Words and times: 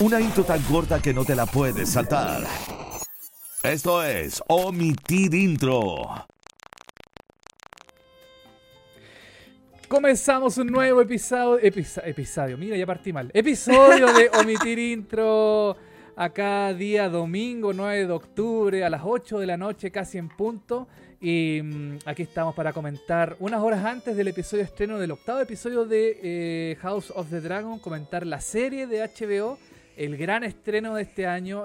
Una 0.00 0.20
intro 0.20 0.42
tan 0.44 0.60
corta 0.62 1.00
que 1.00 1.14
no 1.14 1.24
te 1.24 1.36
la 1.36 1.46
puedes 1.46 1.90
saltar. 1.90 2.42
Esto 3.62 4.02
es 4.02 4.42
Omitir 4.48 5.34
Intro. 5.34 6.26
Comenzamos 9.86 10.56
un 10.58 10.68
nuevo 10.68 11.02
episodio, 11.02 11.58
episodio, 11.62 12.56
mira, 12.58 12.76
ya 12.76 12.86
partí 12.86 13.12
mal. 13.12 13.30
Episodio 13.34 14.12
de 14.12 14.30
Omitir 14.40 14.78
Intro. 14.78 15.76
Acá 16.16 16.74
día 16.74 17.08
domingo 17.08 17.72
9 17.72 18.06
de 18.06 18.12
octubre 18.12 18.84
a 18.84 18.90
las 18.90 19.02
8 19.04 19.38
de 19.38 19.46
la 19.46 19.56
noche, 19.56 19.90
casi 19.90 20.18
en 20.18 20.28
punto. 20.28 20.88
Y 21.20 21.60
mm, 21.62 21.98
aquí 22.04 22.22
estamos 22.22 22.54
para 22.54 22.72
comentar 22.72 23.36
unas 23.38 23.62
horas 23.62 23.84
antes 23.84 24.16
del 24.16 24.28
episodio 24.28 24.64
estreno 24.64 24.98
del 24.98 25.12
octavo 25.12 25.40
episodio 25.40 25.84
de 25.84 26.18
eh, 26.22 26.76
House 26.80 27.12
of 27.14 27.30
the 27.30 27.40
Dragon, 27.40 27.78
comentar 27.78 28.26
la 28.26 28.40
serie 28.40 28.86
de 28.88 29.02
HBO, 29.02 29.58
el 29.96 30.16
gran 30.16 30.44
estreno 30.44 30.94
de 30.94 31.02
este 31.02 31.26
año, 31.26 31.64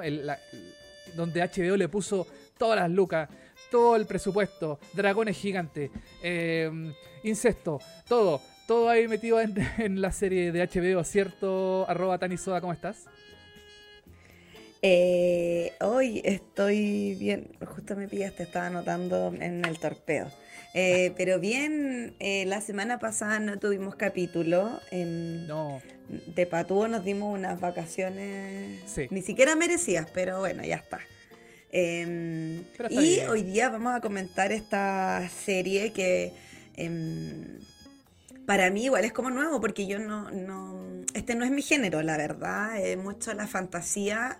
donde 1.15 1.41
HBO 1.41 1.77
le 1.77 1.87
puso 1.87 2.27
todas 2.57 2.79
las 2.79 2.89
lucas, 2.89 3.29
todo 3.69 3.95
el 3.95 4.05
presupuesto, 4.05 4.79
dragones 4.93 5.37
gigantes, 5.37 5.91
eh, 6.23 6.69
incesto, 7.23 7.79
todo, 8.07 8.41
todo 8.65 8.89
ahí 8.89 9.07
metido 9.07 9.39
en, 9.41 9.55
en, 9.77 10.01
la 10.01 10.11
serie 10.11 10.51
de 10.51 10.67
HBO, 10.67 11.03
¿cierto? 11.03 11.85
Arroba 11.89 12.17
Tanisoda, 12.17 12.61
¿cómo 12.61 12.73
estás? 12.73 13.05
Eh, 14.81 15.73
hoy 15.81 16.21
estoy 16.23 17.15
bien, 17.15 17.49
justo 17.65 17.95
me 17.95 18.07
pillaste, 18.07 18.43
estaba 18.43 18.67
anotando 18.67 19.33
en 19.39 19.65
el 19.65 19.79
torpeo. 19.79 20.27
Eh, 20.79 21.11
pero 21.17 21.39
bien, 21.39 22.15
eh, 22.19 22.45
la 22.45 22.61
semana 22.61 22.99
pasada 22.99 23.39
no 23.39 23.57
tuvimos 23.57 23.95
capítulo. 23.95 24.79
No. 24.91 25.81
De 26.35 26.45
Patúo 26.45 26.87
nos 26.87 27.03
dimos 27.03 27.33
unas 27.33 27.59
vacaciones 27.59 28.79
ni 29.09 29.21
siquiera 29.23 29.55
merecidas, 29.55 30.07
pero 30.13 30.39
bueno, 30.39 30.63
ya 30.63 30.75
está. 30.75 30.99
Em, 31.71 32.63
y 32.91 33.19
hoy 33.27 33.41
día 33.41 33.69
vamos 33.69 33.95
a 33.95 34.01
comentar 34.01 34.51
esta 34.51 35.27
serie 35.29 35.91
que 35.91 36.31
em, 36.75 37.59
para 38.45 38.69
mí 38.69 38.85
igual 38.85 39.03
es 39.03 39.13
como 39.13 39.31
nuevo, 39.31 39.59
porque 39.59 39.87
yo 39.87 39.97
no, 39.97 40.29
no, 40.29 41.03
este 41.15 41.33
no 41.33 41.43
es 41.43 41.49
mi 41.51 41.63
género, 41.63 42.03
la 42.03 42.17
verdad, 42.17 42.79
es 42.79 42.97
mucho 42.97 43.33
la 43.33 43.47
fantasía 43.47 44.39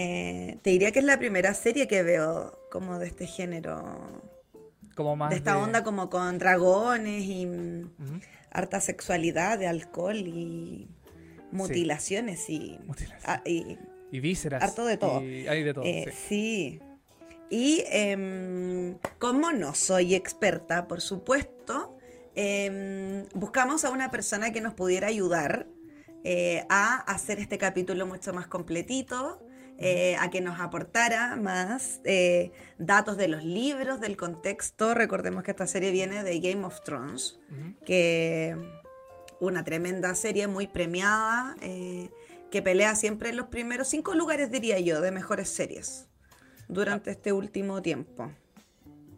eh, 0.00 0.58
te 0.62 0.70
diría 0.70 0.92
que 0.92 0.98
es 1.00 1.04
la 1.04 1.18
primera 1.18 1.54
serie 1.54 1.88
que 1.88 2.02
veo 2.02 2.58
como 2.70 2.98
de 2.98 3.06
este 3.06 3.26
género. 3.26 4.37
Como 4.98 5.14
más. 5.14 5.30
De 5.30 5.36
esta 5.36 5.56
onda 5.56 5.84
como 5.84 6.10
con 6.10 6.38
dragones 6.38 7.22
y 7.22 7.48
harta 8.50 8.80
sexualidad, 8.80 9.56
de 9.56 9.68
alcohol 9.68 10.16
y 10.16 10.88
mutilaciones 11.52 12.50
y, 12.50 12.80
ah, 13.22 13.40
y, 13.44 13.78
vísceras. 14.10 14.60
Harto 14.60 14.84
de 14.84 14.96
todo. 14.96 15.22
Y 15.22 15.46
hay 15.46 15.62
de 15.62 15.72
todo. 15.72 15.84
Eh, 15.84 16.12
sí. 16.26 16.80
Y 17.48 17.84
em, 17.92 18.98
como 19.20 19.52
no 19.52 19.72
soy 19.72 20.16
experta, 20.16 20.88
por 20.88 21.00
supuesto, 21.00 21.96
em, 22.34 23.24
buscamos 23.34 23.84
a 23.84 23.90
una 23.90 24.10
persona 24.10 24.52
que 24.52 24.60
nos 24.60 24.74
pudiera 24.74 25.06
ayudar 25.06 25.68
eh, 26.24 26.66
a 26.70 26.96
hacer 27.02 27.38
este 27.38 27.56
capítulo 27.56 28.04
mucho 28.04 28.32
más 28.32 28.48
completito 28.48 29.40
eh, 29.80 30.16
a 30.18 30.28
que 30.28 30.40
nos 30.40 30.58
aportara 30.58 31.36
más 31.36 32.00
eh, 32.04 32.50
datos 32.78 33.16
de 33.16 33.28
los 33.28 33.44
libros, 33.44 34.00
del 34.00 34.16
contexto. 34.16 34.92
Recordemos 34.92 35.44
que 35.44 35.52
esta 35.52 35.68
serie 35.68 35.92
viene 35.92 36.24
de 36.24 36.40
Game 36.40 36.64
of 36.64 36.82
Thrones, 36.82 37.38
que 37.86 38.56
una 39.38 39.62
tremenda 39.62 40.16
serie 40.16 40.48
muy 40.48 40.66
premiada, 40.66 41.54
eh, 41.62 42.10
que 42.50 42.60
pelea 42.60 42.96
siempre 42.96 43.28
en 43.28 43.36
los 43.36 43.46
primeros 43.48 43.86
cinco 43.86 44.14
lugares, 44.14 44.50
diría 44.50 44.80
yo, 44.80 45.00
de 45.00 45.12
mejores 45.12 45.48
series 45.48 46.08
durante 46.66 47.12
este 47.12 47.32
último 47.32 47.80
tiempo. 47.80 48.32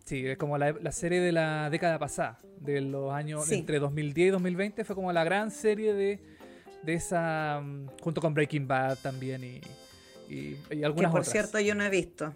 Sí, 0.05 0.27
es 0.27 0.37
como 0.37 0.59
la, 0.59 0.93
serie 0.93 1.21
de 1.21 1.33
la 1.33 1.71
década 1.71 1.99
pasada, 1.99 2.39
de 2.59 2.83
los 2.83 3.15
años 3.15 3.51
entre 3.51 3.79
2010 3.79 4.29
y 4.29 4.31
2020, 4.31 4.85
fue 4.85 4.95
como 4.95 5.11
la 5.11 5.25
gran 5.25 5.51
serie 5.51 5.95
de, 5.95 6.21
de 6.83 6.93
esa, 6.93 7.63
mm, 7.63 7.87
junto 8.03 8.21
con 8.21 8.35
Breaking 8.35 8.69
Bad 8.69 8.99
también 8.99 9.43
y, 9.43 9.61
y, 10.31 10.85
algunas 10.85 11.11
que 11.11 11.17
por 11.17 11.25
cierto 11.25 11.59
yo 11.59 11.75
no 11.75 11.85
he 11.85 11.91
visto. 11.91 12.33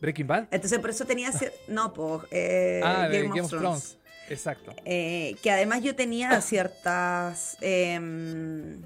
Breaking 0.00 0.26
Bad. 0.26 0.48
Entonces 0.50 0.78
por 0.78 0.90
eso 0.90 1.04
tenía 1.04 1.30
no 1.68 1.92
pues 1.92 2.22
eh, 2.30 2.80
ah, 2.82 3.08
Game, 3.10 3.40
of, 3.40 3.48
Thrones. 3.48 3.98
Exacto. 4.28 4.74
Eh, 4.84 5.36
que 5.42 5.50
además 5.50 5.82
yo 5.82 5.94
tenía 5.94 6.40
ciertas 6.40 7.56
em, 7.60 8.82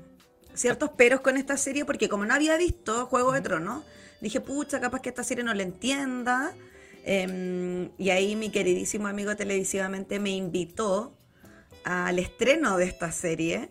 ciertos 0.55 0.91
peros 0.91 1.21
con 1.21 1.37
esta 1.37 1.57
serie 1.57 1.85
porque 1.85 2.09
como 2.09 2.25
no 2.25 2.35
había 2.35 2.57
visto 2.57 3.07
Juego 3.07 3.33
de 3.33 3.41
Tronos, 3.41 3.85
dije 4.21 4.41
pucha 4.41 4.81
capaz 4.81 5.01
que 5.01 5.09
esta 5.09 5.25
serie 5.25 5.45
no 5.45 5.55
la 5.55 5.63
entienda. 5.63 6.55
Em, 7.05 7.91
y 7.99 8.11
ahí 8.11 8.37
mi 8.37 8.51
queridísimo 8.51 9.09
amigo 9.09 9.35
televisivamente 9.35 10.21
me 10.21 10.31
invitó 10.31 11.17
al 11.83 12.21
estreno 12.21 12.77
de 12.77 12.85
esta 12.85 13.11
serie 13.11 13.71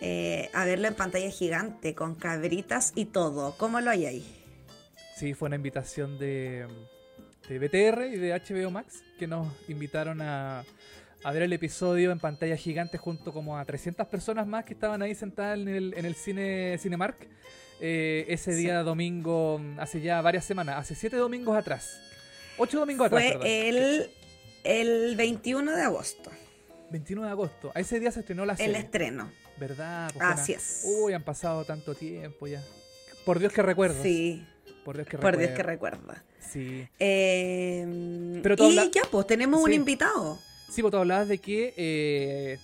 eh, 0.00 0.50
a 0.52 0.64
verlo 0.64 0.88
en 0.88 0.94
pantalla 0.94 1.30
gigante, 1.30 1.94
con 1.94 2.14
cabritas 2.14 2.92
y 2.94 3.06
todo. 3.06 3.56
¿Cómo 3.56 3.80
lo 3.80 3.90
hay 3.90 4.06
ahí? 4.06 4.44
Sí, 5.16 5.34
fue 5.34 5.46
una 5.46 5.56
invitación 5.56 6.18
de, 6.18 6.66
de 7.48 7.58
BTR 7.58 8.06
y 8.12 8.16
de 8.16 8.32
HBO 8.32 8.70
Max 8.70 9.02
que 9.18 9.26
nos 9.26 9.48
invitaron 9.68 10.20
a, 10.20 10.64
ver 11.32 11.42
el 11.42 11.52
episodio 11.52 12.12
en 12.12 12.18
pantalla 12.18 12.56
gigante 12.56 12.98
junto 12.98 13.32
como 13.32 13.56
a 13.56 13.64
300 13.64 14.06
personas 14.08 14.46
más 14.46 14.64
que 14.64 14.74
estaban 14.74 15.00
ahí 15.00 15.14
sentadas 15.14 15.58
en 15.58 15.68
el, 15.68 15.94
en 15.96 16.04
el 16.04 16.14
cine 16.14 16.76
Cinemark 16.78 17.16
eh, 17.80 18.26
ese 18.28 18.54
día 18.54 18.82
domingo, 18.82 19.60
hace 19.78 20.00
ya 20.00 20.20
varias 20.20 20.44
semanas, 20.44 20.76
hace 20.78 20.94
siete 20.94 21.16
domingos 21.16 21.56
atrás. 21.56 22.00
Ocho 22.56 22.78
domingos 22.78 23.06
atrás. 23.06 23.34
Fue 23.38 23.68
el, 23.68 24.10
el 24.64 25.16
21 25.16 25.74
de 25.74 25.82
agosto. 25.82 26.30
21 26.94 27.24
de 27.24 27.28
agosto. 27.28 27.72
A 27.74 27.80
ese 27.80 27.98
día 27.98 28.12
se 28.12 28.20
estrenó 28.20 28.46
la 28.46 28.56
serie. 28.56 28.76
El 28.76 28.84
estreno. 28.84 29.28
¿Verdad? 29.58 30.12
Pues 30.14 30.24
Así 30.24 30.52
es. 30.52 30.82
Uy, 30.84 31.12
han 31.12 31.24
pasado 31.24 31.64
tanto 31.64 31.92
tiempo 31.96 32.46
ya. 32.46 32.62
Por 33.24 33.40
Dios 33.40 33.52
que 33.52 33.62
recuerdo. 33.62 34.00
Sí. 34.00 34.46
Por 34.84 34.94
Dios 34.94 35.08
que 35.08 35.16
recuerda. 35.16 35.36
Por 35.36 35.38
Dios 35.40 35.56
que 35.56 35.62
recuerda. 35.64 36.24
Sí. 36.38 36.88
Eh, 37.00 38.40
Pero 38.44 38.54
y 38.70 38.76
ya, 38.92 39.02
pues 39.10 39.26
tenemos 39.26 39.60
un 39.60 39.72
invitado. 39.72 40.38
Sí, 40.70 40.82
pues 40.82 40.92
tú 40.92 40.98
hablabas 40.98 41.26
de 41.26 41.38
que, 41.38 41.74
eh, 41.76 42.58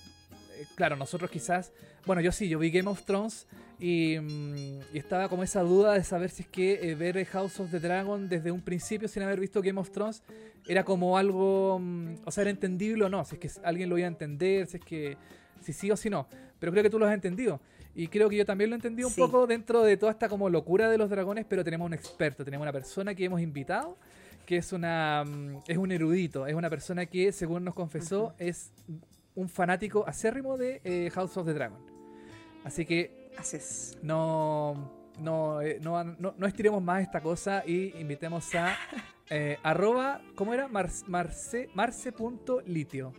claro, 0.75 0.95
nosotros 0.95 1.29
quizás, 1.29 1.73
bueno, 2.05 2.21
yo 2.21 2.31
sí, 2.31 2.47
yo 2.47 2.57
vi 2.57 2.71
Game 2.71 2.89
of 2.89 3.03
Thrones 3.03 3.47
y, 3.81 4.19
mm, 4.19 4.95
estaba 4.95 5.27
como 5.27 5.43
esa 5.43 5.61
duda 5.61 5.93
de 5.93 6.03
saber 6.03 6.29
si 6.29 6.43
es 6.43 6.47
que 6.47 6.91
eh, 6.91 6.95
ver 6.95 7.25
House 7.25 7.59
of 7.59 7.71
the 7.71 7.79
Dragon 7.79 8.29
desde 8.29 8.51
un 8.51 8.61
principio 8.61 9.07
sin 9.07 9.23
haber 9.23 9.39
visto 9.39 9.61
Game 9.61 9.79
of 9.79 9.91
Thrones 9.91 10.23
era 10.67 10.85
como 10.85 11.17
algo, 11.17 11.79
mm, 11.79 12.19
o 12.25 12.31
sea, 12.31 12.43
era 12.43 12.51
entendible 12.51 13.05
o 13.05 13.09
no, 13.09 13.25
si 13.25 13.35
es 13.35 13.39
que 13.39 13.51
alguien 13.63 13.89
lo 13.89 13.97
iba 13.97 14.07
a 14.07 14.11
entender, 14.11 14.67
si 14.67 14.77
es 14.77 14.85
que, 14.85 15.17
si 15.59 15.73
sí 15.73 15.91
o 15.91 15.97
si 15.97 16.09
no 16.09 16.27
pero 16.61 16.71
creo 16.71 16.83
que 16.83 16.91
tú 16.91 16.99
lo 16.99 17.07
has 17.07 17.13
entendido. 17.15 17.59
Y 17.95 18.07
creo 18.07 18.29
que 18.29 18.37
yo 18.37 18.45
también 18.45 18.69
lo 18.69 18.75
he 18.75 18.77
entendido 18.77 19.07
un 19.07 19.15
poco 19.15 19.47
dentro 19.47 19.81
de 19.81 19.97
toda 19.97 20.11
esta 20.11 20.29
como 20.29 20.47
locura 20.47 20.91
de 20.91 20.97
los 20.97 21.09
dragones, 21.09 21.43
pero 21.49 21.63
tenemos 21.63 21.87
un 21.87 21.95
experto, 21.95 22.45
tenemos 22.45 22.63
una 22.63 22.71
persona 22.71 23.15
que 23.15 23.25
hemos 23.25 23.41
invitado, 23.41 23.97
que 24.45 24.57
es 24.57 24.71
una 24.71 25.23
mm, 25.25 25.63
es 25.67 25.77
un 25.77 25.91
erudito, 25.91 26.45
es 26.45 26.53
una 26.53 26.69
persona 26.69 27.07
que, 27.07 27.31
según 27.31 27.63
nos 27.63 27.73
confesó, 27.73 28.35
es 28.37 28.71
un 29.33 29.49
fanático 29.49 30.07
acérrimo 30.07 30.55
de 30.55 30.81
eh, 30.83 31.09
House 31.15 31.35
of 31.35 31.47
the 31.47 31.53
Dragon. 31.53 31.79
Así 32.63 32.85
que 32.85 33.20
no, 34.01 34.91
no, 35.19 35.61
eh, 35.61 35.79
no, 35.81 36.03
no, 36.03 36.33
no, 36.37 36.47
estiremos 36.47 36.81
más 36.81 37.01
esta 37.01 37.21
cosa 37.21 37.63
y 37.65 37.99
invitemos 37.99 38.53
a 38.55 38.75
eh, 39.29 39.57
arroba, 39.63 40.21
¿cómo 40.35 40.53
era? 40.53 40.67
Marce, 40.67 41.69
marce.litio. 41.73 43.13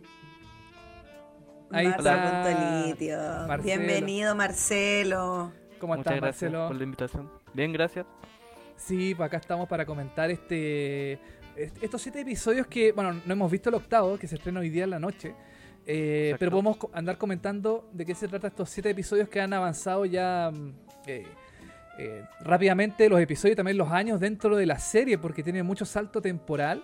Ahí 1.71 1.87
está. 1.87 3.57
Bienvenido, 3.63 4.35
Marcelo. 4.35 5.51
¿Cómo 5.79 5.95
estás, 5.95 6.21
Marcelo? 6.21 6.67
por 6.67 6.75
la 6.75 6.83
invitación. 6.83 7.29
Bien, 7.53 7.73
gracias. 7.73 8.05
Sí, 8.75 9.15
pues 9.15 9.27
acá 9.27 9.37
estamos 9.37 9.67
para 9.67 9.85
comentar 9.85 10.29
este 10.29 11.19
estos 11.55 12.01
siete 12.01 12.21
episodios 12.21 12.67
que, 12.67 12.91
bueno, 12.91 13.13
no 13.25 13.33
hemos 13.33 13.51
visto 13.51 13.69
el 13.69 13.75
octavo, 13.75 14.17
que 14.17 14.27
se 14.27 14.35
estrena 14.35 14.59
hoy 14.59 14.69
día 14.69 14.85
en 14.85 14.89
la 14.89 14.99
noche. 14.99 15.35
Eh, 15.85 16.35
pero 16.39 16.51
podemos 16.51 16.77
andar 16.93 17.17
comentando 17.17 17.89
de 17.91 18.05
qué 18.05 18.15
se 18.15 18.27
trata 18.27 18.47
estos 18.47 18.69
siete 18.69 18.89
episodios 18.89 19.27
que 19.27 19.41
han 19.41 19.51
avanzado 19.51 20.05
ya 20.05 20.49
mm, 20.53 20.73
eh, 21.07 21.25
eh, 21.97 22.23
rápidamente, 22.41 23.07
los 23.07 23.19
episodios 23.19 23.53
y 23.53 23.55
también 23.55 23.77
los 23.77 23.91
años 23.91 24.19
dentro 24.19 24.55
de 24.55 24.65
la 24.65 24.79
serie, 24.79 25.17
porque 25.17 25.43
tiene 25.43 25.63
mucho 25.63 25.85
salto 25.85 26.21
temporal. 26.21 26.83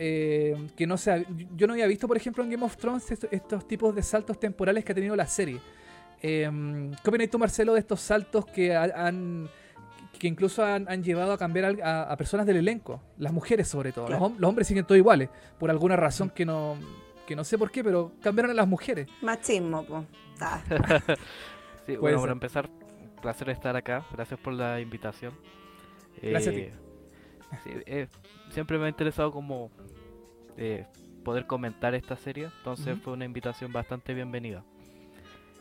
Eh, 0.00 0.68
que 0.76 0.86
no 0.86 0.96
sea, 0.96 1.24
yo 1.56 1.66
no 1.66 1.72
había 1.72 1.86
visto, 1.86 2.06
por 2.06 2.16
ejemplo, 2.16 2.44
en 2.44 2.50
Game 2.50 2.64
of 2.64 2.76
Thrones 2.76 3.10
estos, 3.10 3.66
tipos 3.66 3.94
de 3.94 4.02
saltos 4.02 4.38
temporales 4.38 4.84
que 4.84 4.92
ha 4.92 4.94
tenido 4.94 5.16
la 5.16 5.26
serie. 5.26 5.60
Eh, 6.22 6.48
¿Qué 7.02 7.10
opinas 7.10 7.30
tú, 7.30 7.38
Marcelo, 7.38 7.74
de 7.74 7.80
estos 7.80 8.00
saltos 8.00 8.46
que 8.46 8.74
han 8.74 9.48
que 10.18 10.26
incluso 10.26 10.64
han, 10.64 11.02
llevado 11.04 11.32
a 11.32 11.38
cambiar 11.38 11.76
a, 11.80 12.16
personas 12.16 12.44
del 12.44 12.56
elenco, 12.56 13.00
las 13.18 13.32
mujeres 13.32 13.68
sobre 13.68 13.92
todo. 13.92 14.08
Los, 14.08 14.48
hombres 14.48 14.66
siguen 14.66 14.84
todos 14.84 14.98
iguales, 14.98 15.28
por 15.60 15.70
alguna 15.70 15.94
razón 15.94 16.30
que 16.30 16.44
no, 16.44 16.76
que 17.28 17.36
no 17.36 17.44
sé 17.44 17.58
por 17.58 17.70
qué, 17.70 17.84
pero 17.84 18.12
cambiaron 18.22 18.52
a 18.52 18.54
las 18.54 18.66
mujeres. 18.66 19.06
Machismo, 19.20 19.84
pues. 19.84 20.04
sí, 21.86 21.96
bueno, 21.96 22.20
para 22.20 22.32
empezar, 22.32 22.70
placer 23.20 23.50
estar 23.50 23.76
acá. 23.76 24.06
Gracias 24.12 24.40
por 24.40 24.54
la 24.54 24.80
invitación. 24.80 25.34
Gracias 26.22 26.54
a 26.54 26.56
ti. 26.56 26.62
Eh, 26.64 26.72
sí, 27.62 27.70
eh, 27.84 28.08
siempre 28.50 28.78
me 28.78 28.86
ha 28.86 28.88
interesado 28.88 29.30
como 29.30 29.70
eh, 30.56 30.86
poder 31.22 31.46
comentar 31.46 31.94
esta 31.94 32.16
serie, 32.16 32.48
entonces 32.58 32.94
Ujú. 32.94 33.02
fue 33.02 33.12
una 33.12 33.26
invitación 33.26 33.72
bastante 33.74 34.14
bienvenida. 34.14 34.64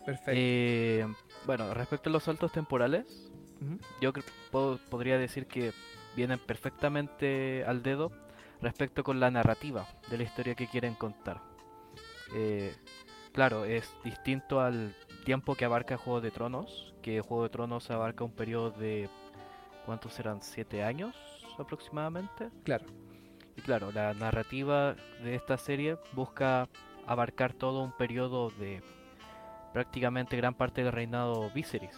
Perfecto. 0.06 0.32
Eh, 0.34 1.06
bueno, 1.46 1.74
respecto 1.74 2.10
a 2.10 2.14
los 2.14 2.24
saltos 2.24 2.54
temporales, 2.54 3.30
Ujú. 3.62 3.78
yo 4.00 4.14
cre- 4.14 4.24
puedo- 4.52 4.78
podría 4.90 5.18
decir 5.18 5.48
que 5.48 5.74
vienen 6.16 6.40
perfectamente 6.40 7.66
al 7.68 7.84
dedo 7.84 8.12
respecto 8.62 9.04
con 9.04 9.20
la 9.20 9.30
narrativa 9.32 9.86
de 10.10 10.18
la 10.18 10.24
historia 10.24 10.56
que 10.56 10.68
quieren 10.68 10.94
contar. 10.96 11.42
Eh, 12.34 12.76
claro, 13.34 13.66
es 13.66 13.90
distinto 14.04 14.60
al 14.60 14.96
tiempo 15.26 15.56
que 15.56 15.66
abarca 15.66 15.98
Juego 15.98 16.22
de 16.22 16.32
Tronos, 16.32 16.94
que 17.02 17.22
Juego 17.22 17.44
de 17.44 17.50
Tronos 17.50 17.90
abarca 17.92 18.24
un 18.24 18.32
periodo 18.32 18.72
de, 18.72 19.10
¿cuántos 19.86 20.14
serán? 20.14 20.42
¿Siete 20.42 20.84
años 20.84 21.16
aproximadamente? 21.58 22.50
Claro. 22.64 22.86
Y 23.56 23.62
claro, 23.62 23.92
la 23.92 24.14
narrativa 24.14 24.96
de 25.24 25.36
esta 25.36 25.58
serie 25.58 25.98
busca 26.14 26.70
abarcar 27.06 27.54
todo 27.54 27.82
un 27.84 27.92
periodo 27.92 28.52
de 28.52 28.84
prácticamente 29.74 30.38
gran 30.38 30.54
parte 30.54 30.84
del 30.84 30.92
reinado 30.92 31.50
Viserys, 31.52 31.98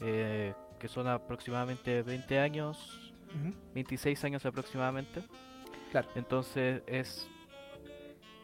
eh, 0.00 0.54
que 0.78 0.88
son 0.88 1.06
aproximadamente 1.08 2.02
20 2.02 2.38
años, 2.38 3.12
Ujú. 3.28 3.54
26 3.74 4.24
años 4.24 4.44
aproximadamente. 4.46 5.22
Claro. 5.90 6.08
Entonces 6.14 6.82
es, 6.86 7.28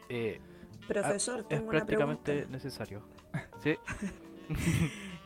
eh, 0.08 0.40
Profesor, 0.88 1.40
es 1.40 1.48
tengo 1.48 1.62
una 1.64 1.70
prácticamente 1.78 2.32
pregunta. 2.32 2.52
necesario. 2.56 3.02
Sí, 3.62 3.74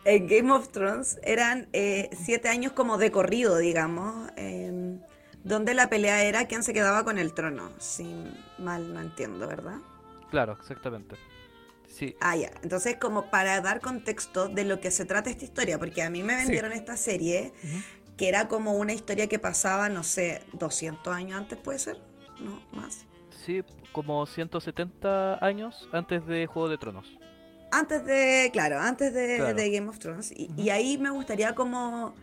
En 0.04 0.26
Game 0.26 0.50
of 0.52 0.68
Thrones 0.70 1.18
eran 1.22 1.68
eh, 1.72 2.08
siete 2.24 2.48
años 2.48 2.72
como 2.72 2.96
de 2.96 3.10
corrido, 3.10 3.58
digamos, 3.58 4.30
eh, 4.36 4.98
donde 5.44 5.74
la 5.74 5.90
pelea 5.90 6.22
era 6.24 6.46
quién 6.46 6.62
se 6.62 6.72
quedaba 6.72 7.04
con 7.04 7.18
el 7.18 7.34
trono. 7.34 7.70
Si 7.78 8.04
mal 8.58 8.92
no 8.94 9.00
entiendo, 9.00 9.46
¿verdad? 9.46 9.76
claro, 10.30 10.56
exactamente. 10.58 11.16
Sí, 11.88 12.14
Ah, 12.20 12.36
ya. 12.36 12.50
Entonces, 12.62 12.96
como 12.96 13.30
para 13.30 13.60
dar 13.60 13.80
contexto 13.80 14.48
de 14.48 14.64
lo 14.64 14.80
que 14.80 14.90
se 14.92 15.04
trata 15.04 15.28
esta 15.28 15.44
historia, 15.44 15.76
porque 15.78 16.02
a 16.02 16.08
mí 16.08 16.22
me 16.22 16.34
Sí. 16.34 16.42
vendieron 16.44 16.72
esta 16.72 16.96
serie 16.96 17.52
que 18.16 18.28
era 18.28 18.46
como 18.48 18.74
una 18.74 18.92
historia 18.92 19.26
que 19.28 19.38
pasaba, 19.40 19.88
no 19.88 20.02
sé, 20.04 20.40
200 20.52 21.12
años 21.14 21.36
antes, 21.38 21.58
¿puede 21.58 21.78
ser? 21.80 21.98
No, 22.40 22.62
más. 22.72 23.06
Sí, 23.30 23.62
como 23.92 24.24
170 24.26 25.44
años 25.44 25.88
antes 25.92 26.26
de 26.26 26.46
Juego 26.46 26.68
de 26.68 26.78
Tronos. 26.78 27.06
Antes 27.72 28.04
de, 28.04 28.50
claro, 28.52 28.80
antes 28.80 29.14
de, 29.14 29.36
Claro. 29.36 29.54
de 29.54 29.70
Game 29.70 29.88
of 29.88 29.98
Thrones. 29.98 30.32
Y, 30.32 30.50
y 30.56 30.70
ahí 30.70 30.98
me 30.98 31.10
gustaría 31.10 31.54
como, 31.54 32.14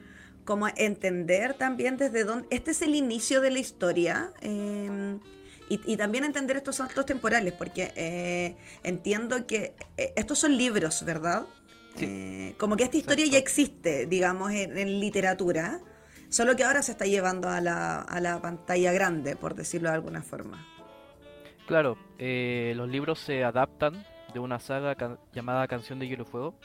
como 0.46 0.68
entender 0.76 1.54
también 1.54 1.98
desde 1.98 2.24
dónde... 2.26 2.48
Este 2.52 2.72
es 2.72 2.82
el 2.82 2.96
inicio 2.96 3.40
de 3.42 3.52
la 3.52 3.60
historia. 3.60 4.32
eh, 4.42 5.18
y, 5.70 5.82
y 5.86 5.98
también 5.98 6.24
entender 6.24 6.56
estos 6.56 6.78
saltos 6.78 7.06
temporales, 7.06 7.52
porque 7.52 7.92
eh, 7.98 8.56
entiendo 8.84 9.46
que 9.46 9.76
eh, 9.98 10.14
estos 10.16 10.40
son 10.40 10.56
libros, 10.58 11.04
¿verdad? 11.04 11.46
Sí. 11.98 12.06
Eh, 12.08 12.56
como 12.58 12.78
que 12.78 12.86
esta 12.86 12.96
historia 12.96 13.26
ya 13.26 13.38
existe, 13.38 14.06
digamos, 14.06 14.52
en, 14.54 14.78
en 14.78 15.02
literatura, 15.02 15.82
solo 16.30 16.56
que 16.56 16.64
ahora 16.64 16.82
se 16.84 16.94
está 16.94 17.06
llevando 17.06 17.50
a 17.50 17.60
la, 17.60 18.00
a 18.00 18.22
la 18.22 18.42
pantalla 18.42 18.94
grande, 18.94 19.36
por 19.36 19.56
decirlo 19.56 19.90
de 19.90 19.96
alguna 19.96 20.22
forma. 20.24 20.66
Claro, 21.68 21.98
eh, 22.18 22.74
los 22.76 22.88
libros 22.90 23.20
se 23.20 23.44
adaptan 23.44 24.06
de 24.34 24.40
una 24.40 24.60
saga 24.60 24.96
can- 24.96 25.20
llamada 25.34 25.68
Canción 25.68 26.00
de 26.00 26.08
Hielo 26.08 26.24
y 26.24 26.26
Fuego, 26.26 26.56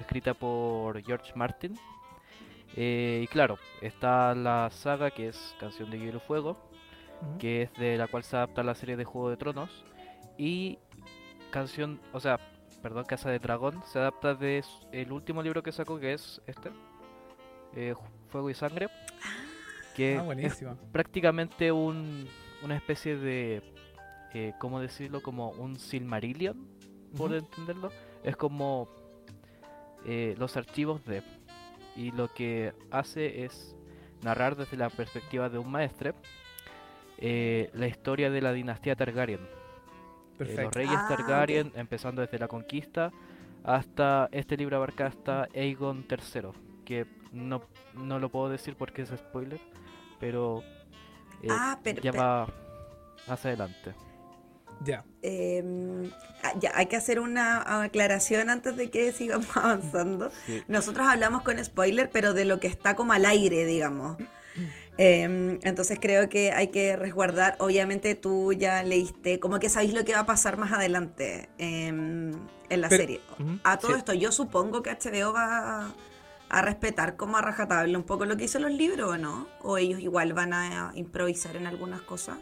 escrita 0.00 0.34
por 0.34 1.02
George 1.02 1.32
Martin. 1.34 1.76
Eh, 2.76 3.20
y 3.24 3.26
claro, 3.28 3.58
está 3.80 4.34
la 4.34 4.68
saga 4.70 5.10
que 5.10 5.28
es 5.28 5.54
Canción 5.58 5.90
de 5.90 5.98
Hielo 5.98 6.18
y 6.18 6.20
Fuego, 6.20 6.56
que 7.38 7.62
es 7.62 7.72
de 7.74 7.96
la 7.96 8.06
cual 8.06 8.22
se 8.22 8.36
adapta 8.36 8.62
la 8.62 8.74
serie 8.74 8.96
de 8.96 9.04
Juego 9.04 9.30
de 9.30 9.36
Tronos. 9.36 9.84
Y 10.38 10.78
Canción, 11.50 12.00
o 12.12 12.20
sea, 12.20 12.38
perdón, 12.82 13.04
Casa 13.04 13.30
de 13.30 13.38
Dragón, 13.40 13.82
se 13.86 13.98
adapta 13.98 14.34
de 14.34 14.62
el 14.92 15.10
último 15.12 15.42
libro 15.42 15.62
que 15.64 15.72
sacó, 15.72 15.98
que 15.98 16.12
es 16.12 16.40
este, 16.46 16.70
eh, 17.74 17.94
Fuego 18.28 18.50
y 18.50 18.54
Sangre, 18.54 18.88
que 19.96 20.14
Ah, 20.16 20.20
es 20.20 20.24
buenísimo. 20.24 20.76
prácticamente 20.92 21.70
un, 21.72 22.28
una 22.62 22.76
especie 22.76 23.16
de, 23.16 23.62
eh, 24.34 24.52
¿cómo 24.58 24.80
decirlo? 24.80 25.22
Como 25.22 25.50
un 25.50 25.78
Silmarillion, 25.78 26.66
por 27.16 27.34
entenderlo. 27.34 27.90
Es 28.22 28.36
como 28.36 28.88
eh, 30.04 30.34
los 30.38 30.56
archivos 30.56 31.04
de... 31.04 31.22
Y 31.96 32.10
lo 32.10 32.32
que 32.34 32.74
hace 32.90 33.44
es 33.44 33.76
narrar 34.22 34.56
desde 34.56 34.76
la 34.76 34.90
perspectiva 34.90 35.48
de 35.48 35.58
un 35.58 35.70
maestre 35.70 36.14
eh, 37.18 37.70
la 37.74 37.86
historia 37.86 38.30
de 38.30 38.40
la 38.40 38.52
dinastía 38.52 38.96
Targaryen. 38.96 39.40
Eh, 40.40 40.62
los 40.62 40.74
reyes 40.74 40.96
Ah, 40.96 41.06
Targaryen, 41.08 41.72
empezando 41.76 42.22
desde 42.22 42.38
la 42.38 42.48
conquista 42.48 43.12
hasta 43.62 44.28
este 44.32 44.56
libro 44.56 44.76
abarca 44.76 45.06
hasta 45.06 45.48
Aegon 45.54 46.04
III, 46.10 46.50
que 46.84 47.06
no, 47.32 47.62
no 47.94 48.18
lo 48.18 48.28
puedo 48.28 48.50
decir 48.50 48.76
porque 48.76 49.02
es 49.02 49.08
spoiler, 49.08 49.60
pero 50.20 50.62
eh, 51.40 51.48
ah, 51.50 51.78
pero... 51.82 52.02
ya 52.02 52.12
va 52.12 52.46
más 53.26 53.46
adelante. 53.46 53.94
Ya. 54.84 55.04
Eh, 55.22 55.62
ah, 56.42 56.52
ya, 56.60 56.72
hay 56.74 56.86
que 56.86 56.96
hacer 56.96 57.18
una 57.20 57.82
aclaración 57.82 58.50
antes 58.50 58.76
de 58.76 58.90
que 58.90 59.12
sigamos 59.20 59.56
avanzando. 59.56 60.30
Sí. 60.46 60.62
Nosotros 60.68 61.06
hablamos 61.06 61.42
con 61.42 61.62
spoiler, 61.64 62.10
pero 62.10 62.34
de 62.34 62.44
lo 62.44 62.60
que 62.60 62.66
está 62.68 62.94
como 62.96 63.12
al 63.12 63.24
aire, 63.26 63.64
digamos. 63.64 64.16
Eh, 64.96 65.58
entonces 65.62 65.98
creo 66.00 66.28
que 66.28 66.52
hay 66.52 66.68
que 66.68 66.94
resguardar. 66.96 67.56
Obviamente 67.58 68.14
tú 68.14 68.52
ya 68.52 68.82
leíste, 68.84 69.40
como 69.40 69.58
que 69.58 69.68
sabéis 69.68 69.92
lo 69.94 70.04
que 70.04 70.12
va 70.12 70.20
a 70.20 70.26
pasar 70.26 70.56
más 70.56 70.72
adelante 70.72 71.48
eh, 71.58 71.88
en 71.88 72.40
la 72.68 72.88
Pero- 72.88 73.00
serie. 73.02 73.20
A 73.64 73.78
todo 73.78 73.92
sí. 73.92 73.98
esto, 73.98 74.12
yo 74.14 74.30
supongo 74.30 74.82
que 74.82 74.90
HBO 74.90 75.32
va 75.32 75.86
a, 75.86 75.94
a 76.48 76.62
respetar 76.62 77.16
como 77.16 77.36
a 77.38 77.42
rajatabla 77.42 77.98
un 77.98 78.04
poco 78.04 78.24
lo 78.24 78.36
que 78.36 78.44
hizo 78.44 78.60
los 78.60 78.70
libros, 78.70 79.10
¿o 79.10 79.18
no? 79.18 79.48
O 79.62 79.78
ellos 79.78 79.98
igual 80.00 80.32
van 80.32 80.52
a 80.52 80.92
improvisar 80.94 81.56
en 81.56 81.66
algunas 81.66 82.02
cosas. 82.02 82.38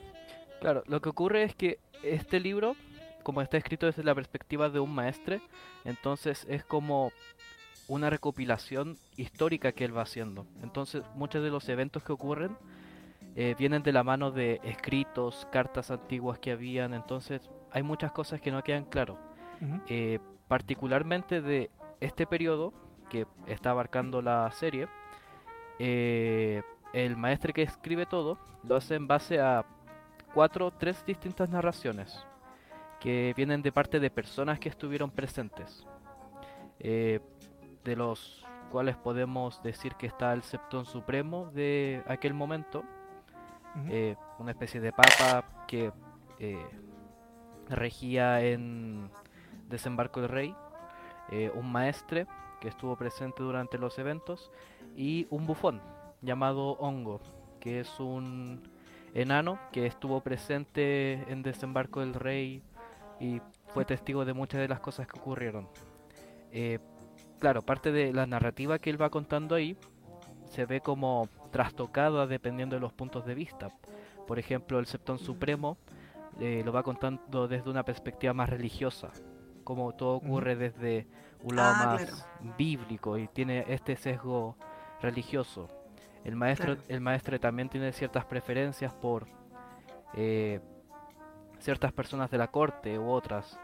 Claro, 0.60 0.82
lo 0.86 1.00
que 1.00 1.08
ocurre 1.08 1.44
es 1.44 1.54
que 1.54 1.78
este 2.02 2.40
libro, 2.40 2.76
como 3.22 3.42
está 3.42 3.56
escrito 3.56 3.86
desde 3.86 4.04
la 4.04 4.14
perspectiva 4.14 4.68
de 4.68 4.80
un 4.80 4.94
maestre, 4.94 5.40
entonces 5.84 6.46
es 6.48 6.64
como 6.64 7.12
una 7.88 8.10
recopilación 8.10 8.96
histórica 9.16 9.72
que 9.72 9.84
él 9.84 9.96
va 9.96 10.02
haciendo. 10.02 10.46
Entonces 10.62 11.02
muchos 11.14 11.42
de 11.42 11.50
los 11.50 11.68
eventos 11.68 12.02
que 12.02 12.12
ocurren 12.12 12.56
eh, 13.34 13.54
vienen 13.58 13.82
de 13.82 13.92
la 13.92 14.02
mano 14.02 14.30
de 14.30 14.60
escritos, 14.62 15.46
cartas 15.50 15.90
antiguas 15.90 16.38
que 16.38 16.52
habían, 16.52 16.94
entonces 16.94 17.50
hay 17.70 17.82
muchas 17.82 18.12
cosas 18.12 18.40
que 18.40 18.50
no 18.50 18.62
quedan 18.62 18.84
claras. 18.84 19.16
Ujú. 19.60 19.80
Eh, 19.88 20.18
particularmente 20.48 21.40
de 21.40 21.70
este 22.00 22.26
periodo 22.26 22.72
que 23.08 23.26
está 23.46 23.70
abarcando 23.70 24.20
la 24.20 24.50
serie, 24.52 24.88
eh, 25.78 26.62
el 26.92 27.16
maestre 27.16 27.52
que 27.52 27.62
escribe 27.62 28.06
todo 28.06 28.38
lo 28.64 28.76
hace 28.76 28.94
en 28.94 29.06
base 29.06 29.40
a 29.40 29.64
cuatro, 30.34 30.70
tres 30.70 31.04
distintas 31.04 31.48
narraciones 31.48 32.24
que 33.00 33.34
vienen 33.36 33.62
de 33.62 33.72
parte 33.72 33.98
de 34.00 34.10
personas 34.10 34.58
que 34.58 34.68
estuvieron 34.68 35.10
presentes, 35.10 35.86
eh, 36.78 37.20
de 37.84 37.96
los 37.96 38.46
cuales 38.70 38.96
podemos 38.96 39.62
decir 39.62 39.94
que 39.96 40.06
está 40.06 40.32
el 40.32 40.42
Septón 40.42 40.86
Supremo 40.86 41.50
de 41.52 42.02
aquel 42.06 42.32
momento, 42.32 42.84
eh, 43.88 44.16
una 44.38 44.52
especie 44.52 44.80
de 44.80 44.92
papa 44.92 45.64
que 45.66 45.92
eh, 46.38 46.66
regía 47.68 48.40
en 48.42 49.10
Desembarco 49.68 50.20
del 50.20 50.30
Rey, 50.30 50.54
eh, 51.30 51.50
un 51.54 51.70
maestre 51.70 52.26
que 52.60 52.68
estuvo 52.68 52.96
presente 52.96 53.42
durante 53.42 53.78
los 53.78 53.98
eventos 53.98 54.50
y 54.96 55.26
un 55.30 55.46
bufón 55.46 55.80
llamado 56.20 56.72
Hongo, 56.72 57.20
que 57.60 57.80
es 57.80 58.00
un 58.00 58.62
enano 59.14 59.58
que 59.72 59.86
estuvo 59.86 60.20
presente 60.20 61.24
en 61.30 61.42
Desembarco 61.42 62.00
del 62.00 62.14
Rey 62.14 62.62
y 63.20 63.40
fue 63.68 63.84
testigo 63.84 64.24
de 64.24 64.32
muchas 64.32 64.60
de 64.60 64.68
las 64.68 64.80
cosas 64.80 65.06
que 65.06 65.18
ocurrieron. 65.18 65.68
Eh, 66.50 66.78
claro, 67.38 67.62
parte 67.62 67.92
de 67.92 68.12
la 68.12 68.26
narrativa 68.26 68.78
que 68.78 68.90
él 68.90 69.00
va 69.00 69.10
contando 69.10 69.54
ahí 69.54 69.76
se 70.50 70.66
ve 70.66 70.80
como 70.80 71.28
trastocada 71.50 72.26
dependiendo 72.26 72.76
de 72.76 72.80
los 72.80 72.92
puntos 72.92 73.24
de 73.24 73.34
vista. 73.34 73.70
Por 74.26 74.38
ejemplo, 74.38 74.78
el 74.78 74.86
Septón 74.86 75.18
Supremo 75.18 75.76
eh, 76.40 76.62
lo 76.64 76.72
va 76.72 76.82
contando 76.82 77.48
desde 77.48 77.70
una 77.70 77.84
perspectiva 77.84 78.32
más 78.32 78.48
religiosa, 78.48 79.10
como 79.64 79.92
todo 79.92 80.16
ocurre 80.16 80.56
desde 80.56 81.06
un 81.42 81.56
lado 81.56 81.74
Ah, 81.76 81.86
más 81.86 82.04
claro. 82.04 82.54
bíblico 82.56 83.18
y 83.18 83.28
tiene 83.28 83.64
este 83.68 83.96
sesgo 83.96 84.56
religioso. 85.00 85.68
El 86.24 86.36
maestro, 86.36 86.76
Claro. 86.76 86.82
el 86.88 87.00
maestre 87.00 87.38
también 87.38 87.68
tiene 87.68 87.92
ciertas 87.92 88.24
preferencias 88.24 88.92
por 88.92 89.26
eh, 90.14 90.60
ciertas 91.58 91.92
personas 91.92 92.30
de 92.30 92.38
la 92.38 92.48
corte 92.48 92.98
u 92.98 93.08
otras. 93.10 93.58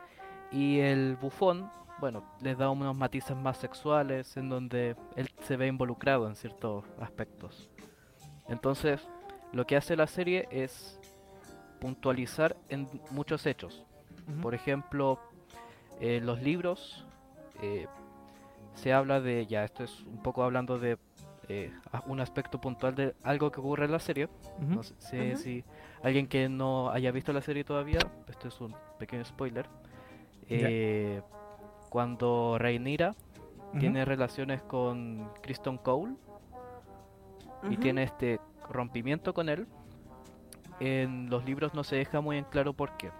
Y 0.50 0.81
el 0.81 1.17
bufón 1.17 1.71
bueno, 2.00 2.23
les 2.41 2.57
da 2.57 2.71
unos 2.71 2.95
matices 2.95 3.37
más 3.37 3.57
sexuales 3.59 4.37
en 4.37 4.49
donde 4.49 4.95
él 5.17 5.29
se 5.41 5.57
ve 5.57 5.67
involucrado 5.67 6.29
en 6.29 6.37
ciertos 6.37 6.85
aspectos. 7.00 7.69
Entonces, 8.49 9.07
lo 9.53 9.67
que 9.67 9.77
hace 9.77 9.97
la 9.97 10.07
serie 10.07 10.49
es 10.50 11.00
puntualizar 11.81 12.57
en 12.69 12.88
muchos 13.11 13.47
hechos. 13.47 13.85
Por 14.43 14.55
ejemplo, 14.55 15.19
en 16.00 16.27
los 16.27 16.41
libros 16.43 17.05
eh, 17.62 17.87
se 18.75 18.93
habla 18.93 19.21
de, 19.21 19.47
ya 19.47 19.65
esto 19.65 19.83
es 19.85 20.03
un 20.03 20.23
poco 20.23 20.45
hablando 20.45 20.79
de 20.79 20.99
eh, 21.49 21.73
un 22.07 22.21
aspecto 22.21 22.61
puntual 22.61 22.95
de 22.95 23.14
algo 23.23 23.50
que 23.50 23.61
ocurre 23.61 23.87
en 23.87 23.93
la 23.93 23.99
serie. 23.99 24.28
No 24.59 24.83
sé 24.83 25.37
si, 25.37 25.64
alguien 26.02 26.26
que 26.26 26.49
no 26.49 26.90
haya 26.90 27.11
visto 27.11 27.33
la 27.33 27.40
serie 27.40 27.64
todavía, 27.64 28.00
esto 28.28 28.49
es 28.49 28.61
un 28.61 28.75
pequeño 28.99 29.25
spoiler. 29.25 29.67
Eh, 30.49 31.23
cuando 31.88 32.59
Ujú. 32.59 33.78
tiene 33.78 34.05
relaciones 34.05 34.62
con 34.62 35.31
Kristen 35.43 35.78
Cole 35.78 36.14
y 37.71 37.76
tiene 37.76 38.02
este 38.02 38.40
rompimiento 38.69 39.33
con 39.33 39.49
él, 39.49 39.67
en 40.81 41.31
los 41.31 41.45
libros 41.45 41.75
no 41.75 41.83
se 41.83 41.97
deja 41.97 42.21
muy 42.21 42.37
en 42.37 42.45
claro 42.45 42.73
por 42.73 42.97
qué. 42.97 43.11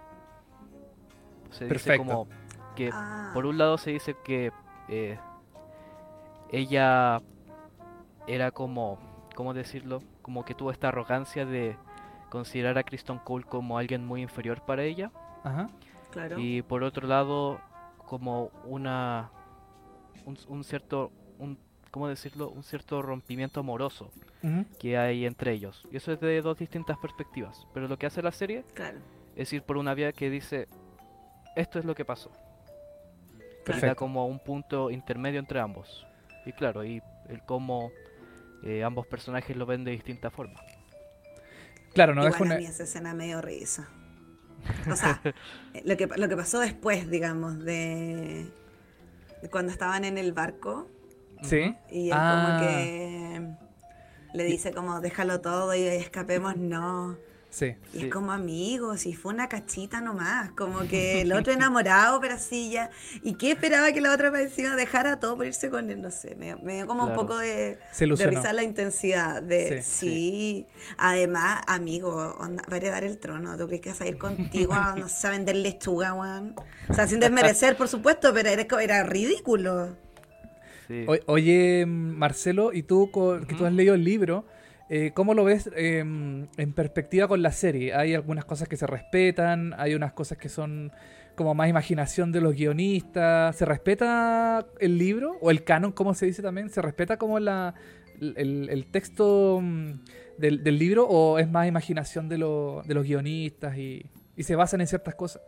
Se 1.51 1.67
dice 1.67 1.97
como 1.97 2.29
que 2.77 2.91
Ah, 2.93 3.31
por 3.33 3.47
un 3.47 3.59
lado 3.59 3.79
se 3.79 3.91
dice 3.91 4.15
que 4.25 4.53
eh, 4.89 5.19
ella 6.51 7.21
era 8.29 8.51
como, 8.51 8.99
¿cómo 9.35 9.55
decirlo? 9.55 10.03
Como 10.23 10.45
que 10.45 10.55
tuvo 10.55 10.71
esta 10.71 10.89
arrogancia 10.89 11.45
de 11.47 11.77
considerar 12.31 12.77
a 12.79 12.83
Kristen 12.85 13.19
Cole 13.19 13.45
como 13.45 13.79
alguien 13.79 14.05
muy 14.05 14.23
inferior 14.23 14.61
para 14.65 14.85
ella. 14.85 15.11
Ajá. 15.45 15.69
claro. 16.11 16.39
Y 16.39 16.63
por 16.63 16.83
otro 16.83 17.07
lado, 17.09 17.61
como 18.07 18.51
una. 18.65 19.31
Un, 20.27 20.39
un 20.49 20.65
cierto. 20.65 21.11
Un, 21.39 21.59
¿Cómo 21.91 22.07
decirlo? 22.07 22.51
Un 22.51 22.63
cierto 22.65 23.01
rompimiento 23.01 23.61
amoroso 23.61 24.11
que 24.79 24.99
hay 24.99 25.25
entre 25.25 25.53
ellos. 25.53 25.87
Y 25.91 25.97
eso 25.97 26.13
es 26.13 26.21
de 26.21 26.43
dos 26.43 26.59
distintas 26.59 26.99
perspectivas. 26.99 27.67
Pero 27.73 27.89
lo 27.89 27.99
que 27.99 28.05
hace 28.07 28.21
la 28.21 28.31
serie 28.31 28.63
Claro. 28.75 28.99
es 29.37 29.51
ir 29.55 29.63
por 29.63 29.79
una 29.79 29.95
vía 29.95 30.13
que 30.13 30.29
dice: 30.29 30.69
Esto 31.57 31.79
es 31.79 31.87
lo 31.87 31.95
que 31.95 32.05
pasó. 32.05 32.31
Y 33.35 33.41
da 33.41 33.65
Perfecto. 33.65 33.97
como 33.97 34.27
un 34.27 34.39
punto 34.39 34.91
intermedio 34.91 35.41
entre 35.41 35.61
ambos. 35.61 36.07
Y 36.45 36.53
claro, 36.53 36.85
y 36.85 37.03
el 37.29 37.43
cómo 37.43 37.91
eh, 38.65 38.83
ambos 38.85 39.07
personajes 39.07 39.57
lo 39.57 39.67
ven 39.67 39.85
de 39.85 39.93
distinta 39.93 40.31
forma. 40.31 40.61
Claro, 41.95 42.15
no 42.15 42.21
Igual 42.23 42.33
deja 42.33 42.45
a 42.45 42.47
una... 42.47 42.57
mí 42.59 42.67
esa 42.67 42.83
escena 42.85 43.15
me 43.15 43.27
dio 43.27 43.41
risa. 43.41 43.89
O 44.91 44.97
sea, 44.97 45.21
lo 45.85 45.97
que, 45.97 46.07
lo 46.07 46.29
que 46.29 46.37
pasó 46.37 46.61
después, 46.61 47.09
digamos, 47.11 47.59
de, 47.65 48.51
de 49.43 49.51
cuando 49.51 49.73
estaban 49.73 50.05
en 50.05 50.19
el 50.19 50.33
barco 50.33 50.89
Sí. 51.43 51.75
y 51.91 52.09
él 52.09 52.13
Ah. 52.17 52.59
como 52.59 52.67
que 52.67 53.49
le 54.35 54.45
dice 54.45 54.73
como 54.73 55.01
déjalo 55.01 55.41
todo 55.41 55.75
y 55.75 55.83
escapemos, 55.83 56.57
no. 56.57 57.17
Sí. 57.51 57.75
Y 57.95 57.99
Sí. 58.01 58.05
es 58.07 58.13
como 58.13 58.31
amigos, 58.31 59.07
y 59.07 59.15
fue 59.15 59.33
una 59.33 59.49
cachita 59.49 60.01
nomás, 60.03 60.51
como 60.53 60.81
que 60.87 61.23
el 61.23 61.33
otro 61.33 61.53
enamorado, 61.53 62.21
pero 62.21 62.35
así 62.35 62.71
ya. 62.71 62.91
¿Y 63.23 63.35
qué 63.35 63.53
esperaba 63.53 63.91
que 63.93 64.01
la 64.03 64.13
otra 64.13 64.31
parecía 64.31 64.77
dejara 64.77 65.19
todo 65.19 65.37
por 65.37 65.47
irse 65.47 65.71
con 65.71 65.91
él? 65.91 66.01
No 66.03 66.11
sé, 66.11 66.35
me, 66.37 66.57
me 66.57 66.75
dio 66.77 66.87
como 66.87 67.07
Claro. 67.07 67.21
un 67.21 67.27
poco 67.27 67.39
de, 67.39 67.79
Se 67.91 68.07
de 68.07 68.27
risa 68.27 68.53
la 68.53 68.63
intensidad 68.63 69.43
de 69.43 69.83
Sí, 69.83 69.99
sí. 69.99 70.67
Además, 70.99 71.63
amigo, 71.67 72.37
onda, 72.39 72.63
va 72.71 72.75
a 72.75 72.77
heredar 72.77 73.03
el 73.05 73.19
trono. 73.19 73.57
¿Tú 73.57 73.67
crees 73.67 73.81
que 73.81 73.89
vas 73.91 74.01
a 74.03 74.07
ir 74.07 74.19
contigo 74.19 74.75
a, 74.75 74.95
no 74.99 75.09
sé, 75.09 75.27
a 75.27 75.31
vender 75.31 75.57
lechuga, 75.57 76.13
weón? 76.15 76.55
O 76.89 76.95
sea, 76.95 77.07
sin 77.09 77.19
desmerecer, 77.19 77.77
por 77.77 77.89
supuesto, 77.89 78.33
pero 78.35 78.51
era, 78.51 78.67
era 78.83 79.03
ridículo. 79.05 79.97
Sí. 80.87 81.05
O- 81.09 81.33
oye, 81.33 81.85
Marcelo, 81.87 82.73
y 82.73 82.83
tú 82.83 83.11
que 83.47 83.55
tú 83.55 83.67
has 83.67 83.73
leído 83.73 83.95
el 83.95 84.05
libro, 84.05 84.45
eh, 84.89 85.13
¿cómo 85.15 85.35
lo 85.35 85.45
ves 85.45 85.71
eh, 85.77 85.99
en 85.99 86.73
perspectiva 86.75 87.29
con 87.29 87.43
la 87.43 87.53
serie? 87.53 87.95
¿Hay 87.95 88.15
algunas 88.15 88.45
cosas 88.45 88.69
que 88.69 88.77
se 88.77 88.87
respetan? 88.87 89.75
¿Hay 89.79 89.95
unas 89.95 90.13
cosas 90.13 90.39
que 90.39 90.49
son 90.49 90.93
como 91.35 91.55
más 91.55 91.69
imaginación 91.69 92.33
de 92.33 92.41
los 92.41 92.55
guionistas? 92.55 93.55
¿Se 93.57 93.65
respeta 93.65 94.67
el 94.81 94.99
libro? 94.99 95.37
¿O 95.41 95.51
el 95.51 95.63
canon, 95.65 95.93
como 95.93 96.15
se 96.15 96.27
dice 96.27 96.43
también? 96.43 96.71
¿Se 96.71 96.81
respeta 96.83 97.17
como 97.17 97.39
la, 97.39 97.75
el, 98.21 98.69
el 98.71 98.87
texto 98.91 99.61
mm, 99.63 99.93
del, 100.39 100.65
del 100.65 100.79
libro 100.79 101.07
o 101.07 101.39
es 101.39 101.49
más 101.51 101.69
imaginación 101.69 102.29
de, 102.29 102.39
lo- 102.39 102.83
de 102.85 102.95
los 102.95 103.05
guionistas 103.05 103.77
y, 103.77 104.11
y 104.37 104.43
se 104.43 104.57
basan 104.57 104.81
en 104.81 104.87
ciertas 104.87 105.15
cosas? 105.15 105.43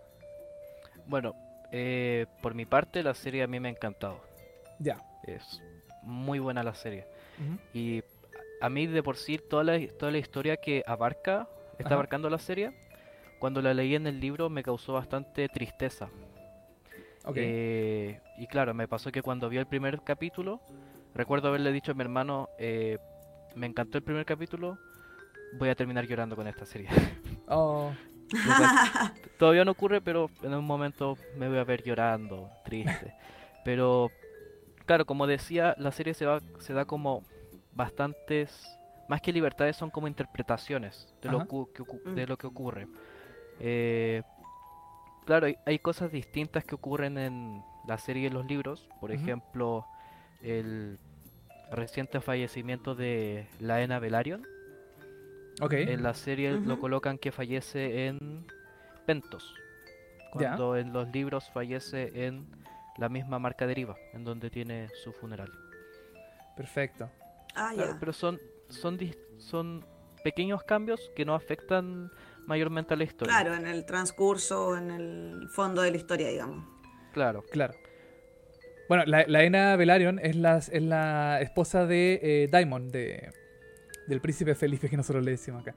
Bueno, 1.07 1.35
eh, 1.73 2.27
por 2.43 2.55
mi 2.55 2.67
parte, 2.67 3.03
la 3.03 3.15
serie 3.15 3.43
a 3.43 3.47
mí 3.47 3.59
me 3.59 3.69
ha 3.69 3.73
encantado. 3.73 4.21
Ya. 4.79 5.03
Es 5.25 5.61
muy 6.03 6.39
buena 6.39 6.63
la 6.63 6.75
serie. 6.75 7.05
Y 7.75 8.03
a 8.61 8.69
mí 8.69 8.87
de 8.87 9.03
por 9.03 9.17
sí 9.17 9.39
toda 9.39 9.65
la, 9.65 9.79
toda 9.99 10.13
la 10.13 10.19
historia 10.19 10.57
que 10.57 10.83
abarca, 10.87 11.49
está 11.73 11.89
Ajá. 11.89 11.95
abarcando 11.95 12.29
la 12.31 12.39
serie, 12.39 12.73
cuando 13.39 13.63
la 13.63 13.75
leí 13.75 13.95
en 13.95 14.07
el 14.07 14.21
libro 14.21 14.51
me 14.51 14.63
causó 14.63 14.93
bastante 14.93 15.49
tristeza. 15.49 16.09
Ok. 17.25 17.37
Eh, 17.37 18.21
y 18.39 18.47
claro, 18.47 18.75
me 18.75 18.89
pasó 18.89 19.11
que 19.13 19.23
cuando 19.23 19.49
vi 19.49 19.59
el 19.59 19.67
primer 19.67 20.03
capítulo, 20.03 20.61
recuerdo 21.15 21.49
haberle 21.49 21.73
dicho 21.73 21.93
a 21.93 21.95
mi 21.95 22.03
hermano, 22.03 22.49
eh, 22.59 22.99
me 23.55 23.67
encantó 23.67 23.99
el 23.99 24.05
primer 24.05 24.25
capítulo, 24.25 24.79
voy 25.59 25.69
a 25.69 25.75
terminar 25.75 26.07
llorando 26.07 26.37
con 26.37 26.47
esta 26.47 26.65
serie. 26.67 26.89
Oh, 27.53 27.93
Todavía 29.39 29.65
no 29.65 29.73
ocurre, 29.73 30.01
pero 30.01 30.31
en 30.43 30.55
un 30.55 30.65
momento 30.65 31.17
me 31.37 31.49
voy 31.49 31.59
a 31.59 31.65
ver 31.65 31.83
llorando, 31.83 32.49
triste. 32.65 33.13
Pero, 33.65 34.11
claro, 34.87 35.05
como 35.05 35.27
decía, 35.27 35.75
la 35.79 35.91
serie 35.91 36.15
se, 36.15 36.27
va, 36.27 36.41
se 36.61 36.73
da 36.73 36.85
como 36.85 37.25
bastantes, 37.73 38.79
más 39.09 39.21
que 39.21 39.33
libertades, 39.33 39.77
son 39.77 39.91
como 39.91 40.09
interpretaciones 40.09 41.15
de, 41.23 41.31
lo, 41.31 41.41
que 41.73 41.83
ocu- 41.83 42.01
Mm. 42.05 42.15
de 42.15 42.27
lo 42.27 42.37
que 42.37 42.47
ocurre. 42.47 42.87
Eh, 43.61 44.23
claro, 45.27 45.47
hay, 45.47 45.57
hay 45.67 45.79
cosas 45.79 46.11
distintas 46.13 46.65
que 46.65 46.75
ocurren 46.75 47.19
en 47.19 47.63
la 47.87 47.99
serie 47.99 48.25
y 48.25 48.27
en 48.27 48.35
los 48.35 48.47
libros. 48.47 48.89
Por 49.01 49.13
ejemplo, 49.13 49.87
el 50.43 50.99
reciente 51.71 52.21
fallecimiento 52.21 52.95
de 52.95 53.49
Laena 53.61 53.99
Velaryon. 53.99 54.47
ok. 55.61 55.73
En 55.73 56.03
la 56.03 56.15
serie 56.15 56.53
lo 56.53 56.79
colocan 56.81 57.19
que 57.19 57.33
fallece 57.33 58.07
en 58.07 58.47
Pentos. 59.07 59.55
Cuando 60.33 60.77
en 60.77 60.93
los 60.93 61.09
libros 61.09 61.51
fallece 61.51 62.27
en 62.27 62.47
la 62.99 63.09
misma 63.09 63.39
marca 63.41 63.67
deriva, 63.67 63.97
en 64.13 64.25
donde 64.25 64.49
tiene 64.51 64.89
su 65.03 65.13
funeral. 65.13 65.51
Perfecto. 66.57 67.11
Ah, 67.55 67.71
Claro, 67.75 67.93
ya. 67.93 67.97
pero 68.01 68.13
son, 68.13 68.39
son, 68.69 68.99
son 69.39 69.85
pequeños 70.25 70.63
cambios 70.65 71.11
que 71.17 71.25
no 71.25 71.35
afectan 71.35 72.11
mayormente 72.47 72.95
a 72.95 72.97
la 72.97 73.05
historia. 73.05 73.35
Claro, 73.35 73.55
en 73.55 73.67
el 73.67 73.85
transcurso, 73.87 74.77
en 74.77 74.91
el 74.91 75.49
fondo 75.51 75.83
de 75.83 75.91
la 75.91 75.97
historia, 75.97 76.29
digamos. 76.29 76.65
Claro. 77.13 77.43
Claro. 77.51 77.75
Bueno, 78.89 79.05
la, 79.07 79.25
la 79.27 79.45
Ena 79.45 79.77
Velaryon 79.77 80.19
es 80.19 80.35
la, 80.37 80.59
es 80.59 80.83
la 80.83 81.41
esposa 81.41 81.87
de 81.87 82.19
eh, 82.23 82.49
Daimon, 82.51 82.89
de, 82.91 83.31
del 84.09 84.21
príncipe 84.21 84.55
Felipe, 84.55 84.89
que 84.89 84.97
nosotros 84.97 85.25
le 85.25 85.33
decimos 85.33 85.63
acá. 85.63 85.75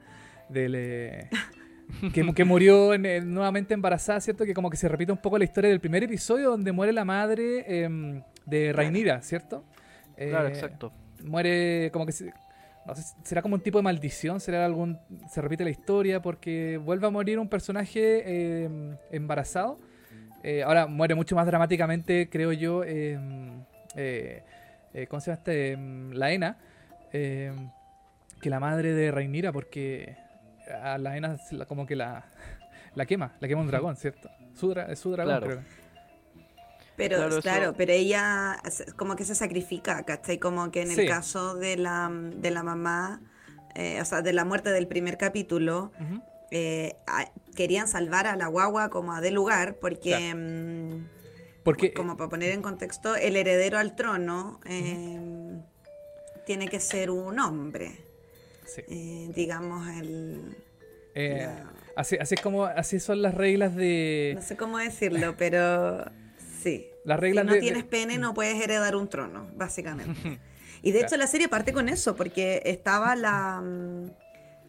Del, 0.48 0.74
eh, 0.74 1.30
que, 2.12 2.34
que 2.34 2.44
murió 2.44 2.92
en- 2.92 3.06
en- 3.06 3.32
nuevamente 3.32 3.72
embarazada, 3.72 4.20
¿cierto? 4.20 4.44
Que 4.44 4.52
como 4.52 4.68
que 4.68 4.76
se 4.76 4.88
repite 4.88 5.12
un 5.12 5.18
poco 5.18 5.38
la 5.38 5.44
historia 5.44 5.70
del 5.70 5.80
primer 5.80 6.02
episodio 6.02 6.50
donde 6.50 6.72
muere 6.72 6.92
la 6.92 7.04
madre 7.04 7.84
em, 7.84 8.22
de 8.46 8.72
Rhaenyra, 8.72 9.22
¿cierto? 9.22 9.64
Claro, 10.16 10.48
Eh, 10.48 10.50
exacto. 10.52 10.92
Muere 11.24 11.90
como 11.92 12.06
que... 12.06 12.12
se- 12.12 12.32
no 12.86 12.94
sé, 12.94 13.02
será 13.24 13.40
como 13.40 13.54
un 13.54 13.62
tipo 13.62 13.78
de 13.78 13.82
maldición, 13.82 14.40
será 14.40 14.64
algún... 14.66 14.98
Se 15.30 15.40
repite 15.40 15.64
la 15.64 15.70
historia 15.70 16.20
porque 16.20 16.78
vuelve 16.82 17.06
a 17.06 17.10
morir 17.10 17.38
un 17.38 17.48
personaje 17.48 18.64
em, 18.64 18.96
embarazado. 19.10 19.78
Eh, 20.42 20.62
ahora 20.62 20.86
muere 20.86 21.14
mucho 21.14 21.34
más 21.34 21.46
dramáticamente, 21.46 22.28
creo 22.28 22.52
yo, 22.52 22.84
eh, 22.84 23.18
eh, 23.96 25.06
¿cómo 25.08 25.20
se 25.20 25.30
llama 25.30 25.38
este? 25.38 25.72
Em, 25.72 26.10
Laena, 26.12 26.58
que 27.10 28.50
la 28.50 28.60
madre 28.60 28.92
de 28.92 29.10
Rhaenyra, 29.10 29.52
porque 29.52 30.16
a 30.82 30.98
Laena 30.98 31.38
como 31.66 31.86
que 31.86 31.96
la, 31.96 32.26
la 32.94 33.06
quema, 33.06 33.32
la 33.40 33.48
quema 33.48 33.62
un 33.62 33.68
dragón, 33.68 33.96
¿cierto? 33.96 34.28
Su, 34.54 34.74
dra- 34.74 34.94
su 34.94 35.10
dragón, 35.12 35.38
Claro. 35.38 35.46
creo. 35.46 35.83
Pero 36.96 37.16
Claro, 37.16 37.40
claro, 37.40 37.62
eso- 37.64 37.74
pero 37.76 37.92
ella 37.92 38.60
como 38.96 39.16
que 39.16 39.24
se 39.24 39.34
sacrifica, 39.34 40.04
¿cachai? 40.04 40.38
Como 40.38 40.70
que 40.70 40.82
en 40.82 40.90
el 40.90 40.96
Sí. 40.96 41.06
caso 41.06 41.54
de 41.56 41.76
la, 41.76 42.08
de 42.12 42.50
la 42.50 42.62
mamá, 42.62 43.20
eh, 43.74 44.00
o 44.00 44.04
sea, 44.04 44.22
de 44.22 44.32
la 44.32 44.44
muerte 44.44 44.70
del 44.70 44.86
primer 44.86 45.18
capítulo, 45.18 45.90
eh, 46.52 46.94
a- 47.08 47.30
querían 47.56 47.88
salvar 47.88 48.26
a 48.28 48.36
la 48.36 48.46
guagua 48.46 48.90
como 48.90 49.12
a 49.12 49.20
de 49.20 49.32
lugar, 49.32 49.76
porque, 49.80 50.10
Claro. 50.10 50.38
mm, 50.38 51.06
Porque 51.64 51.92
como 51.94 52.16
para 52.16 52.28
poner 52.28 52.52
en 52.52 52.60
contexto, 52.62 53.16
el 53.16 53.36
heredero 53.36 53.78
al 53.78 53.96
trono 53.96 54.60
eh, 54.66 55.18
tiene 56.46 56.68
que 56.68 56.78
ser 56.78 57.10
un 57.10 57.38
hombre, 57.40 57.96
sí. 58.66 58.82
digamos, 59.34 59.88
el... 59.96 60.56
La- 61.16 61.72
así, 61.96 62.16
así 62.20 62.34
es 62.34 62.40
como 62.42 62.66
así 62.66 63.00
son 63.00 63.22
las 63.22 63.34
reglas 63.34 63.74
de 63.76 64.32
no 64.34 64.42
sé 64.42 64.56
cómo 64.56 64.78
decirlo, 64.78 65.36
pero 65.38 66.04
sí. 66.64 66.88
Las 67.04 67.20
Si 67.20 67.32
no 67.32 67.44
de- 67.44 67.52
de- 67.54 67.60
tienes 67.60 67.84
pene 67.84 68.18
no 68.18 68.34
puedes 68.34 68.60
heredar 68.60 68.96
un 68.96 69.08
trono, 69.08 69.46
básicamente. 69.54 70.40
Y 70.82 70.92
de 70.92 71.00
hecho 71.00 71.16
la 71.16 71.26
serie 71.26 71.48
parte 71.48 71.72
con 71.72 71.88
eso, 71.88 72.14
porque 72.14 72.60
estaba 72.66 73.14
la... 73.16 73.60
mm, 73.62 74.10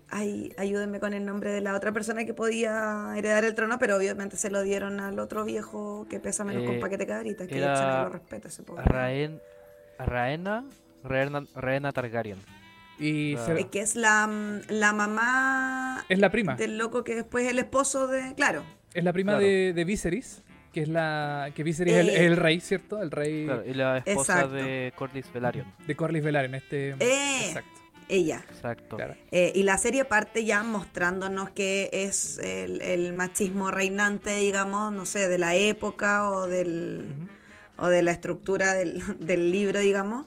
Ay, 0.08 0.54
ayúdenme 0.58 1.00
con 1.02 1.14
el 1.14 1.26
nombre 1.26 1.52
de 1.52 1.60
la 1.62 1.76
otra 1.76 1.92
persona 1.92 2.24
que 2.26 2.34
podía 2.34 3.12
heredar 3.18 3.44
el 3.44 3.54
trono, 3.56 3.80
pero 3.80 3.98
obviamente 3.98 4.38
se 4.38 4.50
lo 4.52 4.62
dieron 4.62 5.00
al 5.02 5.20
otro 5.20 5.44
viejo 5.44 6.06
que 6.10 6.20
pesa 6.22 6.46
menos 6.46 6.64
un 6.64 6.76
Eh, 6.76 6.80
paquete 6.80 7.04
de 7.06 7.08
cabritas, 7.12 7.48
que 7.48 7.58
era 7.58 7.68
de 7.68 7.74
hecho 7.74 7.84
nadie 7.88 8.04
lo 8.04 8.10
respeta 8.12 8.48
ese 8.48 8.64
pobre. 8.64 8.84
Raen, 8.86 9.42
Raena, 10.00 10.64
Raena, 11.04 11.44
Raena 11.56 11.92
Targaryen. 11.92 12.38
y 13.00 13.36
se- 13.46 13.68
que 13.68 13.82
es 13.82 13.96
la, 13.98 14.28
mm, 14.28 14.62
la 14.70 14.94
mamá 14.94 16.06
es 16.08 16.20
la 16.20 16.30
prima. 16.30 16.56
del 16.56 16.78
loco 16.78 17.04
que 17.04 17.16
después 17.16 17.44
es 17.46 17.52
el 17.52 17.60
esposo 17.60 18.08
de... 18.08 18.36
Claro, 18.36 18.64
Es 18.94 19.04
la 19.04 19.12
prima 19.12 19.34
Claro. 19.34 19.46
de, 19.46 19.74
de 19.74 19.84
Viserys, 19.84 20.44
que 20.76 20.82
es 20.82 20.90
la 20.90 21.50
que 21.56 21.64
Viserys 21.64 21.94
es 21.96 22.00
el, 22.02 22.10
Eh. 22.10 22.14
es 22.16 22.22
el 22.22 22.36
rey, 22.38 22.60
¿cierto? 22.60 23.02
El 23.02 23.10
rey 23.10 23.46
Claro, 23.46 23.64
y 23.66 23.74
la 23.74 23.98
esposa 24.00 24.34
Exacto. 24.34 24.56
de 24.56 24.94
Corlys 24.96 25.32
Velaryon. 25.34 25.66
de 25.88 25.96
Corlys 25.96 26.24
Velaryon, 26.24 26.56
este 26.56 26.90
Eh. 27.00 27.48
exacto. 27.48 27.82
ella. 28.10 28.44
Exacto. 28.52 28.98
Claro. 28.98 29.16
Eh, 29.32 29.52
y 29.56 29.64
la 29.64 29.78
serie 29.80 30.04
parte 30.06 30.44
ya 30.46 30.62
mostrándonos 30.64 31.50
que 31.52 31.90
es 31.94 32.38
el, 32.40 32.82
el 32.82 33.14
machismo 33.14 33.72
reinante, 33.72 34.36
digamos, 34.36 34.92
no 34.94 35.06
sé, 35.08 35.28
de 35.30 35.38
la 35.40 35.56
época 35.56 36.30
o 36.30 36.46
del 36.48 37.08
o 37.78 37.88
de 37.88 38.04
la 38.04 38.12
estructura 38.12 38.74
del, 38.74 39.02
del 39.20 39.52
libro, 39.52 39.80
digamos. 39.80 40.26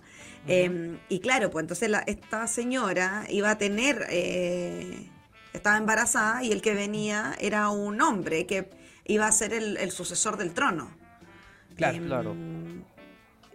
Eh, 0.48 0.96
y 1.10 1.20
claro, 1.20 1.50
pues 1.50 1.62
entonces 1.64 1.88
la- 1.90 2.04
esta 2.06 2.46
señora 2.46 3.24
iba 3.28 3.50
a 3.50 3.58
tener, 3.58 4.06
eh, 4.10 5.08
estaba 5.52 5.76
embarazada 5.76 6.42
y 6.42 6.52
el 6.52 6.62
que 6.62 6.74
venía 6.74 7.34
era 7.38 7.68
un 7.68 8.00
hombre 8.00 8.46
que 8.46 8.70
iba 9.08 9.26
a 9.26 9.32
ser 9.32 9.52
el, 9.52 9.76
el 9.78 9.90
sucesor 9.90 10.36
del 10.36 10.52
trono. 10.54 10.90
Claro. 11.76 11.96
Em, 11.96 12.06
Claro. 12.08 12.34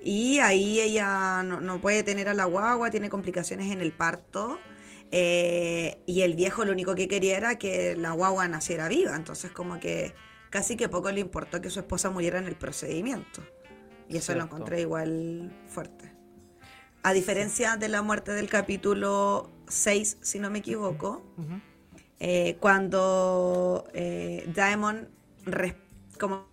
Y 0.05 0.39
ahí 0.39 0.81
ella 0.81 1.43
no, 1.43 1.61
no 1.61 1.79
puede 1.79 2.03
tener 2.03 2.27
a 2.27 2.33
la 2.33 2.43
guagua, 2.45 2.91
tiene 2.91 3.09
complicaciones 3.09 3.71
en 3.71 3.79
el 3.79 3.93
parto. 3.93 4.59
eh, 5.11 6.01
y 6.07 6.21
el 6.23 6.33
viejo 6.35 6.65
lo 6.65 6.71
único 6.73 6.95
que 6.95 7.07
quería 7.07 7.37
era 7.37 7.57
que 7.57 7.95
la 7.95 8.11
guagua 8.11 8.47
naciera 8.49 8.89
viva. 8.89 9.15
Entonces 9.15 9.51
como 9.51 9.79
que 9.79 10.13
casi 10.49 10.75
que 10.75 10.89
poco 10.89 11.11
le 11.11 11.21
importó 11.21 11.61
que 11.61 11.69
su 11.69 11.79
esposa 11.79 12.09
muriera 12.09 12.39
en 12.39 12.47
el 12.47 12.55
procedimiento. 12.55 13.41
Y 14.09 14.17
eso 14.17 14.33
lo 14.35 14.43
encontré 14.43 14.81
igual 14.81 15.51
fuerte. 15.67 16.11
A 17.03 17.13
diferencia 17.13 17.77
de 17.77 17.87
la 17.89 18.01
muerte 18.01 18.31
del 18.33 18.49
capítulo 18.49 19.49
6, 19.67 20.17
si 20.21 20.39
no 20.39 20.49
me 20.49 20.59
equivoco, 20.59 21.21
eh, 22.19 22.57
cuando 22.59 23.85
eh, 23.93 24.49
Diamond, 24.53 25.07
como 26.19 26.47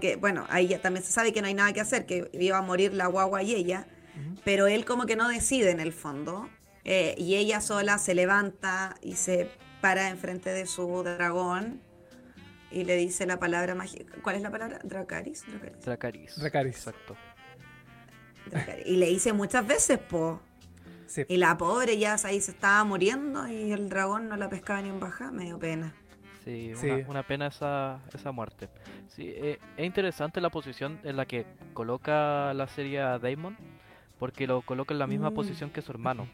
que, 0.00 0.16
bueno, 0.16 0.46
ahí 0.50 0.68
ya 0.68 0.80
también 0.80 1.04
se 1.04 1.12
sabe 1.12 1.32
que 1.32 1.40
no 1.40 1.48
hay 1.48 1.54
nada 1.54 1.72
que 1.72 1.80
hacer, 1.80 2.06
que 2.06 2.30
iba 2.32 2.58
a 2.58 2.62
morir 2.62 2.92
la 2.94 3.06
guagua 3.06 3.42
y 3.42 3.54
ella, 3.54 3.86
pero 4.44 4.66
él 4.66 4.84
como 4.84 5.06
que 5.06 5.16
no 5.16 5.28
decide 5.28 5.70
en 5.70 5.80
el 5.80 5.92
fondo, 5.92 6.48
eh, 6.84 7.14
y 7.18 7.36
ella 7.36 7.60
sola 7.60 7.98
se 7.98 8.14
levanta 8.14 8.96
y 9.02 9.16
se 9.16 9.50
para 9.80 10.08
enfrente 10.08 10.50
de 10.50 10.66
su 10.66 11.02
dragón 11.02 11.80
y 12.70 12.84
le 12.84 12.96
dice 12.96 13.26
la 13.26 13.38
palabra 13.38 13.74
mágica. 13.74 14.14
¿Cuál 14.22 14.36
es 14.36 14.42
la 14.42 14.50
palabra? 14.50 14.80
Dracaris. 14.82 15.44
Dracaris. 15.46 15.84
Dracarys. 15.84 16.36
Dracarys. 16.36 16.76
Exacto. 16.76 17.16
Y 18.86 18.96
le 18.96 19.06
dice 19.06 19.32
muchas 19.32 19.66
veces, 19.66 19.98
po. 19.98 20.40
Sí. 21.06 21.24
Y 21.28 21.38
la 21.38 21.56
pobre 21.56 21.98
ya 21.98 22.16
ahí 22.24 22.40
se 22.40 22.50
estaba 22.50 22.84
muriendo 22.84 23.48
y 23.48 23.72
el 23.72 23.88
dragón 23.88 24.28
no 24.28 24.36
la 24.36 24.48
pescaba 24.48 24.82
ni 24.82 24.90
en 24.90 25.00
baja, 25.00 25.30
me 25.30 25.44
dio 25.44 25.58
pena. 25.58 25.94
Sí, 26.48 26.72
Sí. 26.76 26.88
Una, 26.90 27.08
una 27.10 27.22
pena 27.24 27.46
esa, 27.48 28.00
esa 28.14 28.32
muerte. 28.32 28.70
Sí, 29.08 29.24
eh, 29.28 29.58
es 29.76 29.84
interesante 29.84 30.40
la 30.40 30.48
posición 30.48 30.98
en 31.04 31.16
la 31.16 31.26
que 31.26 31.44
coloca 31.74 32.54
la 32.54 32.66
serie 32.68 33.00
a 33.00 33.18
Damon, 33.18 33.54
porque 34.18 34.46
lo 34.46 34.62
coloca 34.62 34.94
en 34.94 34.98
la 34.98 35.06
misma 35.06 35.28
Mm. 35.30 35.34
posición 35.34 35.68
que 35.70 35.82
su 35.82 35.92
hermano. 35.92 36.26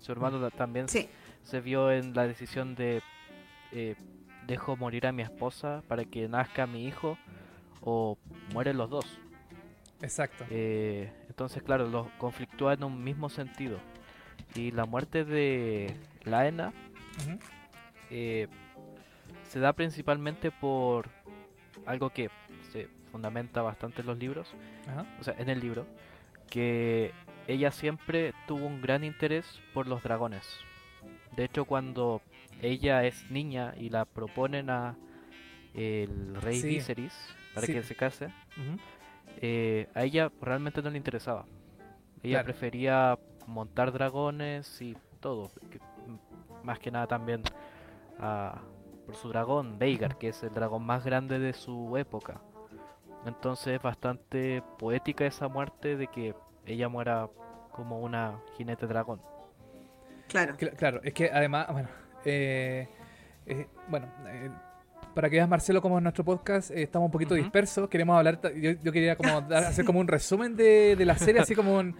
Su 0.00 0.10
hermano 0.10 0.40
ta- 0.40 0.50
también 0.56 0.88
Sí, 0.88 1.08
se 1.44 1.60
vio 1.60 1.92
en 1.92 2.14
la 2.14 2.26
decisión 2.26 2.74
de 2.74 3.00
eh, 3.70 3.94
dejo 4.48 4.76
morir 4.76 5.06
a 5.06 5.12
mi 5.12 5.22
esposa 5.22 5.82
para 5.86 6.04
que 6.04 6.26
nazca 6.26 6.66
mi 6.66 6.86
hijo 6.86 7.16
o 7.82 8.16
mueren 8.52 8.76
los 8.76 8.88
dos. 8.90 9.20
Exacto. 10.02 10.44
Eh, 10.50 11.12
entonces, 11.28 11.62
claro, 11.62 11.86
los 11.86 12.08
conflictúa 12.18 12.72
en 12.74 12.82
un 12.82 13.04
mismo 13.04 13.28
sentido. 13.28 13.78
Y 14.54 14.70
la 14.72 14.84
muerte 14.86 15.24
de 15.24 15.94
Laena 16.24 16.72
eh, 18.10 18.48
se 19.48 19.60
da 19.60 19.72
principalmente 19.72 20.50
por 20.50 21.08
algo 21.86 22.10
que 22.10 22.30
se 22.72 22.88
fundamenta 23.10 23.62
bastante 23.62 24.02
en 24.02 24.06
los 24.06 24.18
libros, 24.18 24.54
Ajá. 24.88 25.04
o 25.20 25.24
sea, 25.24 25.34
en 25.38 25.48
el 25.48 25.60
libro, 25.60 25.86
que 26.50 27.12
ella 27.46 27.70
siempre 27.70 28.34
tuvo 28.46 28.66
un 28.66 28.80
gran 28.80 29.04
interés 29.04 29.60
por 29.74 29.86
los 29.86 30.02
dragones. 30.02 30.46
De 31.36 31.44
hecho, 31.44 31.64
cuando 31.64 32.20
ella 32.60 33.04
es 33.04 33.30
niña 33.30 33.74
y 33.78 33.88
la 33.90 34.04
proponen 34.04 34.70
a 34.70 34.96
el 35.74 36.34
rey 36.40 36.60
Sí. 36.60 36.68
Viserys 36.68 37.14
para 37.54 37.66
Sí. 37.66 37.72
que 37.72 37.82
se 37.82 37.94
case, 37.94 38.28
eh, 39.40 39.88
a 39.94 40.02
ella 40.04 40.30
realmente 40.40 40.82
no 40.82 40.90
le 40.90 40.96
interesaba. 40.98 41.44
Ella 42.22 42.38
Claro. 42.42 42.44
prefería 42.46 43.18
montar 43.46 43.92
dragones 43.92 44.80
y 44.82 44.96
todo. 45.20 45.50
más 46.64 46.78
que 46.80 46.90
nada 46.90 47.06
también 47.06 47.42
a- 48.20 48.60
por 49.08 49.16
su 49.16 49.30
dragón, 49.30 49.78
Veigar, 49.78 50.18
que 50.18 50.28
es 50.28 50.42
el 50.42 50.52
dragón 50.52 50.84
más 50.84 51.02
grande 51.02 51.38
de 51.38 51.54
su 51.54 51.96
época. 51.96 52.42
Entonces 53.24 53.68
es 53.76 53.82
bastante 53.82 54.62
poética 54.78 55.24
esa 55.24 55.48
muerte 55.48 55.96
de 55.96 56.08
que 56.08 56.34
ella 56.66 56.90
muera 56.90 57.30
como 57.72 58.00
una 58.00 58.38
jinete 58.58 58.86
dragón. 58.86 59.22
claro. 60.28 60.54
Cla- 60.58 60.76
Claro, 60.76 61.00
es 61.02 61.14
que 61.14 61.30
además, 61.32 61.68
bueno, 61.72 61.88
eh, 62.26 62.86
eh, 63.46 63.66
bueno, 63.88 64.08
eh, 64.26 64.50
para 65.14 65.30
que 65.30 65.36
veas 65.36 65.48
Marcelo 65.48 65.80
como 65.80 65.96
en 65.96 66.04
nuestro 66.04 66.22
podcast 66.22 66.70
eh, 66.70 66.82
estamos 66.82 67.06
un 67.06 67.12
poquito 67.12 67.34
dispersos, 67.34 67.88
queremos 67.88 68.14
hablar, 68.18 68.38
yo, 68.54 68.72
yo 68.82 68.92
quería 68.92 69.16
como 69.16 69.40
dar- 69.48 69.64
hacer 69.64 69.86
como 69.86 70.00
un 70.00 70.06
resumen 70.08 70.54
de, 70.54 70.96
de 70.96 71.04
la 71.06 71.16
serie, 71.16 71.40
así 71.40 71.54
como 71.54 71.76
un, 71.78 71.96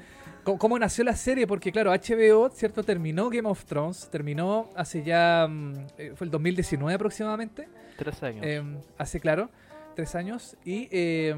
cómo 0.57 0.79
nació 0.79 1.05
la 1.05 1.17
serie, 1.17 1.47
porque 1.47 1.73
claro, 1.73 1.91
HBO, 1.93 2.49
¿cierto? 2.51 2.83
Terminó 2.83 3.29
Game 3.29 3.49
of 3.49 3.65
Thrones, 3.65 4.09
terminó 4.11 4.71
hace 4.77 5.03
ya, 5.03 5.47
mm, 5.49 5.73
eh, 5.99 6.13
fue 6.15 6.27
el 6.27 6.31
2019 6.31 6.95
aproximadamente, 6.95 7.69
Tres 7.97 8.23
años. 8.23 8.47
eh, 8.47 8.63
hace 8.97 9.21
claro, 9.21 9.51
tres 9.97 10.15
años, 10.15 10.57
y, 10.65 10.89
eh, 10.93 11.35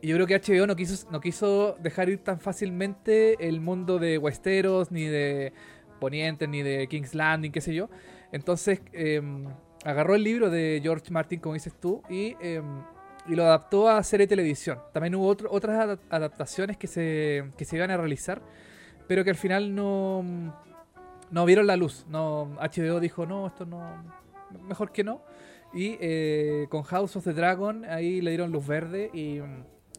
y 0.00 0.08
yo 0.08 0.16
creo 0.16 0.26
que 0.26 0.34
HBO 0.34 0.66
no 0.66 0.74
quiso, 0.76 1.08
no 1.10 1.20
quiso 1.20 1.76
dejar 1.80 2.08
ir 2.08 2.18
tan 2.24 2.40
fácilmente 2.40 3.36
el 3.46 3.60
mundo 3.60 3.98
de 3.98 4.16
Westeros, 4.18 4.90
ni 4.90 5.04
de 5.04 5.52
Poniente, 6.00 6.48
ni 6.48 6.62
de 6.62 6.88
King's 6.88 7.14
Landing, 7.14 7.52
qué 7.52 7.60
sé 7.60 7.74
yo. 7.74 7.90
Entonces 8.32 8.80
eh, 8.94 9.20
agarró 9.84 10.14
el 10.14 10.24
libro 10.24 10.48
de 10.48 10.80
George 10.82 11.10
Martin, 11.10 11.38
como 11.40 11.52
dices 11.54 11.74
tú, 11.78 12.02
y, 12.08 12.34
y 13.28 13.34
lo 13.34 13.44
adaptó 13.44 13.88
a 13.88 14.02
serie 14.02 14.26
de 14.26 14.30
televisión. 14.30 14.78
También 14.92 15.14
hubo 15.14 15.28
otras 15.28 15.76
adap- 15.76 16.00
adaptaciones 16.10 16.76
que 16.76 16.86
se, 16.86 17.50
que 17.56 17.64
se 17.64 17.76
iban 17.76 17.90
a 17.90 17.96
realizar, 17.96 18.40
pero 19.06 19.24
que 19.24 19.30
al 19.30 19.36
final 19.36 19.74
no, 19.74 20.24
no 21.30 21.44
vieron 21.44 21.66
la 21.66 21.76
luz. 21.76 22.06
No, 22.08 22.56
HBO 22.60 23.00
dijo, 23.00 23.26
no, 23.26 23.46
esto 23.46 23.66
no, 23.66 23.80
mejor 24.66 24.92
que 24.92 25.04
no. 25.04 25.22
Y 25.72 25.96
eh, 26.00 26.66
con 26.70 26.82
House 26.82 27.14
of 27.16 27.24
the 27.24 27.32
Dragon 27.32 27.84
ahí 27.84 28.20
le 28.20 28.30
dieron 28.30 28.50
luz 28.50 28.66
verde 28.66 29.10
y, 29.12 29.36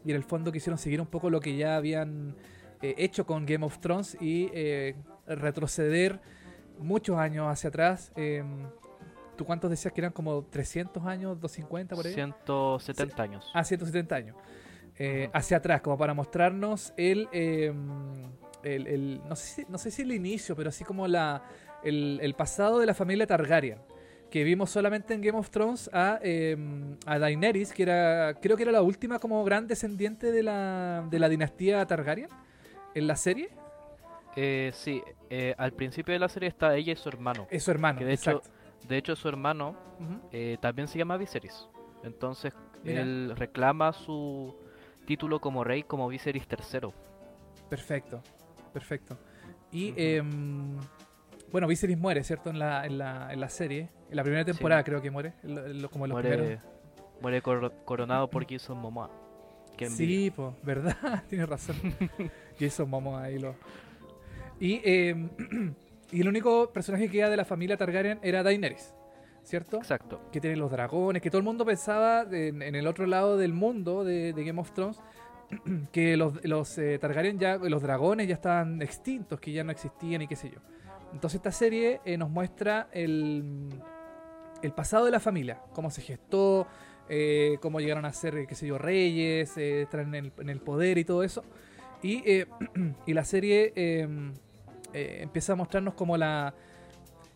y 0.04 0.10
en 0.10 0.16
el 0.16 0.24
fondo 0.24 0.52
quisieron 0.52 0.76
seguir 0.78 1.00
un 1.00 1.06
poco 1.06 1.30
lo 1.30 1.40
que 1.40 1.56
ya 1.56 1.76
habían 1.76 2.36
eh, 2.82 2.94
hecho 2.98 3.24
con 3.24 3.46
Game 3.46 3.64
of 3.64 3.78
Thrones 3.78 4.16
y 4.20 4.50
eh, 4.52 4.96
retroceder 5.26 6.20
muchos 6.78 7.16
años 7.18 7.46
hacia 7.48 7.68
atrás. 7.68 8.12
¿Tú 9.42 9.46
cuántos 9.46 9.68
decías 9.70 9.92
que 9.92 10.00
eran 10.00 10.12
como 10.12 10.44
300 10.44 11.04
años, 11.04 11.40
250 11.40 11.96
por 11.96 12.06
ahí? 12.06 12.14
170 12.14 13.20
años. 13.24 13.50
Ah, 13.52 13.64
170 13.64 14.14
años. 14.14 14.36
Eh. 14.96 15.28
Hacia 15.32 15.56
atrás, 15.56 15.80
como 15.80 15.98
para 15.98 16.14
mostrarnos 16.14 16.94
el, 16.96 17.28
eh, 17.32 17.72
el, 18.62 18.86
el- 18.86 19.20
no, 19.28 19.34
sé 19.34 19.46
si, 19.64 19.64
no 19.68 19.78
sé 19.78 19.90
si 19.90 20.02
el 20.02 20.12
inicio, 20.12 20.54
pero 20.54 20.68
así 20.68 20.84
como 20.84 21.08
la, 21.08 21.42
el, 21.82 22.20
el 22.22 22.34
pasado 22.34 22.78
de 22.78 22.86
la 22.86 22.94
familia 22.94 23.26
Targaryen. 23.26 23.80
Que 24.30 24.44
vimos 24.44 24.70
solamente 24.70 25.12
en 25.12 25.22
Game 25.22 25.36
of 25.36 25.50
Thrones 25.50 25.90
a, 25.92 26.20
eh, 26.22 26.56
a 27.04 27.18
Daenerys, 27.18 27.72
que 27.72 27.82
era 27.82 28.34
creo 28.40 28.56
que 28.56 28.62
era 28.62 28.70
la 28.70 28.82
última 28.82 29.18
como 29.18 29.42
gran 29.42 29.66
descendiente 29.66 30.30
de 30.30 30.44
la, 30.44 31.04
de 31.10 31.18
la 31.18 31.28
dinastía 31.28 31.84
Targaryen 31.84 32.28
en 32.94 33.06
la 33.08 33.16
serie. 33.16 33.48
Eh, 34.36 34.70
sí, 34.72 35.02
eh, 35.30 35.52
al 35.58 35.72
principio 35.72 36.12
de 36.14 36.20
la 36.20 36.28
serie 36.28 36.48
está 36.48 36.76
ella 36.76 36.92
y 36.92 36.96
su 36.96 37.08
hermano. 37.08 37.48
Es 37.50 37.64
su 37.64 37.72
hermano, 37.72 37.98
Que 37.98 38.04
de 38.04 38.12
hecho, 38.12 38.30
exacto. 38.30 38.61
De 38.88 38.96
hecho, 38.96 39.14
su 39.16 39.28
hermano 39.28 39.76
eh, 40.32 40.58
también 40.60 40.88
se 40.88 40.98
llama 40.98 41.16
Viserys. 41.16 41.68
Entonces, 42.02 42.52
Mira. 42.82 43.02
él 43.02 43.32
reclama 43.36 43.92
su 43.92 44.54
título 45.06 45.40
como 45.40 45.62
rey 45.64 45.82
como 45.84 46.08
Viserys 46.08 46.46
III. 46.48 46.88
Perfecto, 47.68 48.20
perfecto. 48.72 49.16
Y 49.70 49.94
em, 49.96 50.78
bueno, 51.50 51.66
Viserys 51.66 51.96
muere, 51.98 52.22
¿cierto? 52.24 52.50
En 52.50 52.58
la, 52.58 52.84
en 52.86 52.98
la, 52.98 53.32
en 53.32 53.40
la 53.40 53.48
serie. 53.48 53.88
En 54.10 54.16
la 54.16 54.22
primera 54.24 54.44
temporada 54.44 54.82
creo 54.84 55.00
que 55.00 55.10
muere. 55.10 55.34
en 55.42 55.80
lo- 55.80 55.88
como 55.90 56.04
en 56.04 56.10
los 56.10 56.16
Muere, 56.20 56.36
primeros. 56.36 56.62
muere 57.20 57.40
cor- 57.42 57.72
coronado 57.84 58.28
por 58.28 58.46
Jason 58.50 58.78
Momoa. 58.78 59.10
Sí, 59.88 60.30
pues, 60.34 60.54
¿verdad? 60.62 61.24
Tienes 61.28 61.48
razón. 61.48 61.76
Jason 62.60 62.88
Momoa 62.90 63.22
ahí 63.22 63.38
lo... 63.38 63.54
Y, 64.60 64.80
eh, 64.84 65.28
y 66.12 66.20
el 66.20 66.28
único 66.28 66.72
personaje 66.72 67.06
que 67.06 67.12
queda 67.12 67.30
de 67.30 67.36
la 67.38 67.44
familia 67.44 67.76
Targaryen 67.76 68.20
era 68.22 68.42
Daenerys, 68.42 68.94
¿cierto? 69.42 69.78
Exacto. 69.78 70.20
que 70.30 70.40
tienen 70.40 70.60
los 70.60 70.70
dragones, 70.70 71.22
que 71.22 71.30
todo 71.30 71.38
el 71.38 71.44
mundo 71.44 71.64
pensaba 71.64 72.26
en, 72.30 72.60
en 72.62 72.74
el 72.74 72.86
otro 72.86 73.06
lado 73.06 73.38
del 73.38 73.54
mundo 73.54 74.04
de, 74.04 74.32
de 74.32 74.44
Game 74.44 74.60
of 74.60 74.72
Thrones 74.72 75.00
que 75.92 76.16
los, 76.16 76.44
los 76.44 76.76
eh, 76.78 76.98
Targaryen 76.98 77.38
ya, 77.38 77.56
los 77.56 77.82
dragones 77.82 78.28
ya 78.28 78.34
estaban 78.34 78.82
extintos, 78.82 79.40
que 79.40 79.52
ya 79.52 79.64
no 79.64 79.72
existían 79.72 80.22
y 80.22 80.28
qué 80.28 80.36
sé 80.36 80.50
yo. 80.50 80.58
Entonces 81.12 81.36
esta 81.36 81.52
serie 81.52 82.00
eh, 82.04 82.16
nos 82.16 82.30
muestra 82.30 82.88
el, 82.92 83.70
el 84.62 84.72
pasado 84.72 85.06
de 85.06 85.10
la 85.10 85.20
familia, 85.20 85.60
cómo 85.72 85.90
se 85.90 86.02
gestó, 86.02 86.66
eh, 87.08 87.56
cómo 87.60 87.80
llegaron 87.80 88.04
a 88.04 88.12
ser, 88.12 88.46
qué 88.46 88.54
sé 88.54 88.66
yo, 88.66 88.78
reyes, 88.78 89.56
estar 89.56 90.00
en 90.00 90.14
el, 90.14 90.32
en 90.38 90.48
el 90.50 90.60
poder 90.60 90.98
y 90.98 91.04
todo 91.04 91.22
eso. 91.22 91.42
Y, 92.02 92.22
y 93.06 93.14
la 93.14 93.24
serie 93.24 93.72
eh, 94.92 95.18
empieza 95.22 95.52
a 95.52 95.56
mostrarnos 95.56 95.94
como 95.94 96.16
la... 96.16 96.54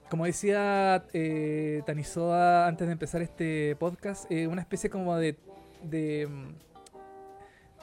Como 0.09 0.25
decía 0.25 1.05
eh, 1.13 1.83
Tanisoa 1.85 2.69
antes 2.69 2.87
de 2.87 2.93
empezar 2.93 3.23
este 3.23 3.75
podcast, 3.77 4.31
eh, 4.31 4.47
una 4.47 4.61
especie 4.61 4.89
como 4.89 5.17
de, 5.17 5.37
de, 5.83 6.29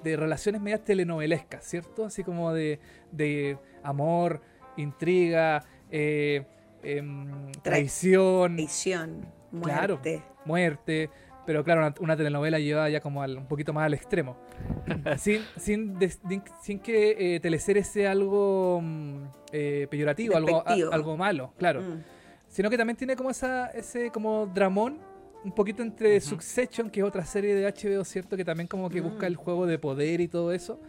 de 0.03 0.15
relaciones 0.15 0.62
medias 0.62 0.86
telenovelescas, 0.86 1.65
¿cierto? 1.65 2.05
Así 2.05 2.23
como 2.23 2.53
de, 2.53 2.79
de 3.12 3.57
amor, 3.83 4.41
intriga, 4.77 5.65
eh, 5.91 6.45
em, 6.81 7.51
traición, 7.62 8.55
Traición, 8.55 9.25
Claro. 9.62 9.99
muerte. 10.45 11.09
Pero 11.45 11.63
claro, 11.63 11.82
una, 11.82 11.93
una 11.99 12.15
telenovela 12.17 12.58
lleva 12.60 12.89
ya 12.89 13.01
como 13.01 13.21
al- 13.21 13.38
un 13.38 13.47
poquito 13.47 13.73
más 13.73 13.86
al 13.86 13.93
extremo. 13.93 14.38
sin, 15.17 15.41
sin, 15.58 16.79
que 16.79 17.36
eh, 17.36 17.39
teleserie 17.39 17.84
sea 17.84 18.12
algo 18.12 18.79
mm, 18.82 19.23
eh, 19.51 19.88
peyorativo, 19.89 20.36
algo, 20.38 20.63
a- 20.65 20.73
algo 20.93 21.17
malo, 21.17 21.53
claro. 21.58 21.82
Mm. 21.82 22.03
Sino 22.47 22.69
que 22.69 22.77
también 22.77 22.95
tiene 22.97 23.15
como 23.15 23.29
esa, 23.32 23.67
ese 23.71 24.10
como 24.12 24.45
dramón, 24.45 24.99
un 25.43 25.51
poquito 25.53 25.82
entre. 25.84 26.21
Succession, 26.21 26.89
que 26.89 27.01
es 27.01 27.06
otra 27.06 27.25
serie 27.25 27.56
de 27.56 27.65
HBO, 27.67 28.03
¿cierto? 28.06 28.38
Que 28.38 28.45
también 28.45 28.67
como 28.67 28.89
que 28.89 29.01
busca 29.01 29.23
Mm. 29.25 29.32
el 29.32 29.36
juego 29.36 29.65
de 29.65 29.79
poder 29.79 30.21
y 30.21 30.27
todo 30.27 30.51
eso. 30.53 30.79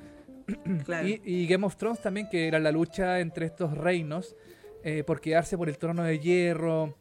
Claro. 0.85 1.09
Y, 1.09 1.21
y 1.25 1.47
Game 1.47 1.64
of 1.67 1.77
Thrones 1.77 2.01
también, 2.01 2.29
que 2.29 2.47
era 2.47 2.59
la 2.61 2.71
lucha 2.71 3.19
entre 3.21 3.47
estos 3.47 3.77
reinos 3.77 4.37
eh, 4.83 5.03
por 5.03 5.21
quedarse 5.23 5.57
por 5.57 5.69
el 5.71 5.79
trono 5.79 6.03
de 6.05 6.19
hierro. 6.19 6.95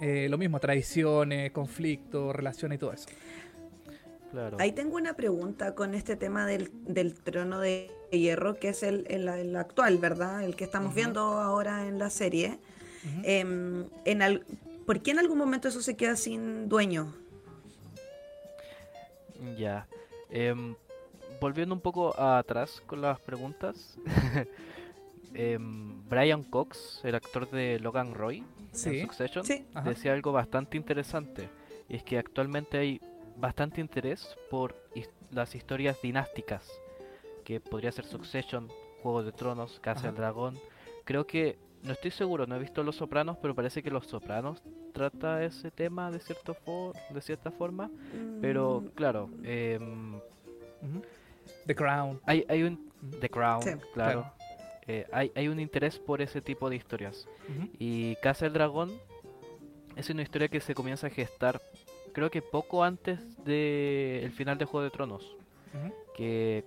Eh, 0.00 0.28
lo 0.28 0.38
mismo, 0.38 0.58
traiciones, 0.60 1.50
conflictos, 1.52 2.34
relaciones 2.34 2.76
y 2.76 2.78
todo 2.78 2.92
eso. 2.92 3.06
Claro. 4.30 4.56
Ahí 4.60 4.72
tengo 4.72 4.96
una 4.96 5.14
pregunta 5.14 5.74
con 5.74 5.94
este 5.94 6.16
tema 6.16 6.46
del, 6.46 6.70
del 6.86 7.14
trono 7.14 7.60
de 7.60 7.90
hierro, 8.10 8.54
que 8.54 8.70
es 8.70 8.82
el, 8.82 9.06
el- 9.10 9.28
el 9.28 9.56
actual, 9.56 9.98
¿verdad? 9.98 10.42
El 10.42 10.56
que 10.56 10.64
estamos 10.64 10.94
viendo 10.94 11.20
ahora 11.20 11.86
en 11.86 11.98
la 11.98 12.08
serie. 12.10 12.58
Em, 13.24 13.84
en 14.04 14.22
al- 14.22 14.44
¿Por 14.86 15.00
qué 15.02 15.10
en 15.10 15.18
algún 15.18 15.36
momento 15.38 15.68
eso 15.68 15.82
se 15.82 15.96
queda 15.96 16.16
sin 16.16 16.68
dueño? 16.68 17.14
Ya. 19.58 19.86
Em, 20.30 20.74
volviendo 21.40 21.74
un 21.74 21.80
poco 21.80 22.18
atrás 22.18 22.82
con 22.86 23.00
las 23.02 23.20
preguntas. 23.20 23.96
em, 25.34 26.08
Brian 26.08 26.42
Cox, 26.42 27.00
el 27.04 27.14
actor 27.14 27.50
de 27.50 27.78
Logan 27.80 28.14
Roy 28.14 28.44
en 28.72 28.78
Sí. 28.78 29.00
Succession, 29.02 29.44
Sí. 29.44 29.66
Decía 29.84 30.12
algo 30.12 30.32
bastante 30.32 30.76
interesante. 30.76 31.48
Y 31.88 31.96
es 31.96 32.02
que 32.04 32.18
actualmente 32.18 32.78
hay 32.78 33.00
bastante 33.36 33.80
interés 33.80 34.36
por 34.50 34.74
his- 34.94 35.10
las 35.30 35.54
historias 35.54 36.00
dinásticas. 36.02 36.70
Que 37.44 37.60
podría 37.60 37.90
ser 37.92 38.04
Succession, 38.04 38.68
Juego 39.02 39.22
de 39.22 39.32
Tronos, 39.32 39.80
Casa 39.80 40.06
del 40.08 40.16
Dragón. 40.16 40.58
Creo 41.04 41.26
que, 41.26 41.58
no 41.82 41.92
estoy 41.92 42.12
seguro, 42.12 42.46
no 42.46 42.54
he 42.54 42.58
visto 42.60 42.82
Los 42.84 42.96
Sopranos, 42.96 43.36
pero 43.42 43.54
parece 43.54 43.82
que 43.82 43.90
Los 43.90 44.06
Sopranos 44.06 44.62
trata 44.92 45.42
ese 45.44 45.70
tema 45.72 46.10
de, 46.10 46.20
cierto 46.20 46.54
fo- 46.54 46.92
de 47.10 47.20
cierta 47.20 47.50
forma. 47.50 47.90
Pero 48.40 48.80
Mm, 48.82 48.86
claro, 48.94 49.28
em. 49.42 50.20
The 51.66 51.74
Crown. 51.74 52.20
hay, 52.26 52.44
hay 52.48 52.62
un... 52.62 52.90
The 53.20 53.28
Crown, 53.28 53.62
Sí, 53.62 53.70
claro. 53.94 54.20
claro. 54.22 54.32
Eh, 54.86 55.06
hay, 55.12 55.30
hay 55.34 55.48
un 55.48 55.60
interés 55.60 55.98
por 55.98 56.20
ese 56.20 56.40
tipo 56.40 56.68
de 56.68 56.76
historias. 56.76 57.28
Y 57.78 58.16
Casa 58.16 58.46
del 58.46 58.54
Dragón 58.54 58.90
es 59.96 60.10
una 60.10 60.22
historia 60.22 60.48
que 60.48 60.60
se 60.60 60.74
comienza 60.74 61.06
a 61.06 61.10
gestar, 61.10 61.60
creo 62.12 62.30
que 62.30 62.42
poco 62.42 62.82
antes 62.82 63.18
del 63.44 64.30
final 64.32 64.58
de 64.58 64.64
Juego 64.64 64.84
de 64.84 64.90
Tronos. 64.90 65.36
Que 66.16 66.64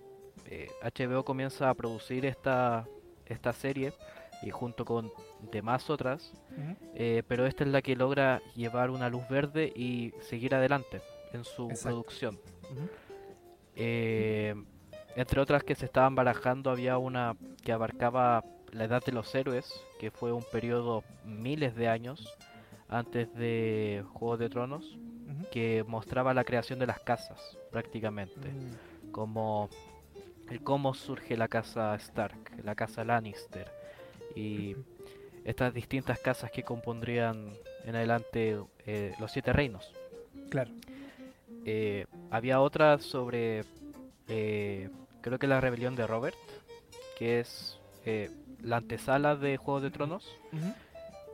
eh, 0.47 0.69
HBO 0.81 1.23
comienza 1.23 1.69
a 1.69 1.73
producir 1.73 2.25
esta, 2.25 2.87
esta 3.25 3.53
serie 3.53 3.93
y 4.41 4.49
junto 4.49 4.85
con 4.85 5.11
demás 5.51 5.89
otras, 5.89 6.33
eh, 6.95 7.23
pero 7.27 7.45
esta 7.45 7.63
es 7.63 7.69
la 7.69 7.81
que 7.81 7.95
logra 7.95 8.41
llevar 8.55 8.89
una 8.89 9.09
luz 9.09 9.27
verde 9.29 9.71
y 9.75 10.13
seguir 10.21 10.55
adelante 10.55 11.01
en 11.33 11.43
su 11.43 11.69
Exacto. 11.69 11.89
producción. 11.89 12.39
Eh, 13.75 14.55
entre 15.15 15.39
otras 15.41 15.63
que 15.63 15.75
se 15.75 15.85
estaban 15.85 16.15
barajando, 16.15 16.69
había 16.69 16.97
una 16.97 17.35
que 17.63 17.71
abarcaba 17.71 18.43
la 18.71 18.83
edad 18.85 19.03
de 19.03 19.11
los 19.11 19.33
héroes, 19.33 19.71
que 19.99 20.11
fue 20.11 20.31
un 20.33 20.43
periodo 20.51 21.03
miles 21.25 21.75
de 21.75 21.87
años 21.87 22.37
antes 22.89 23.33
de 23.35 24.03
Juego 24.13 24.37
de 24.37 24.49
Tronos, 24.49 24.97
que 25.51 25.83
mostraba 25.87 26.33
la 26.33 26.43
creación 26.43 26.79
de 26.79 26.87
las 26.87 26.99
casas, 26.99 27.57
prácticamente, 27.71 28.49
Mm. 28.49 29.11
como 29.11 29.69
el 30.49 30.61
cómo 30.61 30.93
surge 30.93 31.37
la 31.37 31.47
casa 31.47 31.95
Stark, 31.95 32.37
la 32.63 32.75
casa 32.75 33.03
Lannister, 33.03 33.67
y 34.35 34.75
estas 35.45 35.73
distintas 35.73 36.19
casas 36.19 36.51
que 36.51 36.63
compondrían 36.63 37.53
en 37.85 37.95
adelante 37.95 38.59
eh, 38.85 39.13
los 39.19 39.31
siete 39.31 39.53
reinos. 39.53 39.91
Claro. 40.49 40.71
Eh, 41.65 42.05
había 42.29 42.59
otra 42.61 42.99
sobre, 42.99 43.63
eh, 44.27 44.89
creo 45.25 45.39
que 45.39 45.47
la 45.47 45.59
rebelión 45.59 45.95
de 45.95 46.05
Robert, 46.05 46.37
que 47.17 47.39
es 47.39 47.79
eh, 48.05 48.29
la 48.61 48.77
antesala 48.77 49.35
de 49.35 49.57
Juego 49.57 49.81
de 49.81 49.89
Tronos, 49.89 50.39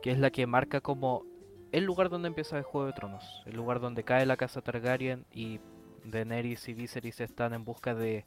que 0.02 0.12
es 0.12 0.18
la 0.18 0.30
que 0.30 0.46
marca 0.46 0.80
como 0.80 1.26
el 1.72 1.84
lugar 1.84 2.08
donde 2.08 2.28
empieza 2.28 2.56
el 2.56 2.62
Juego 2.62 2.86
de 2.86 2.94
Tronos, 2.94 3.42
el 3.44 3.54
lugar 3.54 3.80
donde 3.80 4.02
cae 4.02 4.24
la 4.24 4.38
casa 4.38 4.62
Targaryen 4.62 5.26
y 5.30 5.60
Daenerys 6.06 6.70
y 6.70 6.72
Viserys 6.72 7.20
están 7.20 7.52
en 7.52 7.66
busca 7.66 7.94
de 7.94 8.24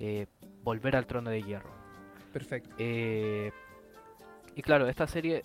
eh, 0.00 0.26
volver 0.64 0.96
al 0.96 1.06
trono 1.06 1.30
de 1.30 1.40
hierro. 1.40 1.70
Perfecto. 2.32 2.74
Eh, 2.76 3.52
y 4.56 4.62
claro, 4.62 4.88
esta 4.88 5.06
serie 5.06 5.42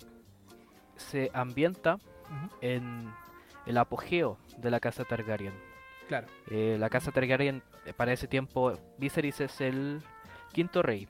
se 0.96 1.30
ambienta 1.34 2.00
en 2.60 3.12
el 3.66 3.78
apogeo 3.78 4.38
de 4.58 4.72
la 4.72 4.80
casa 4.80 5.04
Targaryen. 5.04 5.54
Claro. 6.08 6.26
Eh, 6.50 6.78
la 6.80 6.90
casa 6.90 7.12
Targaryen, 7.12 7.62
para 7.96 8.12
ese 8.12 8.28
tiempo, 8.28 8.72
Viserys 8.98 9.40
es 9.40 9.60
el 9.60 10.02
quinto 10.52 10.82
rey 10.82 11.08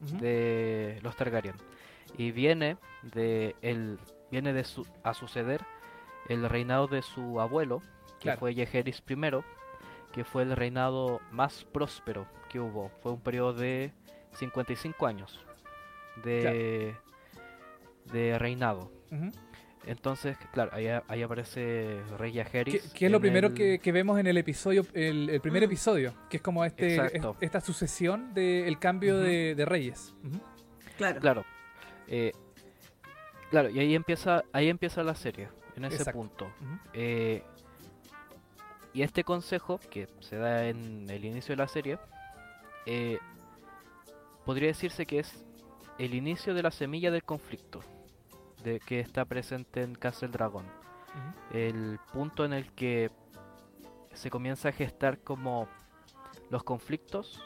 de 0.00 0.98
los 1.02 1.16
Targaryen. 1.16 1.54
Y 2.16 2.30
viene 2.32 2.76
de 3.02 3.54
el 3.62 3.98
viene 4.30 4.52
de 4.52 4.64
su, 4.64 4.86
a 5.02 5.12
suceder 5.14 5.64
el 6.28 6.48
reinado 6.48 6.86
de 6.86 7.02
su 7.02 7.40
abuelo, 7.40 7.80
que 8.18 8.24
Claro. 8.24 8.40
fue 8.40 8.54
Yeheris 8.54 9.02
I, 9.08 9.16
que 10.12 10.24
fue 10.24 10.42
el 10.42 10.54
reinado 10.56 11.20
más 11.32 11.64
próspero 11.64 12.26
que 12.48 12.60
hubo. 12.60 12.90
Fue 13.02 13.12
un 13.12 13.20
periodo 13.20 13.54
de 13.54 13.92
55 14.34 15.06
años 15.06 15.40
de, 16.24 16.94
de 18.12 18.38
reinado. 18.38 18.90
Entonces, 19.86 20.36
claro, 20.52 20.70
ahí, 20.74 21.22
aparece 21.22 22.02
Rey 22.18 22.32
Que, 22.32 22.44
Jaehaerys. 22.44 22.92
que 22.92 23.06
es 23.06 23.12
lo 23.12 23.18
primero 23.20 23.48
el- 23.48 23.54
que, 23.54 23.78
que 23.78 23.92
vemos 23.92 24.18
en 24.20 24.26
el 24.26 24.36
episodio, 24.36 24.84
el, 24.92 25.30
el 25.30 25.40
primer 25.40 25.62
Mm. 25.62 25.64
episodio, 25.64 26.14
que 26.28 26.36
es 26.36 26.42
como 26.42 26.64
este 26.64 26.96
es- 26.96 27.12
esta 27.40 27.60
sucesión 27.62 28.34
del 28.34 28.78
cambio 28.78 29.14
Ujú. 29.14 29.22
de, 29.24 29.54
de 29.54 29.64
reyes. 29.64 30.14
Claro. 30.98 31.20
Claro. 31.20 31.44
eh, 32.08 32.32
claro, 33.50 33.70
y 33.70 33.78
ahí 33.78 33.94
empieza, 33.94 34.44
ahí 34.52 34.68
empieza 34.68 35.02
la 35.02 35.14
serie, 35.14 35.48
en 35.76 35.84
ese 35.86 35.96
Exacto. 35.96 36.18
punto. 36.20 36.52
Eh, 36.92 37.42
y 38.92 39.02
este 39.02 39.24
consejo, 39.24 39.80
que 39.90 40.08
se 40.20 40.36
da 40.36 40.66
en 40.68 41.08
el 41.08 41.24
inicio 41.24 41.52
de 41.52 41.56
la 41.56 41.68
serie, 41.68 41.98
eh, 42.84 43.18
podría 44.44 44.68
decirse 44.68 45.06
que 45.06 45.20
es 45.20 45.44
el 45.98 46.14
inicio 46.14 46.52
de 46.54 46.62
la 46.62 46.70
semilla 46.70 47.10
del 47.10 47.22
conflicto 47.24 47.80
de 48.62 48.80
que 48.80 49.00
está 49.00 49.24
presente 49.24 49.82
en 49.82 49.94
Castle 49.94 50.28
Dragon. 50.28 50.64
Ujú. 50.64 51.56
El 51.56 51.98
punto 52.12 52.44
en 52.44 52.52
el 52.52 52.72
que 52.72 53.10
se 54.12 54.30
comienza 54.30 54.68
a 54.68 54.72
gestar 54.72 55.18
como 55.20 55.68
los 56.50 56.62
conflictos 56.62 57.42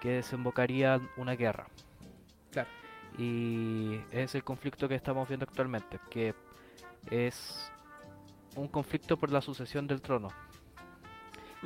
que 0.00 0.10
desembocarían 0.12 1.08
una 1.16 1.32
guerra. 1.32 1.66
Claro. 2.50 2.68
Y 3.18 4.00
es 4.10 4.34
el 4.34 4.44
conflicto 4.44 4.88
que 4.88 4.94
estamos 4.94 5.28
viendo 5.28 5.44
actualmente, 5.44 5.98
que 6.10 6.34
es 7.10 7.70
un 8.56 8.68
conflicto 8.68 9.16
por 9.16 9.30
la 9.30 9.40
sucesión 9.40 9.86
del 9.86 10.00
trono, 10.00 10.28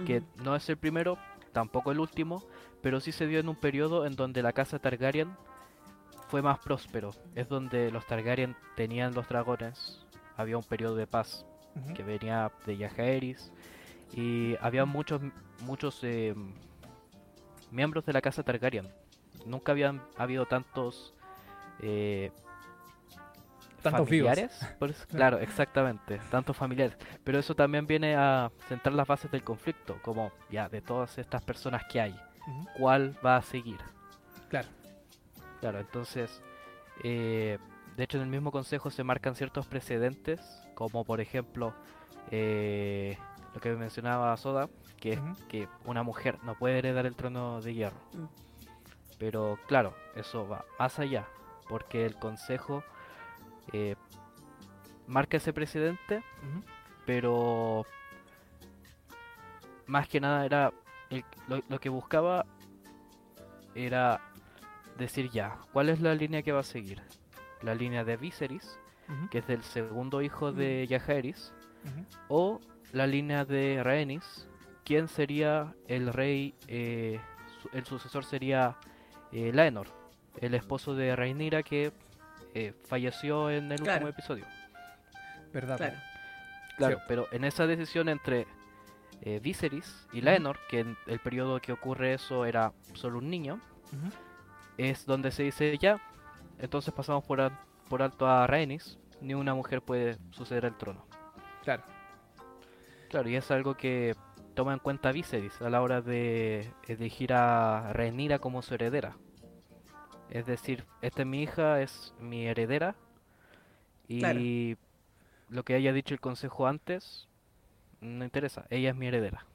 que 0.07 0.22
no 0.42 0.57
es 0.57 0.68
el 0.68 0.77
primero, 0.77 1.18
tampoco 1.53 1.92
el 1.92 2.00
último, 2.00 2.44
pero 2.83 3.00
sí 3.00 3.12
se 3.12 3.27
dio 3.27 3.40
en 3.40 3.48
un 3.48 3.57
periodo 3.57 4.07
en 4.07 4.16
donde 4.16 4.42
la 4.42 4.53
casa 4.53 4.79
Targaryen 4.79 5.37
fue 6.35 6.42
más 6.42 6.59
próspero. 6.59 7.12
Es 7.37 7.49
donde 7.49 7.92
los 7.92 8.09
Targaryen 8.09 8.57
tenían 8.75 9.14
los 9.14 9.29
dragones, 9.29 10.05
había 10.37 10.57
un 10.57 10.64
periodo 10.64 10.97
de 10.97 11.07
paz 11.07 11.47
que 11.94 12.03
venía 12.03 12.51
de 12.66 12.77
Yajaeris 12.77 13.53
y 14.12 14.57
había 14.61 14.85
muchos 14.85 15.20
muchos 15.61 16.01
eh, 16.03 16.35
miembros 17.70 18.05
de 18.05 18.14
la 18.14 18.20
casa 18.20 18.42
Targaryen. 18.42 18.88
Nunca 19.47 19.70
habían 19.70 20.03
habido 20.16 20.44
tantos 20.44 21.14
eh, 21.81 22.33
Tantos 23.81 24.09
familiares, 24.09 24.59
claro, 25.11 25.38
exactamente, 25.38 26.20
tantos 26.33 26.57
familiares. 26.57 26.97
Pero 27.23 27.38
eso 27.38 27.55
también 27.55 27.87
viene 27.87 28.16
a 28.16 28.51
centrar 28.68 28.97
las 28.97 29.07
bases 29.07 29.31
del 29.31 29.44
conflicto, 29.44 30.01
como 30.03 30.33
ya 30.51 30.68
de 30.68 30.81
todas 30.81 31.16
estas 31.16 31.44
personas 31.44 31.85
que 31.85 32.01
hay. 32.01 32.20
¿cuál 32.77 33.16
va 33.25 33.37
a 33.37 33.42
seguir? 33.42 33.79
Claro. 34.49 34.66
Claro, 35.64 35.81
entonces, 35.81 36.42
eh, 37.05 37.57
de 37.96 38.05
hecho 38.05 38.18
en 38.18 38.24
el 38.24 38.29
mismo 38.29 38.53
consejo 38.53 38.90
se 38.90 39.03
marcan 39.03 39.35
ciertos 39.35 39.66
precedentes, 39.66 40.42
como 40.74 41.05
por 41.07 41.22
ejemplo 41.22 41.72
eh, 42.31 43.16
lo 43.55 43.62
que 43.62 43.70
mencionaba 43.70 44.37
Soda, 44.37 44.68
que 45.00 45.14
es 45.14 45.20
que 45.48 45.66
una 45.87 46.03
mujer 46.03 46.38
no 46.42 46.55
puede 46.55 46.77
heredar 46.81 47.07
el 47.07 47.16
trono 47.16 47.62
de 47.62 47.72
hierro. 47.72 47.96
Mm. 48.12 48.27
Pero 49.18 49.59
claro, 49.66 49.94
eso 50.14 50.46
va 50.46 50.66
más 50.79 50.98
allá, 50.98 51.27
porque 51.66 52.05
el 52.05 52.16
consejo 52.16 52.85
eh, 53.72 53.96
marca 55.07 55.38
ese 55.38 55.55
precedente, 55.55 56.22
pero 57.07 57.87
más 59.87 60.09
que 60.09 60.20
nada 60.20 60.44
era 60.44 60.74
el- 61.09 61.24
lo, 61.48 61.62
lo 61.70 61.81
que 61.81 61.88
buscaba 61.88 62.44
era 63.74 64.20
decir 64.98 65.30
ya, 65.30 65.59
¿cuál 65.72 65.88
es 65.88 66.00
la 66.00 66.14
línea 66.14 66.42
que 66.42 66.52
va 66.52 66.61
a 66.61 66.64
seguir? 66.64 67.02
La 67.62 67.74
línea 67.74 68.04
de 68.04 68.16
Viserys, 68.16 68.78
que 69.30 69.38
es 69.38 69.46
del 69.46 69.62
segundo 69.62 70.22
hijo 70.22 70.52
de 70.52 70.87
Jaehaerys, 70.88 71.52
Ujú. 71.85 72.04
o 72.28 72.61
la 72.92 73.07
línea 73.07 73.44
de 73.44 73.83
Rhaenys, 73.83 74.48
¿quién 74.85 75.09
sería 75.09 75.74
el 75.88 76.12
rey? 76.12 76.54
eh, 76.68 77.20
su- 77.62 77.68
el 77.72 77.85
sucesor 77.85 78.24
sería 78.24 78.76
eh, 79.33 79.50
Laenor, 79.52 79.88
el 80.40 80.54
esposo 80.54 80.94
de 80.94 81.14
Rhaenyra 81.16 81.62
que 81.62 81.92
eh, 82.54 82.72
falleció 82.85 83.50
en 83.50 83.72
el 83.72 83.80
Claro. 83.80 83.94
último 84.07 84.09
episodio. 84.11 84.46
¿Verdad? 85.52 85.76
Claro. 85.76 85.96
Claro, 86.76 86.96
Sí. 86.98 87.02
pero 87.09 87.26
en 87.33 87.44
esa 87.44 87.66
decisión 87.66 88.09
entre 88.09 88.46
eh, 89.22 89.40
Viserys 89.42 90.07
y 90.12 90.20
Laenor, 90.20 90.59
que 90.68 90.80
en 90.80 90.96
el 91.07 91.18
periodo 91.20 91.61
que 91.61 91.72
ocurre 91.72 92.14
eso 92.14 92.44
era 92.44 92.72
solo 92.94 93.18
un 93.18 93.28
niño, 93.30 93.54
Ujú. 93.92 94.11
Es 94.78 95.06
donde 95.06 95.30
se 95.30 95.42
dice 95.44 95.76
ya, 95.78 96.00
entonces 96.58 96.92
pasamos 96.94 97.24
por, 97.24 97.40
al- 97.40 97.58
por 97.88 98.02
alto 98.02 98.26
a 98.26 98.46
Rhaenys, 98.46 98.98
ni 99.20 99.34
una 99.34 99.54
mujer 99.54 99.82
puede 99.82 100.16
suceder 100.30 100.66
al 100.66 100.76
trono. 100.78 101.06
Claro. 101.62 101.82
Claro, 103.08 103.28
y 103.28 103.37
es 103.37 103.50
algo 103.50 103.74
que 103.76 104.14
toma 104.54 104.72
en 104.72 104.78
cuenta 104.80 105.12
Viserys 105.12 105.60
a 105.62 105.70
la 105.70 105.82
hora 105.82 106.00
de 106.00 106.70
elegir 106.88 107.32
a 107.32 107.92
Rhaenyra 107.92 108.38
como 108.38 108.62
su 108.62 108.74
heredera. 108.74 109.16
Es 110.30 110.46
decir, 110.46 110.84
esta 111.02 111.22
es 111.22 111.28
mi 111.28 111.42
hija, 111.42 111.80
es 111.80 112.14
mi 112.20 112.46
heredera, 112.46 112.96
y 114.08 114.18
Claro. 114.20 114.40
lo 115.48 115.62
que 115.64 115.74
haya 115.74 115.92
dicho 115.92 116.14
el 116.14 116.20
consejo 116.20 116.66
antes, 116.66 117.28
no 118.00 118.24
interesa, 118.24 118.66
ella 118.70 118.90
es 118.90 118.96
mi 118.96 119.06
heredera. 119.06 119.46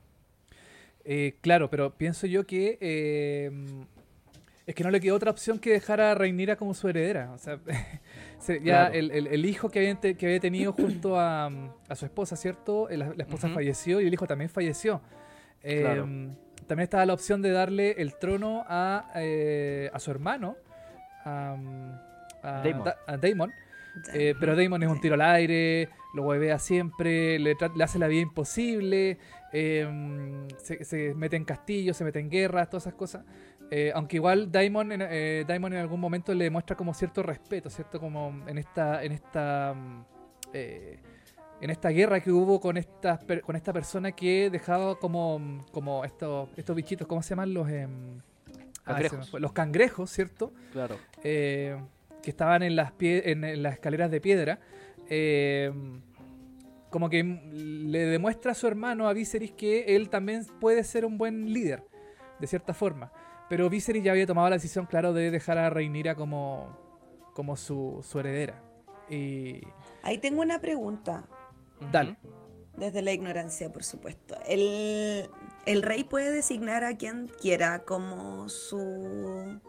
Eh, 1.06 1.36
claro, 1.42 1.70
pero 1.70 1.92
pienso 1.92 2.28
yo 2.28 2.46
que 2.46 2.78
eh, 2.82 3.52
es 4.70 4.76
que 4.76 4.84
no 4.84 4.92
le 4.92 5.00
quedó 5.00 5.16
otra 5.16 5.32
opción 5.32 5.58
que 5.60 5.72
dejar 5.72 6.00
a 6.00 6.14
Reinira 6.14 6.56
como 6.56 6.74
su 6.74 6.88
heredera. 6.88 7.32
O 7.34 7.38
sea, 7.40 7.60
se- 8.40 8.60
ya 8.60 8.88
Claro. 8.90 8.94
el, 8.94 9.12
el- 9.12 9.28
el 9.28 9.46
hijo 9.46 9.70
que 9.70 9.80
había, 9.80 9.96
te- 9.96 10.16
que 10.16 10.26
había 10.28 10.40
tenido 10.40 10.74
junto 10.74 11.20
a, 11.20 11.48
a 11.88 11.96
su 11.96 12.06
esposa, 12.06 12.36
¿cierto? 12.36 12.88
La, 12.90 13.14
la 13.16 13.24
esposa 13.24 13.50
falleció 13.50 14.00
y 14.00 14.08
el 14.08 14.14
hijo 14.14 14.28
también 14.28 14.50
falleció. 14.50 15.02
Eh, 15.64 15.82
Claro. 15.82 16.04
También 16.68 16.84
estaba 16.84 17.04
la 17.08 17.14
opción 17.14 17.42
de 17.42 17.50
darle 17.50 17.94
el 17.98 18.14
trono 18.20 18.64
a, 18.68 19.12
eh, 19.16 19.90
a 19.92 20.00
su 20.00 20.12
hermano, 20.12 20.56
a, 21.26 21.58
a 22.44 22.62
Daemon. 22.64 22.84
Da- 22.84 22.98
a 23.08 23.18
Daemon. 23.18 23.52
Eh, 24.14 24.36
pero 24.40 24.56
Damon 24.56 24.84
es 24.84 24.90
un 24.90 25.02
tiro 25.02 25.16
al 25.16 25.22
aire, 25.22 25.90
lo 26.14 26.22
huevea 26.24 26.60
siempre, 26.60 27.40
le, 27.40 27.56
hace 27.84 27.98
la 27.98 28.08
vida 28.08 28.22
imposible, 28.22 29.18
eh, 29.52 30.46
se, 30.58 30.86
se 30.86 31.14
mete 31.16 31.36
en 31.36 31.44
castillos, 31.44 31.98
se 31.98 32.04
mete 32.04 32.20
en 32.20 32.30
guerras, 32.30 32.70
todas 32.70 32.84
esas 32.84 32.94
cosas. 32.94 33.26
Eh, 33.72 33.92
aunque 33.94 34.16
igual 34.18 34.52
Daemon 34.52 34.92
en, 34.92 35.02
eh, 35.04 35.46
Daemon 35.48 35.74
en 35.74 35.80
algún 35.80 36.00
momento 36.00 36.34
le 36.34 36.50
muestra 36.50 36.76
como 36.76 36.94
cierto 36.94 37.22
respeto, 37.22 37.70
¿cierto? 37.70 38.00
Como 38.00 38.44
en 38.48 38.58
esta, 38.58 39.04
en 39.04 39.12
esta, 39.12 39.74
mm, 39.76 40.06
eh, 40.54 41.00
en 41.62 41.70
esta 41.70 41.90
guerra 41.90 42.20
que 42.20 42.32
hubo 42.32 42.60
con 42.60 42.78
esta, 42.78 43.20
con 43.44 43.56
esta 43.56 43.72
persona 43.72 44.12
que 44.14 44.50
dejaba 44.50 44.98
como, 44.98 45.66
como 45.72 46.04
estos, 46.04 46.50
estos 46.58 46.76
bichitos, 46.76 47.06
¿cómo 47.08 47.22
se 47.22 47.30
llaman? 47.30 47.54
Los, 47.54 47.70
em, 47.70 48.20
ah, 48.86 48.94
Cangrejos. 48.94 49.30
fue. 49.30 49.40
los 49.40 49.52
cangrejos, 49.54 50.10
¿cierto? 50.10 50.52
Claro. 50.72 50.98
eh, 51.24 51.78
que 52.24 52.32
estaban 52.32 52.64
en 52.64 52.76
las, 52.76 52.92
pie- 52.94 53.22
en, 53.26 53.44
en 53.44 53.62
las 53.64 53.74
escaleras 53.74 54.10
de 54.12 54.20
piedra, 54.20 54.60
eh, 55.10 55.72
como 56.90 57.10
que 57.10 57.24
mm, 57.24 57.90
le 57.92 58.00
demuestra 58.06 58.54
a 58.54 58.56
su 58.56 58.66
hermano, 58.68 59.08
a 59.08 59.14
Viserys, 59.14 59.52
que 59.52 59.96
él 59.96 60.10
también 60.10 60.44
puede 60.60 60.84
ser 60.84 61.06
un 61.06 61.18
buen 61.20 61.54
líder, 61.54 61.84
de 62.40 62.48
cierta 62.48 62.74
forma. 62.74 63.12
Pero 63.50 63.70
Viserys 63.70 64.04
ya 64.04 64.12
había 64.12 64.28
tomado 64.28 64.50
la 64.50 64.58
decisión, 64.58 64.86
claro, 64.86 65.14
de 65.14 65.32
dejar 65.32 65.58
a 65.58 65.70
Rhaenyra 65.70 66.16
como, 66.16 66.78
como 67.34 67.58
su, 67.58 68.06
su 68.08 68.20
heredera. 68.20 68.62
Y 69.10 69.62
Ahí 70.04 70.20
tengo 70.20 70.42
una 70.42 70.62
pregunta, 70.62 71.28
Dale. 71.92 72.18
Desde 72.78 73.02
la 73.02 73.12
ignorancia, 73.12 73.72
por 73.72 73.84
supuesto. 73.84 74.38
El, 74.48 75.30
el 75.66 75.82
rey 75.82 76.04
puede 76.04 76.32
designar 76.32 76.84
a 76.84 76.98
quien 76.98 77.28
quiera 77.42 77.80
como 77.84 78.48
su. 78.50 79.60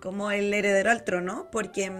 como 0.00 0.30
el 0.30 0.52
heredero 0.52 0.90
al 0.90 1.04
trono, 1.04 1.48
porque 1.52 1.92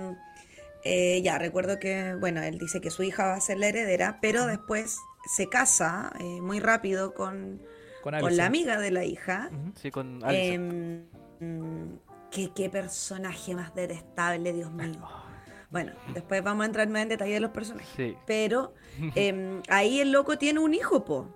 eh, 0.85 1.23
ya 1.23 1.39
recuerdo 1.39 1.79
que, 1.79 2.15
bueno, 2.19 2.43
él 2.43 2.59
dice 2.59 2.81
que 2.81 2.91
su 2.91 3.03
hija 3.03 3.27
va 3.27 3.35
a 3.35 3.41
ser 3.41 3.59
la 3.59 3.69
heredera, 3.69 4.19
pero 4.21 4.47
después 4.47 4.99
se 5.33 5.49
casa 5.49 6.13
eh, 6.19 6.41
muy 6.41 6.59
rápido 6.59 7.15
con, 7.15 7.63
con, 8.03 8.37
la 8.37 8.47
amiga 8.47 8.79
de 8.79 8.91
la 8.91 9.05
hija. 9.05 9.51
Sí, 9.81 9.91
con 9.91 10.19
mm, 10.19 11.99
¿qué, 12.31 12.51
qué 12.55 12.69
personaje 12.69 13.55
más 13.55 13.75
detestable, 13.75 14.53
Dios 14.53 14.71
mío. 14.73 15.09
Bueno, 15.71 15.93
después 16.13 16.43
vamos 16.43 16.65
a 16.65 16.67
entrar 16.67 16.89
más 16.89 17.03
en 17.03 17.09
detalle 17.09 17.35
de 17.35 17.41
los 17.41 17.51
personajes. 17.51 17.89
Sí, 17.97 18.15
Pero 18.27 18.75
em, 19.15 19.63
ahí 19.69 20.01
el 20.01 20.13
loco 20.13 20.37
tiene 20.37 20.61
un 20.61 20.75
hijo, 20.75 21.05
po. 21.05 21.29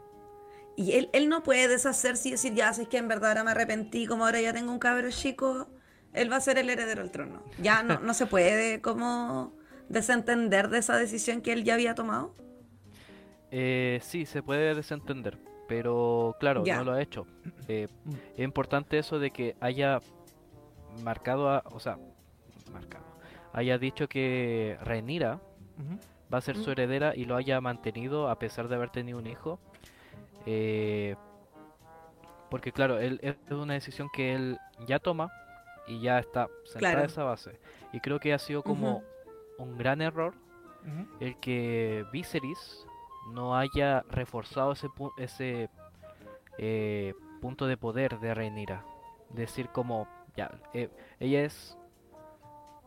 Y 0.77 0.93
él, 0.93 1.09
él 1.15 1.31
no 1.31 1.43
puede 1.43 1.69
deshacerse 1.69 2.29
y 2.29 2.33
decir, 2.33 2.53
ya, 2.53 2.71
si 2.75 2.83
es 2.83 2.89
que 2.89 2.99
en 2.99 3.09
verdad 3.09 3.31
ahora 3.31 3.45
me 3.45 3.53
arrepentí, 3.53 4.07
como 4.07 4.27
ahora 4.27 4.43
ya 4.43 4.53
tengo 4.53 4.71
un 4.71 4.79
cabro 4.79 5.11
chico, 5.11 5.71
él 6.13 6.31
va 6.31 6.37
a 6.37 6.41
ser 6.41 6.59
el 6.59 6.69
heredero 6.69 7.01
al 7.01 7.11
trono. 7.11 7.43
Ya 7.63 7.83
no, 7.83 8.01
no 8.01 8.13
se 8.13 8.27
puede 8.27 8.83
como 8.83 9.55
desentender 9.89 10.69
de 10.69 10.79
esa 10.79 10.97
decisión 10.99 11.41
que 11.41 11.53
él 11.53 11.65
ya 11.65 11.75
había 11.75 11.95
tomado. 11.95 12.35
Eh, 13.51 14.01
sí, 14.03 14.27
se 14.27 14.43
puede 14.43 14.75
desentender, 14.75 15.39
pero 15.69 16.37
claro, 16.41 16.63
no 16.65 16.85
lo 16.85 16.93
ha 16.93 17.03
hecho. 17.03 17.27
Eh, 17.69 17.89
es 18.37 18.45
importante 18.45 18.97
eso 18.99 19.19
de 19.19 19.31
que 19.33 19.57
haya 19.61 20.01
marcado, 21.03 21.51
a- 21.51 21.63
o 21.67 21.81
sea, 21.81 21.99
marcado, 22.73 23.05
haya 23.53 23.77
dicho 23.79 24.09
que 24.09 24.79
Ujú. 25.79 25.99
va 26.33 26.39
a 26.39 26.41
ser 26.41 26.57
su 26.57 26.69
Mm. 26.69 26.73
heredera 26.73 27.17
y 27.17 27.25
lo 27.25 27.35
haya 27.37 27.61
mantenido 27.61 28.29
a 28.31 28.39
pesar 28.39 28.69
de 28.69 28.77
haber 28.77 28.91
tenido 28.91 29.19
un 29.19 29.27
hijo. 29.27 29.59
Eh, 30.47 31.17
porque 32.51 32.71
claro, 32.71 32.99
él, 33.01 33.19
es 33.23 33.37
una 33.51 33.75
decisión 33.75 34.09
que 34.15 34.35
él 34.35 34.59
ya 34.87 35.01
toma 35.01 35.29
y 35.89 36.01
ya 36.01 36.19
está 36.21 36.49
sentada 36.65 36.93
Claro. 36.93 37.07
esa 37.07 37.25
base. 37.25 37.59
Y 37.93 37.99
creo 38.01 38.21
que 38.21 38.33
ha 38.33 38.39
sido 38.39 38.63
como 38.63 39.03
un 39.59 39.77
gran 39.77 40.01
error 40.03 40.35
el 41.19 41.37
que 41.41 42.05
Viserys 42.13 42.87
no 43.29 43.57
haya 43.57 44.03
reforzado 44.11 44.73
ese, 44.73 44.89
pu- 44.89 45.13
ese 45.19 45.69
eh, 46.59 47.15
punto 47.41 47.67
de 47.67 47.77
poder 47.77 48.19
de 48.21 48.35
Rhaenyra. 48.35 48.85
Decir 49.31 49.69
como, 49.71 50.07
ya, 50.37 50.51
eh, 50.73 50.89
ella 51.21 51.43
es 51.43 51.77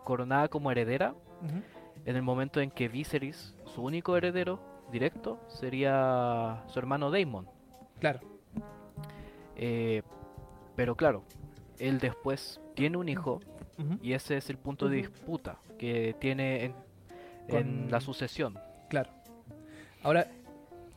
coronada 0.04 0.48
como 0.48 0.72
heredera 0.72 1.14
en 2.06 2.16
el 2.16 2.22
momento 2.22 2.60
en 2.62 2.72
que 2.72 2.88
Viserys, 2.88 3.56
su 3.66 3.84
único 3.84 4.16
heredero 4.18 4.60
directo, 4.92 5.40
sería 5.48 6.64
su 6.68 6.80
hermano 6.80 7.12
Daemon. 7.12 7.48
Claro. 8.00 8.20
Eh, 9.56 10.02
pero 10.76 10.96
claro, 10.96 11.24
él 11.78 12.00
después 12.00 12.62
tiene 12.76 12.98
un 12.98 13.10
hijo 13.10 13.40
y 14.02 14.14
ese 14.14 14.38
es 14.38 14.50
el 14.50 14.58
punto 14.58 14.90
de 14.90 14.98
disputa 14.98 15.58
que 15.78 16.16
tiene 16.20 16.66
en, 16.66 16.76
en 17.48 17.92
la 17.92 18.02
sucesión. 18.02 18.58
Claro. 18.90 19.10
Ahora, 20.04 20.28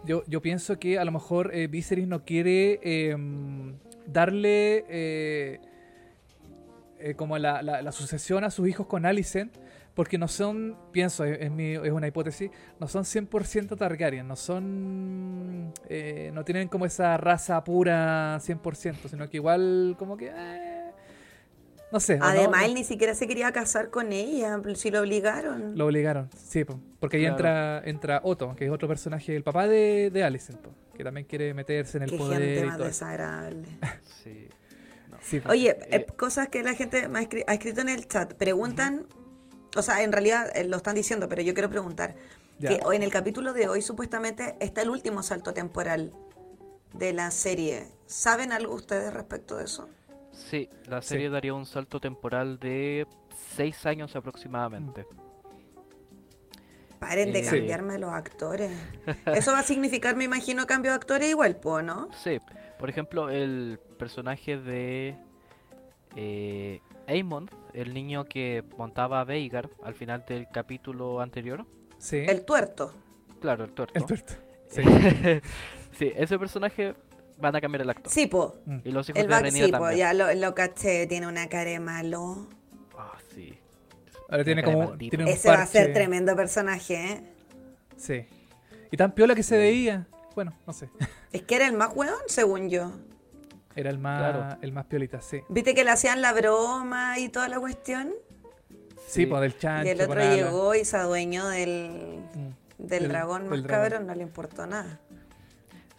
yo, 0.05 0.23
yo 0.27 0.41
pienso 0.43 0.79
que 0.79 0.99
a 0.99 1.05
lo 1.05 1.13
mejor 1.13 1.55
eh, 1.55 1.67
Viserys 1.67 2.07
no 2.09 2.25
quiere 2.25 2.81
em, 2.83 3.75
darle 4.07 4.85
eh, 4.89 5.61
eh, 6.99 7.15
como 7.15 7.37
la, 7.39 7.63
la- 7.63 7.83
la 7.83 7.93
sucesión 7.93 8.45
a 8.45 8.51
sus 8.51 8.69
hijos 8.69 8.87
con 8.87 9.07
Alicent, 9.07 9.57
porque 9.95 10.17
no 10.19 10.27
son, 10.29 10.77
pienso, 10.91 11.25
es, 11.25 11.39
es 11.41 11.51
mi- 11.51 11.75
es 11.75 11.91
una 11.93 12.07
hipótesis, 12.07 12.51
no 12.81 12.89
son 12.89 13.05
100% 13.05 13.77
Targaryen, 13.77 14.27
no 14.27 14.37
son, 14.37 15.73
eh, 15.89 16.31
no 16.33 16.45
tienen 16.45 16.69
como 16.69 16.87
esa 16.87 17.17
raza 17.17 17.63
pura 17.63 18.39
100%, 18.41 19.09
sino 19.09 19.29
que 19.29 19.37
igual 19.37 19.97
como 19.99 20.17
que, 20.17 20.31
eh, 20.35 20.72
no 21.93 22.01
sé. 22.01 22.19
Además, 22.21 22.61
no- 22.63 22.67
él 22.67 22.75
ni 22.75 22.85
siquiera 22.85 23.15
se 23.15 23.29
quería 23.29 23.53
casar 23.53 23.91
con 23.91 24.13
ella, 24.13 24.61
si 24.75 24.91
lo 24.91 25.01
obligaron. 25.01 25.77
Lo 25.79 25.87
obligaron, 25.87 26.29
sí, 26.37 26.65
po, 26.65 26.81
porque 26.99 27.19
ahí 27.19 27.23
Claro. 27.25 27.37
entra, 27.37 27.83
entra 27.85 28.21
Otto, 28.25 28.57
que 28.57 28.65
es 28.65 28.71
otro 28.71 28.89
personaje, 28.89 29.37
el 29.37 29.43
papá 29.45 29.69
de, 29.69 30.11
de 30.11 30.25
que 30.97 31.05
también 31.05 31.27
quiere 31.27 31.55
meterse 31.55 31.99
en 31.99 32.05
el 32.05 32.11
Qué 32.11 32.17
poder 32.19 32.41
gente 32.43 32.61
y 32.61 32.65
más 32.65 32.77
todo 32.79 32.87
eso. 32.89 33.05
desagradable. 33.05 33.69
Sí. 34.25 34.49
Sí, 35.21 35.39
po. 35.41 35.51
Oye, 35.51 35.77
Eh, 35.91 36.07
cosas 36.17 36.49
que 36.49 36.63
la 36.65 36.75
gente 36.75 37.07
me 37.09 37.21
ha, 37.21 37.23
escri- 37.23 37.45
ha 37.47 37.55
escrito 37.55 37.81
en 37.81 37.89
el 37.91 38.09
chat. 38.09 38.35
Preguntan, 38.35 39.07
o 39.77 39.83
sea, 39.83 40.03
en 40.03 40.11
realidad 40.11 40.51
eh, 40.57 40.65
lo 40.65 40.77
están 40.79 40.97
diciendo, 40.97 41.29
pero 41.29 41.43
yo 41.43 41.55
quiero 41.55 41.71
preguntar. 41.71 42.17
Ya. 42.59 42.71
Que 42.71 42.81
hoy 42.85 42.97
en 42.97 43.03
el 43.05 43.11
capítulo 43.13 43.53
de 43.53 43.69
hoy 43.69 43.83
supuestamente 43.83 44.57
está 44.61 44.83
el 44.83 44.91
último 44.91 45.23
salto 45.23 45.53
temporal 45.55 46.13
de 46.93 47.13
la 47.13 47.31
serie. 47.31 47.87
¿Saben 48.07 48.51
algo 48.53 48.75
ustedes 48.75 49.13
respecto 49.15 49.57
de 49.57 49.65
eso? 49.65 49.89
Sí, 50.33 50.69
la 50.87 51.01
Sí. 51.03 51.09
serie 51.11 51.31
daría 51.31 51.55
un 51.55 51.67
salto 51.67 52.01
temporal 52.01 52.59
de 52.59 53.07
seis 53.55 53.85
años 53.87 54.17
aproximadamente. 54.17 55.07
Paren 56.99 57.33
de 57.33 57.41
Eh, 57.41 57.45
cambiarme 57.45 57.99
los 57.99 58.13
actores. 58.13 58.71
Eso 59.27 59.53
va 59.53 59.59
a 59.61 59.63
significar, 59.65 60.15
me 60.17 60.25
imagino, 60.25 60.67
cambio 60.67 60.93
de 60.93 60.97
actores 60.97 61.29
igual, 61.29 61.57
po, 61.57 61.83
¿no? 61.83 62.09
Sí, 62.15 62.39
por 62.79 62.89
ejemplo, 62.89 63.29
el 63.29 63.81
personaje 63.99 64.57
de 64.57 65.17
eh, 66.15 66.81
Aemon, 67.09 67.51
el 67.75 67.93
niño 67.95 68.25
que 68.27 68.63
montaba 68.77 69.21
a 69.21 69.25
Veigar 69.25 69.69
al 69.83 69.95
final 69.95 70.25
del 70.29 70.47
capítulo 70.53 71.21
anterior. 71.21 71.67
Sí, 71.99 72.19
El 72.29 72.45
tuerto. 72.45 72.93
Claro, 73.41 73.65
el 73.65 73.73
tuerto. 73.73 73.99
el 73.99 74.07
tuerto. 74.07 74.33
Sí. 74.73 74.81
sí, 75.99 76.13
ese 76.17 76.39
personaje 76.39 76.95
van 77.43 77.57
a 77.57 77.61
cambiar 77.61 77.83
el 77.83 77.91
actor. 77.91 78.11
Sí, 78.11 78.27
po. 78.27 78.57
Y 78.85 78.91
los 78.91 79.09
hijos 79.09 79.21
El 79.21 79.27
de 79.29 79.33
va 79.35 79.41
Rhaenyra 79.41 79.67
sí, 79.67 79.73
po, 79.73 79.79
también. 79.79 79.99
ya 79.99 80.15
lo, 80.15 80.33
lo 80.35 80.55
caché, 80.55 81.07
tiene 81.07 81.27
una 81.27 81.49
cara 81.49 81.71
de 81.71 81.81
malo. 81.81 82.49
Ah, 82.97 83.13
sí. 83.35 83.59
Ahora 84.31 84.45
tiene 84.45 84.63
como 84.63 84.93
tiene 84.97 85.25
un 85.25 85.29
Ese 85.31 85.49
va 85.51 85.63
a 85.63 85.67
ser 85.67 85.93
tremendo 85.93 86.35
personaje, 86.35 86.95
¿eh? 86.95 87.23
Sí. 87.97 88.25
Y 88.91 88.97
tan 88.97 89.13
piola 89.13 89.35
que 89.35 89.43
se 89.43 89.59
veía. 89.59 90.07
Bueno, 90.35 90.53
no 90.67 90.73
sé. 90.73 90.89
Es 91.33 91.43
que 91.43 91.57
era 91.57 91.67
el 91.67 91.73
más 91.75 91.91
hueón, 91.95 92.19
según 92.27 92.69
yo. 92.71 92.93
Era 93.75 93.89
el 93.91 93.99
más, 93.99 94.19
Claro. 94.19 94.59
el 94.61 94.73
más 94.73 94.85
piolita, 94.87 95.21
sí. 95.23 95.41
¿Viste 95.49 95.75
que 95.75 95.83
le 95.85 95.91
hacían 95.91 96.21
la 96.21 96.33
broma 96.35 97.19
y 97.19 97.29
toda 97.31 97.49
la 97.49 97.59
cuestión? 97.59 98.13
Sí, 99.07 99.23
Sí. 99.23 99.27
pues 99.27 99.41
del 99.43 99.59
chancho. 99.59 99.87
y 99.89 99.91
el 99.91 100.01
otro 100.03 100.21
llegó 100.21 100.75
y 100.75 100.85
se 100.85 100.97
adueñó 100.99 101.49
del, 101.49 101.91
Mm. 102.35 102.49
del 102.79 102.89
Del- 102.89 103.09
dragón 103.09 103.49
más 103.49 103.63
dragón. 103.63 103.89
cabrón, 103.91 104.07
no 104.07 104.15
le 104.15 104.23
importó 104.23 104.67
nada. 104.67 105.01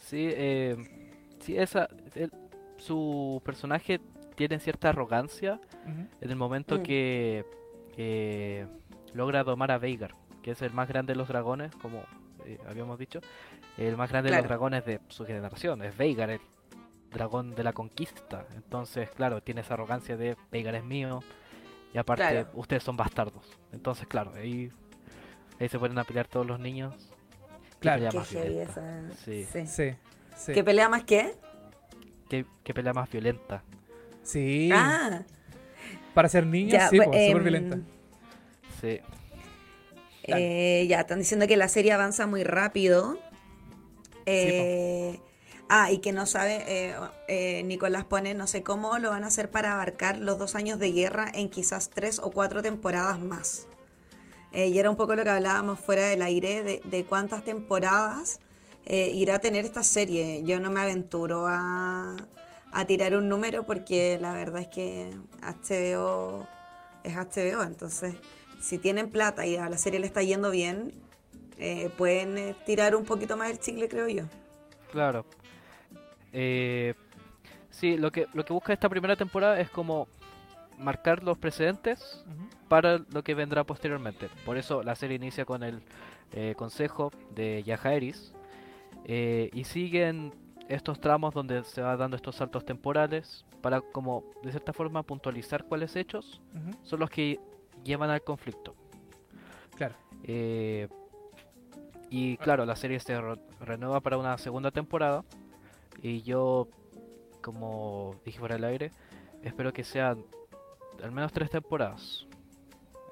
Sí, 0.08 0.30
eh, 0.32 1.03
sí 1.44 1.58
esa, 1.58 1.88
el- 2.16 2.32
su 2.78 3.42
personaje 3.46 4.00
tiene 4.36 4.60
cierta 4.60 4.90
arrogancia 4.90 5.60
en 5.86 6.30
el 6.30 6.36
momento 6.36 6.80
Mm. 6.80 6.84
que 6.84 7.46
eh, 7.98 8.66
logra 9.14 9.44
domar 9.44 9.72
a 9.72 9.78
Veigar, 9.78 10.16
que 10.42 10.52
es 10.52 10.62
el 10.64 10.74
más 10.74 10.88
grande 10.90 11.14
de 11.14 11.18
los 11.18 11.28
dragones, 11.28 11.76
como 11.76 12.04
eh, 12.46 12.58
habíamos 12.68 12.98
dicho, 12.98 13.20
el 13.78 13.96
más 13.96 14.10
grande 14.12 14.30
de 14.32 14.38
los 14.38 14.46
dragones 14.48 14.84
de 14.86 15.00
su 15.10 15.26
generación, 15.26 15.82
es 15.84 15.96
Veigar, 15.96 16.30
el 16.32 16.42
dragón 17.12 17.54
de 17.56 17.64
la 17.64 17.72
conquista. 17.74 18.46
Entonces, 18.56 19.10
claro, 19.12 19.42
tiene 19.44 19.62
esa 19.62 19.76
arrogancia 19.76 20.18
de 20.18 20.36
Veigar 20.52 20.76
es 20.76 20.84
mío, 20.84 21.22
y 21.94 21.98
aparte 22.00 22.24
Claro. 22.28 22.50
ustedes 22.56 22.82
son 22.84 22.98
bastardos. 22.98 23.46
Entonces, 23.72 24.08
claro, 24.08 24.34
ahí, 24.36 24.72
ahí 25.60 25.70
se 25.70 25.78
ponen 25.80 25.98
a 26.00 26.04
pelear 26.04 26.28
todos 26.28 26.46
los 26.48 26.60
niños. 26.60 26.96
Claro. 27.80 28.08
esa. 28.08 29.12
Sí. 29.24 29.46
Sí. 29.46 29.68
Sí. 29.68 29.96
Sí. 30.36 30.54
¿Qué 30.54 30.64
pelea 30.64 30.90
más 30.90 31.04
qué? 31.04 31.36
Qué, 32.30 32.46
qué 32.64 32.74
pelea 32.74 32.94
más 32.94 33.10
violenta. 33.10 33.64
Sí. 34.24 34.70
Ah, 34.74 35.24
Para 36.14 36.30
ser 36.30 36.46
niños, 36.46 36.74
ya, 36.74 36.90
sí, 36.90 36.98
pues, 36.98 37.08
súper 37.08 37.38
em, 37.38 37.44
violenta. 37.44 37.80
Sí. 38.82 39.00
eh, 40.24 40.86
ya, 40.88 41.02
están 41.02 41.20
diciendo 41.20 41.48
que 41.48 41.58
la 41.58 41.68
serie 41.68 41.92
avanza 41.92 42.28
muy 42.28 42.44
rápido. 42.44 43.20
Eh, 44.26 45.20
ah, 45.70 45.92
y 45.92 45.98
que 46.00 46.14
no 46.14 46.26
sabe, 46.26 46.64
eh, 46.68 46.96
eh, 47.28 47.64
Nicolás 47.64 48.06
pone, 48.06 48.34
no 48.34 48.48
sé 48.48 48.64
cómo 48.64 48.98
lo 49.00 49.10
van 49.10 49.24
a 49.24 49.28
hacer 49.28 49.52
para 49.52 49.74
abarcar 49.74 50.18
los 50.18 50.38
dos 50.38 50.56
años 50.56 50.80
de 50.80 50.92
guerra 50.92 51.30
en 51.34 51.50
quizás 51.50 51.90
tres 51.90 52.20
o 52.20 52.32
cuatro 52.32 52.62
temporadas 52.62 53.20
más. 53.20 53.68
Eh, 54.54 54.68
y 54.68 54.80
era 54.80 54.90
un 54.90 54.96
poco 54.96 55.16
lo 55.16 55.24
que 55.24 55.30
hablábamos 55.30 55.80
fuera 55.80 56.08
del 56.08 56.22
aire, 56.22 56.64
de, 56.64 56.82
de 56.86 57.06
cuántas 57.06 57.44
temporadas 57.44 58.40
eh, 58.86 59.12
irá 59.14 59.36
a 59.36 59.40
tener 59.40 59.66
esta 59.66 59.84
serie. 59.84 60.44
Yo 60.44 60.60
no 60.60 60.70
me 60.72 60.82
aventuro 60.82 61.46
a, 61.48 62.16
a 62.72 62.86
tirar 62.86 63.16
un 63.16 63.30
número 63.30 63.64
porque 63.64 64.18
la 64.20 64.34
verdad 64.34 64.62
es 64.62 64.68
que 64.68 65.12
HBO 65.42 66.48
es 67.04 67.16
HBO, 67.16 67.64
entonces 67.64 68.16
si 68.60 68.78
tienen 68.78 69.10
plata 69.10 69.46
y 69.46 69.58
a 69.58 69.70
la 69.70 69.78
serie 69.78 70.00
le 70.00 70.08
está 70.08 70.24
yendo 70.24 70.50
bien, 70.50 70.94
eh, 71.60 71.90
pueden 71.98 72.38
eh, 72.38 72.56
tirar 72.66 72.96
un 72.96 73.04
poquito 73.04 73.36
más 73.36 73.52
el 73.52 73.60
chicle, 73.60 73.90
creo 73.90 74.08
yo. 74.08 74.24
Claro. 74.92 75.26
Eh, 76.32 76.94
sí, 77.70 77.98
lo 77.98 78.12
que, 78.12 78.28
lo 78.34 78.46
que 78.46 78.54
busca 78.54 78.74
esta 78.74 78.90
primera 78.90 79.16
temporada 79.16 79.60
es 79.60 79.70
como 79.70 80.08
marcar 80.80 81.24
los 81.24 81.38
precedentes 81.38 82.24
para 82.68 83.00
lo 83.12 83.24
que 83.24 83.36
vendrá 83.36 83.64
posteriormente. 83.64 84.30
Por 84.46 84.58
eso 84.58 84.82
la 84.82 84.96
serie 84.96 85.18
inicia 85.18 85.46
con 85.46 85.62
el 85.64 85.82
eh, 86.32 86.56
consejo 86.58 87.12
de 87.36 87.64
Yajaeris 87.64 88.34
eh, 89.06 89.50
y 89.54 89.64
siguen 89.66 90.34
estos 90.70 91.00
tramos 91.00 91.34
donde 91.34 91.64
se 91.64 91.82
va 91.82 91.98
dando 91.98 92.16
estos 92.16 92.36
saltos 92.38 92.66
temporales 92.66 93.46
para 93.62 93.82
como 93.82 94.24
de 94.44 94.52
cierta 94.52 94.72
forma 94.74 95.04
puntualizar 95.04 95.66
cuáles 95.66 95.96
hechos 95.96 96.42
son 96.84 97.00
los 97.00 97.10
que 97.10 97.40
llevan 97.84 98.10
al 98.10 98.22
conflicto. 98.24 98.76
Claro. 99.76 99.96
Eh, 100.24 100.88
y 102.10 102.38
claro, 102.38 102.66
la 102.66 102.76
serie 102.76 103.00
se 103.00 103.20
re- 103.20 103.40
renueva 103.60 104.00
para 104.00 104.18
una 104.18 104.38
segunda 104.38 104.72
temporada. 104.72 105.24
Y 106.02 106.22
yo, 106.22 106.68
como 107.42 108.16
dije 108.26 108.40
fuera 108.40 108.56
del 108.56 108.66
aire, 108.66 108.92
espero 109.42 109.74
que 109.74 109.84
sean 109.84 110.24
al 111.04 111.12
menos 111.12 111.32
tres 111.34 111.50
temporadas. 111.50 112.28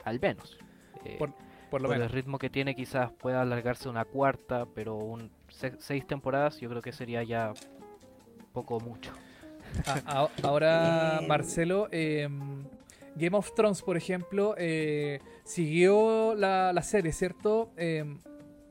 Al 0.03 0.19
menos. 0.19 0.57
Eh, 1.03 1.15
Por, 1.17 1.33
por 1.69 1.81
lo 1.81 1.87
por 1.87 1.95
el 1.95 2.01
menos. 2.01 2.11
ritmo 2.13 2.37
que 2.37 2.49
tiene, 2.49 2.75
quizás 2.75 3.11
pueda 3.11 3.41
alargarse 3.41 3.89
una 3.89 4.05
cuarta, 4.05 4.65
pero 4.75 4.95
un 4.95 5.31
se- 5.51 5.75
seis 5.79 6.05
temporadas 6.07 6.59
yo 6.59 6.69
creo 6.69 6.81
que 6.81 6.91
sería 6.91 7.23
ya 7.23 7.53
poco 8.53 8.79
mucho. 8.79 9.11
Ah, 9.85 10.01
ah, 10.05 10.29
ahora, 10.43 11.19
Eh, 11.23 11.27
Marcelo, 11.27 11.87
eh, 11.91 12.27
Game 13.15 13.37
of 13.37 13.53
Thrones, 13.55 13.81
por 13.81 13.95
ejemplo, 13.97 14.55
eh, 14.57 15.19
siguió 15.43 16.33
la, 16.35 16.73
la 16.73 16.81
serie, 16.81 17.11
¿cierto? 17.11 17.71
Eh, 17.77 18.03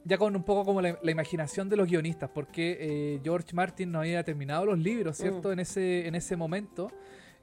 ya 0.05 0.17
con 0.19 0.35
un 0.35 0.43
poco 0.43 0.65
como 0.65 0.81
la, 0.81 0.99
la 1.03 1.11
imaginación 1.11 1.69
de 1.69 1.77
los 1.77 1.87
guionistas, 1.89 2.31
porque 2.31 2.77
eh, 2.81 3.21
George 3.23 3.55
Martin 3.55 3.93
no 3.93 4.01
había 4.01 4.23
terminado 4.25 4.65
los 4.67 4.79
libros, 4.79 5.17
¿cierto? 5.19 5.53
En, 5.53 5.61
ese, 5.61 6.07
en 6.07 6.15
ese 6.15 6.37
momento. 6.37 6.91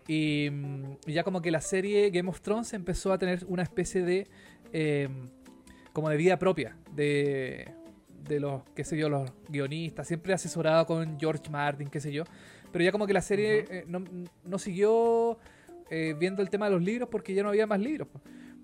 Y, 0.07 0.49
mm, 0.51 0.83
y 1.05 1.13
ya 1.13 1.23
como 1.23 1.41
que 1.41 1.51
la 1.51 1.61
serie 1.61 2.09
Game 2.09 2.29
of 2.29 2.41
Thrones 2.41 2.73
empezó 2.73 3.13
a 3.13 3.17
tener 3.17 3.45
una 3.47 3.61
especie 3.63 4.01
de... 4.01 4.27
eh, 4.73 5.07
como 5.93 6.09
de 6.09 6.17
vida 6.17 6.37
propia, 6.37 6.77
de, 6.93 7.67
de 8.27 8.39
los, 8.39 8.63
qué 8.75 8.83
sé 8.83 8.97
yo, 8.97 9.09
los 9.09 9.31
guionistas, 9.49 10.07
siempre 10.07 10.33
asesorado 10.33 10.85
con 10.85 11.19
George 11.19 11.49
Martin, 11.49 11.89
qué 11.89 11.99
sé 11.99 12.11
yo. 12.11 12.23
Pero 12.71 12.83
ya 12.83 12.91
como 12.91 13.07
que 13.07 13.13
la 13.13 13.21
serie 13.21 13.65
eh, 13.69 13.85
no, 13.87 14.03
no 14.43 14.59
siguió 14.59 15.37
eh, 15.89 16.15
viendo 16.17 16.41
el 16.41 16.49
tema 16.49 16.65
de 16.65 16.71
los 16.71 16.83
libros 16.83 17.09
porque 17.09 17.33
ya 17.33 17.43
no 17.43 17.49
había 17.49 17.65
más 17.65 17.79
libros. 17.79 18.07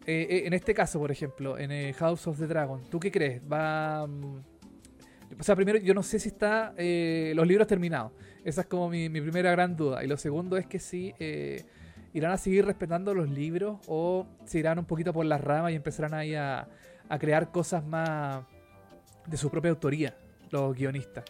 Eh, 0.06 0.44
en 0.46 0.54
este 0.54 0.74
caso, 0.74 1.00
por 1.00 1.12
ejemplo, 1.12 1.58
en 1.58 1.94
House 1.94 2.28
of 2.28 2.38
the 2.38 2.48
Dragon, 2.48 2.82
¿tú 2.90 3.00
qué 3.00 3.12
crees? 3.12 3.42
Va... 3.52 4.06
mm, 4.06 4.42
o 5.40 5.44
sea, 5.44 5.56
primero, 5.56 5.80
yo 5.80 5.94
no 5.94 6.04
sé 6.04 6.20
si 6.20 6.30
está 6.30 6.76
los 6.78 7.48
libros 7.48 7.66
terminados. 7.66 8.12
Esa 8.44 8.62
es 8.62 8.68
como 8.68 8.90
mi, 8.90 9.10
mi 9.10 9.20
primera 9.20 9.50
gran 9.52 9.76
duda. 9.76 10.04
Y 10.04 10.08
lo 10.08 10.16
segundo 10.16 10.58
es 10.58 10.68
que 10.68 10.78
si 10.78 11.16
irán 12.14 12.32
a 12.32 12.38
seguir 12.38 12.66
respetando 12.66 13.16
los 13.16 13.28
libros 13.32 13.80
o 13.88 14.28
se 14.46 14.60
irán 14.60 14.78
un 14.78 14.86
poquito 14.86 15.12
por 15.12 15.26
las 15.26 15.42
ramas 15.42 15.72
y 15.72 15.76
empezarán 15.76 16.14
ahí 16.14 16.36
a, 16.36 16.68
a 17.10 17.20
crear 17.20 17.52
cosas 17.52 17.84
más 17.84 18.44
de 19.26 19.38
su 19.38 19.50
propia 19.50 19.72
autoría, 19.72 20.16
los 20.52 20.76
guionistas. 20.76 21.26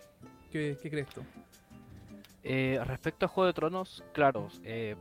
¿Qué, 0.52 0.78
qué 0.82 0.90
crees 0.90 1.08
tú? 1.10 1.22
Eh, 2.44 2.80
respecto 2.86 3.26
a 3.26 3.30
Juego 3.30 3.48
de 3.48 3.54
Tronos, 3.54 4.04
claro, 4.14 4.50
eh, 4.64 4.96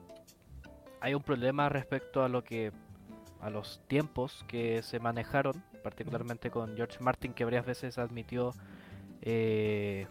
hay 1.01 1.15
un 1.15 1.23
problema 1.23 1.69
respecto 1.69 2.23
a 2.23 2.29
lo 2.29 2.45
que 2.45 2.73
a 3.41 3.51
los 3.51 3.81
tiempos 3.89 4.45
que 4.47 4.83
se 4.83 5.01
manejaron, 5.01 5.65
particularmente 5.83 6.51
con 6.51 6.77
George 6.77 6.99
Martin, 7.01 7.33
que 7.35 7.45
varias 7.45 7.67
veces 7.67 7.99
admitió 7.99 8.53
eh, 9.23 10.07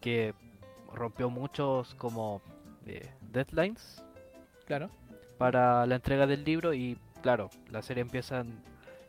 que 0.00 0.34
rompió 0.92 1.28
muchos 1.28 1.94
como 1.96 2.40
eh, 2.86 3.10
deadlines 3.30 4.02
Claro. 4.66 4.88
para 5.38 5.84
la 5.86 5.96
entrega 5.96 6.26
del 6.26 6.44
libro 6.44 6.72
y 6.72 6.96
claro, 7.22 7.50
la 7.70 7.82
serie 7.82 8.00
empieza 8.00 8.40
en- 8.40 8.62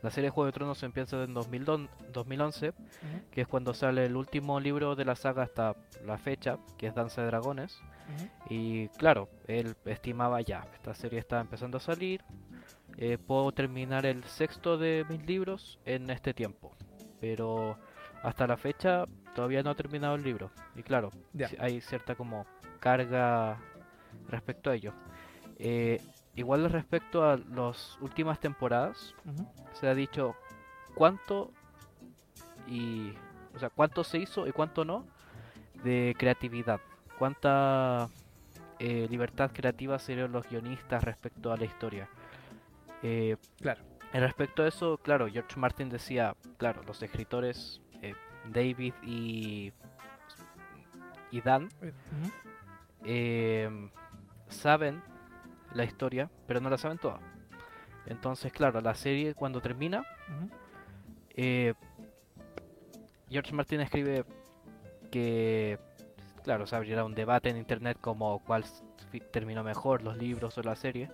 la 0.04 0.12
serie 0.12 0.30
Juego 0.30 0.46
de 0.48 0.52
Tronos 0.52 0.84
empieza 0.84 1.24
en 1.24 1.34
2002 1.34 1.90
2011, 2.12 2.70
Ujú. 2.70 2.76
que 3.32 3.42
es 3.42 3.48
cuando 3.48 3.74
sale 3.74 4.06
el 4.06 4.16
último 4.16 4.60
libro 4.60 4.96
de 4.96 5.06
la 5.06 5.16
saga 5.16 5.44
hasta 5.44 5.76
la 6.06 6.18
fecha, 6.18 6.58
que 6.78 6.88
es 6.88 6.94
Danza 6.94 7.22
de 7.22 7.28
Dragones. 7.28 7.82
Y 8.50 8.90
claro, 8.90 9.30
él 9.48 9.76
estimaba 9.86 10.42
ya, 10.42 10.68
esta 10.76 10.94
serie 10.94 11.20
está 11.20 11.40
empezando 11.40 11.78
a 11.78 11.80
salir, 11.80 12.22
eh, 12.98 13.18
puedo 13.18 13.52
terminar 13.54 14.06
el 14.06 14.24
sexto 14.26 14.78
de 14.78 15.06
mis 15.10 15.26
libros 15.26 15.80
en 15.86 16.10
este 16.10 16.34
tiempo. 16.34 16.76
Pero 17.22 17.78
hasta 18.22 18.46
la 18.46 18.58
fecha 18.58 19.06
todavía 19.34 19.64
no 19.64 19.70
ha 19.70 19.76
terminado 19.76 20.16
el 20.16 20.24
libro. 20.24 20.52
Y 20.76 20.84
claro, 20.84 21.12
hay 21.60 21.80
cierta 21.80 22.16
como 22.16 22.46
carga 22.82 23.58
respecto 24.28 24.70
a 24.70 24.76
ello. 24.76 24.94
Eh, 25.58 26.02
igual 26.36 26.70
respecto 26.70 27.24
a 27.30 27.38
las 27.38 27.98
últimas 28.02 28.40
temporadas, 28.40 29.14
se 29.74 29.88
ha 29.88 29.94
dicho 29.96 30.36
cuánto 30.96 31.52
y 32.68 33.14
o 33.56 33.60
sea 33.60 33.70
cuánto 33.70 34.04
se 34.04 34.18
hizo 34.20 34.48
y 34.48 34.52
cuánto 34.52 34.86
no 34.86 35.06
de 35.84 36.16
creatividad. 36.18 36.80
Cuánta 37.20 38.10
eh, 38.80 39.08
libertad 39.10 39.52
creativa 39.54 40.00
se 40.00 40.14
dieron 40.14 40.32
los 40.32 40.48
guionistas 40.50 41.04
respecto 41.04 41.52
a 41.52 41.58
la 41.58 41.66
historia. 41.66 42.10
Eh, 43.04 43.36
Claro. 43.60 43.82
en 44.14 44.22
respecto 44.22 44.64
a 44.64 44.68
eso 44.68 44.98
claro 44.98 45.28
George 45.28 45.60
Martin 45.60 45.90
decía 45.90 46.36
claro 46.58 46.84
los 46.84 47.02
escritores 47.04 47.82
eh, 48.02 48.14
David 48.50 48.94
y 49.04 49.74
y 51.32 51.42
Dan 51.42 51.68
eh, 53.04 53.90
saben 54.48 55.02
la 55.74 55.84
historia 55.84 56.30
pero 56.48 56.60
no 56.60 56.70
la 56.70 56.78
saben 56.78 56.98
toda 56.98 57.20
entonces 58.06 58.52
claro 58.52 58.82
la 58.82 58.96
serie 58.96 59.34
cuando 59.34 59.62
termina 59.62 60.04
eh, 61.36 61.74
George 63.30 63.54
Martin 63.54 63.82
escribe 63.82 64.26
que, 65.10 65.80
claro, 66.44 66.68
se 66.68 66.76
abrirá 66.76 67.04
un 67.04 67.16
debate 67.16 67.50
en 67.50 67.58
internet 67.58 67.98
como 68.00 68.44
cuál 68.44 68.64
terminó 69.32 69.64
mejor, 69.64 70.04
los 70.04 70.18
libros 70.18 70.58
o 70.58 70.62
la 70.62 70.76
serie. 70.76 71.10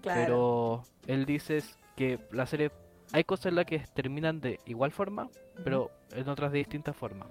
Claro. 0.00 0.20
Pero 0.20 0.82
él 1.06 1.26
dice 1.26 1.62
que 1.96 2.18
la 2.30 2.46
serie, 2.46 2.70
hay 3.12 3.24
cosas 3.24 3.46
en 3.46 3.56
las 3.56 3.66
que 3.66 3.78
terminan 3.78 4.40
de 4.40 4.58
igual 4.64 4.90
forma, 4.90 5.28
pero 5.62 5.90
en 6.12 6.28
otras 6.28 6.50
de 6.50 6.58
distintas 6.58 6.96
formas. 6.96 7.28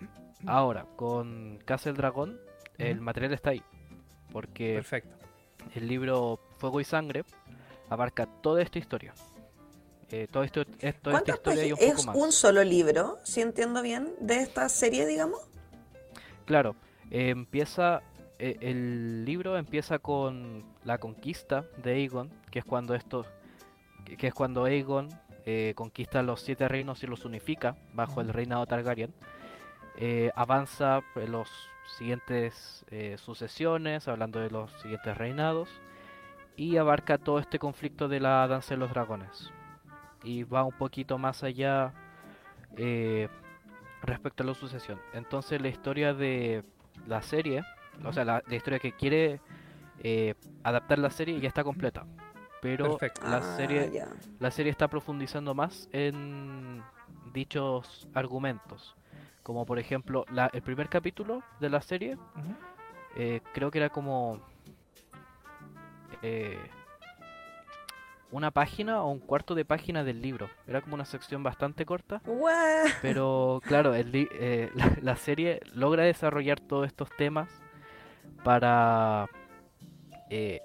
Ahora, 0.46 0.86
con 0.96 1.58
Casa 1.64 1.90
del 1.90 1.96
Dragón, 1.96 2.38
el 2.78 3.00
material 3.00 3.34
está 3.34 3.50
ahí. 3.50 3.62
Porque 4.32 4.74
Perfecto. 4.74 5.13
El 5.74 5.88
libro 5.88 6.38
Fuego 6.58 6.80
y 6.80 6.84
Sangre 6.84 7.24
abarca 7.88 8.26
toda 8.26 8.62
esta 8.62 8.78
historia. 8.78 9.14
Eh, 10.10 10.22
esto, 10.22 10.42
es- 10.42 10.50
toda 10.52 10.62
esta 10.80 11.10
¿Cuántas 11.10 11.36
historia 11.36 11.66
y 11.66 11.72
un 11.72 11.78
páginas? 11.78 11.96
poco 11.96 12.00
¿Es 12.00 12.06
más. 12.06 12.16
un 12.16 12.32
solo 12.32 12.62
libro, 12.64 13.18
si 13.24 13.40
entiendo 13.40 13.82
bien, 13.82 14.14
de 14.20 14.36
esta 14.40 14.68
serie, 14.68 15.06
digamos? 15.06 15.40
Claro, 16.44 16.76
eh, 17.10 17.30
empieza 17.30 18.02
eh, 18.38 18.56
el 18.60 19.24
libro 19.24 19.56
empieza 19.56 19.98
con 20.00 20.64
la 20.84 20.98
conquista 20.98 21.64
de 21.82 21.92
Aegon, 21.94 22.30
que 22.50 22.58
es 22.58 22.64
cuando 22.64 22.94
esto, 22.94 23.24
que 24.18 24.26
es 24.26 24.34
cuando 24.34 24.64
Aegon 24.64 25.08
eh, 25.46 25.72
conquista 25.76 26.22
los 26.22 26.40
siete 26.40 26.66
reinos 26.68 27.02
y 27.02 27.06
los 27.06 27.24
unifica 27.24 27.76
bajo 27.94 28.20
el 28.20 28.28
reinado 28.30 28.66
Targaryen. 28.66 29.14
Avanza 30.34 31.00
los 31.28 31.48
siguientes 31.84 32.84
eh, 32.90 33.16
sucesiones, 33.18 34.08
hablando 34.08 34.40
de 34.40 34.50
los 34.50 34.72
siguientes 34.80 35.16
reinados, 35.16 35.82
y 36.56 36.76
abarca 36.76 37.18
todo 37.18 37.38
este 37.38 37.58
conflicto 37.58 38.08
de 38.08 38.20
la 38.20 38.46
danza 38.48 38.74
de 38.74 38.78
los 38.78 38.90
dragones. 38.90 39.54
Y 40.22 40.44
va 40.44 40.64
un 40.64 40.72
poquito 40.74 41.18
más 41.18 41.42
allá 41.44 41.94
eh, 42.76 43.28
respecto 44.02 44.42
a 44.42 44.46
la 44.46 44.54
sucesión. 44.54 45.02
Entonces 45.12 45.60
la 45.60 45.68
historia 45.68 46.14
de 46.14 46.64
la 47.06 47.22
serie, 47.22 47.66
o 48.04 48.12
sea, 48.12 48.24
la, 48.24 48.42
la 48.46 48.54
historia 48.56 48.78
que 48.78 48.94
quiere 48.94 49.40
eh, 49.98 50.34
adaptar 50.62 50.98
la 50.98 51.10
serie 51.10 51.40
ya 51.40 51.48
está 51.48 51.64
completa. 51.64 52.06
Pero 52.60 52.98
Perfecto. 52.98 53.26
la 53.26 53.38
Ah, 53.38 53.42
serie 53.42 53.92
la 54.38 54.50
serie 54.50 54.70
está 54.70 54.88
profundizando 54.88 55.54
más 55.54 55.88
en 55.92 56.82
dichos 57.32 58.08
argumentos. 58.14 58.96
Como 59.44 59.64
por 59.66 59.78
ejemplo, 59.78 60.24
la- 60.32 60.50
el 60.52 60.62
primer 60.62 60.88
capítulo 60.88 61.42
de 61.60 61.70
la 61.70 61.80
serie, 61.82 62.16
eh, 63.16 63.40
creo 63.52 63.70
que 63.70 63.78
era 63.78 63.90
como 63.90 64.40
eh, 66.22 66.58
una 68.30 68.50
página 68.50 69.02
o 69.02 69.10
un 69.10 69.20
cuarto 69.20 69.54
de 69.54 69.64
página 69.64 70.02
del 70.02 70.20
libro. 70.22 70.48
Era 70.66 70.80
como 70.80 70.94
una 70.94 71.04
sección 71.04 71.42
bastante 71.42 71.84
corta. 71.86 72.20
Guau. 72.24 72.86
Pero 73.02 73.60
claro, 73.66 73.94
el 73.94 74.10
eh, 74.32 74.70
la, 74.74 74.96
la 75.00 75.16
serie 75.16 75.60
logra 75.74 76.02
desarrollar 76.04 76.58
todos 76.60 76.86
estos 76.86 77.10
temas 77.16 77.48
para 78.42 79.28
eh, 80.30 80.60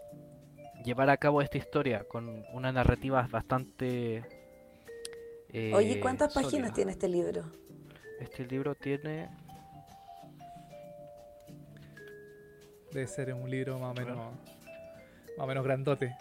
llevar 0.86 1.10
a 1.10 1.18
cabo 1.18 1.42
esta 1.42 1.58
historia 1.58 2.06
con 2.08 2.46
una 2.54 2.72
narrativa 2.72 3.28
bastante... 3.30 4.24
eh, 5.50 5.74
Oye, 5.76 6.00
¿cuántas 6.00 6.34
páginas 6.34 6.52
sólida. 6.70 6.74
tiene 6.74 6.92
este 6.94 7.10
libro? 7.10 7.44
Este 8.20 8.46
libro 8.46 8.76
tiene... 8.76 9.30
Debe 12.92 13.08
ser 13.08 13.34
un 13.34 13.50
libro 13.50 13.80
más 13.80 13.92
o 13.92 13.94
menos. 13.94 14.18
Más 14.18 15.46
o 15.46 15.48
menos 15.48 15.64
grandote. 15.64 16.16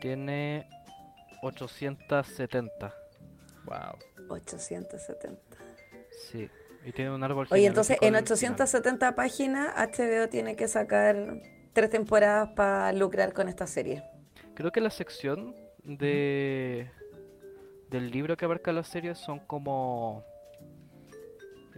Tiene 0.00 0.68
870. 1.42 2.94
Wow. 3.64 4.28
870. 4.28 5.38
Sí. 6.10 6.48
Y 6.84 6.92
tiene 6.92 7.10
un 7.10 7.22
árbol 7.24 7.46
Oye, 7.50 7.66
entonces 7.66 7.96
en 8.00 8.14
genealógico 8.14 8.34
al 8.34 8.38
final. 8.38 8.52
870 8.52 9.14
páginas 9.14 9.74
HBO 9.74 10.28
tiene 10.28 10.54
que 10.54 10.68
sacar 10.68 11.42
tres 11.72 11.90
temporadas 11.90 12.50
para 12.54 12.92
lucrar 12.92 13.32
con 13.32 13.48
esta 13.48 13.66
serie. 13.66 14.04
Creo 14.54 14.70
que 14.70 14.80
la 14.80 14.90
sección 14.90 15.54
de 15.82 16.90
del 17.90 18.10
libro 18.10 18.36
que 18.36 18.44
abarca 18.44 18.70
la 18.72 18.84
serie 18.84 19.14
son 19.14 19.40
como 19.40 20.24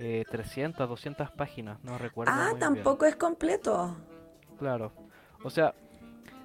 eh, 0.03 0.25
300, 0.31 0.89
200 0.89 1.31
páginas, 1.33 1.79
no 1.85 1.99
recuerdo. 1.99 2.33
Ah, 2.35 2.51
muy 2.51 2.59
bien. 2.59 2.59
tampoco 2.61 3.05
es 3.07 3.17
completo. 3.17 3.97
Claro. 4.59 4.93
O 5.45 5.51
sea, 5.51 5.75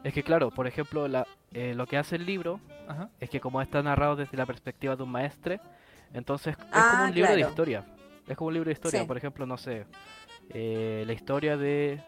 es 0.04 0.14
que 0.14 0.24
claro, 0.24 0.52
por 0.52 0.68
ejemplo, 0.68 1.08
la, 1.08 1.26
eh, 1.52 1.74
lo 1.74 1.88
que 1.88 1.98
hace 1.98 2.18
el 2.18 2.26
libro 2.26 2.60
Ajá. 2.88 3.10
es 3.20 3.30
que 3.30 3.40
como 3.40 3.62
está 3.62 3.82
narrado 3.82 4.16
desde 4.18 4.38
la 4.38 4.46
perspectiva 4.46 4.96
de 4.96 5.04
un 5.04 5.12
maestre, 5.12 5.60
entonces 6.14 6.56
es 6.58 6.66
Ah, 6.72 6.90
como 6.92 7.04
un 7.06 7.16
libro 7.16 7.34
de 7.34 7.42
historia. 7.42 7.86
Es 8.28 8.36
como 8.38 8.48
un 8.50 8.54
libro 8.56 8.68
de 8.68 8.74
historia, 8.74 9.02
Sí. 9.02 9.08
por 9.08 9.18
ejemplo, 9.18 9.46
no 9.46 9.58
sé, 9.58 9.86
eh, 10.50 11.04
la 11.08 11.14
historia 11.14 11.58
de 11.58 12.04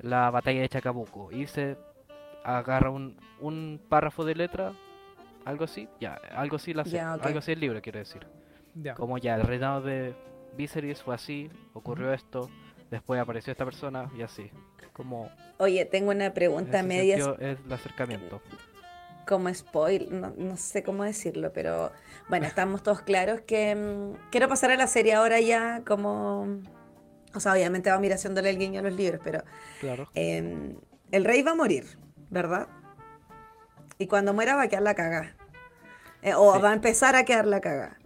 la 0.00 0.30
batalla 0.30 0.60
de 0.62 0.68
Chacabuco 0.68 1.30
y 1.30 1.46
se 1.46 1.76
agarra 2.44 2.90
un, 2.90 3.16
un 3.40 3.80
párrafo 3.88 4.24
de 4.24 4.34
letra, 4.34 4.72
algo 5.44 5.64
así, 5.64 5.88
ya, 6.00 6.14
algo 6.34 6.56
así 6.56 6.72
la 6.72 6.82
ok. 6.82 7.24
algo 7.24 7.38
así 7.38 7.52
el 7.52 7.60
libro 7.60 7.80
quiero 7.82 7.98
decir. 7.98 8.26
Como 8.96 9.18
ya 9.18 9.34
el 9.36 9.42
reinado 9.42 9.82
de 9.82 10.14
Viserys 10.56 11.02
fue 11.02 11.14
así, 11.14 11.50
ocurrió 11.72 12.12
esto, 12.12 12.48
después 12.90 13.20
apareció 13.20 13.50
esta 13.52 13.64
persona 13.64 14.10
y 14.16 14.22
así. 14.22 14.50
Como 14.92 15.30
Oye, 15.58 15.84
tengo 15.84 16.10
una 16.10 16.32
pregunta 16.34 16.82
media 16.82 17.16
es 17.38 17.58
el 17.64 17.72
acercamiento. 17.72 18.40
como 19.26 19.52
spoil, 19.54 20.08
no, 20.10 20.32
no 20.36 20.56
sé 20.56 20.82
cómo 20.82 21.04
decirlo, 21.04 21.52
pero 21.52 21.92
bueno, 22.28 22.46
estamos 22.46 22.82
todos 22.82 23.00
claros 23.02 23.40
que 23.42 23.74
mm, 23.74 24.30
quiero 24.30 24.48
pasar 24.48 24.70
a 24.72 24.76
la 24.76 24.86
serie 24.88 25.14
ahora 25.14 25.40
ya 25.40 25.82
como, 25.86 26.60
o 27.34 27.40
sea, 27.40 27.52
obviamente 27.52 27.90
vamos 27.90 28.02
a 28.02 28.06
ir 28.06 28.12
haciéndole 28.14 28.50
el 28.50 28.58
guiño 28.58 28.80
a 28.80 28.82
los 28.82 28.92
libros, 28.94 29.20
pero 29.22 29.42
Claro. 29.80 30.08
eh, 30.14 30.74
el 31.12 31.24
rey 31.24 31.42
va 31.42 31.52
a 31.52 31.54
morir, 31.54 31.98
¿verdad? 32.28 32.66
Y 33.98 34.06
cuando 34.06 34.34
muera 34.34 34.56
va 34.56 34.62
a 34.62 34.68
quedar 34.68 34.82
la 34.82 34.94
caga. 34.94 35.36
Eh, 36.22 36.34
o 36.34 36.54
Sí. 36.54 36.60
va 36.60 36.70
a 36.70 36.74
empezar 36.74 37.14
a 37.16 37.24
quedar 37.24 37.46
la 37.46 37.60
caga. 37.60 37.98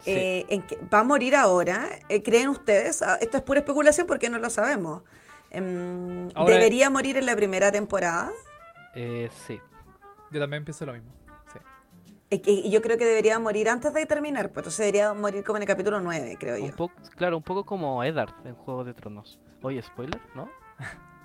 Sí. 0.00 0.10
Eh, 0.12 0.46
¿en 0.48 0.62
qué- 0.62 0.78
¿Va 0.92 1.00
a 1.00 1.04
morir 1.04 1.36
ahora? 1.36 1.86
Eh, 2.08 2.22
¿Creen 2.22 2.48
ustedes? 2.48 3.02
Ah, 3.02 3.16
Esto 3.20 3.36
es 3.36 3.42
pura 3.42 3.60
especulación 3.60 4.06
porque 4.06 4.28
no 4.30 4.38
lo 4.38 4.48
sabemos. 4.50 5.02
Em, 5.50 6.28
Ahora- 6.34 6.54
¿Debería 6.54 6.90
morir 6.90 7.16
en 7.16 7.26
la 7.26 7.36
primera 7.36 7.70
temporada? 7.72 8.30
Eh, 8.94 9.28
sí. 9.46 9.60
Yo 10.30 10.40
también 10.40 10.64
pienso 10.64 10.86
lo 10.86 10.92
mismo. 10.92 11.10
Sí. 12.30 12.38
Que 12.40 12.70
yo 12.70 12.80
creo 12.80 12.96
que 12.96 13.04
debería 13.04 13.38
morir 13.40 13.68
antes 13.68 13.92
de 13.92 14.06
terminar, 14.06 14.48
pues 14.50 14.58
entonces 14.58 14.78
debería 14.78 15.12
morir 15.12 15.42
como 15.44 15.56
en 15.56 15.62
el 15.62 15.68
capítulo 15.68 16.00
9, 16.00 16.36
creo 16.38 16.56
yo. 16.56 16.64
Un 16.66 16.72
poco, 16.72 16.94
claro, 17.16 17.36
un 17.36 17.42
poco 17.42 17.64
como 17.64 18.02
Eddard 18.04 18.32
en 18.44 18.54
Juego 18.54 18.84
de 18.84 18.94
Tronos. 18.94 19.40
Oye, 19.62 19.82
spoiler, 19.82 20.20
¿no? 20.34 20.48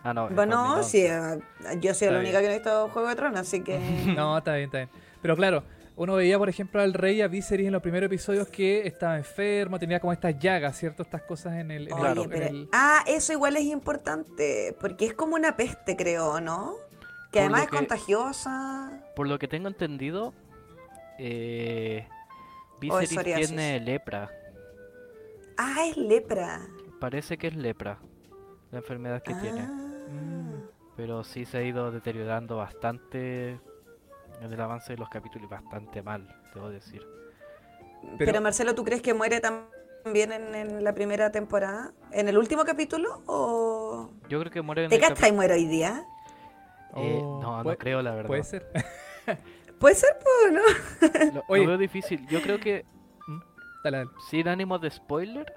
Ah, 0.04 0.14
no. 0.14 0.28
Bueno, 0.30 0.76
2011. 0.78 0.90
sí, 0.90 1.08
ah, 1.08 1.38
yo 1.80 1.94
soy 1.94 2.08
la 2.10 2.14
Está 2.16 2.20
única 2.20 2.40
bien. 2.40 2.42
que 2.42 2.48
no 2.48 2.52
he 2.52 2.58
visto 2.58 2.90
Juego 2.90 3.08
de 3.10 3.16
Tronos, 3.16 3.40
así 3.40 3.62
que... 3.62 3.78
No, 4.16 4.38
está 4.38 4.54
bien, 4.56 4.66
está 4.66 4.78
bien. 4.80 4.90
Pero 5.22 5.36
claro, 5.36 5.64
uno 5.98 6.16
veía, 6.16 6.38
por 6.38 6.50
ejemplo, 6.50 6.82
al 6.82 6.94
rey 6.94 7.22
a 7.22 7.28
Viserys 7.28 7.68
en 7.68 7.74
los 7.74 7.82
primeros 7.82 8.08
episodios 8.08 8.48
que 8.50 8.86
estaba 8.86 9.18
enfermo, 9.18 9.80
tenía 9.80 10.00
como 10.00 10.12
estas 10.14 10.38
llagas, 10.40 10.78
¿cierto? 10.78 11.04
Estas 11.04 11.22
cosas 11.24 11.54
en 11.54 11.72
el... 11.72 11.88
en 11.88 11.94
Oye, 11.94 12.12
el- 12.12 12.18
en 12.20 12.30
pero- 12.30 12.46
el- 12.48 12.70
Ah, 12.74 13.04
eso 13.08 13.32
igual 13.34 13.56
es 13.58 13.64
importante, 13.64 14.76
porque 14.82 15.06
es 15.06 15.14
como 15.14 15.36
una 15.36 15.56
peste, 15.56 15.96
creo, 15.96 16.42
¿no? 16.42 16.74
Que 17.32 17.40
Por 17.40 17.42
además 17.44 17.62
es 17.64 17.70
que- 17.70 17.78
contagiosa. 17.78 19.04
Por 19.16 19.28
lo 19.28 19.40
que 19.40 19.48
tengo 19.48 19.68
entendido, 19.70 20.34
eh, 21.18 22.08
Viserys 22.82 23.18
tiene 23.24 23.80
lepra. 23.80 24.30
Ah, 25.58 25.86
es 25.88 25.96
lepra. 25.98 26.62
Parece 27.00 27.38
que 27.38 27.48
es 27.48 27.56
lepra, 27.56 28.00
la 28.72 28.80
enfermedad 28.80 29.24
que 29.24 29.34
tiene. 29.36 29.62
Ah. 29.62 29.82
Pero 30.98 31.24
sí 31.24 31.46
se 31.46 31.58
ha 31.58 31.62
ido 31.64 31.92
deteriorando 31.92 32.58
bastante 32.58 33.60
en 34.42 34.52
el 34.54 34.62
avance 34.62 34.94
de 34.94 34.98
los 35.00 35.10
capítulos 35.10 35.48
y 35.48 35.52
bastante 35.52 36.02
mal, 36.02 36.28
debo 36.54 36.70
decir. 36.70 37.02
Pero, 38.02 38.18
Pero- 38.32 38.42
Marcelo, 38.42 38.76
¿tú 38.76 38.84
crees 38.84 39.02
que 39.02 39.14
muere 39.14 39.42
también 39.42 40.32
en, 40.32 40.54
en 40.56 40.84
la 40.84 40.94
primera 40.94 41.32
temporada? 41.32 41.94
¿En 42.12 42.28
el 42.28 42.38
último 42.38 42.64
capítulo? 42.66 43.24
¿O 43.26 44.10
Yo 44.30 44.40
creo 44.40 44.52
que 44.52 44.62
muere 44.62 44.84
en 44.84 44.90
te 44.90 44.96
el 44.96 45.02
cachai 45.02 45.32
muere 45.32 45.54
hoy 45.56 45.66
día? 45.68 46.06
Eh, 46.96 47.20
Oh, 47.22 47.40
no, 47.42 47.64
no 47.64 47.78
creo 47.78 48.02
la 48.02 48.12
verdad. 48.12 48.28
Puede 48.28 48.44
ser. 48.44 48.68
Puede 49.80 49.96
ser, 49.96 50.18
pues, 50.24 50.54
¿no? 50.54 51.44
Lo, 51.48 51.68
veo 51.68 51.78
difícil. 51.78 52.26
Yo 52.28 52.42
creo 52.42 52.60
que, 52.60 52.86
Dale, 53.84 53.98
dale. 53.98 54.10
sin 54.30 54.48
ánimo 54.48 54.80
de 54.80 54.90
spoiler, 54.90 55.54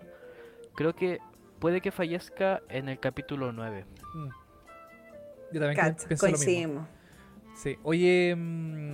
creo 0.75 0.95
que 0.95 1.21
puede 1.61 1.81
que 1.81 1.93
fallezca 1.93 2.61
en 2.69 2.89
el 2.89 2.99
capítulo 2.99 3.53
9. 3.53 3.85
Mm. 4.15 4.29
Yo 5.53 5.61
también 5.61 5.75
Cacha, 5.77 6.09
pienso 6.09 6.27
lo 6.27 6.39
mismo. 6.39 6.89
Sí, 7.63 7.77
oye, 7.83 8.35
mm, 8.37 8.93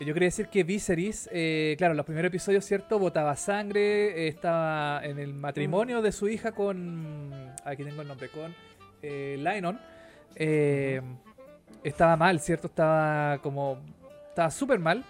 yo 0.00 0.12
quería 0.14 0.26
decir 0.26 0.48
que 0.48 0.64
Viserys, 0.64 1.28
eh, 1.32 1.74
claro, 1.78 1.92
en 1.92 1.96
los 1.96 2.06
primeros 2.06 2.28
episodios, 2.28 2.64
¿cierto? 2.64 2.98
Botaba 2.98 3.36
sangre, 3.36 4.26
eh, 4.26 4.28
estaba 4.28 5.00
en 5.04 5.18
el 5.18 5.32
matrimonio 5.32 6.02
de 6.02 6.12
su 6.12 6.28
hija 6.28 6.52
con, 6.52 7.32
aquí 7.64 7.84
tengo 7.84 8.02
el 8.02 8.08
nombre, 8.08 8.28
con 8.28 8.54
eh, 9.02 9.36
Lionel. 9.38 9.78
Eh, 10.34 11.00
Estaba 11.84 12.16
mal, 12.16 12.38
¿cierto? 12.40 12.68
Estaba 12.68 13.38
como, 13.42 13.78
estaba 14.28 14.50
súper 14.50 14.78
mal. 14.78 15.04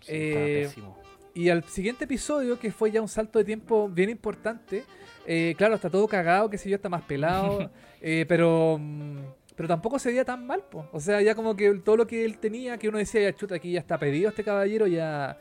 Sí, 0.00 0.12
estaba 0.14 0.46
Eh, 0.46 0.62
pésimo. 0.66 0.98
Y 1.34 1.48
al 1.48 1.64
siguiente 1.64 2.04
episodio, 2.04 2.58
que 2.60 2.70
fue 2.70 2.90
ya 2.92 3.00
un 3.00 3.08
salto 3.08 3.38
de 3.38 3.44
tiempo 3.44 3.88
bien 3.88 4.10
importante, 4.10 4.84
eh, 5.26 5.54
claro, 5.56 5.74
está 5.76 5.88
todo 5.90 6.06
cagado, 6.06 6.48
qué 6.50 6.58
sé 6.58 6.68
yo, 6.70 6.76
está 6.76 6.88
más 6.88 7.02
pelado, 7.02 7.70
eh, 8.00 8.24
pero 8.28 8.76
mm, 8.78 9.18
pero 9.62 9.68
tampoco 9.68 9.96
se 10.00 10.08
veía 10.08 10.24
tan 10.24 10.44
mal, 10.44 10.64
po. 10.68 10.88
O 10.90 10.98
sea, 10.98 11.22
ya 11.22 11.36
como 11.36 11.54
que 11.54 11.72
todo 11.84 11.96
lo 11.96 12.04
que 12.04 12.24
él 12.24 12.38
tenía, 12.38 12.78
que 12.78 12.88
uno 12.88 12.98
decía, 12.98 13.20
ya 13.20 13.32
chuta, 13.32 13.54
aquí 13.54 13.70
ya 13.70 13.78
está 13.78 13.96
pedido 13.96 14.28
este 14.28 14.42
caballero, 14.42 14.88
ya 14.88 15.38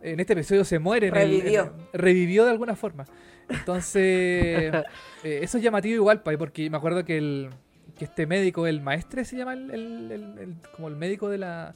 en 0.00 0.20
este 0.20 0.34
episodio 0.34 0.62
se 0.64 0.78
muere. 0.78 1.08
en 1.08 1.16
el- 1.16 1.28
Revivió. 1.40 1.62
en- 1.64 1.72
revivió 1.92 2.44
de 2.44 2.52
alguna 2.52 2.76
forma. 2.76 3.04
Entonces, 3.48 3.96
eh, 5.24 5.40
eso 5.42 5.58
es 5.58 5.64
llamativo 5.64 5.96
igual, 5.96 6.22
pa, 6.22 6.30
porque 6.38 6.70
me 6.70 6.76
acuerdo 6.76 7.04
que 7.04 7.18
el 7.18 7.50
que 7.98 8.04
este 8.04 8.28
médico, 8.28 8.68
el 8.68 8.80
maestre 8.80 9.24
se 9.24 9.36
llama, 9.36 9.54
el, 9.54 9.70
el- 9.72 10.12
el- 10.12 10.38
el- 10.38 10.54
como 10.76 10.86
el 10.86 10.94
médico 10.94 11.28
de 11.28 11.38
la... 11.38 11.74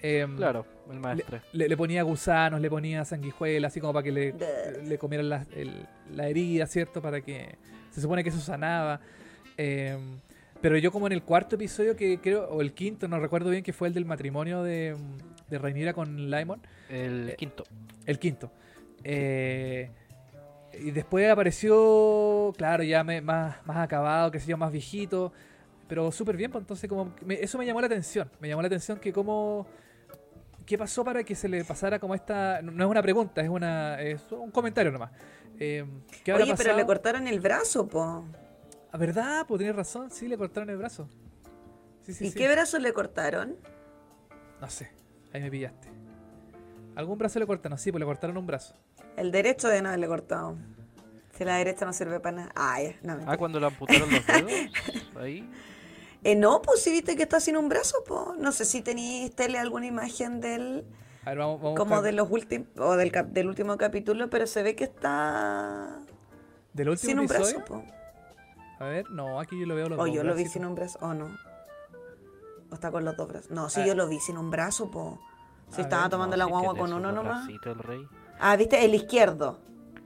em, 0.00 0.36
Claro, 0.38 0.64
el 0.90 0.98
maestro. 0.98 1.40
le, 1.52 1.68
le 1.68 1.76
ponía 1.76 2.02
gusanos, 2.04 2.58
le 2.62 2.70
ponía 2.70 3.04
sanguijuelas, 3.04 3.70
así 3.72 3.80
como 3.80 3.92
para 3.92 4.02
que 4.04 4.12
le, 4.12 4.34
le 4.82 4.96
comieran 4.96 5.28
la, 5.28 5.46
el- 5.54 5.86
la 6.10 6.26
herida, 6.26 6.66
¿cierto? 6.66 7.02
Para 7.02 7.20
que 7.20 7.56
se 7.90 8.00
supone 8.00 8.22
que 8.24 8.30
eso 8.30 8.40
sanaba. 8.40 8.98
Eh, 9.58 9.98
pero 10.64 10.78
yo 10.78 10.90
como 10.90 11.06
en 11.06 11.12
el 11.12 11.22
cuarto 11.22 11.56
episodio 11.56 11.94
que 11.94 12.18
creo, 12.22 12.48
o 12.48 12.62
el 12.62 12.72
quinto, 12.72 13.06
no 13.06 13.20
recuerdo 13.20 13.50
bien, 13.50 13.62
que 13.62 13.74
fue 13.74 13.86
el 13.86 13.92
del 13.92 14.06
matrimonio 14.06 14.62
de, 14.62 14.96
de 15.50 15.58
Rhaenyra 15.58 15.92
con 15.92 16.30
Lymon, 16.30 16.58
El 16.88 17.28
eh, 17.28 17.36
quinto. 17.36 17.64
el 18.06 18.18
quinto. 18.18 18.50
Eh, 19.04 19.90
y 20.80 20.90
después 20.90 21.28
apareció, 21.30 22.50
claro, 22.56 22.82
ya 22.82 23.04
me- 23.04 23.20
más, 23.20 23.56
más 23.66 23.76
acabado, 23.76 24.30
que 24.30 24.40
sé 24.40 24.46
yo, 24.46 24.56
más 24.56 24.72
viejito, 24.72 25.34
pero 25.86 26.10
súper 26.10 26.34
bien, 26.34 26.50
pues 26.50 26.62
entonces 26.62 26.88
como 26.88 27.12
me- 27.26 27.42
eso 27.42 27.58
me 27.58 27.66
llamó 27.66 27.82
la 27.82 27.86
atención, 27.88 28.30
me 28.40 28.48
llamó 28.48 28.62
la 28.62 28.68
atención 28.68 28.98
que 28.98 29.12
cómo, 29.12 29.66
qué 30.64 30.78
pasó 30.78 31.04
para 31.04 31.24
que 31.24 31.34
se 31.34 31.46
le 31.46 31.62
pasara 31.66 31.98
como 31.98 32.14
esta, 32.14 32.62
no 32.62 32.72
no 32.72 32.84
es 32.84 32.90
una 32.90 33.02
pregunta, 33.02 33.42
es 33.42 33.50
una 33.50 34.00
es 34.00 34.22
un 34.32 34.50
comentario 34.50 34.90
nomás. 34.90 35.10
Eh, 35.60 35.84
¿Qué 36.24 36.32
habrá 36.32 36.44
Oye, 36.44 36.54
pero 36.56 36.74
le 36.74 36.86
cortaron 36.86 37.28
el 37.28 37.38
brazo, 37.40 37.86
po. 37.86 38.24
Ah, 38.94 38.96
¿Verdad? 38.96 39.44
Pues 39.48 39.58
tienes 39.58 39.74
razón, 39.74 40.08
sí, 40.12 40.28
le 40.28 40.38
cortaron 40.38 40.70
el 40.70 40.76
brazo. 40.76 41.08
Sí, 42.02 42.14
sí, 42.14 42.26
¿Y 42.26 42.30
sí. 42.30 42.38
qué 42.38 42.48
brazo 42.48 42.78
le 42.78 42.92
cortaron? 42.92 43.56
No 44.60 44.70
sé, 44.70 44.88
ahí 45.32 45.40
me 45.40 45.50
pillaste. 45.50 45.88
¿Algún 46.94 47.18
brazo 47.18 47.40
le 47.40 47.46
cortaron? 47.48 47.76
Sí, 47.76 47.90
pues 47.90 47.98
le 47.98 48.06
cortaron 48.06 48.36
un 48.36 48.46
brazo. 48.46 48.76
El 49.16 49.32
derecho 49.32 49.66
de 49.66 49.82
no 49.82 49.88
haberle 49.88 50.06
cortado. 50.06 50.56
Si 51.36 51.44
la 51.44 51.56
derecha 51.56 51.84
no 51.84 51.92
sirve 51.92 52.20
para 52.20 52.36
nada. 52.36 52.52
Ah, 52.54 52.80
ya, 52.80 52.94
no, 53.02 53.18
Ah, 53.26 53.36
cuando 53.36 53.58
le 53.58 53.66
amputaron 53.66 54.08
los 54.12 54.24
dedos. 54.28 54.52
Ahí. 55.16 55.50
Eh, 56.22 56.36
no, 56.36 56.62
pues 56.62 56.80
si 56.80 56.92
viste 56.92 57.16
que 57.16 57.24
está 57.24 57.40
sin 57.40 57.56
un 57.56 57.68
brazo, 57.68 58.04
po. 58.06 58.36
No 58.38 58.52
sé 58.52 58.64
si 58.64 58.80
tenéis 58.80 59.34
tele 59.34 59.58
alguna 59.58 59.86
imagen 59.86 60.40
del 60.40 60.84
A 61.24 61.30
ver, 61.30 61.38
vamos, 61.38 61.60
vamos 61.60 61.74
a 61.74 61.78
como 61.78 61.96
buscar- 61.96 62.02
de 62.04 62.12
los 62.12 62.30
últimos 62.30 62.68
o 62.78 62.94
del, 62.96 63.10
cap- 63.10 63.26
del 63.30 63.48
último 63.48 63.76
capítulo, 63.76 64.30
pero 64.30 64.46
se 64.46 64.62
ve 64.62 64.76
que 64.76 64.84
está 64.84 65.98
¿Del 66.72 66.90
último 66.90 67.10
sin 67.10 67.18
un 67.18 67.24
episodio? 67.24 67.56
brazo, 67.58 67.64
po. 67.64 67.84
A 68.78 68.84
ver, 68.86 69.10
no, 69.10 69.38
aquí 69.40 69.58
yo 69.58 69.66
lo 69.66 69.74
veo 69.74 69.88
los 69.88 69.98
O 69.98 70.04
dos 70.06 70.14
yo 70.14 70.22
lo 70.22 70.30
vi 70.34 70.42
bracitos. 70.44 70.52
sin 70.52 70.64
un 70.64 70.74
brazo, 70.74 70.98
o 71.00 71.14
no. 71.14 71.26
O 72.70 72.74
está 72.74 72.90
con 72.90 73.04
los 73.04 73.16
dos 73.16 73.28
brazos. 73.28 73.50
No, 73.50 73.68
sí, 73.68 73.80
Ah. 73.82 73.86
yo 73.86 73.94
lo 73.94 74.08
vi 74.08 74.18
sin 74.20 74.36
un 74.38 74.50
brazo, 74.50 74.90
po. 74.90 75.20
Si 75.70 75.80
A 75.80 75.84
estaba 75.84 76.02
ver, 76.04 76.10
tomando 76.10 76.36
No, 76.36 76.44
la 76.44 76.44
guagua 76.50 76.74
con 76.76 76.92
uno 76.92 77.12
nomás. 77.12 77.48
el 77.48 77.78
rey. 77.78 78.06
Ah, 78.40 78.56
viste, 78.56 78.84
el 78.84 78.94
izquierdo. 78.94 79.58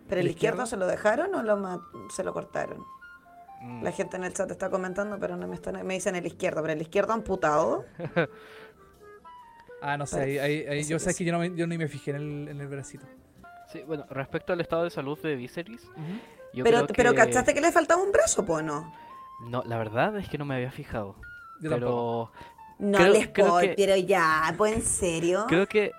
Pero 0.09 0.21
el, 0.21 0.27
¿El 0.27 0.31
izquierdo, 0.33 0.63
izquierdo? 0.63 0.67
se 0.67 0.77
lo 0.77 0.87
dejaron 0.87 1.35
o 1.35 1.43
lo 1.43 1.57
ma- 1.57 1.81
se 2.11 2.25
lo 2.25 2.33
cortaron. 2.33 2.85
Mm, 3.61 3.83
La 3.83 3.93
gente 3.93 4.17
en 4.17 4.25
el 4.25 4.33
chat 4.33 4.51
está 4.51 4.71
comentando, 4.71 5.19
pero 5.19 5.37
no 5.37 5.47
me 5.49 5.55
están, 5.55 5.85
me 5.87 5.95
dicen 5.95 6.15
el 6.17 6.27
izquierdo, 6.27 6.63
pero 6.63 6.73
el 6.75 6.81
izquierdo 6.83 7.13
amputado. 7.13 7.85
Ah, 9.81 9.97
no 9.97 10.07
sé, 10.07 10.41
ahí, 10.41 10.67
ahí, 10.67 10.83
yo 10.85 10.99
sé 10.99 11.15
que 11.15 11.25
yo, 11.25 11.33
no 11.33 11.39
me- 11.39 11.55
yo 11.55 11.67
ni 11.69 11.79
me 11.79 11.87
fijé 11.87 12.11
en 12.11 12.17
el, 12.17 12.49
en 12.49 12.61
el 12.61 12.67
bracito. 12.67 13.07
Sí, 13.73 13.83
bueno, 13.87 14.07
respecto 14.11 14.53
al 14.53 14.61
estado 14.61 14.83
de 14.85 14.91
salud 14.91 15.17
de 15.23 15.37
Viserys, 15.37 15.89
yo 16.59 16.65
pero, 16.65 16.79
creo 16.87 16.95
pero 16.97 17.11
que- 17.13 17.17
¿cachaste 17.19 17.55
que 17.55 17.61
le 17.61 17.73
faltaba 17.73 18.03
un 18.03 18.13
brazo, 18.13 18.45
po 18.45 18.61
no? 18.63 18.93
No, 19.49 19.63
la 19.65 19.79
verdad 19.79 20.17
es 20.19 20.29
que 20.29 20.37
no 20.39 20.45
me 20.45 20.57
había 20.57 20.71
fijado. 20.71 21.17
Yo 21.61 21.71
tampoco. 21.71 22.33
pero 22.33 22.59
No 22.91 22.99
Creo- 22.99 23.13
les 23.13 23.29
puedo, 23.29 23.59
que- 23.61 23.75
pero 23.77 23.97
ya, 23.97 24.55
pues 24.57 24.75
en 24.77 24.83
serio. 24.83 25.45
creo 25.49 25.67
que 25.67 25.93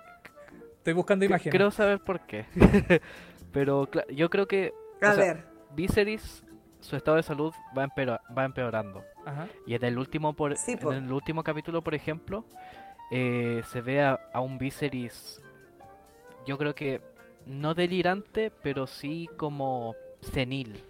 Estoy 0.78 0.93
buscando 0.93 1.26
imágenes. 1.26 1.53
creo 1.53 1.72
saber 1.72 1.99
por 1.99 2.22
qué. 2.22 2.45
pero 3.51 3.89
yo 4.10 4.30
creo 4.30 4.47
que 4.47 4.74
A 5.01 5.14
sea, 5.14 5.24
ver, 5.24 5.45
Viserys 5.76 6.43
su 6.80 6.95
estado 6.95 7.18
de 7.18 7.24
salud 7.24 7.53
va, 7.78 7.84
empeora- 7.84 8.22
va 8.38 8.45
empeorando. 8.45 9.03
Ajá. 9.26 9.47
Y 9.68 9.76
en 9.76 9.84
el 9.84 9.97
último 9.97 10.34
por, 10.34 10.55
Sí, 10.57 10.78
en 10.82 10.93
el 11.05 11.12
último 11.12 11.43
capítulo, 11.43 11.82
por 11.82 11.93
ejemplo, 11.93 12.45
eh, 13.12 13.62
se 13.72 13.82
ve 13.82 14.01
a, 14.01 14.20
a 14.34 14.39
un 14.39 14.57
Viserys, 14.57 15.41
yo 16.45 16.57
creo 16.57 16.74
que 16.74 17.01
no 17.45 17.74
delirante, 17.74 18.51
pero 18.64 18.88
sí 18.88 19.28
como 19.38 19.95
senil, 20.22 20.84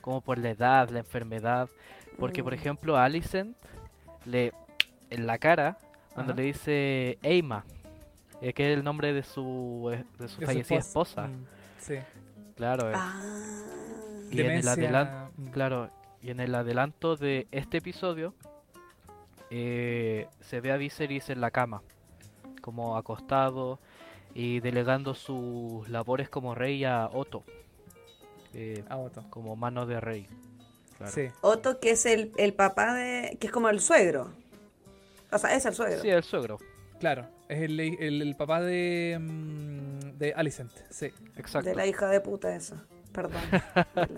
como 0.00 0.20
por 0.20 0.38
la 0.38 0.50
edad, 0.50 0.88
la 0.90 1.00
enfermedad. 1.00 1.68
Porque, 2.18 2.42
por 2.42 2.52
Mm. 2.52 2.56
ejemplo, 2.58 2.96
a 2.96 3.04
Alicent 3.04 3.56
le 4.24 4.52
en 5.10 5.26
la 5.26 5.38
cara 5.38 5.78
cuando 6.14 6.32
Ajá. 6.32 6.40
le 6.40 6.46
dice 6.48 7.18
Eima, 7.22 7.64
eh, 8.40 8.52
que 8.52 8.72
es 8.72 8.78
el 8.78 8.84
nombre 8.84 9.12
de 9.12 9.22
su 9.22 9.90
eh, 9.92 10.04
de 10.18 10.28
su 10.28 10.40
fallecida 10.40 10.78
esposa. 10.78 11.28
Mm, 11.28 11.46
sí. 11.78 11.94
Claro. 12.56 12.90
eh. 12.90 12.94
ah, 12.96 13.20
Y 14.30 14.40
en 14.40 14.50
el 14.50 14.62
Demencia, 14.62 14.72
adelan- 14.72 15.30
mm. 15.36 15.46
Claro, 15.50 15.90
y 16.22 16.30
en 16.30 16.40
el 16.40 16.54
adelanto 16.54 17.16
de 17.16 17.46
este 17.52 17.78
episodio 17.78 18.34
eh, 19.50 20.26
se 20.40 20.60
ve 20.60 20.72
a 20.72 20.76
Viserys 20.76 21.30
en 21.30 21.40
la 21.40 21.50
cama, 21.50 21.82
como 22.62 22.96
acostado 22.96 23.78
y 24.34 24.60
delegando 24.60 25.14
sus 25.14 25.88
labores 25.88 26.28
como 26.28 26.54
rey 26.54 26.84
a 26.84 27.08
Otto, 27.12 27.44
eh, 28.56 28.84
otro. 28.90 29.24
como 29.30 29.54
mano 29.56 29.86
de 29.86 30.00
rey. 30.00 30.26
Claro. 30.96 31.12
Sí. 31.12 31.28
Otto, 31.42 31.78
que 31.78 31.90
es 31.90 32.06
el, 32.06 32.32
el 32.38 32.54
papá 32.54 32.94
de. 32.94 33.36
que 33.40 33.48
es 33.48 33.52
como 33.52 33.68
el 33.68 33.80
suegro. 33.80 34.30
O 35.30 35.38
sea, 35.38 35.54
es 35.54 35.66
el 35.66 35.74
suegro. 35.74 36.00
Sí, 36.00 36.08
el 36.08 36.22
suegro, 36.24 36.58
Claro, 37.00 37.26
es 37.48 37.60
el, 37.62 37.78
el, 37.78 38.22
el 38.22 38.36
papá 38.36 38.62
de, 38.62 39.18
mm, 39.20 40.16
de 40.18 40.32
Alicent. 40.34 40.72
Sí. 40.88 41.12
exacto. 41.36 41.68
de 41.68 41.74
la 41.76 41.86
hija 41.86 42.08
de 42.08 42.20
puta 42.22 42.54
esa. 42.56 42.82
Perdón. 43.12 43.42
La- 43.50 43.88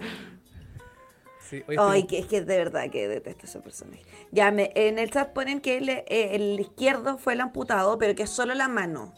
sí. 1.50 1.64
Ay, 1.66 1.74
estoy- 1.76 2.06
que 2.06 2.18
es 2.20 2.26
que 2.26 2.40
de 2.42 2.58
verdad 2.58 2.90
que 2.90 3.08
detesto 3.08 3.46
ese 3.46 3.60
personaje. 3.60 4.02
Ya, 4.30 4.50
me, 4.52 4.70
en 4.74 4.98
el 4.98 5.10
chat 5.10 5.32
ponen 5.32 5.60
que 5.60 5.78
el, 5.78 5.88
eh, 5.88 6.04
el 6.08 6.60
izquierdo 6.60 7.18
fue 7.18 7.32
el 7.32 7.40
amputado, 7.40 7.98
pero 7.98 8.14
que 8.14 8.24
es 8.24 8.30
solo 8.30 8.54
la 8.54 8.68
mano. 8.68 9.14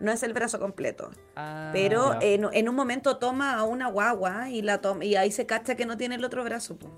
No 0.00 0.10
es 0.12 0.22
el 0.22 0.32
brazo 0.32 0.58
completo. 0.58 1.10
Ah, 1.36 1.70
Pero 1.72 2.20
en, 2.20 2.46
en 2.52 2.68
un 2.68 2.74
momento 2.74 3.16
toma 3.18 3.54
a 3.54 3.62
una 3.64 3.88
guagua 3.88 4.50
y 4.50 4.60
la 4.62 4.80
toma, 4.80 5.04
y 5.04 5.16
ahí 5.16 5.30
se 5.30 5.46
cacha 5.46 5.76
que 5.76 5.86
no 5.86 5.96
tiene 5.96 6.16
el 6.16 6.24
otro 6.24 6.42
brazo 6.44 6.76
po, 6.76 6.90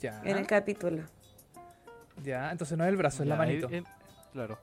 ya, 0.00 0.20
en 0.24 0.36
el 0.36 0.46
capítulo. 0.46 1.04
ya, 2.22 2.50
entonces 2.52 2.76
no 2.78 2.84
es 2.84 2.88
el 2.90 2.96
brazo, 2.96 3.22
es 3.22 3.28
la 3.28 3.34
Ya, 3.34 3.38
manito. 3.38 3.68
eh, 3.70 3.82
claro. 4.32 4.58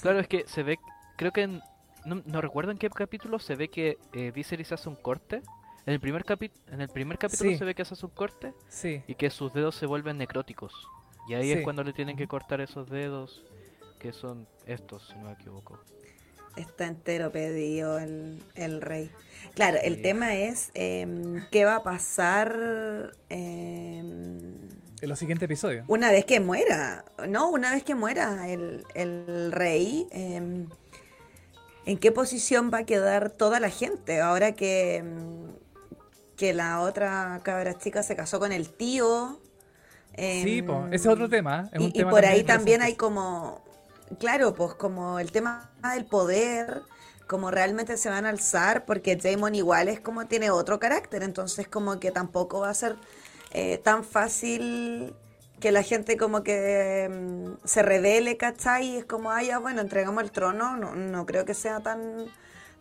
Claro, 0.00 0.18
es 0.18 0.28
que 0.28 0.44
se 0.48 0.62
ve, 0.62 0.78
creo 1.16 1.32
que 1.32 1.42
en- 1.42 1.62
no, 2.04 2.22
no 2.24 2.40
recuerdo 2.40 2.70
en 2.72 2.78
qué 2.78 2.88
capítulo 2.90 3.38
se 3.38 3.54
ve 3.54 3.68
que 3.68 3.98
eh, 4.12 4.30
Viserys 4.32 4.72
hace 4.72 4.88
un 4.88 4.96
corte. 4.96 5.42
En 5.86 5.92
el 5.92 6.00
primer, 6.00 6.24
capi- 6.24 6.50
en 6.68 6.80
el 6.80 6.88
primer 6.88 7.16
capítulo 7.18 7.50
Sí. 7.50 7.58
se 7.58 7.64
ve 7.64 7.74
que 7.74 7.82
hace 7.82 7.94
un 8.04 8.10
corte 8.12 8.54
Sí, 8.68 9.02
y 9.06 9.14
que 9.14 9.30
sus 9.30 9.52
dedos 9.52 9.76
se 9.76 9.86
vuelven 9.86 10.18
necróticos. 10.18 10.72
Y 11.28 11.34
ahí 11.34 11.44
Sí. 11.44 11.52
es 11.58 11.64
cuando 11.64 11.84
le 11.84 11.92
tienen 11.92 12.16
que 12.16 12.26
cortar 12.26 12.60
esos 12.60 12.88
dedos, 12.90 13.44
que 14.00 14.12
son 14.12 14.48
estos, 14.66 15.08
si 15.08 15.14
no 15.16 15.26
me 15.26 15.32
equivoco. 15.32 15.80
Está 16.56 16.86
entero 16.86 17.30
pedido 17.32 17.98
el, 17.98 18.42
el 18.54 18.80
rey. 18.80 19.10
Claro, 19.54 19.78
el 19.82 19.96
Sí. 19.96 20.02
tema 20.02 20.34
es 20.34 20.70
em, 20.74 21.44
qué 21.50 21.64
va 21.64 21.76
a 21.76 21.82
pasar 21.82 23.12
em, 23.28 24.50
en 25.00 25.08
los 25.08 25.18
siguientes 25.18 25.44
episodios. 25.44 25.84
una 25.88 26.10
vez 26.10 26.24
que 26.24 26.40
muera. 26.40 27.04
No, 27.28 27.50
una 27.50 27.72
vez 27.72 27.84
que 27.84 27.94
muera 27.94 28.48
el, 28.48 28.84
el 28.94 29.52
rey. 29.52 30.06
em, 30.10 30.68
¿En 31.84 31.98
qué 31.98 32.10
posición 32.10 32.70
va 32.74 32.78
a 32.78 32.84
quedar 32.84 33.30
toda 33.30 33.60
la 33.60 33.70
gente? 33.70 34.20
Ahora 34.20 34.52
que, 34.52 35.04
que 36.36 36.52
la 36.52 36.80
otra 36.80 37.40
cabra 37.44 37.78
chica 37.78 38.02
se 38.02 38.16
casó 38.16 38.40
con 38.40 38.50
el 38.52 38.70
tío. 38.70 39.40
Sí, 40.18 40.62
po, 40.62 40.86
ese 40.86 40.94
es 40.96 41.06
otro 41.06 41.28
tema. 41.28 41.68
¿eh? 41.72 41.76
Es 41.76 41.80
y, 41.80 41.84
un 41.84 41.90
y 41.90 41.92
tema 41.92 42.10
por 42.10 42.24
ahí 42.24 42.42
también 42.42 42.82
hay 42.82 42.94
como, 42.96 43.62
claro, 44.18 44.54
pues 44.54 44.74
como 44.74 45.18
el 45.18 45.32
tema 45.32 45.70
del 45.94 46.06
poder, 46.06 46.82
como 47.26 47.50
realmente 47.50 47.96
se 47.96 48.08
van 48.10 48.26
a 48.26 48.30
alzar, 48.30 48.84
porque 48.84 49.18
Jamon 49.20 49.54
igual 49.54 49.88
es 49.88 50.00
como 50.00 50.26
tiene 50.26 50.50
otro 50.50 50.78
carácter, 50.78 51.22
entonces 51.22 51.68
como 51.68 51.98
que 52.00 52.10
tampoco 52.12 52.60
va 52.60 52.70
a 52.70 52.74
ser 52.74 52.96
eh, 53.52 53.78
tan 53.78 54.04
fácil 54.04 55.14
que 55.60 55.72
la 55.72 55.82
gente 55.82 56.16
como 56.16 56.42
que 56.42 57.08
mm, 57.10 57.66
se 57.66 57.82
revele, 57.82 58.36
¿cachai? 58.36 58.86
Y 58.94 58.96
es 58.98 59.04
como, 59.06 59.30
ah, 59.30 59.42
ya, 59.42 59.58
bueno, 59.58 59.80
entregamos 59.80 60.22
el 60.22 60.30
trono, 60.30 60.76
no, 60.76 60.94
no 60.94 61.26
creo 61.26 61.44
que 61.44 61.54
sea 61.54 61.80
tan, 61.80 62.26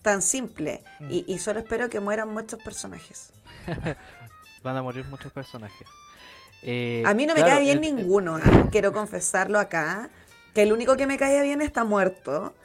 tan 0.02 0.22
simple. 0.22 0.84
Mm. 1.00 1.06
Y, 1.08 1.24
y 1.34 1.40
solo 1.40 1.60
espero 1.60 1.90
que 1.90 2.00
mueran 2.02 2.30
muchos 2.30 2.60
personajes. 2.62 3.34
Van 4.64 4.78
a 4.78 4.82
morir 4.84 5.06
muchos 5.06 5.32
personajes. 5.32 5.88
Eh, 6.62 7.10
A 7.10 7.14
mí 7.14 7.26
no 7.26 7.34
me 7.36 7.44
claro, 7.44 7.46
cae 7.46 7.62
bien 7.62 7.80
el- 7.80 7.82
ninguno, 7.82 8.40
quiero 8.72 8.92
confesarlo 8.92 9.60
acá, 9.60 10.10
que 10.56 10.64
el 10.64 10.74
único 10.74 10.97
que 10.97 11.08
me 11.08 11.20
caía 11.20 11.43
bien 11.43 11.62
está 11.62 11.86
muerto, 11.86 12.56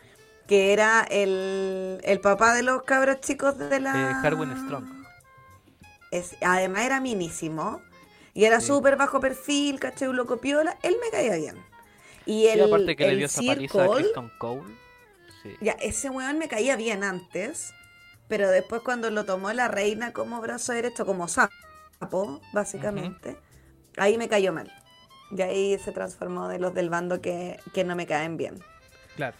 que 0.48 0.72
era 0.72 1.02
el, 1.10 2.00
el 2.04 2.20
papá 2.20 2.54
de 2.54 2.62
los 2.64 2.84
cabros 2.84 3.20
chicos 3.20 3.58
de 3.58 3.80
la... 3.80 4.10
eh, 4.12 4.14
Harwin 4.22 4.56
Strong. 4.56 4.86
Es- 6.10 6.36
además 6.42 6.84
era 6.84 7.00
minísimo, 7.00 7.82
y 8.34 8.44
era 8.44 8.60
Sí. 8.60 8.66
súper 8.66 8.96
bajo 8.96 9.20
perfil, 9.20 9.80
caché 9.80 10.08
un 10.08 10.16
loco 10.16 10.40
piola, 10.40 10.78
él 10.82 10.96
me 11.02 11.10
caía 11.10 11.36
bien. 11.36 11.56
Y 12.26 12.46
Sí, 12.46 12.48
el, 12.48 12.60
aparte 12.60 12.96
que 12.96 13.04
le 13.06 13.12
el 13.12 13.18
dio 13.18 13.26
esa 13.26 13.42
paliza 13.42 13.84
a 13.84 13.90
Kristen 13.90 14.30
Cole. 14.38 14.78
Sí. 15.42 15.56
ya, 15.60 15.72
ese 15.72 16.10
weón 16.10 16.38
me 16.38 16.48
caía 16.48 16.76
bien 16.76 17.04
antes, 17.04 17.72
pero 18.28 18.50
después 18.50 18.82
cuando 18.82 19.10
lo 19.10 19.24
tomó 19.24 19.52
la 19.52 19.68
reina 19.68 20.12
como 20.12 20.40
brazo 20.40 20.72
derecho, 20.72 21.06
como 21.06 21.28
sapo, 21.28 22.40
básicamente, 22.52 23.36
ahí 23.96 24.18
me 24.18 24.28
cayó 24.28 24.52
mal. 24.52 24.72
Y 25.30 25.42
ahí 25.42 25.78
se 25.78 25.92
transformó 25.92 26.48
de 26.48 26.58
los 26.58 26.74
del 26.74 26.90
bando 26.90 27.20
que, 27.20 27.58
que 27.72 27.84
no 27.84 27.94
me 27.96 28.06
caen 28.06 28.36
bien. 28.36 28.58
Claro. 29.16 29.36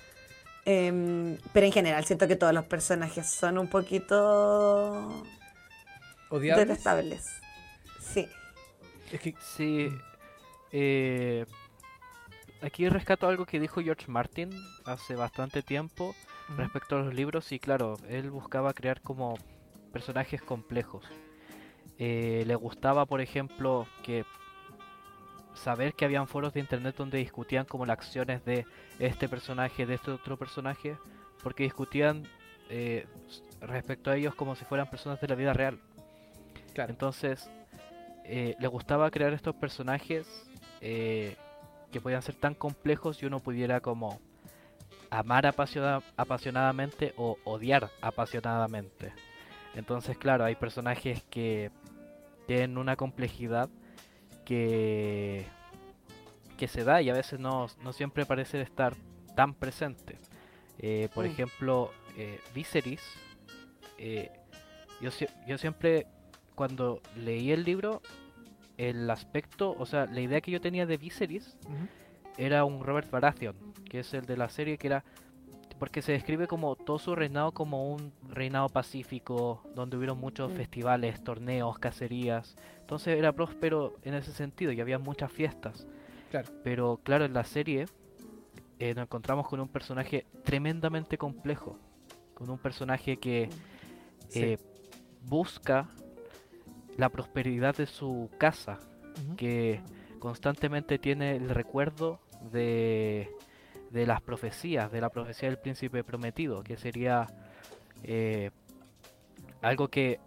Em, 0.65 1.39
pero 1.53 1.67
en 1.67 1.73
general 1.73 2.05
siento 2.05 2.29
que 2.29 2.37
todos 2.37 2.53
los 2.53 2.65
personajes 2.67 3.29
son 3.29 3.59
un 3.59 3.67
poquito 3.69 5.25
Odiables. 6.29 6.69
detestables. 6.69 7.27
Sí. 8.01 8.29
Es 9.11 9.21
que 9.21 9.35
Sí. 9.41 9.89
eh, 10.73 11.45
aquí 12.63 12.89
rescato 12.89 13.27
algo 13.27 13.47
que 13.47 13.59
dijo 13.59 13.81
George 13.81 14.07
Martin 14.09 14.51
hace 14.85 15.15
bastante 15.17 15.63
tiempo 15.63 16.15
respecto 16.57 16.97
a 16.97 17.01
los 17.01 17.15
libros 17.15 17.51
y 17.53 17.59
claro, 17.59 17.97
él 18.09 18.31
buscaba 18.31 18.73
crear 18.75 19.01
como 19.01 19.39
personajes 19.93 20.43
complejos. 20.43 21.05
Eh, 21.99 22.45
le 22.47 22.55
gustaba, 22.55 23.07
por 23.07 23.21
ejemplo, 23.21 23.87
que 24.05 24.25
saber 25.61 25.95
que 25.95 26.05
habían 26.05 26.27
foros 26.27 26.53
de 26.55 26.61
internet 26.61 26.97
donde 26.97 27.19
discutían 27.19 27.65
como 27.67 27.87
las 27.87 27.99
acciones 27.99 28.45
de 28.45 28.67
este 28.99 29.29
personaje, 29.29 29.87
de 29.87 29.95
este 29.95 30.11
otro 30.11 30.37
personaje, 30.37 30.97
porque 31.43 31.65
discutían 31.65 32.25
eh, 32.69 33.07
respecto 33.61 34.11
a 34.11 34.17
ellos 34.17 34.35
como 34.35 34.55
si 34.55 34.65
fueran 34.65 34.89
personas 34.89 35.21
de 35.21 35.29
la 35.29 35.35
vida 35.35 35.53
real. 35.53 35.79
claro. 36.75 36.91
Entonces, 36.91 37.51
eh, 38.25 38.57
le 38.59 38.69
gustaba 38.69 39.11
crear 39.11 39.33
estos 39.33 39.55
personajes 39.55 40.27
eh, 40.81 41.37
que 41.91 42.01
podían 42.01 42.23
ser 42.23 42.37
tan 42.37 42.55
complejos 42.55 43.23
y 43.23 43.27
uno 43.27 43.41
pudiera 43.41 43.81
como 43.81 44.21
amar 45.11 45.47
apasiona- 45.47 46.03
apasionadamente 46.17 47.13
o 47.17 47.37
odiar 47.45 47.91
apasionadamente. 48.01 49.13
Entonces, 49.75 50.17
claro, 50.17 50.45
hay 50.45 50.55
personajes 50.55 51.23
que 51.31 51.71
tienen 52.47 52.79
una 52.79 52.97
complejidad 52.97 53.69
que, 54.51 55.45
que 56.59 56.67
se 56.67 56.83
da 56.83 57.01
y 57.01 57.09
a 57.09 57.15
veces 57.15 57.39
no, 57.39 57.69
no 57.85 57.93
siempre 57.93 58.27
parece 58.27 58.61
estar 58.61 58.97
tan 59.37 59.55
presente. 59.55 60.19
Eh, 60.81 61.09
por 61.15 61.25
Mm. 61.25 61.29
ejemplo, 61.29 61.93
eh, 62.17 62.41
Viserys, 62.53 63.01
eh, 63.97 64.29
yo, 65.01 65.11
yo 65.47 65.57
siempre 65.57 66.09
cuando 66.57 67.01
leí 67.17 67.53
el 67.53 67.63
libro, 67.63 68.03
el 68.77 69.09
aspecto, 69.09 69.77
o 69.79 69.87
sea, 69.87 70.07
la 70.07 70.21
idea 70.21 70.41
que 70.41 70.51
yo 70.51 70.61
tenía 70.61 70.85
de 70.85 70.97
Viserys 70.97 71.57
era 72.37 72.65
un 72.65 72.83
Robert 72.83 73.09
Baratheon, 73.09 73.55
que 73.89 74.01
es 74.01 74.13
el 74.15 74.27
de 74.27 74.37
la 74.37 74.49
serie 74.49 74.79
que 74.79 74.89
era 74.89 75.05
porque 75.81 76.03
se 76.03 76.13
describe 76.13 76.47
como 76.47 76.77
todo 76.77 76.99
su 77.01 77.17
reinado 77.17 77.51
como 77.53 77.93
un 77.93 78.13
reinado 78.29 78.69
pacífico, 78.69 79.63
donde 79.75 79.97
hubieron 79.97 80.19
muchos 80.21 80.53
Mm. 80.53 80.57
festivales, 80.57 81.25
torneos, 81.25 81.79
cacerías. 81.81 82.55
Entonces 82.81 83.19
era 83.19 83.33
próspero 83.33 83.95
en 84.03 84.15
ese 84.15 84.31
sentido 84.33 84.71
y 84.71 84.81
había 84.81 84.99
muchas 84.99 85.33
fiestas. 85.33 85.87
Claro. 86.31 86.49
Pero 86.63 87.01
claro, 87.03 87.25
en 87.25 87.33
la 87.33 87.43
serie 87.45 87.87
eh, 88.79 88.95
nos 88.95 89.05
encontramos 89.05 89.49
con 89.49 89.59
un 89.61 89.69
personaje 89.69 90.27
tremendamente 90.45 91.19
complejo, 91.19 91.77
con 92.35 92.49
un 92.51 92.59
personaje 92.59 93.17
que 93.17 93.49
Sí. 94.29 94.41
eh, 94.43 94.59
busca 95.23 95.89
la 96.97 97.09
prosperidad 97.09 97.75
de 97.77 97.87
su 97.87 98.31
casa, 98.39 98.79
que 99.37 99.81
constantemente 100.19 100.99
tiene 100.99 101.37
el 101.37 101.49
recuerdo 101.51 102.21
de, 102.53 103.31
de 103.91 104.07
las 104.07 104.21
profecías, 104.23 104.91
de 104.91 105.01
la 105.01 105.11
profecía 105.11 105.49
del 105.49 105.59
príncipe 105.59 106.03
prometido, 106.05 106.63
que 106.63 106.77
sería 106.77 107.27
eh, 108.03 108.51
algo 109.63 109.89
que, 109.89 110.21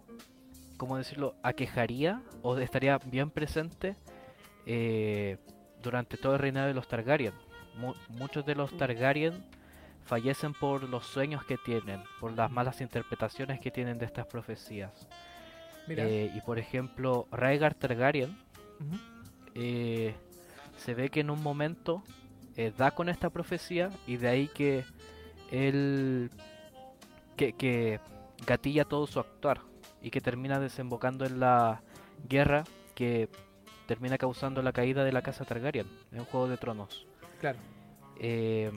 ¿cómo 0.76 0.96
decirlo?, 0.96 1.34
aquejaría 1.42 2.22
o 2.42 2.56
estaría 2.58 2.98
bien 2.98 3.30
presente 3.30 3.96
eh, 4.66 5.38
durante 5.82 6.16
todo 6.16 6.34
el 6.34 6.38
reinado 6.40 6.68
de 6.68 6.74
los 6.74 6.86
Targaryen. 6.88 7.32
Mu- 7.76 7.94
muchos 8.10 8.44
de 8.46 8.54
los 8.54 8.76
Targaryen 8.76 9.44
fallecen 10.04 10.52
por 10.52 10.86
los 10.88 11.06
sueños 11.06 11.44
que 11.44 11.56
tienen, 11.56 12.02
por 12.20 12.32
las 12.32 12.50
malas 12.50 12.80
interpretaciones 12.82 13.60
que 13.60 13.70
tienen 13.70 13.98
de 13.98 14.04
estas 14.04 14.26
profecías. 14.26 15.08
Eh, 15.88 16.30
y 16.34 16.40
por 16.42 16.58
ejemplo, 16.58 17.26
Rhaegar 17.30 17.74
Targaryen 17.74 18.36
se 19.54 20.94
ve 20.94 21.08
que 21.08 21.20
en 21.20 21.30
un 21.30 21.42
momento 21.42 22.02
eh, 22.56 22.72
da 22.76 22.90
con 22.92 23.08
esta 23.08 23.30
profecía 23.30 23.90
y 24.06 24.16
de 24.16 24.28
ahí 24.28 24.48
que 24.48 24.84
él 25.50 26.30
que, 27.36 27.52
que 27.52 28.00
gatilla 28.46 28.84
todo 28.84 29.06
su 29.06 29.18
actuar 29.20 29.60
y 30.02 30.10
que 30.10 30.20
termina 30.20 30.60
desembocando 30.60 31.24
en 31.24 31.40
la 31.40 31.82
guerra 32.28 32.64
que 32.94 33.28
termina 33.86 34.18
causando 34.18 34.62
la 34.62 34.72
caída 34.72 35.04
de 35.04 35.12
la 35.12 35.22
casa 35.22 35.44
Targaryen 35.44 35.86
en 36.12 36.24
Juego 36.24 36.48
de 36.48 36.56
Tronos. 36.56 37.06
Claro. 37.40 37.58
Eh, 38.18 38.70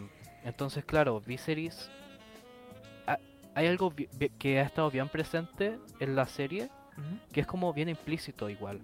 entonces, 0.44 0.84
claro, 0.86 1.22
Viserys. 1.22 1.90
ha- 3.06 3.20
Hay 3.56 3.68
algo 3.68 3.94
que 4.40 4.60
ha 4.60 4.64
estado 4.64 4.90
bien 4.92 5.08
presente 5.10 5.78
en 6.00 6.16
la 6.16 6.26
serie, 6.28 6.70
que 7.32 7.42
es 7.42 7.48
como 7.48 7.72
bien 7.74 7.90
implícito 7.90 8.50
igual, 8.50 8.82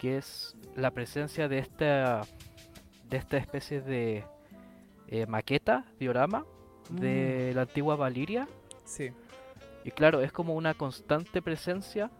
que 0.00 0.18
es 0.18 0.54
la 0.76 0.90
presencia 0.90 1.48
de 1.48 1.58
esta 1.58 2.22
de 3.08 3.16
esta 3.16 3.36
especie 3.36 3.80
de 3.80 4.24
eh, 5.08 5.26
maqueta, 5.26 5.84
diorama 5.98 6.44
de 6.90 7.52
la 7.54 7.62
antigua 7.62 7.96
Valiria 7.96 8.48
Sí. 8.84 9.10
y 9.84 9.90
claro, 9.90 10.20
es 10.22 10.32
como 10.32 10.54
una 10.54 10.74
constante 10.74 11.42
presencia 11.42 12.10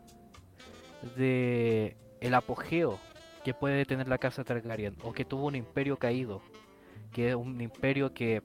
de 1.16 1.96
el 2.20 2.34
apogeo 2.34 2.98
que 3.44 3.54
puede 3.54 3.84
tener 3.84 4.08
la 4.08 4.18
casa 4.18 4.44
Targaryen 4.44 4.96
o 5.02 5.12
que 5.12 5.24
tuvo 5.24 5.46
un 5.46 5.54
imperio 5.54 5.96
caído, 5.96 6.42
que 7.12 7.30
es 7.30 7.34
un 7.34 7.60
imperio 7.60 8.12
que 8.12 8.42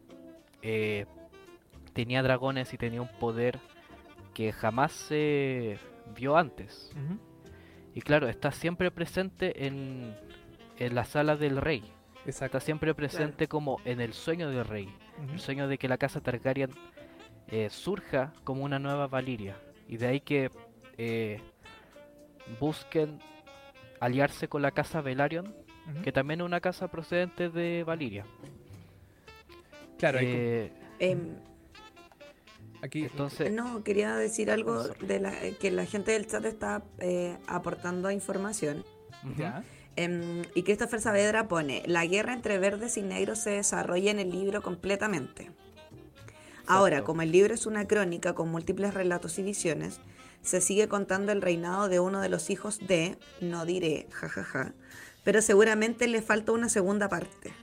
eh, 0.61 1.05
tenía 1.93 2.23
dragones 2.23 2.73
y 2.73 2.77
tenía 2.77 3.01
un 3.01 3.09
poder 3.19 3.59
que 4.33 4.51
jamás 4.53 4.91
se 4.93 5.77
vio 6.15 6.37
antes. 6.37 6.91
Y 7.93 8.01
claro, 8.01 8.27
está 8.29 8.51
siempre 8.51 8.89
presente 8.91 9.65
en, 9.67 10.15
en 10.77 10.95
la 10.95 11.03
sala 11.03 11.35
del 11.35 11.57
rey. 11.57 11.83
Exacto. 12.26 12.57
Está 12.57 12.65
siempre 12.65 12.93
presente 12.95 13.47
como 13.47 13.80
en 13.86 13.99
el 14.01 14.13
sueño 14.13 14.49
del 14.49 14.65
rey. 14.65 14.89
El 15.32 15.39
sueño 15.39 15.67
de 15.67 15.78
que 15.78 15.88
la 15.88 15.97
casa 15.97 16.21
Targaryen 16.21 16.71
eh, 17.47 17.69
surja 17.69 18.34
como 18.43 18.63
una 18.63 18.80
nueva 18.80 19.07
Valiria. 19.07 19.57
Y 19.88 19.97
de 19.97 20.07
ahí 20.07 20.21
que 20.21 20.49
eh, 20.97 21.39
busquen 22.59 23.19
aliarse 23.99 24.47
con 24.47 24.61
la 24.61 24.71
casa 24.71 25.01
Velaryon, 25.01 25.53
que 26.03 26.11
también 26.11 26.41
es 26.41 26.45
una 26.45 26.61
casa 26.61 26.88
procedente 26.89 27.49
de 27.49 27.84
Valiria. 27.84 28.26
Claro, 29.97 30.19
Eh, 30.21 30.71
Em, 30.99 31.36
aquí. 32.82 33.03
entonces, 33.03 33.51
no, 33.51 33.84
quería 33.84 34.15
decir 34.15 34.49
algo 34.51 34.84
de 34.88 35.19
la, 35.19 35.34
que 35.59 35.71
la 35.71 35.86
gente 35.86 36.11
del 36.11 36.28
chat 36.28 36.45
está 36.45 36.84
eh, 36.99 37.38
aportando 37.47 38.09
información. 38.11 38.86
Ya. 39.38 39.63
Em, 39.95 40.41
y 40.55 40.63
Christopher 40.63 41.01
Saavedra 41.01 41.47
pone, 41.47 41.83
la 41.85 42.05
guerra 42.05 42.33
entre 42.33 42.57
verdes 42.57 42.97
y 42.97 43.01
negros 43.03 43.39
se 43.39 43.51
desarrolla 43.51 44.09
en 44.11 44.19
el 44.19 44.31
libro 44.31 44.61
completamente. 44.61 45.51
Ahora, 46.65 47.03
como 47.03 47.21
el 47.21 47.31
libro 47.31 47.53
es 47.53 47.65
una 47.65 47.85
crónica 47.87 48.33
con 48.33 48.49
múltiples 48.49 48.93
relatos 48.93 49.37
y 49.37 49.43
visiones, 49.43 49.99
se 50.41 50.61
sigue 50.61 50.87
contando 50.87 51.31
el 51.31 51.41
reinado 51.41 51.89
de 51.89 51.99
uno 51.99 52.21
de 52.21 52.29
los 52.29 52.49
hijos 52.49 52.79
de, 52.87 53.17
no 53.41 53.65
diré, 53.65 54.07
jajaja, 54.11 54.73
pero 55.23 55.41
seguramente 55.41 56.07
le 56.07 56.21
falta 56.21 56.51
una 56.53 56.69
segunda 56.69 57.07
parte. 57.09 57.53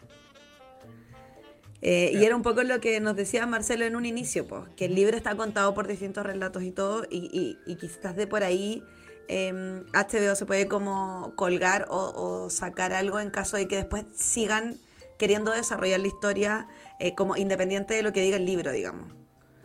Eh, 1.82 2.10
y 2.14 2.24
era 2.24 2.36
un 2.36 2.42
poco 2.42 2.62
lo 2.62 2.78
que 2.80 3.00
nos 3.00 3.16
decía 3.16 3.46
Marcelo 3.46 3.86
en 3.86 3.96
un 3.96 4.04
inicio, 4.04 4.46
pues, 4.46 4.64
que 4.76 4.84
el 4.84 4.94
libro 4.94 5.16
está 5.16 5.34
contado 5.34 5.72
por 5.74 5.88
distintos 5.88 6.24
relatos 6.26 6.62
y 6.62 6.70
todo, 6.70 7.06
y, 7.10 7.30
y- 7.32 7.58
y 7.70 7.76
quizás 7.76 8.14
de 8.16 8.26
por 8.26 8.44
ahí 8.44 8.84
em, 9.30 9.84
HBO 9.92 10.34
se 10.34 10.46
puede 10.46 10.68
como 10.68 11.34
colgar 11.36 11.86
o, 11.90 12.12
o 12.44 12.50
sacar 12.50 12.92
algo 12.92 13.20
en 13.20 13.30
caso 13.30 13.56
de 13.56 13.68
que 13.68 13.76
después 13.76 14.04
sigan 14.14 14.78
queriendo 15.18 15.52
desarrollar 15.52 16.00
la 16.00 16.08
historia 16.08 16.68
eh, 16.98 17.14
como 17.14 17.36
independiente 17.36 17.94
de 17.94 18.02
lo 18.02 18.12
que 18.12 18.22
diga 18.22 18.36
el 18.36 18.46
libro, 18.46 18.72
digamos. 18.72 19.12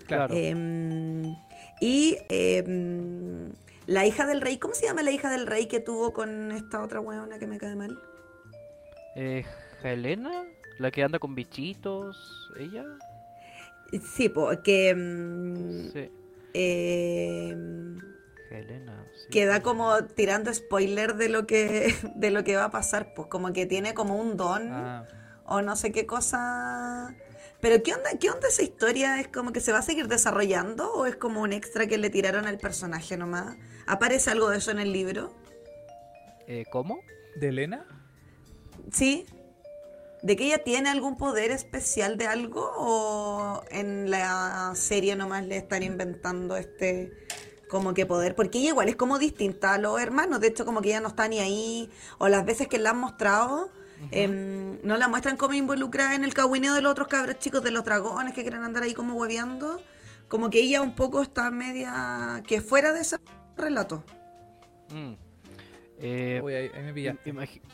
Claro. 0.07 0.35
Em, 0.35 1.35
y 1.81 2.17
em, 2.29 3.53
la 3.87 4.05
hija 4.05 4.25
del 4.27 4.41
rey, 4.41 4.57
¿cómo 4.57 4.73
se 4.75 4.85
llama 4.85 5.03
la 5.03 5.11
hija 5.11 5.29
del 5.31 5.47
rey 5.47 5.67
que 5.67 5.79
tuvo 5.79 6.13
con 6.13 6.51
esta 6.51 6.83
otra 6.83 6.99
huevona 6.99 7.39
que 7.39 7.47
me 7.47 7.57
cae 7.57 7.75
mal? 7.75 7.97
eh, 9.15 9.45
Helena, 9.83 10.45
la 10.79 10.91
que 10.91 11.03
anda 11.03 11.19
con 11.19 11.35
bichitos, 11.35 12.51
ella. 12.59 12.83
Sí, 14.15 14.29
porque 14.29 14.93
Sí, 15.93 16.11
Helena. 18.59 19.05
sí. 19.13 19.29
queda 19.29 19.61
como 19.61 20.03
tirando 20.05 20.53
spoiler 20.53 21.15
de 21.15 21.29
lo 21.29 21.45
que 21.47 21.95
de 22.15 22.31
lo 22.31 22.43
que 22.43 22.55
va 22.55 22.65
a 22.65 22.71
pasar, 22.71 23.13
pues 23.15 23.27
como 23.27 23.53
que 23.53 23.65
tiene 23.65 23.93
como 23.93 24.15
un 24.15 24.37
don 24.37 24.69
Ah, 24.71 25.05
o 25.45 25.61
no 25.61 25.75
sé 25.75 25.91
qué 25.91 26.05
cosa. 26.05 27.15
Pero 27.61 27.81
¿qué 27.81 27.93
onda, 27.93 28.11
qué 28.19 28.29
onda 28.29 28.47
esa 28.47 28.61
historia? 28.63 29.19
¿Es 29.19 29.27
como 29.27 29.51
que 29.51 29.59
se 29.59 29.71
va 29.71 29.79
a 29.79 29.81
seguir 29.81 30.07
desarrollando 30.07 30.91
o 30.93 31.05
es 31.05 31.15
como 31.15 31.41
un 31.41 31.53
extra 31.53 31.87
que 31.87 31.97
le 31.97 32.09
tiraron 32.09 32.45
al 32.47 32.57
personaje 32.59 33.17
nomás? 33.17 33.57
¿Aparece 33.87 34.29
algo 34.31 34.49
de 34.49 34.57
eso 34.57 34.71
en 34.71 34.79
el 34.79 34.91
libro? 34.91 35.33
Eh, 36.47 36.65
¿Cómo? 36.71 36.99
¿De 37.39 37.47
Elena? 37.49 37.85
Sí. 38.91 39.25
¿De 40.21 40.35
que 40.35 40.45
ella 40.45 40.63
tiene 40.63 40.89
algún 40.89 41.17
poder 41.17 41.51
especial 41.51 42.17
de 42.17 42.27
algo 42.27 42.71
o 42.77 43.63
en 43.71 44.09
la 44.11 44.71
serie 44.75 45.15
nomás 45.15 45.45
le 45.45 45.57
están 45.57 45.83
inventando 45.83 46.57
este 46.57 47.11
como 47.69 47.93
que 47.93 48.05
poder? 48.05 48.35
Porque 48.35 48.59
ella 48.59 48.69
igual 48.69 48.89
es 48.89 48.95
como 48.95 49.19
distinta 49.19 49.73
a 49.73 49.77
los 49.77 49.99
hermanos, 49.99 50.39
de 50.39 50.47
hecho 50.47 50.65
como 50.65 50.81
que 50.81 50.89
ella 50.89 51.01
no 51.01 51.09
está 51.09 51.27
ni 51.27 51.39
ahí 51.39 51.89
o 52.17 52.27
las 52.27 52.45
veces 52.45 52.67
que 52.67 52.77
la 52.77 52.91
han 52.91 52.99
mostrado 52.99 53.69
em, 54.11 54.79
no 54.83 54.97
la 54.97 55.07
muestran 55.07 55.37
como 55.37 55.53
involucrada 55.53 56.15
en 56.15 56.23
el 56.23 56.33
cagüineo 56.33 56.73
de 56.73 56.81
los 56.81 56.91
otros 56.91 57.07
cabros 57.07 57.39
chicos 57.39 57.63
de 57.63 57.71
los 57.71 57.83
dragones 57.83 58.33
que 58.33 58.41
quieren 58.41 58.63
andar 58.63 58.83
ahí 58.83 58.93
como 58.93 59.15
hueveando, 59.15 59.81
como 60.27 60.49
que 60.49 60.59
ella 60.59 60.81
un 60.81 60.95
poco 60.95 61.21
está 61.21 61.49
media 61.51 62.43
que 62.47 62.61
fuera 62.61 62.93
de 62.93 63.01
ese 63.01 63.17
relato. 63.57 64.03
Mm. 64.89 65.13
Eh, 65.97 66.41
Uy, 66.43 66.53
ahí, 66.53 66.71
ahí 66.75 66.83
me 66.83 66.93
pillaste. 66.93 67.33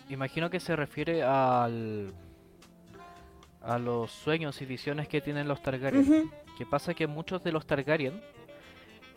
imagino 0.09 0.49
que 0.49 0.59
se 0.59 0.75
refiere 0.75 1.23
al 1.23 2.13
a 3.63 3.77
los 3.77 4.11
sueños 4.11 4.61
y 4.61 4.65
visiones 4.65 5.07
que 5.07 5.21
tienen 5.21 5.47
los 5.47 5.61
Targaryen. 5.61 6.31
Que 6.57 6.65
pasa 6.65 6.93
que 6.93 7.07
muchos 7.07 7.43
de 7.43 7.51
los 7.51 7.65
Targaryen 7.65 8.21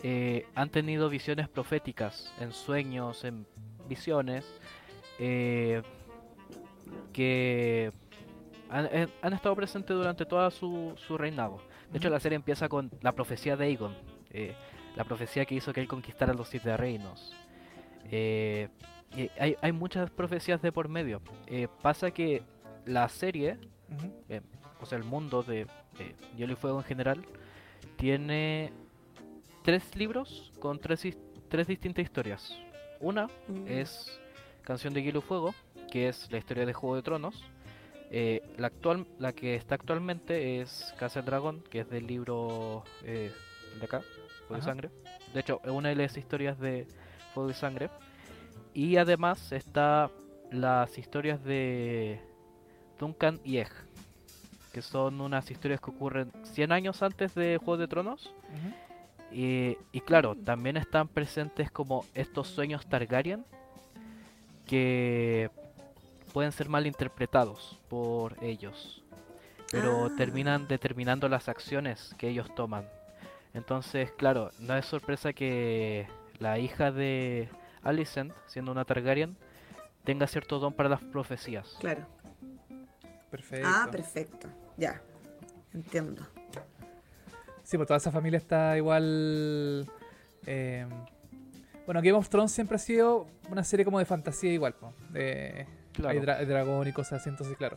eh, 0.06 0.46
han 0.54 0.68
tenido 0.68 1.08
visiones 1.08 1.48
proféticas 1.48 2.30
en 2.38 2.52
sueños, 2.52 3.24
en 3.24 3.46
visiones, 3.88 4.44
eh, 5.18 5.80
que 7.14 7.90
han, 8.68 8.84
eh, 8.92 9.08
han 9.22 9.32
estado 9.32 9.56
presentes 9.56 9.96
durante 9.96 10.26
toda 10.26 10.50
su, 10.50 10.92
su 10.96 11.16
reinado. 11.16 11.58
De 11.90 11.96
hecho, 11.96 12.10
la 12.10 12.20
serie 12.20 12.36
empieza 12.36 12.68
con 12.68 12.90
la 13.00 13.12
profecía 13.12 13.56
de 13.56 13.64
Aegon, 13.64 13.96
eh, 14.30 14.54
la 14.94 15.04
profecía 15.04 15.46
que 15.46 15.54
hizo 15.54 15.72
que 15.72 15.80
él 15.80 15.88
conquistara 15.88 16.34
los 16.34 16.48
siete 16.48 16.76
reinos. 16.76 17.34
Eh, 18.10 18.68
y 19.16 19.30
hay, 19.38 19.56
hay 19.62 19.72
muchas 19.72 20.10
profecías 20.10 20.60
de 20.60 20.70
por 20.70 20.90
medio. 20.90 21.22
Eh, 21.46 21.68
pasa 21.80 22.10
que 22.10 22.42
la 22.84 23.08
serie 23.08 23.58
o 24.80 24.86
sea, 24.86 24.98
el 24.98 25.04
mundo 25.04 25.42
de 25.42 25.66
Hielo 26.36 26.52
y 26.52 26.56
Fuego 26.56 26.78
en 26.78 26.84
general, 26.84 27.24
tiene 27.96 28.70
tres 29.64 29.96
libros 29.96 30.52
con 30.60 30.78
tres, 30.78 31.02
tres 31.48 31.66
distintas 31.66 32.04
historias. 32.04 32.56
Una 33.00 33.26
Mm. 33.48 33.66
es 33.66 34.20
Canción 34.62 34.94
de 34.94 35.02
Hielo 35.02 35.18
y 35.18 35.22
Fuego, 35.22 35.54
que 35.90 36.08
es 36.08 36.30
la 36.30 36.38
historia 36.38 36.64
de 36.66 36.72
Juego 36.72 36.96
de 36.96 37.02
Tronos. 37.02 37.42
Eh, 38.10 38.42
la, 38.58 38.68
actual, 38.68 39.06
la 39.18 39.32
que 39.32 39.56
está 39.56 39.74
actualmente 39.74 40.60
es 40.60 40.94
Casa 40.98 41.20
del 41.20 41.26
Dragón, 41.26 41.62
que 41.70 41.80
es 41.80 41.90
del 41.90 42.06
libro 42.06 42.84
eh, 43.02 43.32
de 43.80 43.84
acá, 43.84 44.00
Fuego 44.46 44.54
y 44.56 44.58
Ajá. 44.58 44.64
Sangre. 44.66 44.90
De 45.32 45.40
hecho, 45.40 45.60
es 45.64 45.70
una 45.70 45.88
de 45.88 45.96
las 45.96 46.16
historias 46.16 46.58
de 46.60 46.86
Fuego 47.32 47.50
y 47.50 47.54
Sangre. 47.54 47.90
Y 48.72 48.96
además 48.98 49.50
está 49.52 50.10
las 50.52 50.96
historias 50.98 51.42
de 51.42 52.20
Duncan 52.98 53.40
y 53.44 53.58
Egg, 53.58 53.70
que 54.72 54.82
son 54.82 55.20
unas 55.20 55.50
historias 55.50 55.80
que 55.80 55.90
ocurren 55.90 56.30
100 56.44 56.72
años 56.72 57.02
antes 57.02 57.34
de 57.34 57.58
Juego 57.58 57.76
de 57.78 57.88
Tronos. 57.88 58.32
Y, 59.36 59.76
y 59.90 60.00
claro, 60.00 60.36
también 60.36 60.76
están 60.76 61.08
presentes 61.08 61.68
como 61.68 62.04
estos 62.14 62.46
sueños 62.46 62.86
Targaryen 62.86 63.44
que 64.64 65.50
pueden 66.32 66.52
ser 66.52 66.68
mal 66.68 66.86
interpretados 66.86 67.78
por 67.88 68.36
ellos, 68.42 69.02
pero 69.72 70.06
Ah. 70.06 70.12
terminan 70.16 70.68
determinando 70.68 71.28
las 71.28 71.48
acciones 71.48 72.14
que 72.16 72.28
ellos 72.28 72.54
toman. 72.54 72.88
Entonces, 73.54 74.12
claro, 74.12 74.50
no 74.60 74.76
es 74.76 74.86
sorpresa 74.86 75.32
que 75.32 76.06
la 76.38 76.58
hija 76.60 76.92
de 76.92 77.48
Alicent, 77.82 78.32
siendo 78.46 78.70
una 78.72 78.84
Targaryen, 78.84 79.36
tenga 80.04 80.26
cierto 80.28 80.60
don 80.60 80.72
para 80.72 80.88
las 80.88 81.02
profecías. 81.02 81.76
Claro. 81.80 82.06
Perfecto. 83.30 83.68
Ah, 83.68 83.88
perfecto. 83.90 84.48
Ya. 84.76 85.02
Entiendo. 85.72 86.24
Sí, 87.64 87.76
pues 87.76 87.86
toda 87.88 87.96
esa 87.98 88.10
familia 88.12 88.36
está 88.36 88.76
igual. 88.76 89.86
eh, 90.46 90.86
bueno, 91.86 92.00
Game 92.00 92.12
of 92.12 92.28
Thrones 92.28 92.52
siempre 92.52 92.76
ha 92.76 92.78
sido 92.78 93.26
una 93.50 93.62
serie 93.64 93.84
como 93.84 93.98
de 93.98 94.04
fantasía 94.06 94.52
igual, 94.52 94.74
po, 94.74 94.94
de, 95.10 95.66
Claro. 95.92 96.10
hay 96.10 96.18
dra- 96.24 96.44
dragón 96.46 96.88
y 96.88 96.92
cosas 96.92 97.20
así, 97.20 97.28
entonces 97.30 97.56
claro. 97.56 97.76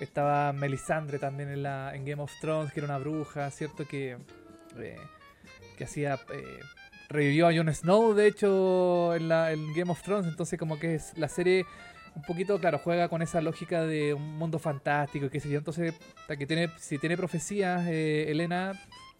Estaba 0.00 0.52
Melisandre 0.52 1.18
también 1.18 1.48
en, 1.48 1.62
la, 1.62 1.94
en 1.94 2.04
Game 2.04 2.22
of 2.22 2.30
Thrones, 2.40 2.70
que 2.72 2.80
era 2.80 2.86
una 2.86 2.98
bruja, 2.98 3.50
¿cierto? 3.50 3.86
Que, 3.86 4.18
eh, 4.78 4.96
que 5.78 5.84
hacía... 5.84 6.18
eh, 6.34 6.60
revivió 7.08 7.46
a 7.48 7.54
Jon 7.54 7.72
Snow, 7.72 8.14
de 8.14 8.26
hecho, 8.26 9.14
en, 9.14 9.28
la, 9.28 9.52
en 9.52 9.72
Game 9.74 9.90
of 9.92 10.02
Thrones, 10.02 10.26
entonces 10.26 10.58
como 10.58 10.78
que 10.78 10.96
es 10.96 11.16
la 11.16 11.28
serie 11.28 11.64
un 12.16 12.22
poquito, 12.22 12.58
claro, 12.58 12.78
juega 12.82 13.08
con 13.08 13.22
esa 13.22 13.40
lógica 13.40 13.82
de 13.84 14.12
un 14.12 14.36
mundo 14.38 14.58
fantástico, 14.58 15.26
y 15.26 15.30
qué 15.30 15.38
sé 15.40 15.48
yo, 15.48 15.58
entonces, 15.58 15.94
que 16.26 16.46
tiene, 16.46 16.68
si 16.78 16.98
tiene 16.98 17.16
profecías, 17.16 17.86
eh, 17.86 18.30
Elena, 18.30 18.72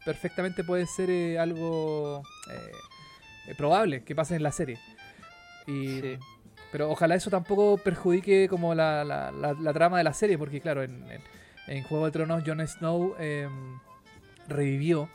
perfectamente 0.07 0.65
puede 0.65 0.87
ser 0.87 1.11
eh, 1.11 1.39
algo 1.39 2.23
eh, 2.51 3.55
probable 3.59 4.03
que 4.05 4.15
pase 4.15 4.37
en 4.37 4.43
la 4.43 4.53
serie. 4.53 4.79
Y, 5.67 6.01
Sí. 6.01 6.19
Pero 6.73 6.91
ojalá 6.91 7.15
eso 7.15 7.31
tampoco 7.31 7.79
perjudique 7.79 8.49
como 8.49 8.75
la, 8.75 9.05
la- 9.05 9.31
la- 9.31 9.53
la 9.55 9.73
trama 9.73 9.99
de 9.99 10.05
la 10.05 10.13
serie, 10.13 10.37
porque 10.37 10.61
claro, 10.61 10.83
en, 10.83 11.05
en- 11.11 11.23
en 11.69 11.83
Juego 11.85 12.07
de 12.07 12.13
Tronos 12.13 12.43
Jon 12.47 12.67
Snow 12.67 13.15
eh, 13.19 13.49
revivió. 14.49 15.09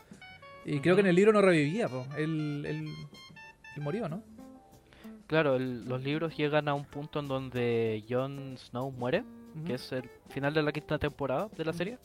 Y 0.65 0.79
creo 0.79 0.95
que 0.95 1.01
en 1.01 1.07
el 1.07 1.15
libro 1.15 1.33
no 1.33 1.41
revivía, 1.41 1.87
po. 1.89 2.05
Él, 2.17 2.63
él, 2.67 2.87
él 3.75 3.81
murió, 3.81 4.07
¿no? 4.09 4.23
Claro, 5.27 5.55
el- 5.55 5.85
los 5.85 6.01
libros 6.01 6.35
llegan 6.37 6.67
a 6.67 6.73
un 6.73 6.85
punto 6.85 7.19
en 7.19 7.27
donde 7.27 8.03
Jon 8.09 8.55
Snow 8.57 8.89
muere, 8.91 9.23
que 9.67 9.73
es 9.75 9.91
el 9.91 10.09
final 10.29 10.53
de 10.53 10.63
la 10.63 10.71
quinta 10.71 10.97
temporada 10.99 11.49
de 11.57 11.65
la 11.65 11.73
serie, 11.73 11.97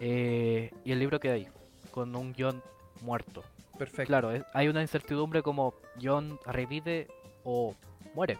eh, 0.00 0.70
y 0.84 0.92
el 0.92 0.98
libro 0.98 1.20
queda 1.20 1.34
ahí, 1.34 1.46
con 1.92 2.16
un 2.16 2.34
Jon 2.36 2.60
muerto. 3.02 3.44
Perfecto. 3.78 4.08
Claro, 4.08 4.32
es- 4.32 4.44
hay 4.52 4.66
una 4.68 4.82
incertidumbre 4.82 5.42
como 5.42 5.74
Jon 6.02 6.38
revive 6.46 7.06
o 7.44 7.74
muere, 8.14 8.38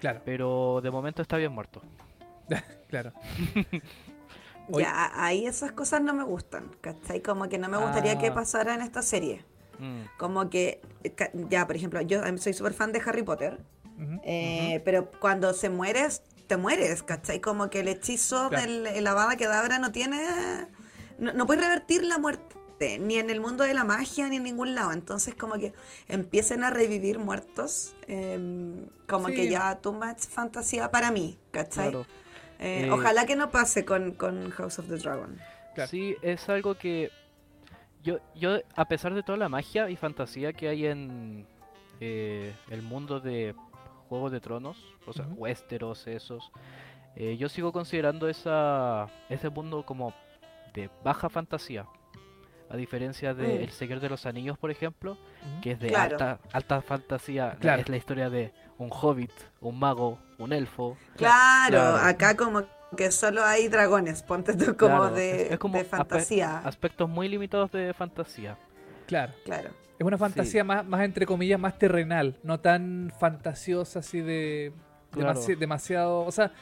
Claro, 0.00 0.20
pero 0.24 0.80
de 0.82 0.90
momento 0.90 1.22
está 1.22 1.36
bien 1.38 1.52
muerto. 1.52 1.80
claro. 2.88 3.12
Oye. 4.72 4.84
Ya, 4.84 5.10
ahí 5.14 5.46
esas 5.46 5.72
cosas 5.72 6.00
no 6.00 6.14
me 6.14 6.22
gustan, 6.24 6.70
¿cachai? 6.80 7.20
Como 7.22 7.48
que 7.48 7.58
no 7.58 7.68
me 7.68 7.76
gustaría 7.76 8.18
que 8.18 8.28
Ah. 8.28 8.34
pasara 8.34 8.74
en 8.74 8.82
esta 8.82 9.02
serie. 9.02 9.44
Mm, 9.78 10.02
Como 10.18 10.48
que, 10.50 10.80
ya, 11.48 11.66
por 11.66 11.74
ejemplo, 11.76 12.00
yo 12.02 12.22
em, 12.24 12.38
soy 12.38 12.52
súper 12.52 12.72
fan 12.74 12.92
de 12.92 13.00
Harry 13.04 13.22
Potter, 13.22 13.58
eh, 14.24 14.80
pero 14.84 15.10
cuando 15.20 15.52
se 15.54 15.70
mueres, 15.70 16.22
te 16.46 16.56
mueres, 16.56 17.02
¿cachai? 17.02 17.40
Como 17.40 17.68
que 17.70 17.80
el 17.80 17.88
hechizo 17.88 18.48
Claro. 18.48 18.64
del 18.66 18.86
el 18.86 19.06
Avada 19.06 19.36
Kedavra 19.36 19.78
no 19.78 19.90
tiene... 19.92 20.20
No, 21.18 21.32
no 21.32 21.46
puedes 21.46 21.62
revertir 21.64 22.04
la 22.04 22.18
muerte, 22.18 22.56
ni 22.80 23.16
en 23.18 23.28
el 23.30 23.40
mundo 23.40 23.64
de 23.64 23.74
la 23.74 23.84
magia, 23.84 24.28
ni 24.28 24.36
en 24.36 24.42
ningún 24.44 24.74
lado. 24.74 24.92
Entonces, 24.92 25.34
como 25.34 25.54
que 25.54 25.72
empiecen 26.08 26.64
a 26.64 26.70
revivir 26.70 27.18
muertos, 27.18 27.94
em, 28.06 28.86
como 29.08 29.28
Sí. 29.28 29.34
que 29.34 29.48
ya 29.48 29.76
too 29.80 29.92
much 29.92 30.20
fantasía 30.28 30.90
para 30.90 31.10
mí, 31.10 31.38
¿cachai? 31.50 31.90
claro. 31.90 32.06
Eh, 32.58 32.86
Eh, 32.86 32.90
ojalá 32.90 33.24
que 33.26 33.36
no 33.36 33.50
pase 33.50 33.84
con, 33.84 34.12
con 34.12 34.50
House 34.50 34.78
of 34.78 34.88
the 34.88 34.96
Dragon. 34.96 35.38
Claro. 35.74 35.90
Sí, 35.90 36.16
es 36.22 36.48
algo 36.48 36.76
que 36.76 37.10
yo, 38.02 38.18
yo, 38.34 38.58
a 38.76 38.84
pesar 38.86 39.14
de 39.14 39.22
toda 39.22 39.38
la 39.38 39.48
magia 39.48 39.88
y 39.90 39.96
fantasía 39.96 40.52
que 40.52 40.68
hay 40.68 40.86
en 40.86 41.46
eh, 42.00 42.54
el 42.70 42.82
mundo 42.82 43.20
de 43.20 43.54
Juego 44.08 44.30
de 44.30 44.40
Tronos, 44.40 44.76
o 45.06 45.12
sea, 45.12 45.26
Ujú. 45.26 45.34
Westeros, 45.42 46.06
esos, 46.06 46.50
eh, 47.16 47.36
yo 47.36 47.48
sigo 47.48 47.72
considerando 47.72 48.28
esa, 48.28 49.06
ese 49.28 49.50
mundo 49.50 49.84
como 49.84 50.14
de 50.74 50.90
baja 51.04 51.28
fantasía. 51.28 51.86
A 52.70 52.76
diferencia 52.76 53.34
de 53.34 53.46
Mm. 53.58 53.62
El 53.62 53.70
Señor 53.70 54.00
de 54.00 54.08
los 54.08 54.26
Anillos, 54.26 54.56
por 54.56 54.70
ejemplo, 54.70 55.18
que 55.60 55.72
es 55.72 55.80
de 55.80 55.88
Claro. 55.88 56.12
alta, 56.12 56.38
alta 56.52 56.82
fantasía, 56.82 57.56
Claro. 57.60 57.82
es 57.82 57.88
la 57.88 57.96
historia 57.96 58.30
de 58.30 58.52
un 58.78 58.90
hobbit, 58.92 59.32
un 59.60 59.78
mago, 59.78 60.18
un 60.38 60.52
elfo. 60.52 60.96
Claro, 61.16 61.70
Claro. 61.70 61.96
acá 61.96 62.36
como 62.36 62.62
que 62.96 63.10
solo 63.10 63.44
hay 63.44 63.68
dragones, 63.68 64.22
ponte 64.22 64.54
tú 64.56 64.76
como 64.76 64.98
Claro, 64.98 65.10
de, 65.14 65.42
es- 65.46 65.50
es 65.52 65.58
como 65.58 65.74
de 65.78 65.84
aspe- 65.84 65.88
fantasía. 65.88 66.58
Aspectos 66.60 67.08
muy 67.08 67.28
limitados 67.28 67.70
de 67.72 67.92
fantasía. 67.92 68.56
Claro. 69.06 69.32
Claro. 69.44 69.70
Es 69.98 70.06
una 70.06 70.16
fantasía 70.16 70.62
más, 70.64 70.86
más, 70.86 71.02
entre 71.02 71.26
comillas, 71.26 71.58
más 71.60 71.76
terrenal, 71.78 72.36
no 72.42 72.58
tan 72.60 73.12
fantasiosa 73.18 73.98
así 73.98 74.20
de 74.20 74.72
demasi- 75.12 75.58
demasiado... 75.58 76.20
O 76.24 76.30
sea, 76.32 76.52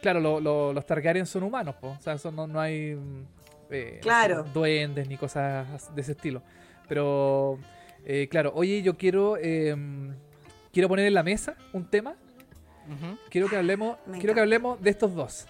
claro, 0.00 0.20
lo- 0.20 0.40
lo- 0.40 0.72
los 0.72 0.86
Targaryen 0.86 1.26
son 1.26 1.42
humanos, 1.42 1.74
po. 1.74 1.88
o 1.90 2.00
sea, 2.00 2.14
eso 2.14 2.30
no, 2.30 2.46
no 2.46 2.58
hay 2.60 2.96
eh, 3.70 3.94
no 3.96 4.00
Claro. 4.02 4.44
duendes 4.44 5.08
ni 5.08 5.16
cosas 5.16 5.94
de 5.94 6.00
ese 6.02 6.12
estilo. 6.12 6.42
Pero, 6.88 7.58
eh, 8.04 8.28
claro, 8.30 8.52
oye, 8.54 8.82
yo 8.82 8.96
quiero, 8.96 9.36
eh, 9.40 9.74
quiero 10.72 10.88
poner 10.88 11.06
en 11.06 11.14
la 11.14 11.22
mesa 11.22 11.54
un 11.72 11.88
tema, 11.90 12.14
quiero 13.30 13.48
que 13.48 13.56
hablemos, 13.56 13.98
Me 14.06 14.18
quiero 14.18 14.34
que 14.34 14.40
hablemos 14.40 14.80
de 14.80 14.90
estos 14.90 15.14
dos, 15.14 15.46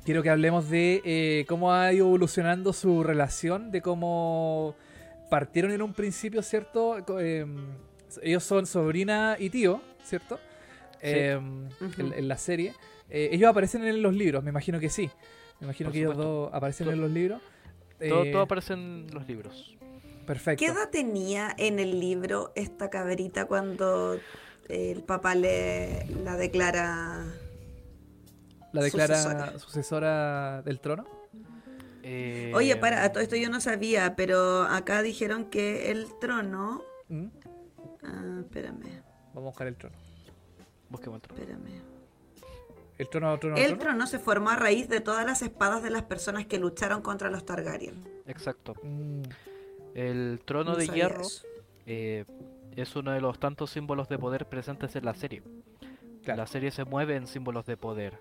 Quiero 0.04 0.22
que 0.22 0.30
hablemos 0.30 0.70
de 0.70 1.02
eh, 1.04 1.46
cómo 1.48 1.72
ha 1.74 1.92
ido 1.92 2.06
evolucionando 2.08 2.74
su 2.74 3.04
relación, 3.04 3.72
de 3.72 3.82
cómo 3.82 4.76
partieron 5.32 5.72
en 5.72 5.82
un 5.82 5.94
principio, 5.94 6.44
¿cierto? 6.44 6.98
Em, 7.20 7.68
ellos 8.22 8.44
son 8.44 8.68
sobrina 8.68 9.36
y 9.40 9.50
tío, 9.50 9.82
¿cierto? 10.04 10.40
Em, 11.08 11.70
en, 11.98 12.14
en 12.14 12.28
la 12.28 12.38
serie. 12.38 12.74
Eh, 13.10 13.30
ellos 13.32 13.50
aparecen 13.50 13.84
en 13.86 14.02
los 14.02 14.16
libros, 14.16 14.44
me 14.44 14.50
imagino 14.50 14.80
que 14.80 14.90
sí. 14.90 15.10
Me 15.60 15.66
imagino 15.66 15.88
Por 15.90 15.94
que 15.94 16.00
ellos 16.00 16.18
dos 16.18 16.50
aparecen 16.54 16.90
en 16.90 17.02
los 17.02 17.12
libros. 17.12 17.42
Todo, 18.00 18.24
Eh, 18.24 18.32
todo 18.32 18.42
aparece 18.42 18.74
en 18.74 19.08
los 19.14 19.28
libros. 19.28 19.76
Perfecto. 20.26 20.66
¿Qué 20.66 20.72
edad 20.72 20.90
tenía 20.90 21.54
en 21.58 21.80
el 21.80 22.00
libro 22.00 22.52
esta 22.56 22.90
caberita 22.90 23.46
cuando 23.46 24.20
el 24.68 25.04
papá 25.04 25.36
le 25.36 26.06
la 26.24 26.36
declara? 26.36 27.24
La 28.74 28.82
declara 28.82 29.16
sucesora. 29.16 29.60
sucesora, 29.60 30.62
del 30.64 30.80
trono. 30.80 31.06
Eh, 32.04 32.52
Oye, 32.54 32.76
para, 32.76 33.04
a 33.04 33.12
todo 33.12 33.24
esto 33.24 33.36
yo 33.36 33.50
no 33.50 33.62
sabía, 33.62 34.16
pero 34.16 34.64
acá 34.64 35.02
dijeron 35.02 35.46
que 35.46 35.92
el 35.92 36.08
trono. 36.20 36.84
Mm, 37.10 37.28
Ah, 38.04 38.40
espérame, 38.42 39.02
Vamos 39.34 39.48
a 39.48 39.50
buscar 39.52 39.68
el 39.68 39.76
trono. 39.78 39.96
Busquemos 40.90 41.18
el 41.18 41.22
trono. 41.22 41.42
espérame. 41.42 41.82
El 42.98 43.10
trono, 43.10 43.38
trono, 43.40 43.58
El 43.58 43.66
trono. 43.68 43.82
trono 43.82 44.08
se 44.08 44.20
formó 44.20 44.52
a 44.52 44.56
raíz 44.56 44.88
de 44.88 45.02
todas 45.02 45.26
las 45.26 45.42
espadas 45.42 45.84
de 45.84 45.90
las 45.90 46.04
personas 46.04 46.46
que 46.46 46.60
lucharon 46.60 47.02
contra 47.02 47.30
los 47.30 47.46
Targaryen. 47.46 48.08
Exacto. 48.26 48.74
Mm, 48.84 49.22
El 49.96 50.42
trono 50.46 50.72
No 50.72 50.78
de 50.78 50.88
hierro 50.88 51.24
eh, 51.86 52.26
es 52.76 52.96
uno 52.96 53.12
de 53.12 53.22
los 53.22 53.40
tantos 53.40 53.70
símbolos 53.72 54.08
de 54.10 54.18
poder 54.18 54.48
presentes 54.48 54.96
en 54.96 55.06
la 55.06 55.14
serie. 55.14 55.42
Claro. 56.24 56.42
La 56.42 56.48
serie 56.48 56.72
se 56.72 56.84
mueve 56.86 57.16
en 57.16 57.28
símbolos 57.28 57.66
de 57.66 57.78
poder. 57.78 58.18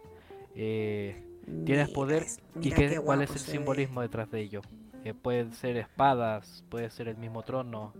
Eh, 0.54 1.22
Mira, 1.46 1.64
tienes 1.64 1.90
poder 1.90 2.26
y 2.60 2.70
qué- 2.70 2.88
qué 2.90 3.00
cuál 3.00 3.22
es 3.22 3.30
el 3.30 3.34
ve. 3.36 3.40
simbolismo 3.40 4.00
detrás 4.02 4.30
de 4.30 4.40
ello. 4.40 4.60
Eh, 5.04 5.14
pueden 5.14 5.52
ser 5.52 5.76
espadas, 5.76 6.64
puede 6.68 6.90
ser 6.90 7.08
el 7.08 7.16
mismo 7.16 7.42
trono, 7.42 7.92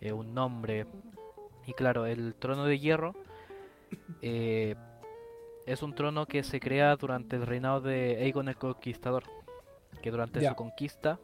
eh, 0.00 0.12
un 0.12 0.34
nombre. 0.34 0.86
Y 1.66 1.72
claro, 1.72 2.06
el 2.06 2.34
trono 2.34 2.64
de 2.66 2.78
hierro 2.78 3.14
eh, 4.22 4.74
es 5.66 5.82
un 5.82 5.94
trono 5.94 6.26
que 6.26 6.42
se 6.42 6.58
crea 6.60 6.96
durante 6.96 7.36
el 7.36 7.46
reinado 7.46 7.80
de 7.80 8.16
Aegon 8.20 8.48
el 8.48 8.56
Conquistador. 8.56 9.24
Que 10.02 10.10
durante 10.10 10.46
su 10.46 10.54
conquista 10.54 11.18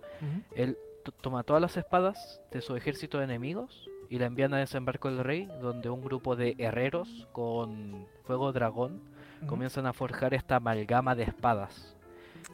él 0.54 0.76
to- 1.02 1.12
toma 1.12 1.42
todas 1.44 1.62
las 1.62 1.76
espadas 1.78 2.40
de 2.52 2.60
su 2.60 2.76
ejército 2.76 3.16
de 3.18 3.24
enemigos 3.24 3.88
y 4.10 4.18
la 4.18 4.26
envían 4.26 4.52
a 4.54 4.58
desembarco 4.58 5.08
del 5.10 5.24
rey, 5.24 5.48
donde 5.62 5.88
un 5.88 6.02
grupo 6.02 6.36
de 6.36 6.54
herreros 6.58 7.26
con 7.32 8.06
fuego 8.24 8.52
dragón 8.52 9.00
comienzan 9.46 9.86
a 9.86 9.92
forjar 9.94 10.34
esta 10.34 10.56
amalgama 10.56 11.14
de 11.14 11.22
espadas. 11.24 11.96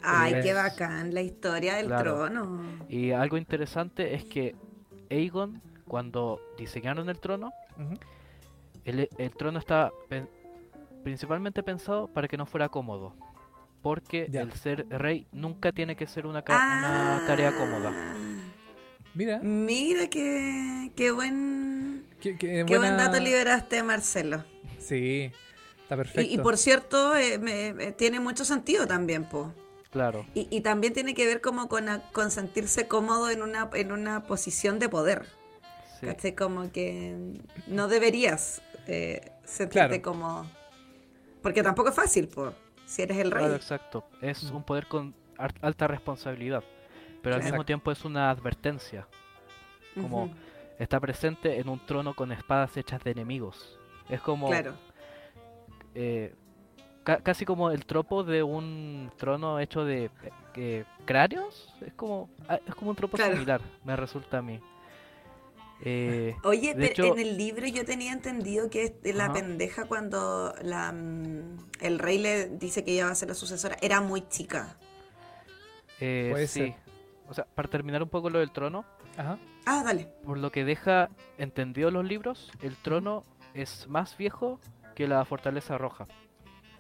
Ay, 0.02 0.34
qué 0.42 0.52
bacán, 0.54 1.12
la 1.12 1.22
historia 1.22 1.74
del 1.74 1.86
Claro. 1.86 2.14
trono. 2.16 2.62
Y 2.88 3.10
algo 3.12 3.36
interesante 3.36 4.14
es 4.14 4.24
que 4.24 4.54
Aegon, 5.10 5.60
cuando 5.86 6.40
diseñaron 6.56 7.08
el 7.08 7.18
trono. 7.18 7.52
El, 8.84 9.08
el 9.18 9.30
trono 9.36 9.58
está 9.58 9.90
pen- 10.08 10.28
principalmente 11.04 11.62
pensado 11.62 12.08
para 12.08 12.28
que 12.28 12.36
no 12.36 12.46
fuera 12.46 12.68
cómodo. 12.68 13.14
Porque 13.82 14.28
Ya. 14.30 14.42
el 14.42 14.52
ser 14.52 14.86
rey 14.90 15.26
nunca 15.32 15.72
tiene 15.72 15.96
que 15.96 16.06
ser 16.06 16.26
una, 16.26 16.42
ca- 16.42 16.54
una 16.56 17.26
tarea 17.26 17.52
cómoda. 17.56 17.90
Ah, 17.92 18.14
Mira, 19.14 19.40
Mira 19.40 20.06
qué, 20.08 20.92
qué 20.96 21.10
buen 21.10 22.06
qué, 22.20 22.36
qué 22.38 22.64
qué 22.66 22.78
buen 22.78 22.96
dato 22.96 23.18
liberaste, 23.20 23.82
Marcelo. 23.82 24.44
Sí, 24.78 25.30
está 25.82 25.94
Y, 25.94 25.98
perfecto. 25.98 26.32
y 26.34 26.38
por 26.38 26.56
cierto, 26.56 27.16
eh, 27.16 27.38
me- 27.38 27.74
me- 27.74 27.92
tiene 27.92 28.20
mucho 28.20 28.44
sentido 28.44 28.86
también, 28.86 29.24
po. 29.28 29.52
Claro, 29.90 30.24
Y, 30.34 30.46
y 30.50 30.62
también 30.62 30.94
tiene 30.94 31.12
que 31.12 31.26
ver 31.26 31.42
como 31.42 31.68
con, 31.68 31.88
a- 31.90 32.00
con 32.12 32.30
sentirse 32.30 32.88
cómodo 32.88 33.28
en 33.28 33.42
una, 33.42 33.68
en 33.74 33.92
una 33.92 34.22
posición 34.26 34.78
de 34.78 34.88
poder. 34.88 35.26
sí. 36.20 36.32
Como 36.32 36.72
que 36.72 37.14
no 37.66 37.88
deberías 37.88 38.62
eh, 38.86 39.32
sentirte 39.44 40.00
Claro. 40.00 40.02
como... 40.02 40.50
Porque 41.42 41.62
tampoco 41.62 41.88
es 41.90 41.94
fácil, 41.94 42.28
po, 42.28 42.52
si 42.86 43.02
eres 43.02 43.18
el 43.18 43.30
rey. 43.30 43.40
Claro, 43.40 43.56
exacto. 43.56 44.04
Es 44.20 44.44
Mm. 44.50 44.56
un 44.56 44.62
poder 44.62 44.86
con 44.86 45.14
alta 45.60 45.88
responsabilidad, 45.88 46.62
pero 47.22 47.34
al 47.36 47.42
mismo 47.42 47.64
tiempo 47.64 47.90
es 47.90 48.04
una 48.04 48.30
advertencia. 48.30 49.06
como- 50.00 50.30
Está 50.78 50.98
presente 50.98 51.58
en 51.60 51.68
un 51.68 51.78
trono 51.84 52.14
con 52.14 52.32
espadas 52.32 52.76
hechas 52.76 53.04
de 53.04 53.10
enemigos. 53.12 53.78
Es 54.08 54.20
como 54.20 54.48
Claro. 54.48 54.74
eh, 55.94 56.34
ca- 57.04 57.18
casi 57.22 57.44
como 57.44 57.70
el 57.70 57.84
tropo 57.86 58.24
de 58.24 58.42
un 58.42 59.10
trono 59.16 59.58
hecho 59.60 59.84
de 59.84 60.10
eh, 60.54 60.84
cráneos. 61.04 61.72
Es 61.86 61.92
como 61.94 62.28
ah, 62.48 62.58
es 62.66 62.74
como 62.74 62.90
un 62.90 62.96
tropo 62.96 63.16
Claro. 63.16 63.34
similar, 63.34 63.60
me 63.84 63.94
resulta 63.96 64.38
a 64.38 64.42
mí. 64.42 64.60
Eh, 65.84 66.36
Oye, 66.44 66.74
pero 66.76 66.86
hecho- 66.86 67.12
en 67.14 67.18
el 67.18 67.36
libro 67.36 67.66
yo 67.66 67.84
tenía 67.84 68.12
entendido 68.12 68.70
que 68.70 68.84
este- 68.84 69.12
la 69.12 69.24
Ajá. 69.24 69.34
pendeja 69.34 69.84
cuando 69.86 70.54
la, 70.62 70.92
mm, 70.92 71.58
el 71.80 71.98
rey 71.98 72.18
le 72.18 72.48
dice 72.50 72.84
que 72.84 72.92
ella 72.92 73.06
va 73.06 73.10
a 73.12 73.14
ser 73.16 73.28
la 73.28 73.34
sucesora 73.34 73.76
era 73.82 74.00
muy 74.00 74.26
chica. 74.28 74.76
eh, 76.00 76.28
Puede 76.32 76.46
sí. 76.48 76.60
ser. 76.60 76.74
O 77.28 77.34
sea, 77.34 77.44
para 77.54 77.68
terminar 77.68 78.02
un 78.02 78.08
poco 78.08 78.28
lo 78.30 78.40
del 78.40 78.50
trono, 78.50 78.84
Ajá. 79.16 79.38
Ah, 79.66 79.82
dale. 79.84 80.08
por 80.24 80.36
lo 80.38 80.50
que 80.50 80.64
deja 80.64 81.10
entendido 81.38 81.90
los 81.92 82.04
libros, 82.04 82.50
el 82.60 82.76
trono 82.76 83.24
es 83.54 83.86
más 83.88 84.16
viejo 84.16 84.60
que 84.96 85.06
la 85.06 85.24
fortaleza 85.24 85.78
roja. 85.78 86.06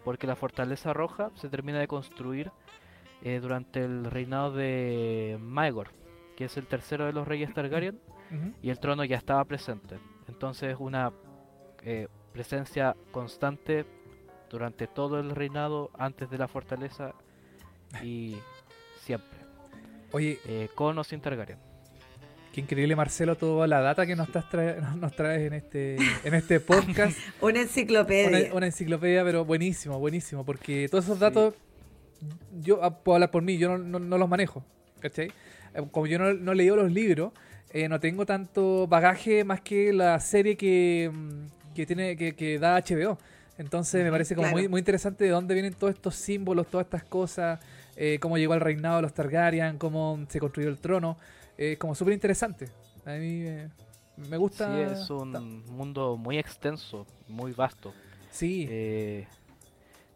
Porque 0.04 0.26
la 0.26 0.34
fortaleza 0.36 0.92
roja 0.92 1.30
se 1.36 1.48
termina 1.48 1.78
de 1.78 1.86
construir 1.86 2.50
eh, 3.22 3.38
durante 3.40 3.84
el 3.84 4.04
reinado 4.06 4.50
de 4.52 5.38
Maegor, 5.40 5.90
que 6.36 6.46
es 6.46 6.56
el 6.56 6.66
tercero 6.66 7.06
de 7.06 7.12
los 7.12 7.28
reyes 7.28 7.54
Targaryen, 7.54 8.00
ujú. 8.32 8.52
y 8.62 8.70
el 8.70 8.78
trono 8.80 9.04
ya 9.04 9.16
estaba 9.16 9.44
presente. 9.44 9.96
Entonces 10.28 10.76
una 10.78 11.12
eh, 11.84 12.08
presencia 12.32 12.96
constante 13.10 13.84
durante 14.50 14.86
todo 14.86 15.18
el 15.20 15.30
reinado 15.34 15.90
antes 15.98 16.30
de 16.30 16.38
la 16.38 16.48
fortaleza 16.48 17.14
y 18.02 18.36
siempre. 19.00 19.38
Oye, 20.12 20.38
eh, 20.46 20.68
con 20.74 20.98
o 20.98 21.04
sin 21.04 21.20
Targaryen. 21.20 21.58
Qué 22.52 22.60
increíble, 22.60 22.94
Marcelo, 22.94 23.34
toda 23.34 23.66
la 23.66 23.80
data 23.80 24.04
que 24.06 24.14
nos, 24.14 24.26
estás 24.28 24.44
trae- 24.50 24.78
nos 24.96 25.16
traes 25.16 25.46
en 25.46 25.54
este, 25.54 25.96
en 26.22 26.34
este 26.34 26.60
podcast. 26.72 27.16
Una 27.40 27.62
enciclopedia. 27.62 28.28
Una, 28.48 28.54
una 28.54 28.66
enciclopedia, 28.66 29.24
pero 29.24 29.44
buenísimo, 29.46 29.98
buenísimo. 29.98 30.44
Porque 30.44 30.86
todos 30.90 31.04
esos 31.06 31.18
datos, 31.18 31.54
yo 32.60 32.84
ah, 32.84 32.98
puedo 33.02 33.16
hablar 33.16 33.30
por 33.30 33.42
mí, 33.42 33.56
yo 33.56 33.70
no, 33.70 33.78
no- 33.78 33.98
no 33.98 34.18
los 34.18 34.28
manejo. 34.28 34.62
¿Cachai? 35.00 35.32
Eh, 35.74 35.82
Como 35.90 36.06
yo 36.06 36.18
no, 36.18 36.34
no 36.34 36.52
he 36.52 36.54
leído 36.54 36.76
los 36.76 36.92
libros, 36.92 37.32
eh, 37.72 37.88
no 37.88 37.98
tengo 38.00 38.26
tanto 38.26 38.86
bagaje 38.86 39.44
más 39.44 39.60
que 39.60 39.92
la 39.92 40.20
serie 40.20 40.56
que, 40.56 41.10
mm, 41.12 41.74
que 41.74 41.86
tiene 41.86 42.16
que, 42.16 42.34
que 42.34 42.58
da 42.58 42.76
HBO. 42.76 43.18
Entonces 43.58 44.02
me 44.02 44.10
parece 44.10 44.34
como 44.34 44.48
claro. 44.48 44.58
muy, 44.58 44.68
muy 44.68 44.78
interesante 44.80 45.24
de 45.24 45.30
dónde 45.30 45.54
vienen 45.54 45.74
todos 45.74 45.94
estos 45.94 46.14
símbolos, 46.16 46.66
todas 46.68 46.86
estas 46.86 47.04
cosas, 47.04 47.60
eh, 47.96 48.18
cómo 48.20 48.38
llegó 48.38 48.54
al 48.54 48.60
reinado 48.60 48.96
de 48.96 49.02
los 49.02 49.14
Targaryen, 49.14 49.78
cómo 49.78 50.18
se 50.28 50.40
construyó 50.40 50.68
el 50.68 50.78
trono. 50.78 51.16
Es 51.56 51.78
como 51.78 51.94
súper 51.94 52.14
interesante. 52.14 52.68
A 53.04 53.10
mí 53.12 53.42
eh, 53.42 53.68
me 54.16 54.36
gusta. 54.36 54.66
Sí, 54.66 54.80
es 54.80 55.10
un 55.10 55.64
mundo 55.66 56.16
muy 56.16 56.38
extenso, 56.38 57.06
muy 57.28 57.52
vasto. 57.52 57.92
Sí. 58.30 58.66
Eh, 58.68 59.26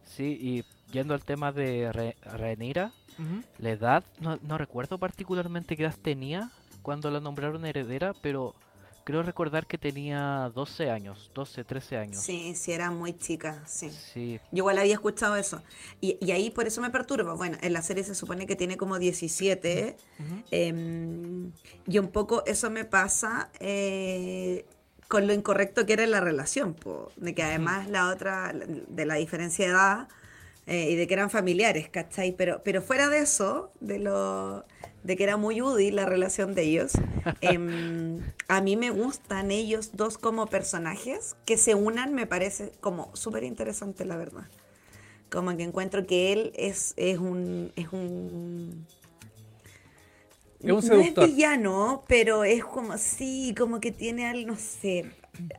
sí, 0.04 0.38
y 0.40 0.64
yendo 0.92 1.14
al 1.14 1.22
tema 1.24 1.52
de 1.52 1.92
Re- 1.92 2.16
Rhaenyra, 2.22 2.92
Ujú. 3.18 3.42
la 3.58 3.70
edad, 3.70 4.04
no, 4.20 4.38
no 4.42 4.58
recuerdo 4.58 4.98
particularmente 4.98 5.76
qué 5.76 5.84
edad 5.84 5.94
tenía 6.00 6.50
cuando 6.86 7.10
la 7.10 7.18
nombraron 7.18 7.64
heredera, 7.66 8.14
pero 8.22 8.54
creo 9.02 9.24
recordar 9.24 9.66
que 9.66 9.76
tenía 9.76 10.52
12 10.54 10.88
años, 10.88 11.32
12, 11.34 11.64
13 11.64 11.96
años. 11.96 12.22
Sí, 12.22 12.54
sí, 12.54 12.70
era 12.70 12.92
muy 12.92 13.12
chica, 13.18 13.60
sí. 13.66 13.90
Sí, 13.90 14.38
Yo 14.52 14.58
igual 14.58 14.78
había 14.78 14.94
escuchado 14.94 15.34
eso. 15.34 15.60
Y, 16.00 16.16
y 16.24 16.30
ahí 16.30 16.50
por 16.50 16.68
eso 16.68 16.80
me 16.80 16.90
perturba. 16.90 17.34
Bueno, 17.34 17.58
en 17.60 17.72
la 17.72 17.82
serie 17.82 18.04
se 18.04 18.14
supone 18.14 18.46
que 18.46 18.54
tiene 18.54 18.76
como 18.76 19.00
17. 19.00 19.96
Ujú. 20.20 20.42
em, 20.52 21.50
y 21.88 21.98
un 21.98 22.06
poco 22.12 22.44
eso 22.46 22.70
me 22.70 22.84
pasa 22.84 23.50
eh, 23.58 24.64
con 25.08 25.26
lo 25.26 25.32
incorrecto 25.32 25.86
que 25.86 25.94
era 25.94 26.06
la 26.06 26.20
relación. 26.20 26.74
po, 26.74 27.10
de 27.16 27.34
que 27.34 27.42
además 27.42 27.88
la 27.90 28.10
otra, 28.10 28.52
de 28.54 29.06
la 29.06 29.16
diferencia 29.16 29.64
de 29.64 29.72
edad 29.72 30.08
eh, 30.66 30.90
y 30.92 30.94
de 30.94 31.08
que 31.08 31.14
eran 31.14 31.30
familiares, 31.30 31.88
¿cachai? 31.88 32.36
Pero, 32.36 32.62
pero 32.62 32.80
fuera 32.80 33.08
de 33.08 33.18
eso, 33.18 33.72
de 33.80 33.98
lo 33.98 34.64
de 35.06 35.16
que 35.16 35.24
era 35.24 35.36
muy 35.36 35.62
útil 35.62 35.96
la 35.96 36.06
relación 36.06 36.54
de 36.54 36.62
ellos, 36.64 36.92
em, 37.40 38.20
a 38.48 38.60
mí 38.60 38.76
me 38.76 38.90
gustan 38.90 39.50
ellos 39.50 39.90
dos 39.94 40.18
como 40.18 40.46
personajes, 40.48 41.36
que 41.46 41.56
se 41.58 41.74
unan 41.74 42.14
me 42.14 42.26
parece 42.26 42.72
como 42.80 43.14
súper 43.14 43.44
interesante, 43.44 44.04
la 44.04 44.16
verdad. 44.16 44.50
Como 45.30 45.56
que 45.56 45.64
encuentro 45.64 46.06
que 46.06 46.32
él 46.32 46.52
es, 46.56 46.94
es 46.96 47.18
un... 47.18 47.72
Es 47.76 47.92
un 47.92 48.86
Es 50.62 50.72
un 50.72 50.80
no 50.80 50.82
seductor. 50.82 51.24
es 51.24 51.36
villano, 51.36 52.04
pero 52.08 52.44
es 52.44 52.64
como, 52.64 52.98
sí, 52.98 53.54
como 53.56 53.80
que 53.80 53.92
tiene 53.92 54.26
algo, 54.26 54.52
no 54.52 54.56
sé. 54.56 55.06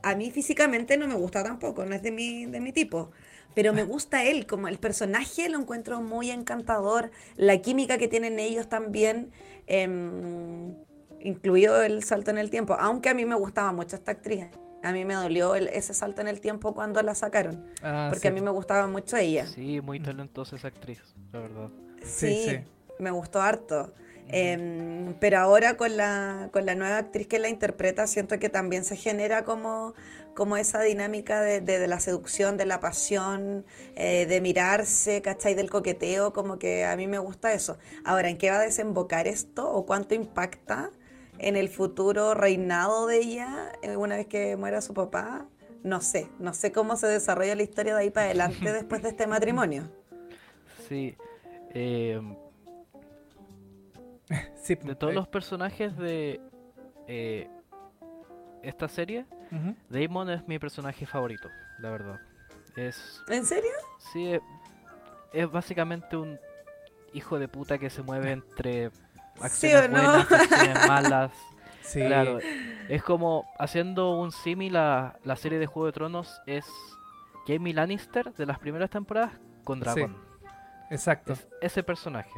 A 0.02 0.14
mí 0.14 0.30
físicamente 0.30 0.96
no 0.96 1.06
me 1.08 1.14
gusta 1.14 1.42
tampoco, 1.44 1.84
no 1.86 1.94
es 1.94 2.02
de 2.02 2.10
mi, 2.12 2.46
de 2.46 2.60
mi 2.60 2.72
tipo. 2.72 3.10
Pero 3.58 3.72
me 3.72 3.82
gusta 3.82 4.22
él, 4.22 4.46
como 4.46 4.68
el 4.68 4.78
personaje 4.78 5.48
lo 5.48 5.58
encuentro 5.58 6.00
muy 6.00 6.30
encantador. 6.30 7.10
La 7.34 7.58
química 7.58 7.98
que 7.98 8.06
tienen 8.06 8.38
ellos 8.38 8.68
también, 8.68 9.32
em, 9.66 10.76
incluido 11.18 11.82
el 11.82 12.04
salto 12.04 12.30
en 12.30 12.38
el 12.38 12.50
tiempo. 12.50 12.76
Aunque 12.78 13.08
a 13.08 13.14
mí 13.14 13.24
me 13.24 13.34
gustaba 13.34 13.72
mucho 13.72 13.96
esta 13.96 14.12
actriz. 14.12 14.46
A 14.84 14.92
mí 14.92 15.04
me 15.04 15.14
dolió 15.14 15.56
el- 15.56 15.66
ese 15.70 15.92
salto 15.92 16.20
en 16.20 16.28
el 16.28 16.40
tiempo 16.40 16.72
cuando 16.72 17.02
la 17.02 17.16
sacaron. 17.16 17.64
Ah, 17.82 18.06
porque 18.10 18.22
sí. 18.22 18.28
a 18.28 18.30
mí 18.30 18.40
me 18.40 18.52
gustaba 18.52 18.86
mucho 18.86 19.16
ella. 19.16 19.44
sí, 19.44 19.80
muy 19.80 19.98
talentosa 19.98 20.54
esa 20.54 20.68
actriz, 20.68 21.00
la 21.32 21.40
verdad. 21.40 21.68
Sí, 22.04 22.06
Sí, 22.06 22.46
sí. 22.50 22.58
me 23.00 23.10
gustó 23.10 23.40
harto. 23.42 23.92
Em, 24.30 25.14
pero 25.20 25.38
ahora 25.38 25.76
con 25.76 25.96
la, 25.96 26.50
con 26.52 26.66
la 26.66 26.74
nueva 26.74 26.98
actriz 26.98 27.26
que 27.26 27.38
la 27.38 27.48
interpreta, 27.48 28.06
siento 28.06 28.38
que 28.38 28.48
también 28.48 28.84
se 28.84 28.94
genera 28.96 29.44
como, 29.44 29.94
como 30.34 30.56
esa 30.56 30.82
dinámica 30.82 31.40
de, 31.40 31.60
de- 31.60 31.78
de 31.78 31.88
la 31.88 31.98
seducción, 31.98 32.56
de 32.56 32.66
la 32.66 32.78
pasión, 32.80 33.64
eh, 33.96 34.26
de 34.26 34.40
mirarse, 34.40 35.22
¿cachai? 35.22 35.54
Del 35.54 35.70
coqueteo, 35.70 36.32
como 36.32 36.58
que 36.58 36.84
a 36.84 36.94
mí 36.96 37.06
me 37.06 37.18
gusta 37.18 37.52
eso. 37.54 37.78
Ahora, 38.04 38.28
¿en 38.28 38.36
qué 38.38 38.50
va 38.50 38.58
a 38.58 38.62
desembocar 38.62 39.26
esto 39.26 39.70
o 39.70 39.86
cuánto 39.86 40.14
impacta 40.14 40.90
en 41.38 41.56
el 41.56 41.68
futuro 41.68 42.34
reinado 42.34 43.06
de 43.06 43.16
ella 43.18 43.72
eh, 43.82 43.96
una 43.96 44.16
vez 44.16 44.26
que 44.26 44.56
muera 44.56 44.80
su 44.82 44.92
papá? 44.94 45.46
No 45.84 46.00
sé, 46.00 46.28
no 46.38 46.52
sé 46.52 46.70
cómo 46.72 46.96
se 46.96 47.06
desarrolla 47.06 47.54
la 47.54 47.62
historia 47.62 47.94
de 47.94 48.00
ahí 48.02 48.10
para 48.10 48.26
adelante 48.26 48.72
después 48.72 49.02
de 49.02 49.08
este 49.08 49.26
matrimonio. 49.26 49.90
Sí, 50.88 51.16
eh, 51.74 52.20
Sí, 54.62 54.74
de 54.74 54.94
todos 54.94 55.14
los 55.14 55.28
personajes 55.28 55.96
de 55.96 56.40
eh, 57.06 57.48
esta 58.62 58.88
serie, 58.88 59.26
Ujú. 59.52 59.74
Damon 59.88 60.30
es 60.30 60.46
mi 60.46 60.58
personaje 60.58 61.06
favorito, 61.06 61.48
la 61.78 61.90
verdad. 61.90 62.20
Es, 62.76 63.22
¿En 63.28 63.44
serio? 63.44 63.70
sí, 64.12 64.32
es, 64.34 64.40
es 65.32 65.50
básicamente 65.50 66.16
un 66.16 66.38
hijo 67.14 67.38
de 67.38 67.48
puta 67.48 67.78
que 67.78 67.88
se 67.90 68.02
mueve 68.02 68.32
entre 68.32 68.90
¿Sí 69.50 69.72
acciones 69.72 69.90
no? 69.90 69.96
buenas, 70.02 70.32
acciones 70.32 70.78
malas. 70.88 71.32
Sí. 71.82 72.00
Claro, 72.04 72.38
es 72.88 73.02
como 73.02 73.46
haciendo 73.58 74.18
un 74.20 74.30
símil 74.30 74.76
a 74.76 75.18
la 75.24 75.36
serie 75.36 75.58
de 75.58 75.66
Juego 75.66 75.86
de 75.86 75.92
Tronos 75.92 76.40
es 76.46 76.66
Jamie 77.46 77.72
Lannister 77.72 78.34
de 78.34 78.44
las 78.44 78.58
primeras 78.58 78.90
temporadas 78.90 79.32
con 79.64 79.78
Sí. 79.78 79.84
dragón. 79.84 80.16
Exacto. 80.90 81.32
Es 81.32 81.48
ese 81.62 81.82
personaje. 81.82 82.30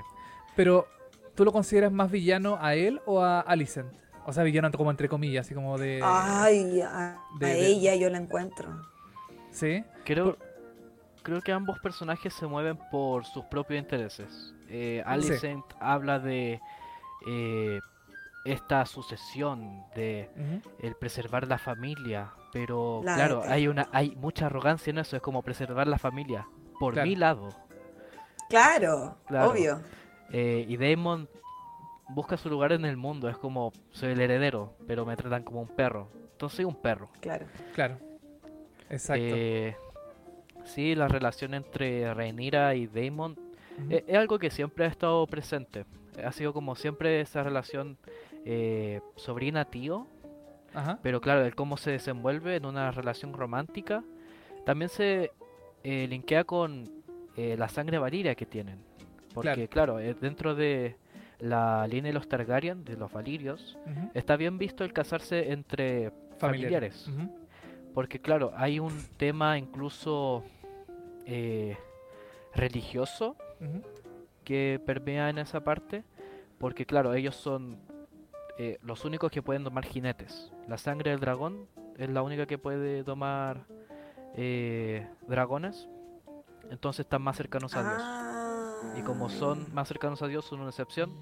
Pero, 0.55 0.87
¿tú 1.41 1.47
lo 1.47 1.53
consideras 1.53 1.91
más 1.91 2.11
villano 2.11 2.59
a 2.61 2.75
él 2.75 3.01
o 3.07 3.23
a 3.23 3.41
Alicent? 3.41 3.91
O 4.27 4.33
sea, 4.35 4.43
villano 4.45 4.71
como 4.73 4.91
entre 4.91 5.09
comillas, 5.09 5.47
así 5.47 5.55
como 5.55 5.79
de... 5.79 6.03
Ay, 6.05 6.83
a, 6.83 7.19
de- 7.39 7.47
a 7.47 7.55
de- 7.55 7.67
ella 7.67 7.95
yo 7.95 8.11
la 8.11 8.19
encuentro. 8.19 8.69
¿Sí? 9.51 9.83
Creo, 10.05 10.37
creo 11.23 11.41
que 11.41 11.51
ambos 11.51 11.79
personajes 11.79 12.35
se 12.35 12.47
mueven 12.47 12.79
por 12.91 13.25
sus 13.25 13.47
propios 13.47 13.81
intereses. 13.81 14.53
Eh, 14.69 15.03
Alicent 15.07 15.65
habla 15.81 16.19
de 16.19 16.61
eh, 17.27 17.81
esta 18.45 18.85
sucesión, 18.85 19.83
de 19.95 20.29
el 20.81 20.95
preservar 20.97 21.49
la 21.49 21.57
familia, 21.57 22.33
pero 22.53 23.01
La- 23.03 23.15
claro, 23.15 23.43
hay 23.47 23.67
una 23.67 23.89
hay 23.93 24.15
mucha 24.17 24.45
arrogancia 24.45 24.91
en 24.91 24.99
eso, 24.99 25.17
es 25.17 25.23
como 25.23 25.41
preservar 25.41 25.87
la 25.87 25.97
familia 25.99 26.47
por 26.79 26.93
Claro. 26.93 27.09
mi 27.09 27.17
lado. 27.17 27.49
Claro, 28.51 29.17
Claro. 29.27 29.51
obvio. 29.53 29.81
Eh, 30.33 30.65
y 30.69 30.77
Damon 30.77 31.29
busca 32.09 32.37
su 32.37 32.49
lugar 32.49 32.73
en 32.73 32.85
el 32.85 32.97
mundo, 32.97 33.29
es 33.29 33.37
como 33.37 33.73
soy 33.91 34.13
el 34.13 34.21
heredero, 34.21 34.75
pero 34.87 35.05
me 35.07 35.17
tratan 35.17 35.43
como 35.43 35.63
un 35.63 35.69
perro. 35.69 36.09
Entonces 36.33 36.57
soy 36.57 36.65
un 36.65 36.75
perro. 36.75 37.11
Claro. 37.21 37.47
Claro. 37.75 37.99
Exacto. 38.89 39.23
Eh, 39.25 39.77
sí, 40.65 40.95
la 40.95 41.09
relación 41.09 41.55
entre 41.55 42.13
Rhaenyra 42.13 42.75
y 42.75 42.87
Damon 42.87 43.39
eh, 43.89 44.05
es 44.07 44.17
algo 44.17 44.39
que 44.39 44.51
siempre 44.51 44.85
ha 44.85 44.89
estado 44.89 45.27
presente. 45.27 45.85
Ha 46.25 46.33
sido 46.33 46.53
como 46.53 46.75
siempre 46.75 47.21
esa 47.21 47.43
relación 47.43 47.99
eh, 48.45 49.01
sobrina-tío, 49.17 50.07
Ajá. 50.75 50.99
pero 51.03 51.21
claro, 51.21 51.45
el 51.45 51.55
cómo 51.55 51.77
se 51.77 51.93
desenvuelve 51.93 52.57
en 52.57 52.67
una 52.67 52.91
relación 52.91 53.33
romántica 53.33 54.03
también 54.65 54.89
se 54.89 55.33
eh, 55.83 56.07
linkea 56.09 56.45
con 56.45 56.91
eh, 57.37 57.57
la 57.59 57.69
sangre 57.69 57.99
valiria 57.99 58.35
que 58.35 58.47
tienen. 58.47 58.79
Porque 59.35 59.69
claro, 59.69 60.01
eh, 60.01 60.15
dentro 60.21 60.55
de 60.55 60.97
la 61.39 61.87
línea 61.87 62.11
de 62.11 62.15
los 62.15 62.29
Targaryen, 62.29 62.85
de 62.85 62.97
los 62.97 63.13
valirios, 63.13 63.79
está 64.15 64.37
bien 64.37 64.59
visto 64.59 64.85
el 64.85 64.93
casarse 64.93 65.53
entre 65.53 66.11
Familiar. 66.39 66.83
familiares. 66.83 67.11
Porque 67.95 68.21
claro, 68.21 68.53
hay 68.57 68.79
un 68.79 68.97
tema 69.17 69.59
incluso 69.59 70.45
eh, 71.27 71.77
religioso 72.55 73.37
que 74.45 74.81
permea 74.85 75.31
en 75.31 75.39
esa 75.39 75.63
parte. 75.63 76.05
Porque 76.59 76.85
claro, 76.85 77.15
ellos 77.15 77.37
son 77.37 77.79
eh, 78.59 78.79
los 78.83 79.05
únicos 79.05 79.31
que 79.31 79.43
pueden 79.43 79.65
domar 79.65 79.85
jinetes. 79.87 80.53
La 80.69 80.77
sangre 80.77 81.11
del 81.11 81.21
dragón 81.21 81.67
es 81.97 82.11
la 82.11 82.23
única 82.23 82.47
que 82.47 82.59
puede 82.59 83.03
domar 83.03 83.65
eh, 84.37 85.09
dragones. 85.27 85.89
Entonces 86.71 87.07
están 87.07 87.23
más 87.23 87.37
cercanos 87.37 87.75
a 87.75 87.83
Dios. 87.83 88.30
Ah. 88.83 88.95
Y 88.99 89.03
como 89.03 89.29
son 89.29 89.67
más 89.73 89.89
cercanos 89.89 90.23
a 90.23 90.27
Dios, 90.29 90.45
son 90.45 90.61
una 90.61 90.71
excepción, 90.71 91.13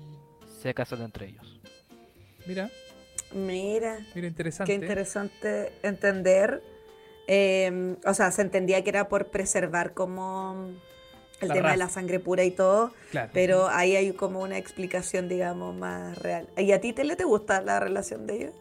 se 0.61 0.73
casan 0.75 1.03
entre 1.03 1.27
ellos. 1.29 1.61
Mira, 2.47 2.71
Mira, 3.35 3.99
mira, 4.15 4.27
interesante. 4.27 4.73
qué 4.73 4.75
interesante 4.81 5.73
entender. 5.83 6.63
Eh, 7.27 7.97
o 8.07 8.15
sea, 8.15 8.31
se 8.31 8.41
entendía 8.41 8.83
que 8.83 8.89
era 8.89 9.09
por 9.09 9.27
preservar 9.27 9.93
como 9.93 10.71
el 11.43 11.49
La 11.49 11.55
tema 11.55 11.71
de 11.73 11.77
la 11.77 11.91
sangre 11.91 12.21
pura 12.21 12.45
y 12.45 12.51
todo, 12.51 12.91
Claro. 13.11 13.31
pero 13.35 13.69
ahí 13.69 13.97
hay 13.97 14.13
como 14.13 14.41
una 14.41 14.57
explicación, 14.57 15.29
digamos, 15.29 15.77
más 15.77 16.17
real. 16.19 16.49
¿Y 16.57 16.73
a 16.73 16.81
ti, 16.81 16.95
Tele, 16.95 17.17
te 17.17 17.25
gusta 17.25 17.61
la 17.61 17.79
relación 17.81 18.27
de 18.27 18.35
ellos? 18.37 18.55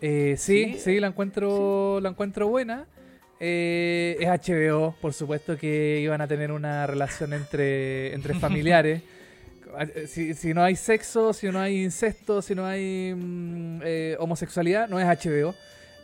Eh, 0.00 0.36
sí, 0.38 0.72
Sí, 0.72 0.78
sí, 0.78 1.00
la 1.00 1.08
encuentro, 1.08 2.00
la 2.00 2.08
encuentro 2.08 2.48
buena. 2.48 2.86
Eh, 3.42 4.16
es 4.20 4.28
HBO, 4.28 4.94
por 5.00 5.14
supuesto 5.14 5.56
que 5.56 5.98
iban 6.00 6.20
a 6.20 6.28
tener 6.28 6.52
una 6.52 6.86
relación 6.86 7.32
entre, 7.32 8.14
entre 8.14 8.34
familiares. 8.34 9.02
si, 10.06 10.34
si 10.34 10.52
no 10.52 10.62
hay 10.62 10.76
sexo, 10.76 11.32
si 11.32 11.48
no 11.48 11.58
hay 11.58 11.82
incesto, 11.82 12.42
si 12.42 12.54
no 12.54 12.66
hay 12.66 13.14
mm, 13.16 13.80
eh, 13.84 14.16
homosexualidad, 14.18 14.88
no 14.88 15.00
es 15.00 15.06
HBO. 15.06 15.54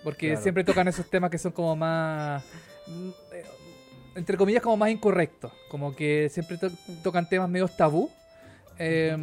Porque 0.03 0.29
Claro. 0.29 0.43
siempre 0.43 0.65
tocan 0.65 0.89
esos 0.89 1.11
temas 1.11 1.31
que 1.31 1.39
son 1.39 1.53
como 1.53 1.75
más. 1.77 2.43
mm, 2.87 3.09
eh, 3.33 3.43
entre 4.15 4.37
comillas, 4.39 4.63
como 4.63 4.79
más 4.79 4.89
incorrectos. 4.91 5.53
Como 5.69 5.95
que 5.95 6.31
siempre 6.31 6.57
to- 6.57 6.71
tocan 7.03 7.29
temas 7.29 7.51
medio 7.51 7.69
tabú. 7.69 8.11
eh, 8.79 9.17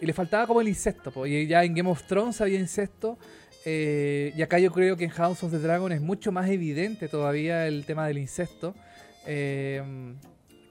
y 0.00 0.06
le 0.06 0.12
faltaba 0.12 0.46
como 0.46 0.60
el 0.60 0.68
incesto. 0.68 1.10
po, 1.12 1.24
Y 1.26 1.46
ya 1.46 1.64
en 1.64 1.74
Game 1.74 1.88
of 1.90 2.02
Thrones 2.06 2.40
había 2.40 2.58
incesto. 2.60 3.16
Eh, 3.64 4.32
y 4.36 4.42
acá 4.42 4.58
yo 4.58 4.72
creo 4.72 4.96
que 4.96 5.04
en 5.04 5.10
House 5.10 5.42
of 5.42 5.52
the 5.52 5.58
Dragon 5.58 5.92
es 5.92 6.00
mucho 6.00 6.32
más 6.32 6.48
evidente 6.50 7.08
todavía 7.08 7.66
el 7.66 7.84
tema 7.84 8.06
del 8.06 8.18
incesto. 8.18 8.74
eh, 9.26 9.82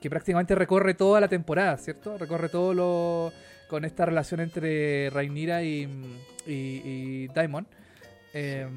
que 0.01 0.09
prácticamente 0.09 0.55
recorre 0.55 0.95
toda 0.95 1.21
la 1.21 1.27
temporada, 1.27 1.77
¿cierto? 1.77 2.17
Recorre 2.17 2.49
todo 2.49 2.73
lo. 2.73 3.31
con 3.69 3.85
esta 3.85 4.03
relación 4.05 4.39
entre 4.41 5.09
Rhaenyra 5.11 5.63
y, 5.63 5.87
y, 6.47 6.81
y 6.83 7.27
Daemon. 7.27 7.67
Eh, 8.33 8.67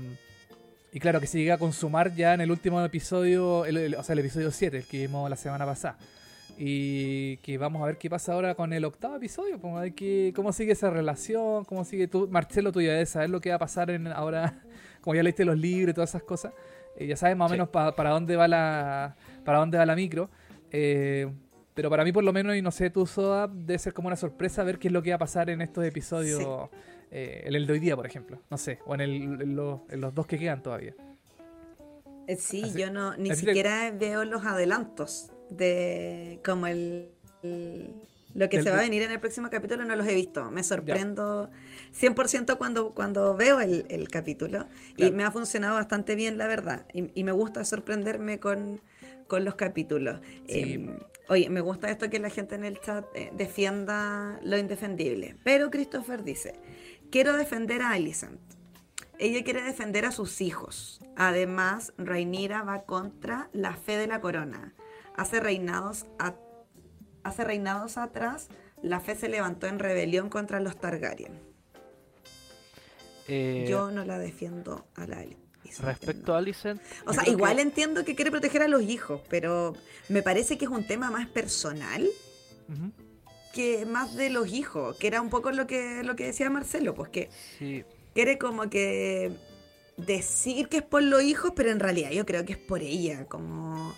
y 0.92 1.00
claro, 1.00 1.18
que 1.20 1.26
se 1.26 1.38
llega 1.38 1.54
a 1.54 1.58
consumar 1.58 2.14
ya 2.14 2.34
en 2.34 2.42
el 2.42 2.50
último 2.50 2.80
episodio, 2.84 3.64
el- 3.64 3.94
o 3.96 4.02
sea, 4.04 4.12
el 4.12 4.18
episodio 4.20 4.50
7, 4.52 4.76
el 4.76 4.84
que 4.86 4.98
vimos 4.98 5.28
la 5.30 5.34
semana 5.36 5.64
pasada. 5.64 5.96
Y 6.59 7.38
que 7.38 7.59
vamos 7.59 7.82
a 7.82 7.86
ver 7.86 7.98
qué 7.98 8.09
pasa 8.09 8.32
ahora 8.32 8.55
con 8.55 8.72
el 8.72 8.84
octavo 8.84 9.16
episodio, 9.16 9.61
como 9.61 9.78
a 9.78 9.82
ver 9.82 9.94
qué- 9.94 10.32
cómo 10.36 10.52
sigue 10.52 10.72
esa 10.72 10.88
relación, 10.90 11.64
cómo 11.64 11.84
sigue 11.84 12.07
tú, 12.07 12.28
Marcelo, 12.30 12.70
tú 12.70 12.80
ya 12.80 12.92
debes 12.92 13.09
saber 13.11 13.30
lo 13.30 13.40
que 13.40 13.50
va 13.50 13.57
a 13.57 13.59
pasar 13.59 13.90
en 13.90 14.07
ahora, 14.07 14.62
como 15.00 15.14
ya 15.16 15.22
leíste 15.24 15.44
los 15.44 15.59
libros 15.59 15.90
y 15.90 15.94
todas 15.94 16.11
esas 16.11 16.22
cosas, 16.22 16.52
eh, 16.96 17.07
ya 17.09 17.16
sabes 17.16 17.36
más 17.36 17.46
o 17.46 17.48
Sí. 17.48 17.52
menos 17.55 17.68
pa- 17.70 17.96
para 17.96 18.11
dónde 18.11 18.36
va 18.36 18.46
la 18.46 19.16
para 19.44 19.59
dónde 19.59 19.78
va 19.78 19.86
la 19.86 19.96
micro. 19.96 20.30
eh, 20.70 21.28
pero 21.74 21.90
para 21.90 22.05
mí 22.05 22.12
por 22.12 22.22
lo 22.22 22.32
menos, 22.32 22.55
y 22.55 22.62
no 22.62 22.70
sé, 22.70 22.88
tú 22.90 23.05
Soda, 23.05 23.48
debe 23.52 23.78
ser 23.80 23.92
como 23.92 24.07
una 24.07 24.14
sorpresa 24.16 24.62
ver 24.62 24.78
qué 24.78 24.86
es 24.88 24.92
lo 24.92 25.02
que 25.02 25.11
va 25.11 25.16
a 25.16 25.18
pasar 25.18 25.50
en 25.50 25.61
estos 25.61 25.84
episodios, 25.84 26.70
eh, 27.11 27.42
en 27.46 27.55
el 27.57 27.66
de 27.66 27.72
hoy 27.72 27.78
día, 27.80 27.96
por 27.96 28.07
ejemplo, 28.07 28.38
no 28.48 28.57
sé, 28.59 28.78
o 28.86 28.94
en, 28.94 29.00
el, 29.00 29.12
en 29.42 29.57
los, 29.57 29.80
en 29.90 30.00
los 30.00 30.14
dos 30.14 30.24
que 30.28 30.38
quedan 30.38 30.62
todavía. 30.62 30.94
Sí, 32.38 32.62
Así- 32.62 32.78
yo 32.80 32.90
no 32.92 33.16
ni 33.16 33.30
te- 33.30 33.36
siquiera 33.36 33.90
veo 33.90 34.24
los 34.24 34.46
adelantos 34.46 35.30
de 35.57 36.40
como 36.44 36.66
el, 36.66 37.11
el- 37.42 37.90
lo 38.34 38.48
que 38.48 38.57
Del- 38.57 38.64
se 38.64 38.70
va 38.72 38.78
a 38.78 38.82
venir 38.82 39.02
en 39.02 39.12
el 39.12 39.20
próximo 39.20 39.48
capítulo 39.48 39.84
no 39.84 39.94
los 39.94 40.07
he 40.09 40.14
visto. 40.14 40.50
Me 40.50 40.64
sorprendo 40.64 41.50
100% 41.98 42.59
cuando, 42.59 42.90
cuando 42.92 43.36
veo 43.36 43.61
el, 43.61 43.86
el 43.90 44.09
capítulo 44.09 44.66
y 44.96 45.11
me 45.12 45.22
ha 45.24 45.30
funcionado 45.30 45.74
bastante 45.74 46.16
bien, 46.16 46.36
la 46.36 46.48
verdad. 46.48 46.86
Y, 46.92 47.11
y 47.18 47.22
me 47.22 47.30
gusta 47.32 47.64
sorprenderme 47.64 48.40
con, 48.40 48.80
con 49.28 49.44
los 49.44 49.55
capítulos. 49.55 50.20
Sí. 50.48 50.59
Eh, 50.88 50.98
oye, 51.28 51.48
me 51.48 51.61
gusta 51.61 51.88
esto 51.90 52.11
que 52.11 52.18
la 52.18 52.28
gente 52.28 52.57
en 52.57 52.64
el 52.64 52.80
chat 52.80 53.05
eh, 53.14 53.30
defienda 53.36 54.40
lo 54.42 54.59
indefendible. 54.59 55.36
Pero 55.44 55.70
Christopher 55.70 56.24
dice, 56.24 56.55
quiero 57.12 57.36
defender 57.36 57.82
a 57.82 57.90
Alicent. 57.90 58.40
Ella 59.20 59.44
quiere 59.44 59.62
defender 59.62 60.07
a 60.07 60.11
sus 60.11 60.40
hijos. 60.40 61.00
Además, 61.14 61.92
Rhaenyra 61.98 62.62
va 62.64 62.82
contra 62.82 63.48
la 63.52 63.76
fe 63.76 63.96
de 63.96 64.09
la 64.09 64.20
corona. 64.20 64.74
Hace 65.14 65.40
reinados, 65.40 66.06
a- 66.18 66.34
hace 67.22 67.44
reinados 67.44 67.96
atrás, 67.98 68.48
la 68.82 69.00
fe 69.00 69.14
se 69.14 69.28
levantó 69.28 69.66
en 69.66 69.78
rebelión 69.78 70.28
contra 70.28 70.60
los 70.60 70.76
Targaryen. 70.78 71.32
Eh, 73.28 73.66
Yo 73.68 73.90
no 73.90 74.04
la 74.04 74.18
defiendo 74.18 74.84
a 74.96 75.06
la 75.06 75.18
Alicent. 75.20 75.80
respecto 75.80 76.32
no. 76.32 76.34
a 76.34 76.38
Alicent, 76.38 76.80
O 77.06 77.12
sea, 77.14 77.26
igual 77.28 77.56
que- 77.56 77.62
entiendo 77.62 78.04
que 78.04 78.14
quiere 78.14 78.30
proteger 78.30 78.62
a 78.62 78.68
los 78.68 78.82
hijos, 78.82 79.22
pero 79.30 79.74
me 80.08 80.22
parece 80.22 80.58
que 80.58 80.66
es 80.66 80.70
un 80.70 80.86
tema 80.86 81.10
más 81.10 81.26
personal 81.28 82.06
que 83.54 83.86
más 83.86 84.14
de 84.16 84.30
los 84.30 84.48
hijos, 84.52 84.96
que 84.96 85.06
era 85.06 85.20
un 85.20 85.30
poco 85.30 85.52
lo 85.52 85.66
que, 85.66 86.02
lo 86.02 86.16
que 86.16 86.26
decía 86.26 86.50
Marcelo, 86.50 86.94
pues 86.94 87.08
que 87.10 87.30
sí, 87.58 87.84
quiere 88.12 88.36
como 88.36 88.68
que 88.68 89.30
decir 89.96 90.68
que 90.68 90.78
es 90.78 90.82
por 90.82 91.02
los 91.02 91.22
hijos, 91.22 91.52
pero 91.54 91.70
en 91.70 91.78
realidad 91.80 92.10
yo 92.10 92.26
creo 92.26 92.44
que 92.44 92.52
es 92.54 92.58
por 92.58 92.82
ella, 92.82 93.26
como, 93.26 93.94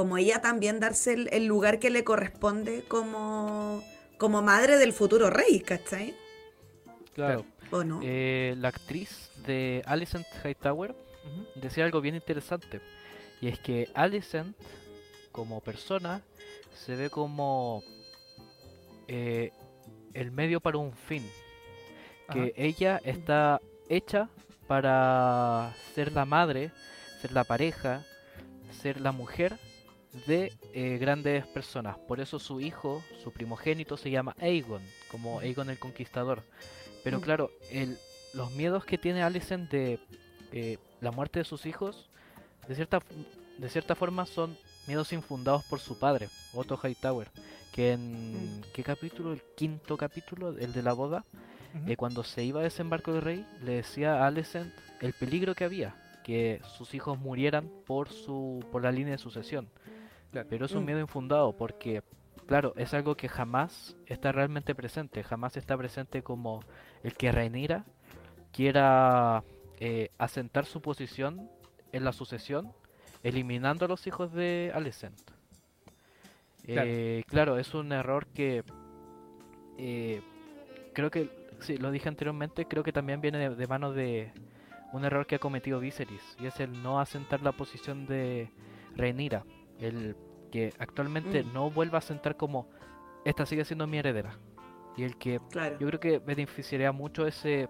como 0.00 0.16
ella 0.16 0.40
también 0.40 0.80
darse 0.80 1.12
el, 1.12 1.28
el 1.30 1.44
lugar 1.44 1.78
que 1.78 1.90
le 1.90 2.04
corresponde 2.04 2.84
como, 2.88 3.84
como 4.16 4.40
madre 4.40 4.78
del 4.78 4.94
futuro 4.94 5.28
rey, 5.28 5.60
¿cachai? 5.60 6.14
claro. 7.14 7.44
¿O 7.70 7.84
no? 7.84 8.00
Eh, 8.02 8.54
la 8.56 8.68
actriz 8.68 9.30
de 9.46 9.82
Alicent 9.84 10.26
Hightower 10.42 10.96
decía 11.54 11.84
algo 11.84 12.00
bien 12.00 12.14
interesante. 12.14 12.80
Y 13.42 13.48
es 13.48 13.58
que 13.58 13.90
Alicent, 13.92 14.56
como 15.32 15.60
persona, 15.60 16.22
se 16.74 16.96
ve 16.96 17.10
como 17.10 17.82
eh, 19.06 19.52
el 20.14 20.30
medio 20.30 20.60
para 20.60 20.78
un 20.78 20.94
fin. 20.94 21.30
Que 22.32 22.40
Ajá. 22.40 22.50
ella 22.56 23.00
está 23.04 23.60
hecha 23.90 24.30
para 24.66 25.74
ser 25.94 26.10
la 26.12 26.24
madre, 26.24 26.70
ser 27.20 27.32
la 27.32 27.44
pareja, 27.44 28.02
ser 28.80 28.98
la 28.98 29.12
mujer 29.12 29.58
de 30.26 30.52
eh, 30.72 30.98
grandes 30.98 31.46
personas. 31.46 31.96
Por 31.98 32.20
eso 32.20 32.38
su 32.38 32.60
hijo, 32.60 33.02
su 33.22 33.32
primogénito, 33.32 33.96
se 33.96 34.10
llama 34.10 34.34
Aegon, 34.40 34.82
como 35.10 35.40
Aegon 35.40 35.70
el 35.70 35.78
Conquistador. 35.78 36.42
Pero 37.04 37.20
claro, 37.20 37.50
el, 37.70 37.98
los 38.34 38.50
miedos 38.52 38.84
que 38.84 38.98
tiene 38.98 39.22
Alicent 39.22 39.70
de 39.70 39.98
eh, 40.52 40.78
la 41.00 41.10
muerte 41.10 41.40
de 41.40 41.44
sus 41.44 41.66
hijos, 41.66 42.08
de 42.68 42.74
cierta, 42.74 43.00
de 43.58 43.68
cierta 43.68 43.94
forma 43.94 44.26
son 44.26 44.56
miedos 44.86 45.12
infundados 45.12 45.64
por 45.64 45.80
su 45.80 45.98
padre, 45.98 46.28
Otto 46.54 46.78
Hightower. 46.82 47.28
Que 47.72 47.92
en. 47.92 48.58
Mm. 48.58 48.62
¿Qué 48.74 48.82
capítulo? 48.82 49.32
El 49.32 49.42
quinto 49.56 49.96
capítulo, 49.96 50.56
el 50.58 50.72
de 50.72 50.82
la 50.82 50.92
boda. 50.92 51.24
Eh, 51.86 51.96
cuando 51.96 52.24
se 52.24 52.42
iba 52.42 52.58
a 52.60 52.64
desembarco 52.64 53.12
del 53.12 53.22
rey, 53.22 53.46
le 53.62 53.74
decía 53.74 54.16
a 54.16 54.26
Alicent 54.26 54.74
el 55.00 55.12
peligro 55.12 55.54
que 55.54 55.62
había, 55.62 55.94
que 56.24 56.60
sus 56.76 56.94
hijos 56.94 57.16
murieran 57.16 57.70
por 57.86 58.08
su 58.08 58.64
por 58.72 58.82
la 58.82 58.90
línea 58.90 59.12
de 59.12 59.18
sucesión. 59.18 59.70
Claro. 60.30 60.46
Pero 60.48 60.66
es 60.66 60.72
un 60.72 60.82
Mm. 60.82 60.86
miedo 60.86 61.00
infundado 61.00 61.56
porque, 61.56 62.02
claro, 62.46 62.72
es 62.76 62.94
algo 62.94 63.16
que 63.16 63.28
jamás 63.28 63.96
está 64.06 64.32
realmente 64.32 64.74
presente, 64.74 65.22
jamás 65.22 65.56
está 65.56 65.76
presente 65.76 66.22
como 66.22 66.60
el 67.02 67.14
que 67.14 67.32
Rhaenyra 67.32 67.84
quiera 68.52 69.42
eh, 69.80 70.10
asentar 70.18 70.66
su 70.66 70.80
posición 70.82 71.50
en 71.92 72.04
la 72.04 72.12
sucesión, 72.12 72.72
eliminando 73.22 73.86
a 73.86 73.88
los 73.88 74.06
hijos 74.06 74.32
de 74.32 74.70
Alicent. 74.74 75.18
Claro. 76.64 76.88
Eh, 76.90 77.24
claro, 77.26 77.58
es 77.58 77.74
un 77.74 77.90
error 77.92 78.26
que 78.26 78.62
eh, 79.78 80.20
creo 80.92 81.10
que, 81.10 81.30
sí, 81.60 81.78
lo 81.78 81.90
dije 81.90 82.08
anteriormente, 82.08 82.66
creo 82.66 82.82
que 82.82 82.92
también 82.92 83.20
viene 83.20 83.38
de, 83.38 83.54
de 83.56 83.66
mano 83.66 83.92
de 83.92 84.32
un 84.92 85.04
error 85.04 85.26
que 85.26 85.36
ha 85.36 85.38
cometido 85.38 85.80
Viserys, 85.80 86.36
y 86.38 86.46
es 86.46 86.60
el 86.60 86.82
no 86.82 87.00
asentar 87.00 87.40
la 87.42 87.52
posición 87.52 88.06
de 88.06 88.50
Rhaenyra, 88.96 89.44
el 89.80 90.16
que 90.50 90.72
actualmente 90.78 91.42
Mm. 91.44 91.52
no 91.52 91.70
vuelva 91.70 91.96
a 91.96 92.00
asentar 92.00 92.36
como 92.36 92.68
esta 93.24 93.46
sigue 93.46 93.64
siendo 93.64 93.86
mi 93.86 93.98
heredera, 93.98 94.32
y 94.96 95.04
el 95.04 95.16
que 95.16 95.40
Claro. 95.50 95.78
yo 95.78 95.86
creo 95.86 96.00
que 96.00 96.18
beneficiaría 96.18 96.90
mucho 96.92 97.26
ese 97.26 97.68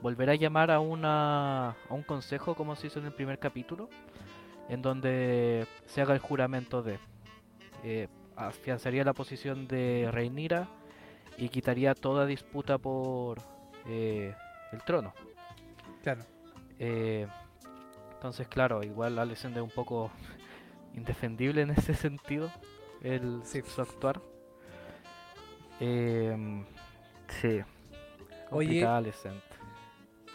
volver 0.00 0.30
a 0.30 0.34
llamar 0.34 0.70
a 0.70 0.80
una 0.80 1.70
a 1.70 1.94
un 1.94 2.02
consejo 2.02 2.54
como 2.54 2.74
se 2.76 2.86
hizo 2.86 2.98
en 3.00 3.06
el 3.06 3.12
primer 3.12 3.38
capítulo, 3.38 3.88
en 4.68 4.80
donde 4.82 5.66
se 5.86 6.00
haga 6.00 6.14
el 6.14 6.20
juramento 6.20 6.82
de 6.82 6.98
eh, 7.84 8.08
afianzaría 8.36 9.04
la 9.04 9.12
posición 9.12 9.66
de 9.68 10.08
Rhaenyra 10.10 10.68
y 11.36 11.48
quitaría 11.50 11.94
toda 11.94 12.24
disputa 12.26 12.78
por 12.78 13.38
eh, 13.86 14.34
el 14.72 14.82
trono. 14.84 15.12
Claro. 16.02 16.22
Eh, 16.78 17.26
entonces, 18.14 18.48
claro, 18.48 18.82
igual 18.82 19.18
Alicent 19.18 19.56
es 19.56 19.62
un 19.62 19.70
poco 19.70 20.10
indefendible 20.94 21.62
en 21.62 21.70
ese 21.70 21.94
sentido, 22.06 22.50
el, 23.02 23.40
Sí. 23.44 23.62
su 23.62 23.80
actuar. 23.82 24.20
Em, 25.80 26.64
sí, 27.40 27.60
Oye-. 28.50 28.84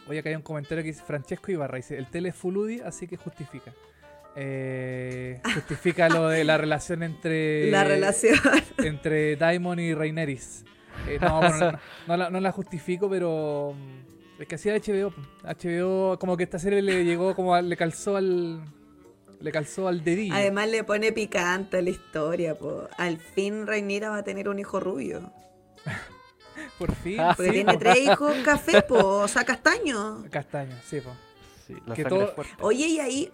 Oye, 0.08 0.20
acá 0.20 0.30
hay 0.30 0.36
un 0.36 0.42
comentario 0.42 0.84
que 0.84 0.90
dice 0.90 1.04
Francesco 1.04 1.52
Ibarra, 1.52 1.78
dice, 1.78 1.98
el 1.98 2.08
tele 2.08 2.30
es 2.30 2.36
full 2.36 2.56
UDI, 2.58 2.82
así 2.82 3.08
que 3.08 3.18
justifica. 3.18 3.74
Eh, 4.36 5.42
justifica 5.54 6.10
lo 6.10 6.28
de 6.30 6.44
la 6.44 6.58
relación 6.58 7.04
entre... 7.04 7.70
La 7.72 7.84
relación. 7.84 8.36
Entre 8.78 9.36
Daimon 9.36 9.80
y 9.80 9.94
Raineris. 9.94 10.64
Eh, 11.08 11.18
no, 11.22 11.40
bueno, 11.40 11.58
no, 11.58 11.72
no, 11.72 11.80
no 12.08 12.18
la, 12.18 12.30
no 12.30 12.40
la 12.40 12.52
justifico, 12.52 13.10
pero... 13.10 13.74
mm, 13.76 14.42
Es 14.42 14.48
que 14.48 14.56
así 14.56 14.70
era 14.70 14.78
HBO. 14.80 15.14
HBO, 15.44 16.20
como 16.20 16.36
que 16.38 16.44
esta 16.44 16.60
serie 16.60 16.82
le 16.82 17.04
llegó, 17.06 17.34
como 17.36 17.56
a- 17.56 17.62
le 17.62 17.76
calzó 17.78 18.18
al... 18.18 18.62
Le 19.40 19.52
calzó 19.52 19.88
al 19.88 20.04
dedillo. 20.04 20.34
Además 20.36 20.70
le 20.70 20.84
pone 20.84 21.12
picante 21.12 21.78
a 21.78 21.82
la 21.82 21.90
historia, 21.90 22.58
po. 22.58 22.88
Al 22.98 23.18
fin 23.18 23.68
Rhaenyra 23.68 24.10
va 24.10 24.18
a 24.18 24.24
tener 24.24 24.50
un 24.50 24.60
hijo 24.60 24.80
rubio. 24.80 25.32
Por 26.80 26.94
fin. 26.96 27.18
Porque 27.36 27.46
sí, 27.46 27.52
tiene 27.52 27.74
po. 27.74 27.80
tres 27.80 27.98
hijos 28.00 28.36
café, 28.46 28.82
po, 28.82 28.98
o 29.20 29.28
sea, 29.28 29.44
castaño. 29.44 30.24
Castaño, 30.32 30.76
sí, 30.86 31.02
po. 31.02 31.12
Sí, 31.68 31.76
la 31.86 31.96
que 31.96 32.06
todo-. 32.06 32.34
Oye, 32.62 32.88
y 32.88 33.00
ahí, 33.00 33.32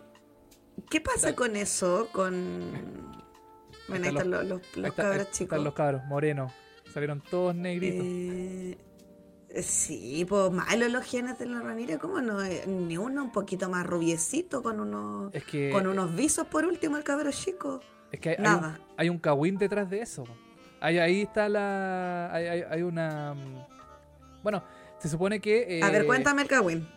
¿qué 0.89 1.01
pasa 1.01 1.27
Dale. 1.27 1.35
con 1.35 1.55
eso? 1.55 2.09
Con. 2.11 3.11
Bueno, 3.87 4.05
ahí 4.05 4.11
están 4.11 4.31
los, 4.31 4.45
los, 4.45 4.49
los 4.49 4.59
Ahí 4.59 4.61
está- 4.65 4.85
ahí 4.85 4.91
cabros 5.09 5.21
están 5.21 5.33
chicos. 5.33 5.63
los 5.63 5.73
cabros, 5.73 6.03
Moreno. 6.05 6.51
Salieron 6.93 7.21
todos 7.21 7.55
negritos. 7.55 8.05
Eh, 8.05 8.77
sí, 9.61 10.25
pues 10.27 10.51
malos 10.51 10.91
los 10.91 11.03
genes 11.05 11.37
de 11.39 11.45
la 11.45 11.61
Ranira, 11.61 11.97
¿cómo 11.97 12.21
no? 12.21 12.43
Eh, 12.43 12.63
Ni 12.67 12.97
uno 12.97 13.23
un 13.23 13.31
poquito 13.31 13.69
más 13.69 13.85
rubiecito, 13.85 14.61
con 14.63 14.79
unos, 14.79 15.33
es 15.33 15.43
que, 15.43 15.69
con 15.71 15.87
unos 15.87 16.15
visos 16.15 16.47
por 16.47 16.65
último, 16.65 16.97
el 16.97 17.03
cabro 17.03 17.31
chico. 17.31 17.81
es 18.11 18.19
que 18.19 18.29
hay, 18.29 18.35
hay 18.37 18.43
nada. 18.43 18.79
un, 18.79 18.93
hay 18.97 19.09
un 19.09 19.19
Kawin 19.19 19.57
detrás 19.57 19.89
de 19.89 20.01
eso. 20.01 20.23
Ahí, 20.79 20.97
ahí 20.97 21.21
está 21.21 21.47
la. 21.49 22.29
Hay, 22.33 22.47
hay- 22.47 22.63
hay 22.69 22.81
una. 22.81 23.33
mm, 23.35 24.41
Bueno, 24.43 24.63
se 24.99 25.09
supone 25.09 25.39
que. 25.39 25.79
A 25.83 25.89
ver, 25.91 26.03
eh, 26.03 26.05
cuéntame 26.05 26.41
el 26.43 26.47
Kawin. 26.47 26.87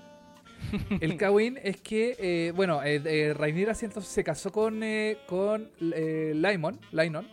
El 1.00 1.16
Kawin 1.18 1.58
es 1.62 1.80
que, 1.82 2.16
eh, 2.18 2.52
bueno, 2.56 2.82
eh, 2.82 3.00
eh, 3.04 3.34
entonces 3.36 4.06
se 4.06 4.24
casó 4.24 4.50
con, 4.50 4.82
eh, 4.82 5.18
con 5.26 5.70
eh, 5.80 6.32
Laimon, 6.34 6.80
Lainon. 6.92 7.28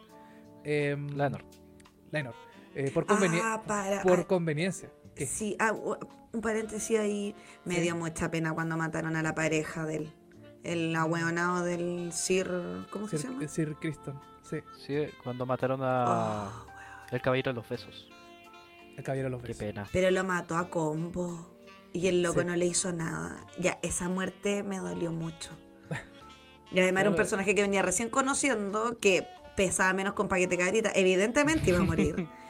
em. 0.64 1.08
Lainor, 1.16 2.34
eh, 2.76 2.92
por, 2.94 3.06
conveni- 3.06 3.40
Ah, 3.42 3.62
para. 3.66 4.02
por 4.04 4.28
conveniencia. 4.28 4.90
¿Qué? 5.22 5.28
sí, 5.28 5.56
ah, 5.60 5.74
un 6.34 6.42
paréntesis 6.42 6.98
ahí. 7.00 7.36
Me 7.66 7.76
Sí. 7.76 7.82
dio 7.82 7.96
mucha 7.96 8.30
pena 8.32 8.54
cuando 8.54 8.78
mataron 8.78 9.16
a 9.16 9.22
la 9.24 9.36
pareja 9.36 9.86
del. 9.86 10.14
El 10.64 10.96
ahueonado 10.96 11.64
del 11.64 12.12
Sir. 12.14 12.48
¿Cómo 12.92 13.08
se 13.08 13.18
llama? 13.18 13.48
Sir 13.48 13.76
Criston, 13.80 14.20
sí, 14.48 14.58
Sí, 14.86 14.96
cuando 15.24 15.46
mataron 15.46 15.82
a 15.84 16.50
Oh, 16.50 16.68
el 17.12 17.22
caballero 17.22 17.52
de 17.52 17.56
los 17.56 17.68
besos. 17.68 18.08
el 18.98 19.04
caballero 19.04 19.28
de 19.28 19.32
los 19.32 19.42
Qué 19.42 19.48
besos. 19.50 19.64
pena. 19.64 19.88
Pero 19.92 20.12
lo 20.12 20.24
mató 20.24 20.56
a 20.58 20.70
combo. 20.70 21.48
Y 21.94 22.08
el 22.08 22.22
loco 22.22 22.40
Sí. 22.42 22.46
no 22.46 22.56
le 22.56 22.66
hizo 22.68 22.94
nada. 22.94 23.46
Ya, 23.60 23.78
esa 23.82 24.08
muerte 24.08 24.64
me 24.64 24.78
dolió 24.80 25.12
mucho. 25.12 25.50
Y 26.72 26.80
además 26.80 27.02
era 27.02 27.10
un 27.10 27.16
personaje 27.18 27.54
que 27.54 27.64
venía 27.64 27.82
recién 27.82 28.10
conociendo, 28.10 28.98
que 29.00 29.28
pesaba 29.58 29.92
menos 29.94 30.14
con 30.14 30.30
paquete 30.30 30.56
de 30.56 30.64
carita. 30.64 30.92
Evidentemente 30.96 31.70
iba 31.72 31.80
a 31.80 31.84
morir. 31.84 32.28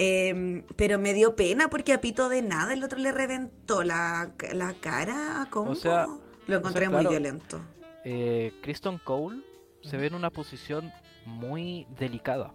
Em, 0.00 0.62
pero 0.76 0.98
me 1.00 1.12
dio 1.12 1.34
pena 1.34 1.68
porque 1.68 1.92
a 1.92 2.00
pito 2.00 2.28
de 2.28 2.40
nada 2.40 2.72
el 2.72 2.84
otro 2.84 2.98
le 3.00 3.10
reventó 3.10 3.82
la, 3.82 4.30
la 4.52 4.74
cara 4.74 5.42
a 5.42 5.50
combo. 5.50 5.74
sea, 5.74 6.06
lo 6.46 6.56
encontré 6.56 6.82
sea, 6.82 6.90
muy 6.90 7.00
claro. 7.00 7.10
violento. 7.10 7.60
Eh, 8.04 8.52
Kristen 8.62 8.98
Cole 8.98 9.42
se 9.82 9.96
ve 9.96 10.06
en 10.06 10.14
una 10.14 10.30
posición 10.30 10.92
muy 11.26 11.86
delicada. 11.98 12.52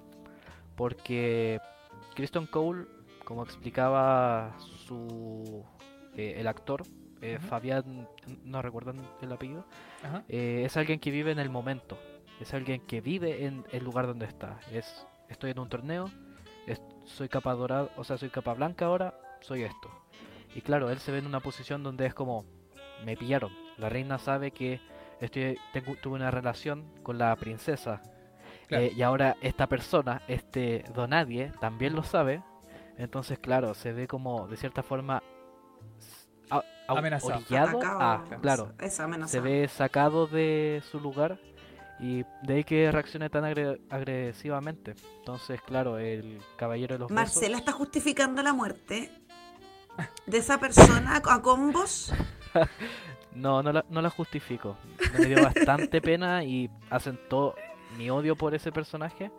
Porque 0.75 1.59
Kristen 2.15 2.45
Cole, 2.47 2.85
como 3.25 3.43
explicaba 3.43 4.55
su 4.87 5.63
eh, 6.15 6.35
el 6.37 6.47
actor, 6.47 6.83
eh, 7.21 7.37
Ujú. 7.39 7.47
Fabián, 7.47 8.07
no 8.43 8.61
recuerdan 8.61 9.01
el 9.21 9.31
apellido, 9.31 9.65
Ajá. 10.03 10.23
eh, 10.29 10.63
es 10.65 10.77
alguien 10.77 10.99
que 10.99 11.11
vive 11.11 11.31
en 11.31 11.39
el 11.39 11.49
momento. 11.49 11.97
Es 12.39 12.53
alguien 12.53 12.81
que 12.81 13.01
vive 13.01 13.45
en 13.45 13.65
el 13.71 13.83
lugar 13.83 14.07
donde 14.07 14.25
está. 14.25 14.59
Es, 14.71 15.05
estoy 15.29 15.51
en 15.51 15.59
un 15.59 15.69
torneo, 15.69 16.09
es- 16.67 16.81
soy 17.05 17.29
capa 17.29 17.53
dorada, 17.53 17.89
o 17.97 18.03
sea, 18.03 18.17
soy 18.17 18.29
capa 18.29 18.53
blanca 18.53 18.85
ahora, 18.85 19.13
soy 19.41 19.63
esto. 19.63 19.89
Y 20.55 20.61
claro, 20.61 20.89
él 20.89 20.99
se 20.99 21.11
ve 21.11 21.17
en 21.19 21.25
una 21.27 21.39
posición 21.39 21.83
donde 21.83 22.05
es 22.05 22.13
como, 22.13 22.45
me 23.05 23.17
pillaron. 23.17 23.51
La 23.77 23.89
reina 23.89 24.17
sabe 24.19 24.51
que 24.51 24.79
estoy, 25.19 25.57
tengo, 25.73 25.95
tuve 26.01 26.15
una 26.15 26.31
relación 26.31 26.85
con 27.03 27.17
la 27.17 27.35
princesa. 27.35 28.01
Claro. 28.67 28.85
eh, 28.85 28.93
y 28.95 29.01
ahora 29.01 29.35
esta 29.41 29.67
persona, 29.67 30.21
este 30.27 30.85
Donadie, 30.93 31.51
también 31.59 31.95
lo 31.95 32.03
sabe. 32.03 32.41
Entonces, 32.97 33.39
claro, 33.39 33.73
se 33.73 33.91
ve 33.91 34.07
como, 34.07 34.47
de 34.47 34.55
cierta 34.57 34.83
forma, 34.83 35.21
a- 36.49 36.57
a- 36.57 36.63
Amenazado. 36.87 37.35
orillado 37.37 37.77
Atacado, 37.79 38.01
a- 38.01 38.39
claro, 38.41 38.73
Esa 38.79 39.27
se 39.27 39.39
ve 39.39 39.67
sacado 39.67 40.27
de 40.27 40.81
su 40.91 40.99
lugar 40.99 41.39
y 42.03 42.25
de 42.45 42.53
ahí 42.55 42.63
que 42.63 42.91
reaccione 42.91 43.29
tan 43.29 43.43
agre- 43.45 43.79
agresivamente. 43.89 44.93
Entonces, 45.19 45.61
claro, 45.61 45.97
el 45.97 46.39
caballero 46.57 46.95
de 46.95 46.99
los 46.99 47.11
Marcela 47.11 47.47
besos, 47.47 47.59
está 47.61 47.71
justificando 47.71 48.43
la 48.43 48.51
muerte 48.53 49.09
de 50.25 50.37
esa 50.37 50.59
persona 50.59 51.15
a 51.29 51.41
combos. 51.41 52.11
no, 53.33 53.63
no 53.63 53.71
la, 53.71 53.85
no 53.89 54.01
la 54.01 54.09
justifico. 54.09 54.75
Me 55.17 55.25
dio 55.25 55.41
bastante 55.43 56.01
pena 56.09 56.43
y 56.43 56.69
asentó 56.89 57.55
mi 57.97 58.09
odio 58.09 58.35
por 58.35 58.53
ese 58.53 58.71
personaje. 58.71 59.31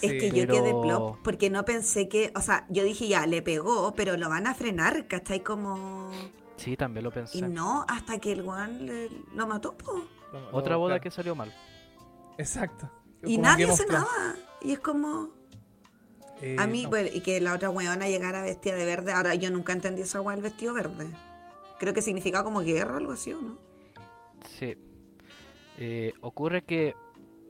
Es 0.00 0.12
que 0.12 0.30
yo 0.30 0.46
quedé 0.46 0.72
plop 0.82 1.18
porque 1.22 1.48
no 1.50 1.64
pensé 1.64 2.08
que, 2.08 2.32
o 2.34 2.40
sea, 2.40 2.66
yo 2.68 2.82
dije 2.82 3.06
ya, 3.08 3.26
le 3.26 3.42
pegó, 3.42 3.94
pero 3.94 4.16
lo 4.16 4.28
van 4.28 4.46
a 4.46 4.54
frenar, 4.54 5.06
¿cachai? 5.06 5.40
Como... 5.40 6.10
Sí, 6.56 6.76
también 6.76 7.04
lo 7.04 7.10
pensé. 7.10 7.38
Y 7.38 7.42
no, 7.42 7.84
hasta 7.88 8.18
que 8.18 8.32
el 8.32 8.42
guan 8.42 8.86
le- 8.86 9.10
lo 9.34 9.46
mató, 9.46 9.76
po. 9.76 10.04
Lo- 10.32 10.40
lo- 10.40 10.56
Otra 10.56 10.76
boda 10.76 10.98
que 11.00 11.10
salió 11.10 11.34
mal. 11.34 11.52
Exacto. 12.38 12.90
Y 13.22 13.36
Como 13.36 13.48
nadie 13.48 13.66
hace 13.66 13.86
nada. 13.86 14.36
Y 14.60 14.72
es 14.72 14.80
como... 14.80 15.30
Eh, 16.40 16.56
a 16.58 16.66
mí, 16.66 16.88
no. 16.90 16.98
y 16.98 17.20
que 17.20 17.40
la 17.40 17.54
otra 17.54 17.70
weona 17.70 18.08
llegara 18.08 18.42
vestida 18.42 18.74
de 18.74 18.84
verde. 18.84 19.12
Ahora, 19.12 19.34
yo 19.36 19.50
nunca 19.50 19.72
entendí 19.72 20.02
esa 20.02 20.20
weá, 20.20 20.34
el 20.34 20.42
vestido 20.42 20.74
verde. 20.74 21.06
Creo 21.78 21.94
que 21.94 22.02
significaba 22.02 22.42
como 22.42 22.60
guerra 22.60 22.94
o 22.94 22.96
algo 22.96 23.12
así, 23.12 23.32
¿o 23.32 23.40
no? 23.40 23.58
Sí. 24.58 24.76
Eh, 25.78 26.12
ocurre 26.20 26.62
que, 26.62 26.96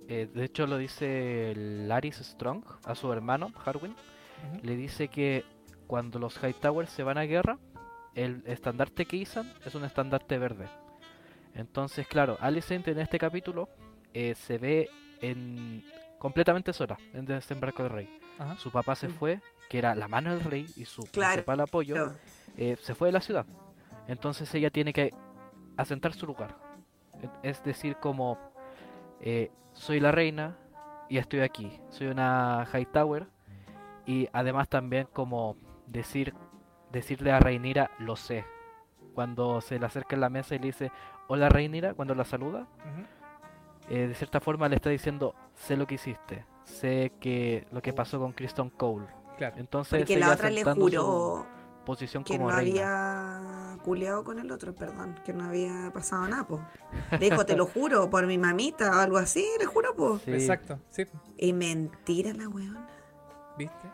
eh, 0.09 0.29
de 0.33 0.45
hecho 0.45 0.67
lo 0.67 0.77
dice 0.77 1.55
Laris 1.57 2.17
Strong 2.17 2.65
a 2.85 2.95
su 2.95 3.11
hermano, 3.13 3.53
Harwin. 3.65 3.97
Le 4.63 4.77
dice 4.77 5.09
que 5.09 5.45
cuando 5.87 6.19
los 6.19 6.39
Hightowers 6.39 6.91
se 6.91 7.03
van 7.03 7.17
a 7.17 7.23
guerra, 7.23 7.59
el 8.15 8.43
estandarte 8.47 9.07
que 9.07 9.17
izan 9.17 9.53
es 9.65 9.75
un 9.75 9.85
estandarte 9.85 10.39
verde. 10.39 10.69
Entonces, 11.55 12.07
claro, 12.07 12.37
Alicent 12.41 12.89
en 12.89 12.99
este 12.99 13.19
capítulo 13.19 13.69
eh, 14.15 14.35
se 14.35 14.59
ve 14.59 14.89
en 15.21 15.85
completamente 16.19 16.73
sola 16.73 16.97
en 17.15 17.25
Desembarco 17.25 17.83
del 17.83 17.93
Rey. 17.93 18.21
Ajá. 18.39 18.57
Su 18.59 18.71
papá 18.71 18.95
se 18.95 19.09
fue, 19.09 19.41
que 19.69 19.79
era 19.79 19.95
la 19.95 20.09
mano 20.09 20.31
del 20.31 20.45
rey 20.45 20.67
y 20.77 20.85
su 20.85 21.03
Claro. 21.05 21.33
principal 21.35 21.61
apoyo, 21.61 22.13
eh, 22.57 22.77
se 22.81 22.95
fue 22.95 23.09
de 23.09 23.13
la 23.13 23.21
ciudad. 23.21 23.47
Entonces 24.09 24.53
ella 24.55 24.71
tiene 24.71 24.93
que 24.93 25.13
asentar 25.77 26.13
su 26.15 26.27
lugar. 26.27 26.57
Es 27.43 27.63
decir, 27.65 27.97
como 27.97 28.39
eh, 29.21 29.51
soy 29.73 30.01
la 30.01 30.11
reina 30.13 30.57
y 31.09 31.19
estoy 31.19 31.41
aquí. 31.41 31.81
Soy 31.91 32.09
una 32.09 32.67
Hightower 32.73 33.27
y 34.07 34.29
además 34.33 34.69
también 34.69 35.07
como 35.13 35.57
decir 35.87 36.35
decirle 36.91 37.31
a 37.33 37.39
Reinira 37.39 37.91
lo 37.99 38.17
sé. 38.17 38.45
Cuando 39.15 39.61
se 39.61 39.79
le 39.79 39.87
acerca 39.87 40.15
en 40.17 40.21
la 40.23 40.31
mesa 40.31 40.55
y 40.55 40.59
le 40.59 40.67
dice 40.67 40.91
hola 41.29 41.49
Reinira 41.49 41.95
cuando 41.95 42.15
la 42.15 42.25
saluda. 42.25 42.67
Eh, 43.89 44.07
de 44.09 44.15
cierta 44.15 44.41
forma 44.41 44.69
le 44.69 44.77
está 44.77 44.91
diciendo 44.91 45.35
sé 45.55 45.77
lo 45.77 45.87
que 45.87 45.95
hiciste, 45.97 46.45
sé 46.65 47.13
que 47.21 47.67
lo 47.73 47.83
que 47.83 47.93
pasó 47.93 48.19
con 48.19 48.33
Kristen 48.33 48.71
Cole. 48.71 49.07
Claro. 49.39 49.57
Entonces 49.59 50.09
ella 50.09 50.19
la 50.29 50.33
otra 50.35 50.51
le 50.51 50.63
juró 50.65 51.47
posición 51.85 52.23
que 52.23 52.37
como 52.37 52.49
no 52.51 52.57
reina. 52.57 53.39
había 53.73 53.79
culeado 53.83 54.23
con 54.23 54.39
el 54.39 54.53
otro, 54.53 54.73
perdón, 54.75 55.17
que 55.25 55.33
no 55.33 55.45
había 55.47 55.91
pasado 55.93 56.29
nada, 56.29 56.47
po. 56.47 56.61
Le 57.11 57.19
dijo, 57.31 57.45
te 57.45 57.57
lo 57.57 57.67
juro, 57.75 58.09
por 58.09 58.27
mi 58.27 58.39
mamita 58.39 58.91
o 58.91 59.01
algo 59.01 59.17
así, 59.19 59.45
le 59.59 59.67
juro, 59.67 59.97
po. 59.97 60.19
Sí. 60.25 60.33
Exacto. 60.33 60.79
Sí. 60.91 61.07
Y 61.39 61.53
mentira 61.53 62.33
la 62.35 62.49
weona. 62.49 62.87
¿Viste? 63.59 63.91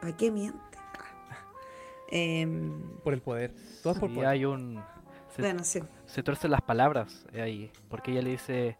¿Para 0.00 0.16
qué 0.16 0.30
miente? 0.32 0.58
Em, 2.10 2.98
Por 3.04 3.12
el 3.12 3.20
poder. 3.22 3.54
Todo 3.82 3.92
es 3.92 3.98
por 4.00 4.10
Y 4.10 4.14
poder. 4.14 4.28
hay 4.28 4.44
un 4.44 4.82
se, 5.36 5.42
bueno, 5.42 5.62
sí. 5.62 5.80
se 6.06 6.22
tuercen 6.22 6.50
las 6.50 6.62
palabras 6.62 7.26
ahí, 7.34 7.70
porque 7.88 8.10
ella 8.12 8.22
le 8.22 8.30
dice 8.30 8.78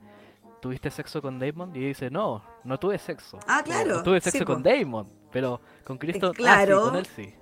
¿Tuviste 0.61 0.91
sexo 0.91 1.23
con 1.23 1.39
Damon? 1.39 1.75
Y 1.75 1.79
ella 1.79 1.89
dice, 1.89 2.11
no, 2.11 2.43
no 2.65 2.79
tuve 2.79 2.99
sexo. 2.99 3.39
Ah, 3.47 3.63
claro, 3.65 3.97
"No 3.99 4.03
tuve 4.03 4.21
sí, 4.21 4.31
sexo 4.31 4.45
con 4.45 4.63
po. 4.63 4.69
Damon, 4.69 5.07
pero 5.31 5.61
con 5.85 5.99
Kristen, 5.99 6.25
ah, 6.25 6.33
sí, 6.35 6.37
claro. 6.37 6.83
con 6.83 6.97
él 6.97 7.07
sí. 7.07 7.35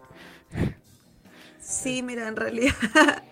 Sí, 1.58 2.02
mira, 2.02 2.28
en 2.28 2.36
realidad. 2.36 2.74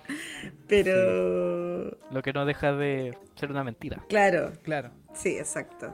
Pero. 0.69 1.97
Lo 2.11 2.23
que 2.23 2.32
no 2.32 2.44
deja 2.47 2.73
de 2.73 3.16
ser 3.36 3.51
una 3.51 3.62
mentira. 3.62 4.02
Claro, 4.09 4.52
Claro. 4.62 4.90
sí, 5.12 5.36
exacto. 5.39 5.93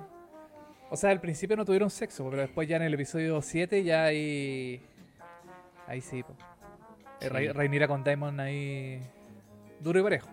O 0.90 0.96
sea, 0.96 1.10
al 1.10 1.20
principio 1.20 1.56
no 1.56 1.64
tuvieron 1.64 1.88
sexo, 1.90 2.28
pero 2.28 2.42
después 2.42 2.66
ya 2.68 2.76
en 2.76 2.82
el 2.82 2.94
episodio 2.94 3.40
7 3.42 3.84
ya 3.84 4.04
ahí... 4.04 4.80
Ahí 5.86 6.00
sí. 6.00 6.18
Eh, 6.20 6.24
Sí. 7.20 7.28
Ra- 7.28 7.52
Rhaenyra 7.52 7.86
con 7.86 8.02
Daemon 8.02 8.40
ahí... 8.40 9.00
Duro 9.78 10.00
y 10.00 10.02
parejo. 10.02 10.28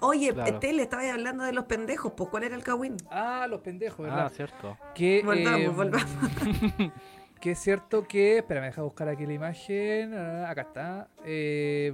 Oye, 0.00 0.32
Claro. 0.32 0.58
Tele, 0.58 0.82
estaba 0.82 1.02
hablando 1.12 1.44
de 1.44 1.52
los 1.52 1.64
pendejos, 1.64 2.12
pues 2.16 2.28
¿cuál 2.30 2.44
era 2.44 2.54
el 2.56 2.62
Kawin? 2.62 2.96
Ah, 3.10 3.46
los 3.48 3.60
pendejos, 3.60 4.06
Ah, 4.08 4.14
¿verdad? 4.14 4.32
cierto. 4.34 4.78
que, 4.94 5.22
Volvamos, 5.24 5.60
eh, 5.60 5.68
volvamos. 5.68 6.06
que 7.40 7.50
es 7.52 7.58
cierto 7.58 8.06
que... 8.08 8.38
Espera, 8.38 8.60
me 8.60 8.66
deja 8.68 8.82
buscar 8.82 9.08
aquí 9.08 9.26
la 9.26 9.32
imagen. 9.34 10.14
Ah, 10.14 10.50
acá 10.50 10.62
está. 10.62 11.08
Eh, 11.24 11.92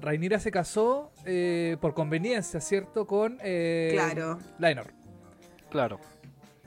Rhaenyra 0.00 0.38
se 0.38 0.50
casó 0.50 1.12
eh, 1.24 1.76
por 1.80 1.94
conveniencia, 1.94 2.60
¿cierto? 2.60 3.06
Con 3.06 3.38
eh, 3.42 3.90
Claro. 3.92 4.38
Laenor. 4.58 4.92
Claro. 5.70 5.98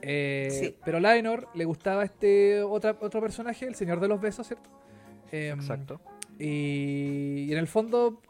Eh, 0.02 0.48
Sí. 0.50 0.76
Pero 0.84 1.00
Laenor 1.00 1.48
le 1.54 1.64
gustaba 1.64 2.04
este 2.04 2.62
otra, 2.62 2.96
otro 3.00 3.20
personaje, 3.20 3.66
el 3.66 3.74
Señor 3.74 4.00
de 4.00 4.08
los 4.08 4.20
Besos, 4.20 4.46
¿cierto? 4.46 4.68
Em, 5.32 5.58
Exacto. 5.58 6.00
Y, 6.38 7.44
y 7.48 7.52
en 7.52 7.58
el 7.58 7.66
fondo 7.66 8.20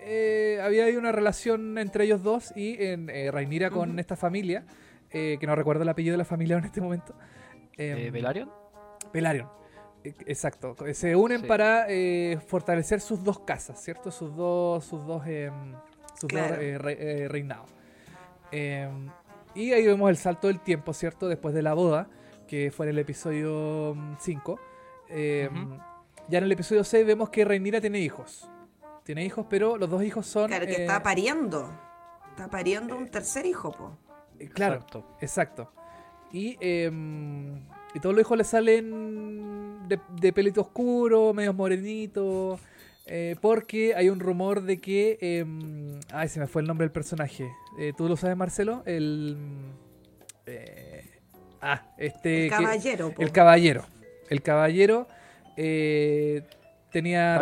eh, 0.00 0.60
había 0.62 0.84
ahí 0.84 0.96
una 0.96 1.12
relación 1.12 1.78
entre 1.78 2.04
ellos 2.04 2.22
dos 2.22 2.52
y 2.56 2.82
en 2.82 3.08
eh, 3.10 3.30
con 3.72 3.98
esta 3.98 4.16
familia, 4.16 4.64
eh, 5.10 5.36
que 5.40 5.46
no 5.46 5.54
recuerdo 5.56 5.82
el 5.82 5.88
apellido 5.88 6.12
de 6.14 6.18
la 6.18 6.24
familia 6.24 6.56
en 6.58 6.64
este 6.64 6.80
momento. 6.80 7.14
Eh, 7.76 8.06
Em, 8.06 8.12
¿Velaryon? 8.12 8.50
Velaryon. 9.12 9.48
Eh, 10.04 10.14
Exacto, 10.26 10.74
se 10.92 11.14
unen 11.16 11.40
Sí. 11.42 11.46
para 11.46 11.86
eh, 11.88 12.38
fortalecer 12.46 13.00
sus 13.00 13.22
dos 13.24 13.40
casas, 13.40 13.82
¿cierto? 13.82 14.10
Sus 14.10 14.34
dos, 14.36 14.84
sus 14.84 15.04
dos, 15.06 15.26
em, 15.26 15.74
sus 16.20 16.28
Claro. 16.28 16.54
dos 16.56 16.64
eh, 16.64 16.78
re- 16.78 17.22
eh, 17.24 17.28
reinados. 17.28 17.70
Em, 18.50 19.08
y 19.54 19.72
ahí 19.72 19.86
vemos 19.86 20.08
el 20.10 20.16
salto 20.16 20.46
del 20.48 20.60
tiempo, 20.60 20.92
¿cierto? 20.92 21.28
Después 21.28 21.54
de 21.54 21.62
la 21.62 21.74
boda, 21.74 22.08
que 22.46 22.70
fue 22.70 22.86
en 22.86 22.90
el 22.90 22.98
episodio 22.98 23.96
5. 24.20 24.52
Ujú. 24.52 25.78
Ya 26.28 26.38
en 26.38 26.44
el 26.44 26.52
episodio 26.52 26.84
6 26.84 27.06
vemos 27.06 27.30
que 27.30 27.44
Reinira 27.44 27.80
tiene 27.80 27.98
hijos. 28.00 28.48
Tiene 29.08 29.24
hijos, 29.24 29.46
pero 29.48 29.78
los 29.78 29.88
dos 29.88 30.02
hijos 30.02 30.26
son... 30.26 30.48
Claro, 30.48 30.66
que 30.66 30.72
eh, 30.72 30.80
está 30.82 31.02
pariendo. 31.02 31.72
Está 32.28 32.50
pariendo 32.50 32.94
un 32.94 33.08
tercer 33.08 33.46
hijo, 33.46 33.72
po. 33.72 33.96
eh, 34.38 34.50
Claro, 34.50 34.74
Exacto. 34.74 35.16
Exacto. 35.22 35.72
Y, 36.30 36.58
em, 36.60 37.56
y 37.94 38.00
todos 38.02 38.14
los 38.14 38.20
hijos 38.20 38.36
le 38.36 38.44
salen 38.44 39.88
de, 39.88 39.98
de 40.20 40.32
pelito 40.34 40.60
oscuro, 40.60 41.32
medios 41.32 41.54
morenitos. 41.54 42.60
eh, 43.06 43.34
porque 43.40 43.94
hay 43.94 44.10
un 44.10 44.20
rumor 44.20 44.60
de 44.60 44.78
que. 44.78 45.16
em, 45.22 45.98
ay, 46.12 46.28
se 46.28 46.38
me 46.38 46.46
fue 46.46 46.60
el 46.60 46.68
nombre 46.68 46.84
del 46.84 46.92
personaje. 46.92 47.50
Eh, 47.78 47.94
¿Tú 47.96 48.06
lo 48.10 48.16
sabes, 48.18 48.36
Marcelo? 48.36 48.82
El. 48.84 49.38
eh, 50.44 51.18
ah, 51.62 51.94
este. 51.96 52.44
El 52.44 52.50
que- 52.50 52.56
caballero, 52.56 53.10
po. 53.14 53.22
el 53.22 53.32
caballero. 53.32 53.84
El 54.28 54.42
caballero 54.42 55.08
eh, 55.56 56.42
tenía. 56.92 57.38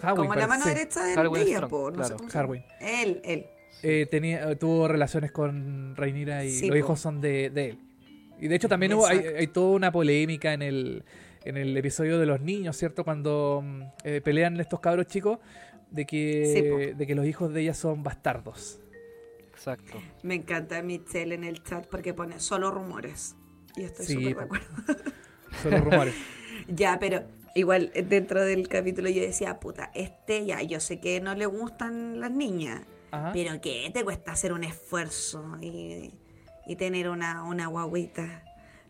Harwin, 0.00 0.26
Como 0.28 0.34
la 0.34 0.46
mano 0.46 0.62
sí. 0.64 0.68
derecha 0.70 1.04
de 1.04 1.14
Harwin 1.14 1.42
ella, 1.42 1.56
Strong, 1.56 1.70
po. 1.70 1.90
No 1.90 2.04
sé 2.04 2.08
claro. 2.10 2.16
cómo 2.18 2.30
se 2.30 2.34
llama. 2.36 2.44
Harwin. 2.44 2.64
Él, 2.80 3.20
él. 3.24 3.46
Eh, 3.82 4.06
tenía, 4.10 4.56
tuvo 4.58 4.88
relaciones 4.88 5.30
con 5.32 5.94
Rhaenyra 5.96 6.44
y 6.44 6.50
Sí, 6.50 6.66
los 6.66 6.74
po. 6.74 6.78
hijos 6.78 7.00
son 7.00 7.20
de, 7.20 7.50
de 7.50 7.70
él. 7.70 7.78
Y 8.40 8.48
de 8.48 8.54
hecho 8.54 8.68
también 8.68 8.94
hubo, 8.94 9.06
hay, 9.06 9.46
toda 9.48 9.74
una 9.76 9.90
polémica 9.90 10.52
en 10.52 10.62
el, 10.62 11.04
en 11.44 11.56
el 11.56 11.76
episodio 11.76 12.18
de 12.18 12.26
los 12.26 12.40
niños, 12.40 12.76
¿cierto? 12.76 13.02
Cuando 13.04 13.60
mm, 13.64 13.82
eh, 14.04 14.20
pelean 14.22 14.58
estos 14.60 14.78
cabros 14.80 15.06
chicos 15.06 15.38
de 15.90 16.02
Sí, 16.02 16.06
que, 16.06 16.94
de 16.96 17.06
que 17.06 17.14
los 17.16 17.26
hijos 17.26 17.52
de 17.52 17.62
ella 17.62 17.74
son 17.74 18.02
bastardos. 18.04 18.80
Exacto. 19.50 20.00
Me 20.22 20.34
encanta 20.36 20.80
Michelle 20.82 21.34
en 21.34 21.42
el 21.42 21.62
chat 21.64 21.86
porque 21.88 22.14
pone 22.14 22.38
solo 22.38 22.70
rumores. 22.70 23.34
Y 23.76 23.82
estoy 23.82 24.06
Sí, 24.06 24.12
súper 24.14 24.28
de 24.28 24.34
po. 24.34 24.40
acuerdo. 24.42 24.66
Son 25.62 25.70
los 25.72 25.80
rumores. 25.84 26.14
Ya, 26.70 26.98
pero 27.00 27.22
igual 27.58 27.90
eh, 27.94 28.02
dentro 28.02 28.42
del 28.44 28.68
capítulo 28.68 29.08
yo 29.08 29.20
decía, 29.22 29.60
puta, 29.60 29.90
este 29.94 30.44
ya, 30.46 30.62
yo 30.62 30.80
sé 30.80 31.00
que 31.00 31.20
no 31.20 31.34
le 31.34 31.46
gustan 31.46 32.20
las 32.20 32.30
niñas, 32.30 32.82
Ajá. 33.10 33.30
pero 33.32 33.60
que 33.60 33.90
te 33.92 34.04
cuesta 34.04 34.32
hacer 34.32 34.52
un 34.52 34.64
esfuerzo 34.64 35.44
y, 35.60 36.14
y 36.66 36.76
tener 36.76 37.08
una, 37.08 37.42
una 37.44 37.66
guaguita. 37.66 38.44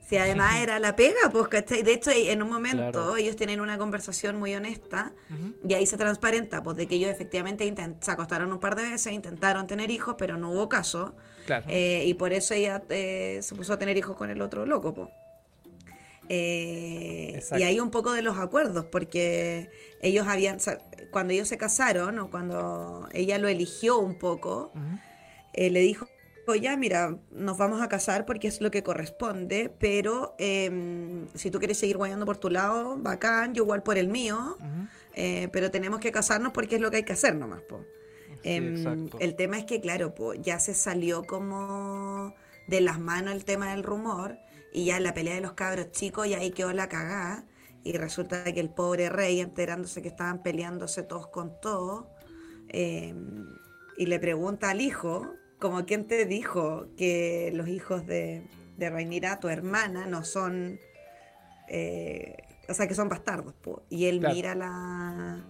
Si 0.07 0.16
además 0.16 0.57
era 0.62 0.78
la 0.78 0.97
pega, 0.97 1.31
pues, 1.31 1.49
¿cachai? 1.49 1.82
De 1.82 1.93
hecho, 1.93 2.11
en 2.12 2.43
un 2.43 2.49
momento 2.49 2.90
Claro. 2.93 3.16
ellos 3.16 3.36
tienen 3.36 3.61
una 3.61 3.77
conversación 3.77 4.36
muy 4.39 4.55
honesta 4.55 5.12
Ujú. 5.31 5.55
y 5.69 5.74
ahí 5.74 5.85
se 5.86 5.97
transparenta, 5.97 6.62
pues, 6.62 6.77
de 6.78 6.86
que 6.86 6.95
ellos 6.95 7.11
efectivamente 7.11 7.73
se 8.01 8.11
acostaron 8.11 8.51
un 8.53 8.59
par 8.59 8.74
de 8.74 8.82
veces, 8.85 9.12
intentaron 9.12 9.66
tener 9.66 9.90
hijos, 9.90 10.15
pero 10.19 10.36
no 10.39 10.51
hubo 10.51 10.69
caso. 10.69 11.15
Claro. 11.47 11.66
Eh, 11.69 12.05
y 12.07 12.15
por 12.15 12.32
eso 12.32 12.55
ella 12.55 12.82
eh, 12.89 13.40
se 13.43 13.55
puso 13.55 13.73
a 13.74 13.78
tener 13.78 13.97
hijos 13.97 14.16
con 14.16 14.31
el 14.31 14.40
otro 14.43 14.65
loco, 14.66 14.95
po. 14.95 15.11
Eh, 16.29 17.43
y 17.57 17.63
hay 17.63 17.81
un 17.81 17.91
poco 17.91 18.13
de 18.13 18.23
los 18.23 18.39
acuerdos, 18.39 18.87
porque 18.87 19.71
ellos 20.03 20.27
habían, 20.27 20.59
cuando 21.11 21.33
ellos 21.33 21.49
se 21.49 21.57
casaron, 21.59 22.19
o 22.19 22.31
cuando 22.31 23.09
ella 23.13 23.39
lo 23.39 23.49
eligió 23.49 23.99
un 23.99 24.19
poco, 24.19 24.73
eh, 25.55 25.71
le 25.71 25.81
dijo, 25.81 26.07
ya, 26.57 26.77
mira, 26.77 27.17
nos 27.31 27.59
vamos 27.59 27.83
a 27.83 27.89
casar 27.89 28.25
porque 28.25 28.49
es 28.49 28.61
lo 28.61 28.71
que 28.71 28.83
corresponde, 28.83 29.73
pero 29.79 30.35
em, 30.39 31.27
si 31.35 31.51
tú 31.51 31.59
quieres 31.59 31.79
seguir 31.79 31.97
guayando 31.97 32.25
por 32.25 32.39
tu 32.39 32.51
lado, 32.51 32.97
bacán, 32.97 33.55
yo 33.55 33.65
igual 33.65 33.83
por 33.83 33.99
el 33.99 34.09
mío, 34.09 34.57
eh, 35.15 35.49
pero 35.53 35.71
tenemos 35.71 36.01
que 36.01 36.13
casarnos 36.13 36.53
porque 36.53 36.77
es 36.77 36.81
lo 36.81 36.91
que 36.91 36.99
hay 36.99 37.03
que 37.03 37.13
hacer 37.13 37.35
nomás, 37.35 37.61
po. 37.63 37.85
Sí, 38.43 38.51
Em, 38.51 39.09
el 39.19 39.35
tema 39.35 39.59
es 39.59 39.65
que, 39.65 39.81
claro, 39.81 40.15
po, 40.15 40.33
ya 40.33 40.61
se 40.61 40.73
salió 40.73 41.25
como 41.25 42.35
de 42.69 42.81
las 42.81 43.01
manos 43.01 43.35
el 43.35 43.45
tema 43.45 43.71
del 43.71 43.83
rumor 43.83 44.39
y 44.73 44.86
ya 44.86 44.97
en 44.99 45.03
la 45.05 45.15
pelea 45.15 45.35
de 45.35 45.40
los 45.40 45.53
cabros 45.53 45.90
chicos 45.93 46.27
y 46.27 46.35
ahí 46.35 46.51
quedó 46.51 46.73
la 46.73 46.89
cagada 46.89 47.45
y 47.85 47.93
resulta 47.97 48.45
que 48.45 48.61
el 48.61 48.70
pobre 48.70 49.09
rey 49.09 49.40
enterándose 49.40 50.03
que 50.03 50.09
estaban 50.09 50.43
peleándose 50.43 51.03
todos 51.03 51.28
con 51.28 51.59
todos 51.61 52.07
em, 52.69 53.47
y 53.97 54.07
le 54.07 54.19
pregunta 54.20 54.70
al 54.70 54.81
hijo, 54.81 55.32
como 55.59 55.85
quien 55.86 56.07
te 56.07 56.24
dijo 56.27 56.86
que 56.97 57.51
los 57.55 57.69
hijos 57.69 58.07
de, 58.07 58.47
de 58.77 58.90
Rhaenyra, 58.90 59.40
tu 59.40 59.49
hermana, 59.49 60.07
no 60.07 60.23
son, 60.24 60.78
eh, 61.69 62.36
o 62.69 62.74
sea, 62.74 62.86
que 62.86 62.95
son 62.95 63.09
bastardos, 63.09 63.55
po. 63.55 63.82
y 63.89 64.07
él 64.07 64.20
Claro. 64.20 64.35
mira 64.35 64.55
la... 64.55 65.45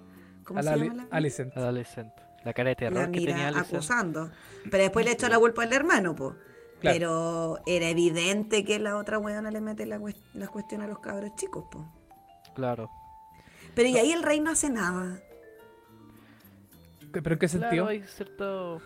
¿Cómo 0.45 0.61
A 0.61 0.63
se 0.63 0.71
la 0.71 0.77
llama 0.77 0.95
la- 1.11 1.17
Alicent. 1.17 1.57
Adolescente. 1.57 2.23
La 2.45 2.55
cara 2.55 2.71
de 2.71 2.77
terror 2.77 3.01
la 3.01 3.07
que 3.11 3.19
tenía 3.19 3.35
mira 3.35 3.49
Alicent. 3.49 3.75
acusando. 3.75 4.31
Pero 4.71 4.83
después 4.85 5.05
le 5.05 5.13
echó 5.13 5.29
la 5.29 5.39
culpa 5.39 5.65
al 5.65 5.73
hermano, 5.73 6.15
po. 6.15 6.37
Claro. 6.81 6.95
Pero 6.99 7.59
era 7.67 7.89
evidente 7.89 8.65
que 8.65 8.79
la 8.79 8.97
otra 8.97 9.19
weona 9.19 9.51
le 9.51 9.61
mete 9.61 9.85
la, 9.87 9.99
cues- 9.99 10.21
la 10.35 10.47
cuestión 10.49 10.81
a 10.83 10.87
los 10.87 11.01
cabros 11.01 11.35
chicos, 11.37 11.65
po. 11.71 11.93
Claro. 12.55 12.91
Pero 13.75 13.89
y 13.89 13.97
ahí 13.99 14.13
el 14.13 14.23
rey 14.23 14.39
no 14.41 14.51
hace 14.51 14.71
nada. 14.71 15.21
¿Pero 17.13 17.33
en 17.33 17.39
qué 17.39 17.49
sentido? 17.49 17.71
Claro, 17.71 17.89
hay 17.89 18.03
cierto... 18.07 18.81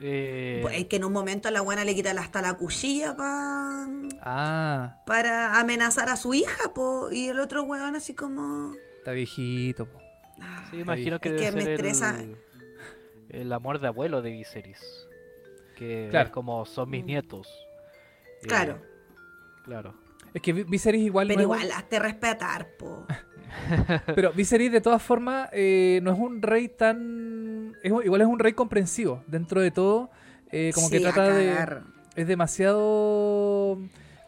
eh, 0.00 0.58
Pues 0.62 0.76
es 0.78 0.86
que 0.86 0.96
en 0.96 1.04
un 1.04 1.12
momento 1.12 1.48
a 1.48 1.50
la 1.50 1.62
buena 1.62 1.84
le 1.84 1.94
quita 1.94 2.10
hasta 2.12 2.42
la 2.42 2.54
cuchilla 2.54 3.16
pa- 3.16 3.88
Ah, 4.20 5.02
para 5.06 5.58
amenazar 5.58 6.08
a 6.10 6.16
su 6.16 6.34
hija, 6.34 6.72
po. 6.74 7.10
Y 7.10 7.28
el 7.28 7.40
otro 7.40 7.62
weón 7.64 7.96
así 7.96 8.14
como... 8.14 8.74
está 8.98 9.12
viejito. 9.12 9.86
po. 9.86 9.98
ah, 10.40 10.64
Sí, 10.70 10.78
imagino 10.80 11.18
que 11.20 11.30
Es 11.30 11.34
debe 11.36 11.46
que 11.50 11.52
me 11.56 11.62
ser 11.62 11.72
estresa. 11.72 12.20
el, 12.20 12.36
el 13.30 13.52
amor 13.52 13.80
de 13.80 13.88
abuelo 13.88 14.22
de 14.22 14.30
Viserys. 14.32 14.80
Que 15.82 16.08
Claro. 16.10 16.26
es 16.28 16.32
como 16.32 16.64
son 16.66 16.90
mis 16.90 17.02
Mm. 17.02 17.06
nietos. 17.06 17.66
Eh, 18.42 18.46
Claro. 18.46 18.78
claro. 19.64 19.94
Es 20.34 20.40
que 20.40 20.52
Vi- 20.52 20.62
Viserys 20.64 21.02
igual 21.04 21.28
Pero 21.28 21.42
no 21.48 21.54
es 21.54 21.60
igual, 21.62 21.72
hazte 21.76 21.98
respetar, 21.98 22.68
po. 22.78 23.06
Pero 24.16 24.32
Viserys 24.32 24.72
de 24.72 24.80
todas 24.80 25.02
formas 25.02 25.48
eh, 25.52 26.00
no 26.02 26.12
es 26.12 26.18
un 26.18 26.40
rey 26.40 26.68
tan... 26.68 27.76
es 27.82 27.92
un- 27.92 28.02
igual 28.04 28.20
es 28.22 28.26
un 28.26 28.38
rey 28.38 28.52
comprensivo. 28.54 29.22
Dentro 29.26 29.60
de 29.60 29.70
todo, 29.70 30.10
eh, 30.50 30.70
como 30.74 30.88
que 30.88 30.98
Sí, 30.98 31.02
trata 31.02 31.30
de... 31.30 31.54
Es 32.14 32.26
demasiado 32.26 33.78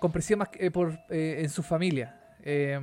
comprensivo 0.01 0.39
más 0.39 0.49
que, 0.49 0.71
por, 0.71 0.99
eh, 1.11 1.37
en 1.41 1.49
su 1.51 1.63
familia. 1.63 2.21
Eh, 2.43 2.79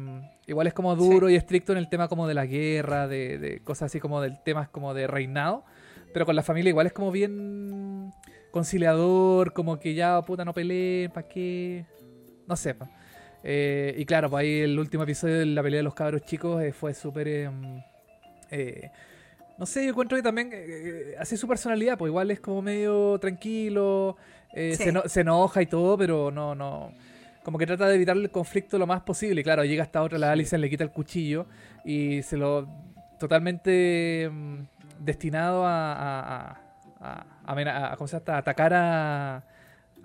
igual 0.47 0.67
es 0.67 0.73
como 0.73 0.95
duro 0.95 1.29
y 1.29 1.35
estricto 1.35 1.71
en 1.71 1.77
el 1.77 1.89
tema 1.89 2.07
como 2.07 2.27
de 2.27 2.33
la 2.33 2.45
guerra, 2.45 3.07
de, 3.07 3.37
de 3.37 3.59
cosas 3.63 3.87
así 3.87 3.99
como 3.99 4.21
del 4.21 4.41
temas 4.43 4.69
como 4.69 4.93
de 4.93 5.07
reinado. 5.07 5.63
Pero 6.13 6.25
con 6.25 6.35
la 6.35 6.43
familia 6.43 6.69
igual 6.69 6.87
es 6.87 6.93
como 6.93 7.11
bien 7.11 7.90
conciliador, 8.51 9.53
como 9.53 9.79
que 9.79 9.93
ya 9.93 10.21
puta 10.21 10.45
no 10.45 10.53
peleen, 10.53 11.11
¿para 11.11 11.27
qué? 11.27 11.85
No 12.47 12.55
sé. 12.55 12.75
Eh, 13.43 13.95
y 13.97 14.05
claro, 14.05 14.29
pues 14.29 14.41
ahí 14.41 14.59
el 14.59 14.77
último 14.77 15.03
episodio 15.03 15.39
de 15.39 15.45
la 15.47 15.63
pelea 15.63 15.77
de 15.79 15.83
los 15.83 15.93
cabros 15.95 16.21
chicos 16.23 16.61
eh, 16.63 16.71
fue 16.73 16.93
súper... 16.93 17.27
em, 17.27 17.81
eh, 18.51 18.91
no 19.57 19.65
sé, 19.65 19.83
yo 19.83 19.91
encuentro 19.91 20.15
que 20.17 20.23
también 20.23 20.49
eh, 20.53 20.65
eh, 20.65 21.15
así 21.19 21.37
su 21.37 21.47
personalidad, 21.47 21.97
pues 21.97 22.09
igual 22.09 22.31
es 22.31 22.39
como 22.39 22.61
medio 22.61 23.17
tranquilo, 23.19 24.17
eh, 24.53 24.75
Sí. 24.75 24.83
se, 24.91 25.09
se 25.09 25.21
enoja 25.21 25.61
y 25.61 25.65
todo, 25.67 25.97
pero 25.97 26.31
no, 26.31 26.55
no. 26.55 26.91
Como 27.43 27.57
que 27.57 27.65
trata 27.65 27.87
de 27.87 27.95
evitar 27.95 28.15
el 28.17 28.29
conflicto 28.31 28.77
lo 28.77 28.85
más 28.87 29.01
posible. 29.01 29.41
Y 29.41 29.43
claro, 29.43 29.63
llega 29.63 29.83
esta 29.83 30.01
otra, 30.03 30.17
la. 30.19 30.31
Alicent 30.31 30.61
le 30.61 30.69
quita 30.69 30.83
el 30.83 30.91
cuchillo 30.91 31.45
y 31.85 32.21
se 32.23 32.37
lo 32.37 32.67
totalmente 33.19 34.29
mm, 34.31 34.55
destinado 34.99 35.65
a, 35.65 35.93
a, 35.93 36.49
a, 36.51 36.57
a- 36.99 37.25
a 37.45 37.93
a- 37.93 37.95
¿cómo 37.97 38.07
se 38.07 38.19
llama? 38.19 38.35
a 38.35 38.37
atacar 38.39 38.73
a, 38.73 39.47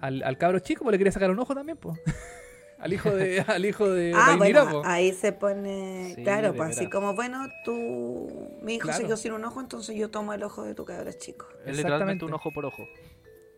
al, 0.00 0.22
al 0.22 0.38
cabro 0.38 0.58
chico, 0.60 0.84
porque 0.84 0.92
le 0.94 0.98
quería 0.98 1.12
sacar 1.12 1.30
un 1.30 1.38
ojo 1.38 1.54
también, 1.54 1.78
pues. 1.78 1.98
al 2.78 2.92
hijo 2.92 3.10
de, 3.10 3.40
al 3.46 3.64
hijo 3.64 3.88
de 3.90 4.12
Ah, 4.14 4.34
bueno, 4.36 4.68
po. 4.70 4.82
ahí 4.84 5.12
se 5.12 5.32
pone, 5.32 6.12
Sí, 6.14 6.22
claro, 6.22 6.54
pues 6.54 6.70
así 6.76 6.88
como, 6.90 7.14
bueno, 7.14 7.46
tú, 7.64 8.58
mi 8.62 8.74
hijo 8.74 8.84
Claro. 8.84 8.98
se 9.00 9.04
quedó 9.06 9.16
sin 9.16 9.32
un 9.32 9.44
ojo, 9.44 9.60
entonces 9.60 9.96
yo 9.96 10.10
tomo 10.10 10.32
el 10.34 10.42
ojo 10.42 10.62
de 10.64 10.74
tu 10.74 10.84
cabra 10.84 11.12
chico. 11.12 11.46
Es 11.50 11.56
Exactamente. 11.70 11.82
literalmente 11.82 12.24
un 12.26 12.34
ojo 12.34 12.50
por 12.52 12.66
ojo. 12.66 12.86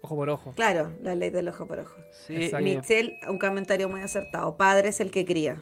Ojo 0.00 0.14
por 0.14 0.30
ojo. 0.30 0.52
Claro, 0.54 0.92
la 1.02 1.16
ley 1.16 1.30
del 1.30 1.48
ojo 1.48 1.66
por 1.66 1.80
ojo. 1.80 1.96
Sí, 2.12 2.36
Exacto. 2.36 2.64
Michelle, 2.64 3.18
un 3.28 3.38
comentario 3.38 3.88
muy 3.88 4.00
acertado. 4.00 4.56
Padre 4.56 4.90
es 4.90 5.00
el 5.00 5.10
que 5.10 5.24
cría. 5.24 5.60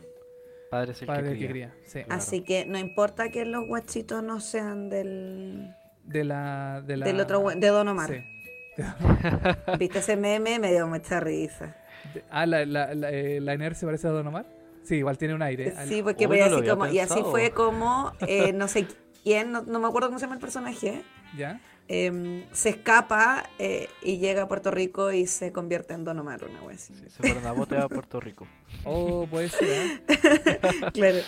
padre 0.71 0.93
es 0.93 1.01
el 1.01 1.07
Padre 1.07 1.33
que 1.33 1.39
que 1.39 1.49
cría. 1.49 1.71
cría. 1.71 1.75
Sí. 1.87 2.05
Claro. 2.05 2.21
Así 2.21 2.43
que 2.43 2.67
no 2.67 2.77
importa 2.79 3.31
que 3.31 3.47
los 3.47 3.67
guachitos 3.67 4.23
no 4.23 4.41
sean 4.41 4.91
del, 4.91 5.75
De 6.07 6.25
la, 6.25 6.83
de 6.87 6.97
la... 6.97 7.07
del 7.07 7.21
otro, 7.21 7.45
de 7.55 7.67
Don 7.69 7.89
Omar. 7.89 8.11
Sí. 8.11 8.83
¿Viste 9.79 9.99
ese 10.01 10.17
meme? 10.17 10.59
Me 10.59 10.71
dio 10.73 10.87
mucha 10.87 11.21
risa. 11.21 11.77
De- 12.15 12.23
Ah, 12.31 12.47
la, 12.47 12.65
la, 12.65 12.95
la, 12.95 13.11
eh, 13.11 13.41
la 13.41 13.55
Iner 13.55 13.75
se 13.75 13.85
parece 13.87 14.07
a 14.07 14.11
Don 14.11 14.27
Omar. 14.27 14.47
Sí, 14.85 14.97
igual 14.97 15.19
tiene 15.19 15.35
un 15.35 15.43
aire. 15.43 15.75
Al- 15.77 15.89
Sí, 15.89 16.03
porque 16.03 16.27
Uy, 16.27 16.39
fue 16.39 16.49
no 16.51 16.57
así 16.57 16.69
como, 16.69 16.87
y 16.87 16.99
así 17.01 17.21
fue 17.23 17.51
como, 17.51 18.13
eh, 18.21 18.53
no 18.53 18.69
sé 18.69 18.87
quién, 19.25 19.51
no, 19.51 19.63
no 19.63 19.81
me 19.81 19.89
acuerdo 19.89 20.09
cómo 20.09 20.19
se 20.19 20.25
llama 20.27 20.37
el 20.37 20.41
personaje, 20.41 21.03
¿Ya? 21.37 21.61
em, 21.89 22.45
se 22.53 22.69
escapa 22.71 23.45
eh, 23.59 23.89
y 24.03 24.19
llega 24.19 24.43
a 24.43 24.49
Puerto 24.49 24.71
Rico 24.71 25.11
y 25.13 25.27
se 25.27 25.53
convierte 25.53 25.95
en 25.95 26.05
Don 26.05 26.19
Omar, 26.21 26.45
una 26.45 26.63
wea 26.63 26.77
así. 26.77 26.95
Sí, 26.95 27.05
se 27.11 27.23
fueron 27.23 27.47
a 27.47 27.53
bote 27.53 27.77
a 27.77 27.89
Puerto 27.89 28.21
Rico. 28.21 28.47
Oh, 28.85 29.27
puede 29.29 29.49
ser. 29.49 30.01
¿eh? 30.09 30.61
claro. 30.95 31.19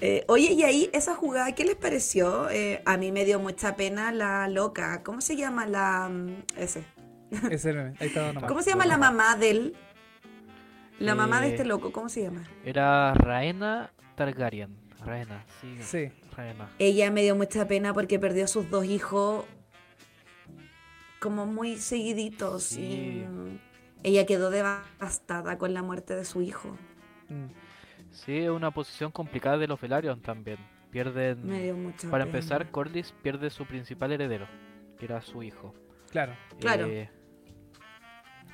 Eh, 0.00 0.24
oye, 0.28 0.52
y 0.52 0.62
ahí 0.62 0.90
esa 0.92 1.14
jugada, 1.14 1.52
¿qué 1.52 1.64
les 1.64 1.76
pareció? 1.76 2.48
Eh, 2.50 2.82
a 2.86 2.96
mí 2.96 3.12
me 3.12 3.24
dio 3.24 3.38
mucha 3.38 3.76
pena 3.76 4.12
la 4.12 4.48
loca. 4.48 5.02
¿Cómo 5.02 5.20
se 5.20 5.36
llama 5.36 5.66
la. 5.66 6.08
mm, 6.08 6.42
ese? 6.56 6.84
Ese 7.50 7.72
meme. 7.72 7.94
Ahí 8.00 8.08
está 8.08 8.32
nomás. 8.32 8.48
¿Cómo 8.48 8.62
se 8.62 8.70
llama 8.70 8.86
la 8.86 8.96
mamá 8.98 9.36
de 9.36 9.50
él? 9.50 9.76
La 11.00 11.14
mamá 11.14 11.40
de 11.40 11.48
Eh, 11.48 11.50
este 11.50 11.64
loco, 11.64 11.90
¿cómo 11.90 12.08
se 12.08 12.22
llama? 12.22 12.44
Era 12.64 13.12
Raena 13.14 13.90
Targaryen. 14.14 14.76
Raena, 15.04 15.44
sí. 15.60 15.76
Sí. 15.82 16.12
Raena. 16.36 16.70
Ella 16.78 17.10
me 17.10 17.22
dio 17.22 17.34
mucha 17.34 17.66
pena 17.66 17.92
porque 17.92 18.18
perdió 18.20 18.44
a 18.44 18.48
sus 18.48 18.70
dos 18.70 18.84
hijos 18.84 19.44
como 21.20 21.46
muy 21.46 21.76
seguiditos 21.78 22.62
Sí. 22.64 22.82
y 22.82 23.26
mm, 23.26 23.58
ella 24.02 24.26
quedó 24.26 24.50
devastada 24.50 25.58
con 25.58 25.74
la 25.74 25.82
muerte 25.82 26.14
de 26.14 26.24
su 26.24 26.42
hijo. 26.42 26.76
Mm. 27.28 27.46
Sí, 28.14 28.38
es 28.38 28.50
una 28.50 28.70
posición 28.70 29.10
complicada 29.10 29.58
de 29.58 29.66
los 29.66 29.80
Velaryon 29.80 30.20
también. 30.20 30.58
Pierden. 30.90 31.44
Me 31.46 31.62
dio 31.62 31.76
mucha 31.76 32.08
Para 32.10 32.24
pena. 32.24 32.36
empezar, 32.38 32.70
Corlys 32.70 33.12
pierde 33.22 33.50
su 33.50 33.66
principal 33.66 34.12
heredero, 34.12 34.46
que 34.98 35.06
era 35.06 35.20
su 35.20 35.42
hijo. 35.42 35.74
Claro. 36.10 36.34
Claro. 36.60 36.86
Eh, 36.86 37.10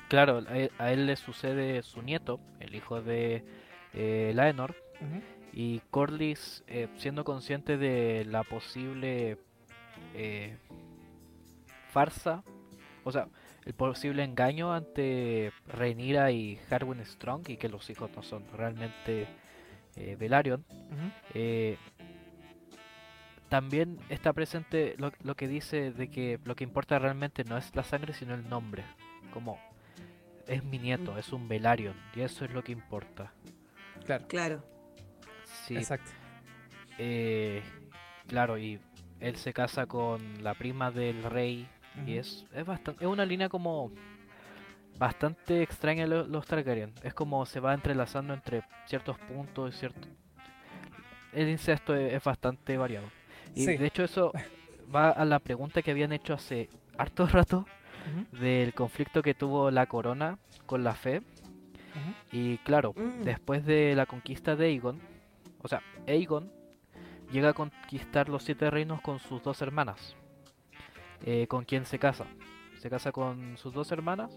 claro, 0.09 0.43
a 0.47 0.57
él, 0.57 0.71
a 0.79 0.91
él 0.91 1.05
le 1.05 1.15
sucede 1.15 1.83
su 1.83 2.01
nieto, 2.01 2.39
el 2.59 2.73
hijo 2.73 3.01
de 3.01 3.45
eh, 3.93 4.31
Laenor, 4.33 4.75
y 5.53 5.79
Corlys, 5.91 6.63
eh, 6.67 6.87
siendo 6.95 7.23
consciente 7.23 7.77
de 7.77 8.25
la 8.25 8.43
posible 8.43 9.37
eh, 10.15 10.57
farsa, 11.91 12.43
o 13.03 13.11
sea, 13.11 13.27
el 13.65 13.73
posible 13.73 14.23
engaño 14.23 14.73
ante 14.73 15.51
Rhaenyra 15.67 16.31
y 16.31 16.59
Harwin 16.69 17.05
Strong, 17.05 17.49
y 17.49 17.57
que 17.57 17.69
los 17.69 17.89
hijos 17.89 18.09
no 18.15 18.23
son 18.23 18.45
realmente 18.53 19.27
eh, 19.95 20.15
Velaryon, 20.19 20.65
eh, 21.33 21.77
también 23.49 23.99
está 24.09 24.33
presente 24.33 24.95
lo, 24.97 25.11
lo 25.23 25.35
que 25.35 25.47
dice 25.47 25.91
de 25.91 26.09
que 26.09 26.39
lo 26.45 26.55
que 26.55 26.63
importa 26.63 26.99
realmente 26.99 27.43
no 27.43 27.57
es 27.57 27.75
la 27.75 27.83
sangre 27.83 28.13
sino 28.13 28.33
el 28.33 28.47
nombre. 28.47 28.83
Como 29.33 29.59
es 30.47 30.63
mi 30.63 30.79
nieto, 30.79 31.17
es 31.17 31.31
un 31.33 31.47
Velaryon 31.47 31.95
y 32.15 32.21
eso 32.21 32.45
es 32.45 32.51
lo 32.51 32.63
que 32.63 32.71
importa. 32.71 33.33
Claro. 34.05 34.27
Claro. 34.27 34.63
Sí, 35.65 35.75
Exacto. 35.75 36.11
eh, 36.97 37.61
claro, 38.27 38.57
y 38.57 38.79
él 39.19 39.35
se 39.35 39.53
casa 39.53 39.85
con 39.85 40.43
la 40.43 40.53
prima 40.53 40.91
del 40.91 41.23
rey 41.23 41.67
y 42.05 42.15
es, 42.17 42.45
es, 42.53 42.65
bastante, 42.65 43.03
es 43.03 43.09
una 43.09 43.25
línea 43.25 43.49
como 43.49 43.91
bastante 44.97 45.61
extraña 45.63 46.05
lo- 46.07 46.25
los 46.27 46.45
Targaryen. 46.45 46.93
Es 47.03 47.13
como 47.13 47.45
se 47.45 47.59
va 47.59 47.73
entrelazando 47.73 48.33
entre 48.33 48.63
ciertos 48.85 49.17
puntos 49.19 49.73
y 49.75 49.77
ciertos... 49.79 50.07
El 51.33 51.49
incesto 51.49 51.95
es, 51.95 52.13
es 52.13 52.23
bastante 52.23 52.77
variado. 52.77 53.07
Y 53.55 53.65
Sí. 53.65 53.77
de 53.77 53.85
hecho 53.87 54.03
eso 54.03 54.31
va 54.93 55.09
a 55.09 55.25
la 55.25 55.39
pregunta 55.39 55.81
que 55.81 55.91
habían 55.91 56.11
hecho 56.11 56.33
hace 56.33 56.69
harto 56.97 57.25
rato 57.27 57.65
del 58.31 58.73
conflicto 58.73 59.21
que 59.21 59.33
tuvo 59.33 59.69
la 59.71 59.85
corona 59.85 60.37
con 60.65 60.83
la 60.83 60.93
fe. 60.95 61.21
Y 62.31 62.57
claro, 62.59 62.93
Mm. 62.95 63.23
después 63.23 63.65
de 63.65 63.93
la 63.95 64.05
conquista 64.05 64.55
de 64.55 64.65
Aegon, 64.67 64.99
o 65.61 65.67
sea, 65.67 65.81
Aegon 66.07 66.51
llega 67.31 67.49
a 67.49 67.53
conquistar 67.53 68.29
los 68.29 68.43
siete 68.43 68.69
reinos 68.71 69.01
con 69.01 69.19
sus 69.19 69.43
dos 69.43 69.61
hermanas. 69.61 70.15
Eh, 71.25 71.47
¿Con 71.47 71.65
quién 71.65 71.85
se 71.85 71.99
casa? 71.99 72.25
Se 72.81 72.89
casa 72.89 73.11
con 73.11 73.57
sus 73.57 73.73
dos 73.73 73.91
hermanas 73.91 74.31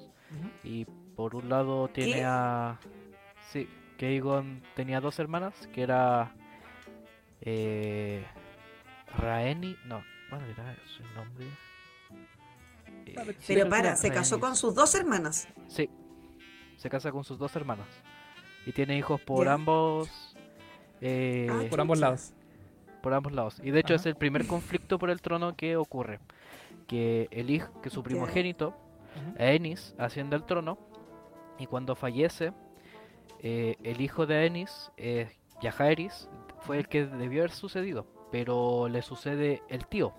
y 0.63 0.85
por 0.85 1.35
un 1.35 1.49
lado 1.49 1.89
tiene 1.89 2.15
¿Qué? 2.17 2.25
a... 2.25 2.79
Sí, 3.51 3.67
que 3.97 4.07
Aegon 4.07 4.63
tenía 4.77 5.01
dos 5.01 5.19
hermanas, 5.19 5.55
que 5.73 5.83
era... 5.83 6.35
Eh, 7.41 8.23
Raeni... 9.17 9.77
No, 9.87 10.03
¿cuál 10.29 10.43
era 10.51 10.77
su 10.87 11.03
nombre? 11.15 11.47
Eh, 13.07 13.15
sí, 13.41 13.55
Pero 13.55 13.71
para, 13.71 13.97
se 13.97 14.11
casó 14.11 14.39
con 14.41 14.57
sus 14.57 14.75
dos 14.75 14.95
hermanas. 14.95 15.49
Sí, 15.69 15.89
se 16.77 16.91
casa 16.91 17.11
con 17.13 17.25
sus 17.25 17.39
dos 17.39 17.55
hermanas. 17.57 17.87
Y 18.67 18.73
tiene 18.73 18.99
hijos 18.99 19.21
por 19.23 19.49
ambos... 19.49 20.37
eh, 21.01 21.49
Ah, 21.51 21.63
Por 21.71 21.81
ambos 21.81 21.99
lados. 21.99 22.35
por 23.03 23.15
ambos 23.15 23.33
lados. 23.33 23.61
Y 23.63 23.71
de 23.71 23.81
hecho 23.81 23.95
Ajá. 23.95 24.03
es 24.03 24.07
el 24.07 24.17
primer 24.17 24.47
conflicto 24.47 24.99
por 24.99 25.09
el 25.09 25.23
trono 25.23 25.57
que 25.57 25.77
ocurre. 25.77 26.21
Que 26.87 27.29
el 27.31 27.51
hijo, 27.51 27.81
que 27.81 27.91
su 27.91 28.03
primogénito, 28.03 28.69
Ujú. 28.69 29.37
Aenys, 29.39 29.95
asciende 29.99 30.37
al 30.37 30.45
trono. 30.47 30.79
Y 31.59 31.67
cuando 31.67 31.95
fallece, 31.95 32.53
eh, 33.41 33.77
el 33.83 34.01
hijo 34.01 34.27
de 34.27 34.37
Aenys, 34.37 34.91
eh, 34.97 35.31
Yajaeris, 35.61 36.29
fue 36.61 36.79
el 36.79 36.89
que 36.89 37.07
debió 37.07 37.43
haber 37.43 37.53
sucedido. 37.53 38.07
Pero 38.33 38.89
le 38.89 39.03
sucede 39.03 39.63
el 39.69 39.87
tío 39.87 40.13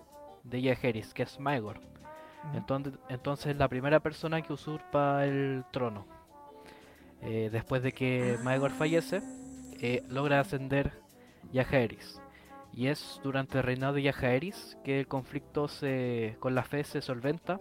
de 0.43 0.61
Yajaeris, 0.61 1.13
que 1.13 1.23
es 1.23 1.39
Maegor. 1.39 1.81
Entonces, 2.53 2.93
entonces 3.09 3.47
es 3.47 3.57
la 3.57 3.67
primera 3.67 3.99
persona 3.99 4.41
que 4.41 4.53
usurpa 4.53 5.25
el 5.25 5.65
trono. 5.71 6.05
Eh, 7.21 7.49
después 7.51 7.81
de 7.81 7.91
que 7.91 8.37
Maegor 8.43 8.71
fallece, 8.71 9.21
eh, 9.81 10.03
logra 10.07 10.39
ascender 10.39 10.93
Yajaeris. 11.51 12.21
Y 12.75 12.87
es 12.87 13.21
durante 13.23 13.57
el 13.57 13.63
reinado 13.63 13.93
de 13.93 14.01
Yajaeris 14.03 14.77
que 14.83 14.99
el 14.99 15.07
conflicto 15.07 15.69
se, 15.69 16.35
con 16.39 16.55
la 16.55 16.63
fe 16.63 16.83
se 16.83 17.01
solventa. 17.01 17.59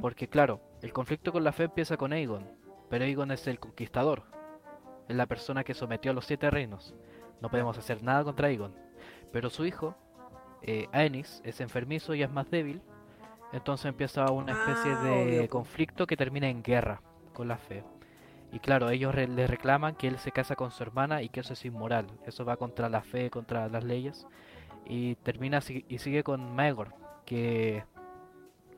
Porque 0.00 0.26
claro, 0.26 0.60
el 0.82 0.92
conflicto 0.92 1.30
con 1.32 1.44
la 1.44 1.52
fe 1.52 1.64
empieza 1.64 1.96
con 1.96 2.12
Aegon. 2.12 2.50
Pero 2.88 3.04
Aegon 3.04 3.30
es 3.30 3.46
el 3.46 3.60
conquistador. 3.60 4.24
Es 5.06 5.14
la 5.14 5.26
persona 5.26 5.62
que 5.64 5.74
sometió 5.74 6.10
a 6.10 6.14
los 6.14 6.24
siete 6.24 6.50
reinos. 6.50 6.94
No 7.40 7.50
podemos 7.50 7.76
hacer 7.78 8.02
nada 8.02 8.24
contra 8.24 8.48
Aegon. 8.48 8.74
Pero 9.30 9.50
su 9.50 9.66
hijo, 9.66 9.94
eh, 10.62 10.88
Aenys, 10.92 11.42
es 11.44 11.60
enfermizo 11.60 12.14
y 12.14 12.22
es 12.22 12.30
más 12.30 12.50
débil. 12.50 12.82
Entonces 13.52 13.86
empieza 13.86 14.30
una 14.32 14.52
especie 14.52 14.92
Ah, 14.92 15.02
de 15.02 15.38
obvio, 15.40 15.48
conflicto 15.50 16.06
que 16.06 16.16
termina 16.16 16.48
en 16.48 16.62
guerra 16.62 17.02
con 17.34 17.48
la 17.48 17.58
fe. 17.58 17.84
Y 18.52 18.60
claro, 18.60 18.88
ellos 18.90 19.14
re- 19.14 19.28
le 19.28 19.46
reclaman 19.46 19.94
que 19.94 20.08
él 20.08 20.18
se 20.18 20.32
casa 20.32 20.56
con 20.56 20.70
su 20.70 20.82
hermana 20.82 21.22
y 21.22 21.28
que 21.28 21.40
eso 21.40 21.52
es 21.52 21.64
inmoral. 21.64 22.06
Eso 22.26 22.44
va 22.44 22.56
contra 22.56 22.88
la 22.88 23.02
fe, 23.02 23.30
contra 23.30 23.68
las 23.68 23.84
leyes. 23.84 24.26
Y 24.86 25.16
termina 25.16 25.60
si- 25.60 25.84
y 25.88 25.98
sigue 25.98 26.22
con 26.22 26.54
Maegor, 26.54 26.94
que 27.26 27.84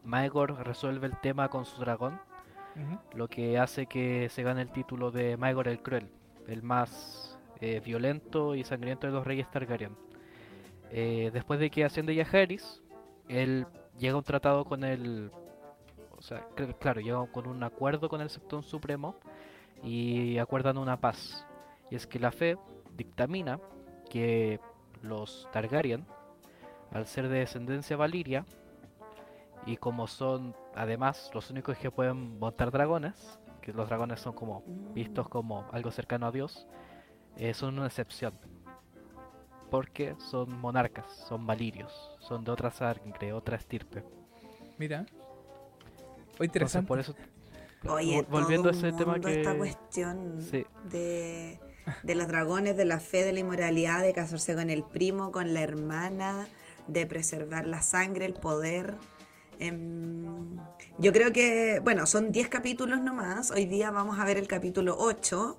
Maegor 0.03 0.67
resuelve 0.67 1.07
el 1.07 1.17
tema 1.21 1.49
con 1.49 1.65
su 1.65 1.81
dragón, 1.81 2.21
lo 3.15 3.29
que 3.29 3.59
hace 3.59 3.87
que 3.87 4.29
se 4.31 4.43
gane 4.43 4.63
el 4.63 4.71
título 4.73 5.11
de 5.11 5.37
Maegor 5.37 5.69
el 5.69 5.83
Cruel, 5.83 6.09
el 6.49 6.63
más 6.63 7.39
eh, 7.61 7.81
violento 7.85 8.55
y 8.55 8.65
sangriento 8.65 9.07
de 9.07 9.13
los 9.13 9.27
reyes 9.27 9.51
Targaryen. 9.51 9.95
Eh, 10.91 11.31
después 11.33 11.61
de 11.61 11.71
que 11.71 11.85
asciende 11.85 12.15
Yajaeris, 12.15 12.83
él 13.29 13.67
llega 13.99 14.15
a 14.15 14.19
un 14.19 14.25
tratado 14.25 14.65
con 14.65 14.83
el... 14.83 15.31
O 16.17 16.23
sea, 16.23 16.49
cl- 16.57 16.75
claro, 16.79 17.01
llega 17.01 17.25
con 17.31 17.47
un 17.47 17.63
acuerdo 17.63 18.09
con 18.09 18.21
el 18.23 18.31
Septón 18.31 18.63
Supremo 18.63 19.17
y 19.83 20.39
acuerdan 20.39 20.79
una 20.79 21.01
paz. 21.01 21.47
Y 21.91 21.97
es 21.97 22.07
que 22.07 22.19
la 22.19 22.33
fe 22.33 22.57
dictamina 22.97 23.61
que 24.09 24.61
los 25.03 25.49
Targaryen, 25.53 26.07
al 26.93 27.07
ser 27.07 27.29
de 27.29 27.39
descendencia 27.39 27.97
valiria, 27.97 28.45
y 29.67 29.77
como 29.77 30.07
son 30.07 30.55
además 30.75 31.31
los 31.35 31.51
únicos 31.51 31.77
que 31.79 31.91
pueden 31.91 32.39
montar 32.39 32.71
dragones, 32.71 33.39
que 33.61 33.73
los 33.73 33.89
dragones 33.89 34.21
son 34.21 34.33
como 34.33 34.63
vistos 34.95 35.29
como 35.29 35.67
algo 35.73 35.91
cercano 35.91 36.27
a 36.27 36.33
Dios, 36.33 36.67
eh, 37.37 37.55
son 37.55 37.79
una 37.79 37.87
excepción. 37.87 38.35
Porque 39.71 40.17
son 40.19 40.59
monarcas, 40.61 41.07
son 41.29 41.47
valirios, 41.47 42.17
son 42.19 42.43
de 42.43 42.51
otra 42.51 42.71
sangre, 42.71 43.33
otra 43.33 43.57
estirpe. 43.57 44.05
Mira. 44.79 45.07
Oh, 46.41 46.45
interesante. 46.45 46.89
por 46.89 46.99
eso, 46.99 47.15
Oye, 47.89 48.19
vol- 48.23 48.27
volviendo 48.29 48.69
a 48.69 48.73
todo 48.73 48.81
ese 48.81 48.93
un 48.93 48.97
tema 48.99 49.21
que... 49.21 49.41
esta 49.41 49.57
cuestión 49.57 50.41
Sí. 50.51 50.65
de, 50.91 51.59
de 52.03 52.15
los 52.15 52.29
dragones, 52.29 52.77
de 52.77 52.85
la 52.85 53.01
fe, 53.01 53.25
de 53.25 53.33
la 53.33 53.41
inmoralidad, 53.41 54.03
de 54.03 54.13
casarse 54.13 54.55
con 54.55 54.71
el 54.71 54.83
primo, 54.85 55.33
con 55.33 55.55
la 55.55 55.63
hermana, 55.63 56.47
de 56.87 57.07
preservar 57.07 57.67
la 57.67 57.83
sangre, 57.83 58.27
el 58.27 58.35
poder. 58.35 58.95
Em, 59.59 60.57
yo 60.99 61.13
creo 61.13 61.33
que, 61.33 61.81
bueno, 61.83 62.07
son 62.07 62.33
10 62.33 62.49
capítulos 62.49 63.01
nomás. 63.01 63.51
Hoy 63.51 63.67
día 63.67 63.91
vamos 63.91 64.19
a 64.19 64.25
ver 64.25 64.37
el 64.39 64.47
capítulo 64.49 64.97
8. 64.99 65.59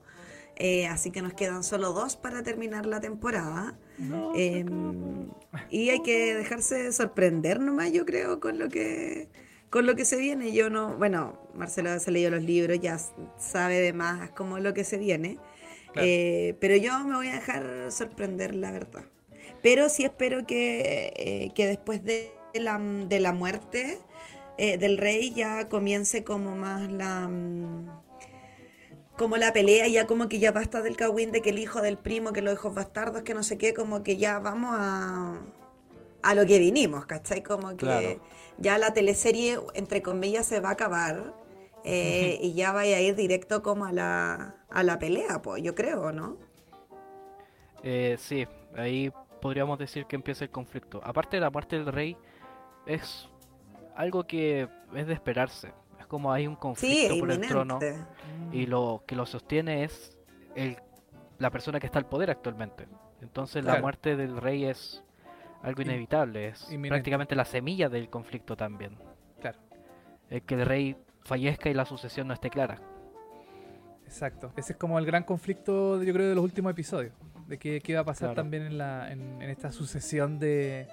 eh, 0.58 0.86
así 0.88 1.10
que 1.12 1.22
nos 1.24 1.34
quedan 1.34 1.64
solo 1.64 1.92
dos 1.94 2.18
para 2.18 2.44
terminar 2.44 2.86
la 2.86 3.00
temporada. 3.00 3.74
No, 3.98 4.34
Em, 4.36 5.30
y 5.72 5.90
hay 5.90 6.02
que 6.04 6.36
dejarse 6.36 6.92
sorprender 6.92 7.60
nomás, 7.60 7.92
yo 7.92 8.06
creo, 8.06 8.40
con 8.40 8.60
lo 8.60 8.70
que 8.70 9.28
con 9.72 9.88
lo 9.88 9.96
que 9.96 10.06
se 10.06 10.18
viene. 10.18 10.54
Yo 10.54 10.70
no, 10.70 10.98
bueno, 10.98 11.40
Marcelo 11.56 12.00
se 12.00 12.12
leyó 12.12 12.32
los 12.32 12.44
libros, 12.44 12.80
ya 12.82 13.00
sabe 13.40 13.82
de 13.82 13.94
más 13.94 14.32
como 14.32 14.60
lo 14.60 14.76
que 14.76 14.86
se 14.86 15.00
viene. 15.00 15.40
Claro. 15.94 16.10
Eh, 16.10 16.58
pero 16.62 16.76
yo 16.78 17.00
me 17.06 17.16
voy 17.16 17.30
a 17.30 17.34
dejar 17.36 17.92
sorprender, 17.92 18.56
la 18.56 18.72
verdad. 18.72 19.06
Pero 19.64 19.90
sí 19.90 20.04
espero 20.06 20.46
que, 20.48 21.14
eh, 21.18 21.52
que 21.56 21.68
después 21.68 22.04
de 22.04 22.32
la, 22.56 22.80
de 22.80 23.20
la 23.22 23.34
muerte 23.34 24.00
eh, 24.58 24.78
del 24.78 24.98
rey 25.00 25.34
ya 25.34 25.70
comience 25.70 26.24
como 26.24 26.56
más 26.56 26.92
la 26.92 27.28
mm, 27.30 27.90
como 29.18 29.38
la 29.38 29.54
pelea, 29.54 29.88
ya 29.88 30.08
como 30.08 30.28
que 30.30 30.40
ya 30.40 30.52
basta 30.52 30.82
del 30.82 30.98
cagüín 30.98 31.32
de 31.32 31.42
que 31.42 31.52
el 31.52 31.60
hijo 31.60 31.82
del 31.82 31.98
primo, 31.98 32.34
que 32.34 32.42
los 32.42 32.54
hijos 32.56 32.74
bastardos, 32.74 33.24
que 33.24 33.34
no 33.34 33.44
sé 33.44 33.58
qué, 33.58 33.74
como 33.74 34.04
que 34.04 34.18
ya 34.18 34.40
vamos 34.40 34.72
a, 34.74 35.42
a 36.24 36.36
lo 36.36 36.46
que 36.46 36.60
vinimos, 36.60 37.06
¿cachai? 37.06 37.44
Como 37.44 37.78
que 37.78 37.78
Claro. 37.86 38.22
Ya 38.62 38.78
la 38.78 38.94
teleserie, 38.94 39.60
entre 39.74 40.02
comillas, 40.02 40.46
se 40.46 40.60
va 40.60 40.70
a 40.70 40.74
acabar 40.74 41.34
eh, 41.84 42.38
y 42.42 42.54
ya 42.54 42.72
vaya 42.72 42.98
a 42.98 43.02
ir 43.02 43.16
directo 43.16 43.62
como 43.64 43.86
a 43.86 43.92
la, 43.92 44.56
a 44.70 44.84
la 44.84 45.00
pelea, 45.00 45.42
pues, 45.42 45.64
yo 45.64 45.76
creo, 45.76 46.12
¿no? 46.12 46.38
Eh, 47.84 48.18
sí, 48.20 48.48
ahí 48.76 49.12
podríamos 49.42 49.80
decir 49.80 50.06
que 50.06 50.16
empieza 50.16 50.44
el 50.44 50.52
conflicto. 50.52 51.02
Aparte 51.04 51.38
de 51.38 51.42
la 51.42 51.50
muerte 51.50 51.78
del 51.78 51.88
rey, 51.88 52.16
es 52.86 53.28
algo 53.96 54.26
que 54.26 54.68
es 54.96 55.08
de 55.08 55.14
esperarse. 55.14 55.74
Es 56.00 56.06
como 56.06 56.32
hay 56.32 56.48
un 56.48 56.56
conflicto 56.56 57.18
por 57.20 57.32
el 57.32 57.42
trono 57.42 57.80
y 58.52 58.66
lo 58.66 59.04
que 59.06 59.16
lo 59.16 59.26
sostiene 59.26 59.84
es 59.84 60.18
el, 60.56 60.78
la 61.40 61.50
persona 61.50 61.80
que 61.80 61.88
está 61.88 62.00
al 62.00 62.06
poder 62.06 62.30
actualmente. 62.30 62.88
Entonces 63.22 63.64
la 63.64 63.80
muerte 63.80 64.16
del 64.16 64.38
rey 64.38 64.66
es 64.66 65.04
algo 65.64 65.82
In- 65.82 65.90
inevitable, 65.90 66.48
es 66.50 66.64
inminente. 66.66 66.90
prácticamente 66.90 67.36
la 67.36 67.46
semilla 67.46 67.90
del 67.90 68.10
conflicto 68.10 68.56
también. 68.56 68.98
Claro, 69.40 69.60
El 70.30 70.42
que 70.44 70.56
el 70.56 70.66
rey 70.66 70.96
fallezca 71.24 71.70
y 71.70 71.74
la 71.74 71.86
sucesión 71.86 72.28
no 72.28 72.34
esté 72.34 72.50
clara. 72.50 72.80
exacto. 74.06 74.52
Ese 74.58 74.74
es 74.74 74.78
como 74.78 75.00
el 75.00 75.06
gran 75.06 75.24
conflicto, 75.24 76.02
yo 76.04 76.14
creo, 76.14 76.30
de 76.30 76.36
los 76.36 76.44
últimos 76.44 76.72
episodios. 76.72 77.14
De 77.48 77.58
qué, 77.58 77.82
qué 77.82 77.96
va 77.96 78.02
a 78.02 78.06
pasar 78.06 78.30
Claro. 78.30 78.36
también 78.36 78.64
en, 78.64 78.78
la, 78.78 79.12
en, 79.12 79.42
en 79.42 79.50
esta 79.50 79.72
sucesión 79.72 80.40
de, 80.40 80.88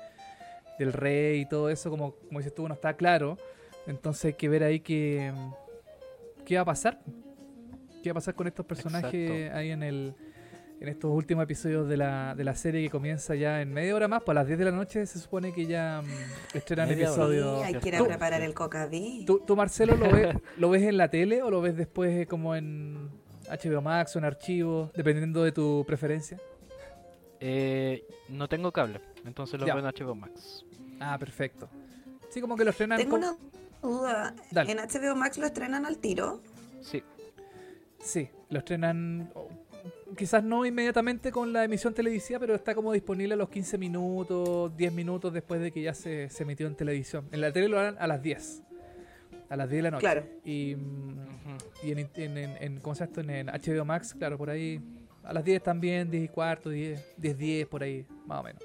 del 0.79 0.93
rey 0.93 1.41
y 1.43 1.47
todo 1.47 1.71
eso, 1.71 1.91
como, 1.91 2.13
como 2.15 2.39
dices 2.41 2.55
tú, 2.55 2.67
no 2.69 2.75
está 2.75 2.95
claro. 2.95 3.37
Entonces 3.87 4.27
hay 4.27 4.33
que 4.35 4.49
ver 4.49 4.63
ahí 4.65 4.81
qué, 4.81 5.33
qué 6.45 6.57
va 6.57 6.63
a 6.63 6.67
pasar. 6.67 7.01
¿Qué 8.03 8.11
va 8.11 8.13
a 8.13 8.15
pasar 8.15 8.35
con 8.35 8.47
estos 8.47 8.65
personajes 8.67 9.15
Exacto. 9.31 9.57
ahí 9.59 9.71
en 9.71 9.83
el 9.83 10.15
en 10.81 10.89
estos 10.89 11.11
últimos 11.11 11.43
episodios 11.45 11.89
de 11.89 11.97
la, 11.97 12.35
de 12.37 12.45
la 12.45 12.55
serie 12.55 12.83
que 12.83 12.91
comienza 12.91 13.35
ya 13.35 13.61
en 13.61 13.73
media 13.73 13.95
hora 13.95 14.09
más? 14.09 14.23
Pues 14.23 14.37
a 14.37 14.41
las 14.41 14.47
10 14.47 14.59
de 14.59 14.65
la 14.67 14.71
noche 14.71 15.07
se 15.07 15.19
supone 15.19 15.53
que 15.53 15.67
ya 15.67 16.03
mm, 16.03 16.57
estrenan 16.57 16.91
episodios. 16.91 17.61
Sí, 17.61 17.67
hay 17.67 17.81
que 17.81 17.89
ir 17.89 17.97
a 17.97 18.05
preparar 18.05 18.43
el 18.43 18.55
cocadí. 18.55 19.25
¿Tú, 19.27 19.41
tú, 19.47 19.57
Marcelo, 19.57 19.97
lo 19.97 20.11
ves, 20.11 20.37
lo 20.57 20.71
ves 20.71 20.83
en 20.83 20.97
la 20.97 21.09
tele 21.11 21.43
o 21.43 21.51
lo 21.51 21.61
ves 21.61 21.77
después 21.77 22.13
eh, 22.23 22.27
como 22.27 22.55
en 22.55 23.09
HBO 23.49 23.81
Max 23.83 24.15
o 24.17 24.19
en 24.19 24.25
archivo, 24.25 24.91
dependiendo 24.95 25.43
de 25.43 25.53
tu 25.53 25.85
preferencia? 25.87 26.39
Eh, 27.41 28.05
no 28.29 28.49
tengo 28.49 28.73
cable, 28.73 29.01
entonces 29.25 29.59
lo 29.61 29.67
Ya. 29.67 29.75
veo 29.75 29.87
en 29.87 29.95
HBO 29.95 30.15
Max. 30.15 30.65
Ah, 31.01 31.17
perfecto. 31.19 31.69
Sí, 32.31 32.41
como 32.41 32.57
que 32.57 32.65
lo 32.65 32.71
estrenan 32.71 32.99
Tengo 32.99 33.17
una 33.17 33.37
duda. 33.83 34.35
Dale. 34.51 34.73
¿En 34.73 34.79
HBO 34.79 35.15
Max 35.17 35.39
lo 35.39 35.47
estrenan 35.47 35.87
al 35.87 35.99
tiro? 35.99 36.43
Sí, 36.81 37.03
Sí, 38.01 38.29
lo 38.51 38.61
estrenan 38.61 39.31
oh, 39.35 39.49
quizás 40.17 40.43
no 40.45 40.65
inmediatamente 40.65 41.31
con 41.31 41.53
la 41.53 41.65
emisión 41.65 41.95
televisiva, 41.95 42.39
pero 42.39 42.55
está 42.55 42.75
como 42.75 42.93
disponible 42.93 43.35
a 43.35 43.37
los 43.37 43.49
15 43.49 43.79
minutos, 43.79 44.77
10 44.77 44.93
minutos 44.93 45.33
después 45.33 45.61
de 45.61 45.71
que 45.73 45.83
ya 45.83 45.95
se, 45.95 46.29
se 46.31 46.43
emitió 46.43 46.67
en 46.67 46.75
televisión. 46.75 47.27
En 47.33 47.41
la 47.41 47.53
tele 47.53 47.69
lo 47.69 47.79
harán 47.79 47.97
a 47.99 48.07
las 48.07 48.23
10. 48.23 48.63
A 49.49 49.57
las 49.57 49.69
10 49.71 49.79
de 49.79 49.83
la 49.83 49.91
noche. 49.91 50.01
Claro. 50.03 50.27
Y, 50.45 50.73
en, 51.83 51.99
en, 51.99 52.09
en, 52.39 52.57
en- 52.61 52.81
¿cómo 52.81 52.95
se 52.95 53.05
esto? 53.05 53.21
En, 53.21 53.31
en 53.31 53.47
HBO 53.47 53.85
Max, 53.85 54.15
claro, 54.15 54.37
por 54.37 54.51
ahí. 54.51 54.81
A 55.25 55.33
las 55.33 55.45
10 55.45 55.63
también, 55.63 56.11
10 56.11 56.25
y 56.25 56.29
cuarto, 56.29 56.71
10, 56.71 57.15
10, 57.17 57.39
10, 57.39 57.67
por 57.67 57.83
ahí, 57.83 58.07
más 58.27 58.41
o 58.41 58.43
menos. 58.45 58.63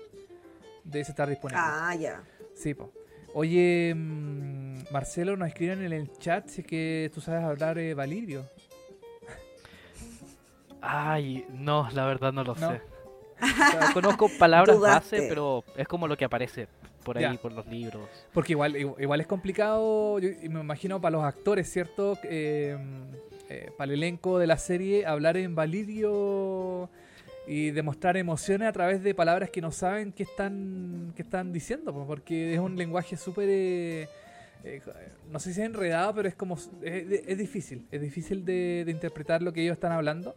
Debe 0.83 1.01
estar 1.01 1.29
disponible. 1.29 1.61
Ah, 1.63 1.95
ya. 1.95 2.23
Sí, 2.53 2.73
po. 2.73 2.91
Oye, 3.33 3.93
mm, 3.95 4.91
Marcelo, 4.91 5.35
nos 5.35 5.47
escriben 5.47 5.81
en 5.83 5.91
el 5.93 6.11
chat 6.19 6.47
si 6.49 6.61
es 6.61 6.67
que 6.67 7.09
tú 7.13 7.19
sabes 7.21 7.43
hablar 7.43 7.77
eh, 7.79 7.93
Valirio. 7.93 8.45
Ay, 10.85 11.45
no, 11.53 11.87
la 11.93 12.05
verdad 12.05 12.33
no 12.33 12.43
lo 12.43 12.55
¿No? 12.55 12.69
sé. 12.71 12.81
O 13.41 13.45
sea, 13.71 13.93
conozco 13.93 14.29
palabras 14.37 14.77
Dudaste. 14.77 15.17
base, 15.17 15.27
pero 15.29 15.63
es 15.75 15.87
como 15.87 16.07
lo 16.07 16.15
que 16.15 16.23
aparece 16.25 16.67
por 17.03 17.17
ahí, 17.17 17.23
Ya. 17.23 17.33
por 17.41 17.51
los 17.51 17.65
libros. 17.67 18.07
Porque 18.33 18.53
igual, 18.53 18.75
igu- 18.75 18.95
igual 18.99 19.19
es 19.21 19.27
complicado, 19.27 20.19
yo 20.19 20.29
me 20.49 20.61
imagino, 20.61 21.01
para 21.01 21.17
los 21.17 21.25
actores, 21.25 21.69
¿cierto? 21.69 22.17
Eh, 22.23 22.77
eh, 23.49 23.69
para 23.77 23.91
el 23.91 23.97
elenco 23.99 24.39
de 24.39 24.47
la 24.47 24.57
serie, 24.57 25.05
hablar 25.05 25.35
en 25.37 25.55
Valirio 25.55 26.89
y 27.47 27.71
demostrar 27.71 28.15
emociones 28.15 28.69
a 28.69 28.71
través 28.71 29.03
de 29.03 29.13
palabras 29.13 29.49
que 29.49 29.59
no 29.61 29.71
saben 29.71 30.13
qué 30.13 30.23
están, 30.23 31.11
qué 31.15 31.23
están 31.23 31.51
diciendo, 31.51 31.93
po, 31.93 32.05
porque 32.07 32.53
es 32.53 32.59
un 32.59 32.77
lenguaje 32.77 33.17
súper... 33.17 33.49
eh, 33.49 34.07
eh, 34.63 34.81
no 35.29 35.39
sé 35.39 35.53
si 35.53 35.59
es 35.59 35.65
enredado, 35.65 36.13
pero 36.15 36.29
es 36.29 36.35
como... 36.35 36.55
Es, 36.55 36.71
es 37.27 37.37
difícil, 37.37 37.85
es 37.91 37.99
difícil 38.01 38.45
de, 38.45 38.83
de 38.85 38.91
interpretar 38.91 39.41
lo 39.41 39.51
que 39.51 39.61
ellos 39.63 39.73
están 39.73 39.91
hablando. 39.91 40.33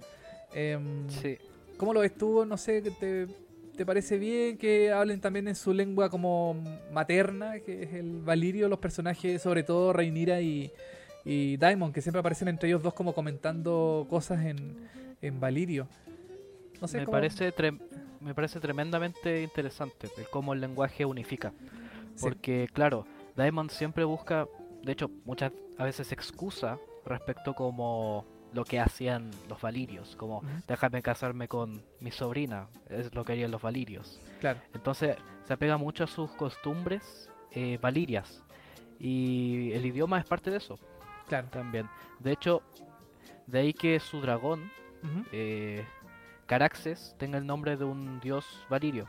Em, 0.56 1.06
Sí. 1.10 1.36
¿Cómo 1.76 1.92
lo 1.92 2.00
ves 2.00 2.16
tú? 2.16 2.46
No 2.46 2.56
sé, 2.56 2.80
¿te, 2.80 3.26
te, 3.76 3.84
parece 3.84 4.16
bien 4.16 4.56
que 4.56 4.90
hablen 4.90 5.20
también 5.20 5.46
en 5.48 5.54
su 5.54 5.74
lengua 5.74 6.08
como 6.08 6.54
materna, 6.90 7.60
que 7.60 7.82
es 7.82 7.92
el 7.92 8.22
Valirio, 8.22 8.66
los 8.66 8.78
personajes, 8.78 9.42
sobre 9.42 9.62
todo 9.62 9.92
Reinira 9.92 10.40
y, 10.40 10.72
y 11.26 11.58
Daimon, 11.58 11.92
que 11.92 12.00
siempre 12.00 12.20
aparecen 12.20 12.48
entre 12.48 12.70
ellos 12.70 12.82
dos 12.82 12.94
como 12.94 13.12
comentando 13.14 14.06
cosas 14.08 14.46
en, 14.46 14.78
en 15.20 15.38
Valirio? 15.38 15.86
No 16.80 16.88
sé 16.88 16.98
me, 17.00 17.04
cómo- 17.04 17.12
parece 17.18 17.52
me 18.20 18.34
parece 18.34 18.58
tremendamente 18.58 19.42
interesante 19.42 20.08
el 20.16 20.24
cómo 20.30 20.54
el 20.54 20.60
lenguaje 20.62 21.04
unifica. 21.04 21.52
Sí. 22.14 22.22
Porque, 22.22 22.66
claro, 22.72 23.06
Daemon 23.36 23.68
siempre 23.68 24.04
busca, 24.04 24.48
de 24.82 24.92
hecho, 24.92 25.10
muchas 25.26 25.52
a 25.76 25.84
veces 25.84 26.10
excusa 26.12 26.78
respecto 27.04 27.52
como 27.52 28.24
lo 28.56 28.64
que 28.64 28.80
hacían 28.80 29.30
los 29.48 29.60
valirios, 29.60 30.16
como 30.16 30.38
Ujú. 30.38 30.46
déjame 30.66 31.02
casarme 31.02 31.46
con 31.46 31.82
mi 32.00 32.10
sobrina, 32.10 32.66
es 32.88 33.14
lo 33.14 33.24
que 33.24 33.32
harían 33.32 33.50
los 33.50 33.62
valirios. 33.62 34.18
Claro, 34.40 34.60
Entonces 34.74 35.16
se 35.44 35.52
apega 35.52 35.76
mucho 35.76 36.04
a 36.04 36.06
sus 36.06 36.30
costumbres 36.32 37.30
eh, 37.52 37.78
valirias. 37.80 38.42
Y 38.98 39.70
el 39.72 39.84
idioma 39.84 40.18
es 40.18 40.24
parte 40.24 40.50
de 40.50 40.56
eso 40.56 40.78
claro. 41.28 41.48
también. 41.50 41.86
De 42.18 42.32
hecho, 42.32 42.62
de 43.46 43.58
ahí 43.60 43.72
que 43.74 44.00
su 44.00 44.20
dragón, 44.22 44.72
eh, 45.32 45.84
Caraxes, 46.46 47.14
tenga 47.18 47.36
el 47.38 47.46
nombre 47.46 47.76
de 47.76 47.84
un 47.84 48.18
dios 48.20 48.44
valirio. 48.70 49.06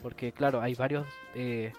Porque 0.00 0.32
claro, 0.32 0.60
hay 0.60 0.74
varios 0.74 1.06
eh, 1.34 1.72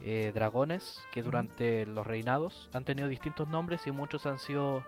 eh, 0.00 0.32
dragones 0.34 1.00
que 1.12 1.22
durante 1.22 1.86
los 1.86 2.04
reinados 2.06 2.68
han 2.72 2.84
tenido 2.84 3.06
distintos 3.08 3.46
nombres 3.48 3.86
y 3.86 3.92
muchos 3.92 4.26
han 4.26 4.38
sido 4.38 4.82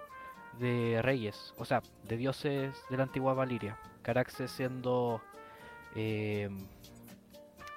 de 0.58 1.00
reyes, 1.02 1.54
o 1.58 1.64
sea, 1.64 1.82
de 2.04 2.16
dioses 2.16 2.76
de 2.90 2.96
la 2.96 3.04
antigua 3.04 3.34
Valiria. 3.34 3.78
Caraxes 4.02 4.50
siendo 4.50 5.22
eh, 5.94 6.48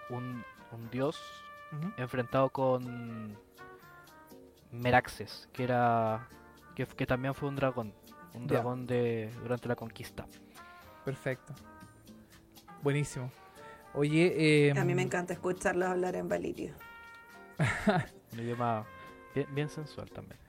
un, 0.09 0.43
un 0.71 0.89
dios 0.91 1.19
enfrentado 1.97 2.49
con 2.49 3.37
Meraxes, 4.71 5.49
que 5.53 5.63
era 5.63 6.27
que, 6.75 6.85
que 6.85 7.05
también 7.05 7.33
fue 7.33 7.49
un 7.49 7.55
dragón, 7.55 7.93
un 8.33 8.47
dragón 8.47 8.87
de 8.87 9.31
durante 9.41 9.67
la 9.67 9.75
conquista. 9.75 10.25
Perfecto. 11.03 11.53
Buenísimo. 12.83 13.31
Oye, 13.93 14.71
A 14.77 14.83
mí 14.83 14.93
me 14.93 15.01
em, 15.01 15.07
encanta 15.07 15.33
escucharlos 15.33 15.89
hablar 15.89 16.15
en 16.15 16.27
Valirio. 16.27 16.73
Un 18.33 18.39
idioma 18.39 18.85
bien, 19.33 19.47
bien 19.55 19.69
sensual 19.69 20.09
también. 20.11 20.39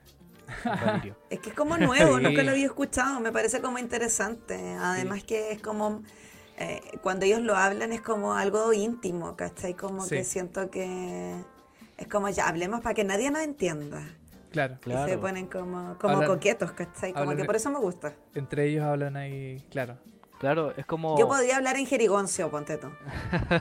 Es 1.31 1.41
que 1.41 1.51
es 1.51 1.55
como 1.55 1.77
nuevo, 1.77 2.17
Sí. 2.19 2.23
nunca 2.25 2.43
lo 2.43 2.51
había 2.53 2.67
escuchado, 2.67 3.21
me 3.21 3.33
parece 3.33 3.61
como 3.61 3.79
interesante. 3.79 4.77
Además 4.81 5.23
que 5.25 5.53
es 5.53 5.61
como, 5.63 6.03
eh, 6.59 6.81
cuando 7.03 7.25
ellos 7.27 7.41
lo 7.43 7.57
hablan 7.57 7.93
es 7.93 8.01
como 8.01 8.35
algo 8.35 8.73
íntimo, 8.73 9.37
¿cachai? 9.37 9.75
Como 9.75 10.03
Sí. 10.03 10.17
que 10.17 10.25
siento 10.25 10.71
que 10.71 11.35
es 11.97 12.07
como 12.09 12.29
ya, 12.29 12.49
hablemos 12.49 12.81
para 12.81 12.95
que 12.95 13.05
nadie 13.05 13.31
nos 13.31 13.43
entienda. 13.43 14.03
claro, 14.51 14.75
Y 14.81 14.85
se 14.85 14.91
Claro. 14.91 15.21
ponen 15.21 15.47
como, 15.47 15.97
como 15.99 16.17
Hablan- 16.23 16.27
coquetos, 16.27 16.73
¿cachai? 16.73 17.13
Como 17.13 17.23
hablan 17.25 17.37
que 17.37 17.45
por 17.45 17.57
eso 17.57 17.71
me 17.71 17.79
gusta. 17.79 18.15
entre 18.35 18.65
ellos 18.67 18.83
hablan 18.85 19.17
ahí, 19.17 19.63
claro. 19.71 19.99
Claro, 20.39 20.73
es 20.77 20.87
como 20.87 21.19
Yo 21.19 21.27
podría 21.27 21.57
hablar 21.57 21.77
en 21.77 21.87
jerigoncio, 21.87 22.51
ponte 22.51 22.79
tú. 22.79 22.89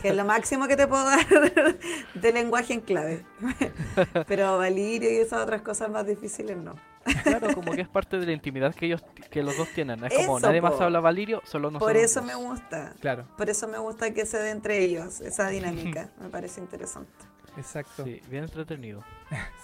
Que 0.01 0.09
es 0.09 0.15
lo 0.15 0.25
máximo 0.25 0.67
que 0.67 0.75
te 0.75 0.87
puedo 0.87 1.05
dar 1.05 1.25
de 2.13 2.33
lenguaje 2.33 2.73
en 2.73 2.81
clave. 2.81 3.25
Pero 4.27 4.57
Valirio 4.57 5.11
y 5.11 5.15
esas 5.17 5.43
otras 5.43 5.61
cosas 5.61 5.89
más 5.89 6.05
difíciles 6.05 6.55
no. 6.57 6.75
claro, 7.23 7.53
como 7.55 7.71
que 7.71 7.81
es 7.81 7.87
parte 7.89 8.19
de 8.19 8.25
la 8.27 8.31
intimidad 8.31 8.75
que 8.75 8.85
ellos 8.85 9.03
que 9.31 9.41
los 9.41 9.57
dos 9.57 9.69
tienen. 9.69 10.03
Es 10.05 10.13
como 10.13 10.37
Eso, 10.37 10.47
nadie 10.47 10.61
más 10.61 10.79
habla 10.79 10.99
valirio, 10.99 11.41
solo 11.45 11.71
nosotros. 11.71 11.93
Por 11.93 11.97
eso 11.97 12.21
dos. 12.21 12.27
me 12.27 12.35
gusta. 12.35 12.93
Claro, 12.99 13.27
Por 13.37 13.49
eso 13.49 13.67
me 13.67 13.79
gusta 13.79 14.13
que 14.13 14.25
se 14.25 14.37
dé 14.37 14.51
entre 14.51 14.83
ellos 14.83 15.19
esa 15.21 15.49
dinámica. 15.49 16.11
Me 16.21 16.29
parece 16.29 16.61
interesante. 16.61 17.11
exacto. 17.57 18.03
Sí, 18.03 18.21
bien 18.29 18.43
entretenido. 18.43 19.03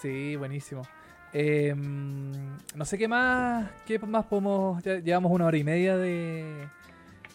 Sí, 0.01 0.35
buenísimo. 0.35 0.81
Eh, 1.35 1.73
no 1.75 2.85
sé 2.85 2.97
qué 2.97 3.07
más, 3.07 3.69
qué 3.85 3.99
más 3.99 4.25
podemos. 4.25 4.81
Ya 4.83 4.95
llevamos 4.95 5.31
una 5.31 5.45
hora 5.45 5.57
y 5.57 5.63
media 5.63 5.97
de, 5.97 6.67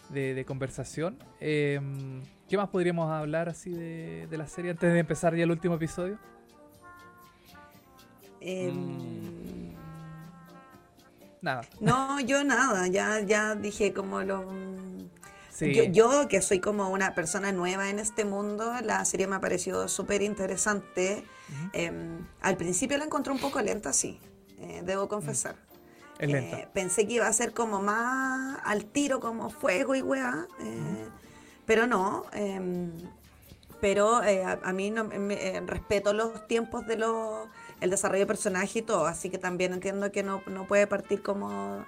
de, 0.09 0.33
de 0.33 0.45
conversación. 0.45 1.17
Eh, 1.39 1.79
¿Qué 2.47 2.57
más 2.57 2.69
podríamos 2.69 3.11
hablar 3.11 3.47
así 3.49 3.69
de, 3.71 4.27
de 4.29 4.37
la 4.37 4.47
serie 4.47 4.71
antes 4.71 4.91
de 4.91 4.99
empezar 4.99 5.35
ya 5.35 5.43
el 5.43 5.51
último 5.51 5.75
episodio? 5.75 6.17
Em, 8.41 8.73
Mm. 8.73 9.75
Nada. 11.41 11.61
No, 11.79 12.19
yo 12.19 12.43
nada, 12.43 12.87
ya, 12.87 13.21
ya 13.21 13.55
dije 13.55 13.93
como 13.93 14.21
lo... 14.23 14.45
Sí. 15.53 15.73
Yo, 15.73 15.83
yo, 15.83 16.27
que 16.27 16.41
soy 16.41 16.59
como 16.59 16.89
una 16.89 17.15
persona 17.15 17.51
nueva 17.51 17.89
en 17.89 17.99
este 17.99 18.23
mundo, 18.25 18.73
la 18.83 19.03
serie 19.05 19.27
me 19.27 19.35
ha 19.35 19.39
parecido 19.41 19.87
súper 19.87 20.21
interesante. 20.21 21.23
Em, 21.73 22.25
al 22.41 22.55
principio 22.55 22.97
la 22.97 23.05
encontré 23.05 23.33
un 23.33 23.39
poco 23.39 23.61
lenta, 23.61 23.91
sí, 23.91 24.19
eh, 24.59 24.81
debo 24.85 25.07
confesar. 25.09 25.55
Es 26.19 26.29
lenta. 26.29 26.59
Eh, 26.59 26.67
pensé 26.73 27.07
que 27.07 27.13
iba 27.13 27.27
a 27.27 27.33
ser 27.33 27.53
como 27.53 27.81
más 27.81 28.59
al 28.63 28.85
tiro, 28.85 29.19
como 29.19 29.49
fuego 29.49 29.95
y 29.95 30.01
weá, 30.01 30.45
eh, 30.61 31.07
pero 31.65 31.87
no. 31.87 32.25
em, 32.33 32.91
pero 33.81 34.21
eh, 34.23 34.43
a, 34.43 34.59
a 34.61 34.73
mí 34.73 34.91
no, 34.91 35.05
me- 35.05 35.33
eh, 35.55 35.61
respeto 35.65 36.11
los 36.13 36.45
tiempos 36.47 36.85
de 36.85 36.97
los 36.97 37.47
el 37.79 37.89
desarrollo 37.89 38.19
de 38.23 38.27
personaje 38.27 38.79
y 38.79 38.81
todo, 38.81 39.05
así 39.07 39.29
que 39.29 39.37
también 39.37 39.71
entiendo 39.71 40.11
que 40.11 40.21
no, 40.21 40.41
no 40.47 40.67
puede 40.67 40.85
partir 40.85 41.21
como 41.23 41.85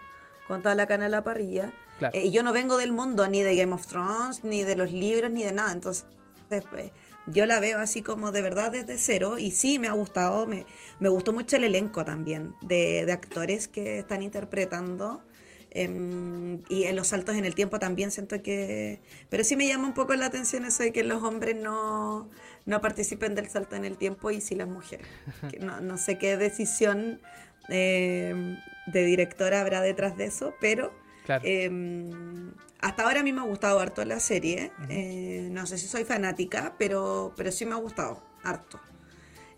con 0.48 0.62
toda 0.62 0.74
la 0.76 0.88
cana 0.88 1.06
en 1.06 1.12
la 1.12 1.22
parrilla. 1.24 1.74
Claro. 2.00 2.18
Yo 2.18 2.44
no 2.44 2.54
vengo 2.54 2.78
del 2.78 2.94
mundo 2.94 3.28
ni 3.28 3.42
de 3.44 3.56
Game 3.58 3.74
of 3.74 3.86
Thrones, 3.86 4.46
ni 4.46 4.64
de 4.64 4.78
los 4.78 4.92
libros, 4.94 5.30
ni 5.32 5.44
de 5.44 5.52
nada. 5.52 5.74
Entonces, 5.74 6.06
yo 7.28 7.46
la 7.46 7.60
veo 7.60 7.80
así 7.80 8.02
como 8.02 8.32
de 8.32 8.42
verdad 8.42 8.72
desde 8.72 8.98
cero. 8.98 9.38
Y 9.38 9.52
sí, 9.52 9.80
me 9.80 9.88
ha 9.88 9.94
gustado. 9.94 10.48
Me, 10.48 10.66
me 11.00 11.10
gustó 11.10 11.34
mucho 11.34 11.56
el 11.58 11.64
elenco 11.66 12.06
también 12.06 12.56
de, 12.62 13.06
de 13.06 13.12
actores 13.12 13.68
que 13.68 14.00
están 14.00 14.22
interpretando. 14.24 15.24
em, 15.74 16.62
y 16.70 16.84
en 16.84 16.96
los 16.98 17.08
saltos 17.08 17.36
en 17.36 17.46
el 17.46 17.56
tiempo 17.56 17.80
también 17.80 18.12
siento 18.12 18.42
que... 18.44 19.02
Pero 19.30 19.44
sí 19.44 19.56
me 19.56 19.68
llama 19.68 19.88
un 19.88 19.94
poco 19.94 20.14
la 20.16 20.26
atención 20.28 20.66
eso 20.66 20.84
de 20.84 20.92
que 20.92 21.04
los 21.04 21.24
hombres 21.24 21.56
no, 21.56 22.30
no 22.66 22.82
participen 22.82 23.36
del 23.36 23.50
salto 23.50 23.76
en 23.78 23.86
el 23.86 23.98
tiempo 23.98 24.32
y 24.32 24.42
sí 24.42 24.56
las 24.56 24.68
mujeres. 24.68 25.08
Que 25.48 25.60
no, 25.60 25.80
no 25.82 25.98
sé 25.98 26.18
qué 26.18 26.38
decisión 26.38 27.22
eh, 27.70 28.58
de 28.86 29.06
directora 29.06 29.62
habrá 29.62 29.82
detrás 29.82 30.18
de 30.18 30.26
eso, 30.26 30.58
pero... 30.60 31.01
Claro. 31.26 31.44
Eh, 31.46 31.70
hasta 32.80 33.04
ahora 33.04 33.20
a 33.20 33.24
mí 33.24 33.32
me 33.32 33.42
ha 33.42 33.46
gustado 33.46 33.80
harto 33.80 34.04
la 34.06 34.20
serie. 34.20 34.72
Eh, 34.90 35.50
no 35.52 35.66
sé 35.66 35.78
si 35.78 35.88
soy 35.88 36.04
fanática, 36.04 36.76
pero, 36.80 37.34
pero 37.38 37.52
sí 37.52 37.66
me 37.66 37.74
ha 37.74 37.78
gustado 37.78 38.24
harto. 38.44 38.80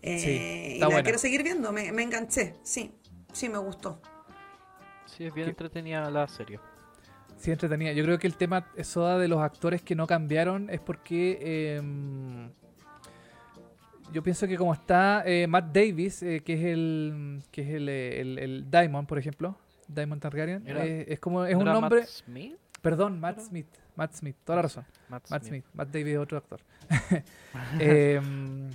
Eh, 0.02 0.18
Sí, 0.18 0.76
y 0.76 0.78
la 0.78 0.86
buena. 0.86 1.02
quiero 1.02 1.18
seguir 1.18 1.42
viendo, 1.42 1.72
me, 1.72 1.90
me 1.92 2.02
enganché. 2.02 2.54
Sí, 2.62 2.92
sí 3.32 3.48
me 3.48 3.58
gustó. 3.58 4.00
Sí, 5.06 5.24
es 5.24 5.32
bien 5.32 5.46
¿Qué? 5.46 5.50
entretenida 5.50 6.10
la 6.10 6.28
serie. 6.28 6.60
Sí, 7.38 7.50
entretenida. 7.50 7.92
Yo 7.92 8.04
creo 8.04 8.18
que 8.18 8.26
el 8.26 8.36
tema 8.36 8.70
eso 8.76 9.18
de 9.18 9.28
los 9.28 9.40
actores 9.40 9.80
que 9.82 9.94
no 9.94 10.06
cambiaron 10.06 10.68
es 10.70 10.80
porque 10.80 11.76
em, 11.76 12.50
yo 14.12 14.22
pienso 14.22 14.46
que 14.46 14.56
como 14.56 14.72
está 14.74 15.22
eh, 15.26 15.46
Matt 15.46 15.72
Davis, 15.74 16.22
eh, 16.22 16.42
que 16.44 16.54
es 16.54 16.64
el 16.64 17.42
que 17.50 17.62
es 17.62 17.68
el, 17.70 17.88
el, 17.88 18.38
el 18.38 18.70
Diamond, 18.70 19.08
por 19.08 19.18
ejemplo, 19.18 19.58
Diamond 19.88 20.20
Targaryen, 20.20 20.64
eh, 20.66 21.06
es 21.08 21.20
como 21.20 21.44
es 21.44 21.54
¿No 21.54 21.60
un 21.60 21.64
nombre, 21.66 22.00
Matt 22.00 22.08
Smith? 22.08 22.56
perdón, 22.82 23.20
Matt. 23.20 23.40
Smith, 23.40 23.66
Matt 23.96 24.14
Smith, 24.14 24.36
toda 24.44 24.56
la 24.56 24.62
razón, 24.62 24.84
Matt, 25.08 25.30
Matt 25.30 25.42
Smith. 25.44 25.62
Smith, 25.62 25.74
Matt 25.74 25.88
Davis 25.88 26.14
es 26.14 26.18
otro 26.18 26.38
actor. 26.38 26.60
Em, 27.78 28.70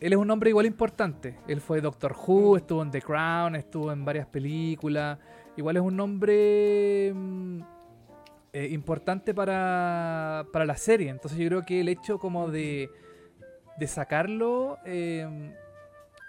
él 0.00 0.12
es 0.12 0.18
un 0.18 0.30
hombre 0.30 0.50
igual 0.50 0.66
importante. 0.66 1.38
Él 1.48 1.60
fue 1.60 1.80
Doctor 1.80 2.14
Who, 2.14 2.56
estuvo 2.56 2.82
en 2.82 2.90
The 2.90 3.00
Crown, 3.00 3.56
estuvo 3.56 3.90
en 3.90 4.04
varias 4.04 4.26
películas. 4.26 5.18
Igual 5.56 5.76
es 5.76 5.82
un 5.82 5.96
nombre 5.96 7.12
mm, 7.14 7.60
eh, 8.52 8.68
importante 8.70 9.32
para, 9.32 10.44
para 10.52 10.66
la 10.66 10.76
serie. 10.76 11.08
Entonces 11.08 11.38
yo 11.38 11.48
creo 11.48 11.62
que 11.64 11.80
el 11.80 11.88
hecho 11.88 12.18
como 12.18 12.50
de, 12.50 12.90
de 13.78 13.86
sacarlo, 13.86 14.78
em, 14.84 15.52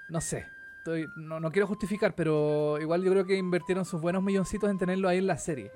no 0.10 0.22
sé. 0.22 0.45
Estoy- 0.86 1.07
no, 1.16 1.40
no 1.40 1.52
quiero 1.52 1.66
justificar, 1.66 2.14
pero 2.14 2.80
igual 2.80 3.02
yo 3.03 3.10
creo 3.10 3.26
que 3.26 3.36
invirtieron 3.36 3.86
sus 3.86 3.99
buenos 3.99 4.22
milloncitos 4.22 4.70
en 4.70 4.78
tenerlo 4.78 5.10
ahí 5.10 5.18
en 5.18 5.26
la 5.26 5.38
serie. 5.40 5.72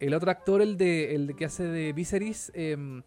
El 0.00 0.14
otro 0.14 0.30
actor, 0.30 0.62
el 0.62 0.78
de 0.78 1.14
el 1.14 1.36
que 1.36 1.44
hace 1.44 1.64
de 1.64 1.92
Viserys, 1.92 2.50
em, 2.54 3.02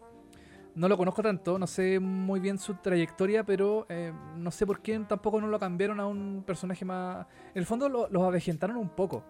no 0.75 0.87
lo 0.87 0.97
conozco 0.97 1.23
tanto, 1.23 1.57
no 1.57 1.65
sé 1.65 1.99
muy 1.99 2.39
bien 2.39 2.59
su 2.59 2.75
trayectoria, 2.75 3.43
pero 3.43 3.87
eh, 3.89 4.13
no 4.37 4.51
sé 4.51 4.67
por 4.67 4.81
qué 4.83 4.99
tampoco 4.99 5.41
no 5.41 5.47
lo 5.47 5.57
cambiaron 5.57 5.99
a 5.99 6.05
un 6.05 6.43
personaje 6.45 6.85
más... 6.85 7.25
En 7.55 7.59
el 7.59 7.65
fondo 7.65 7.89
lo- 7.89 8.07
los 8.09 8.21
avejentaron 8.21 8.77
un 8.77 8.89
poco. 8.89 9.23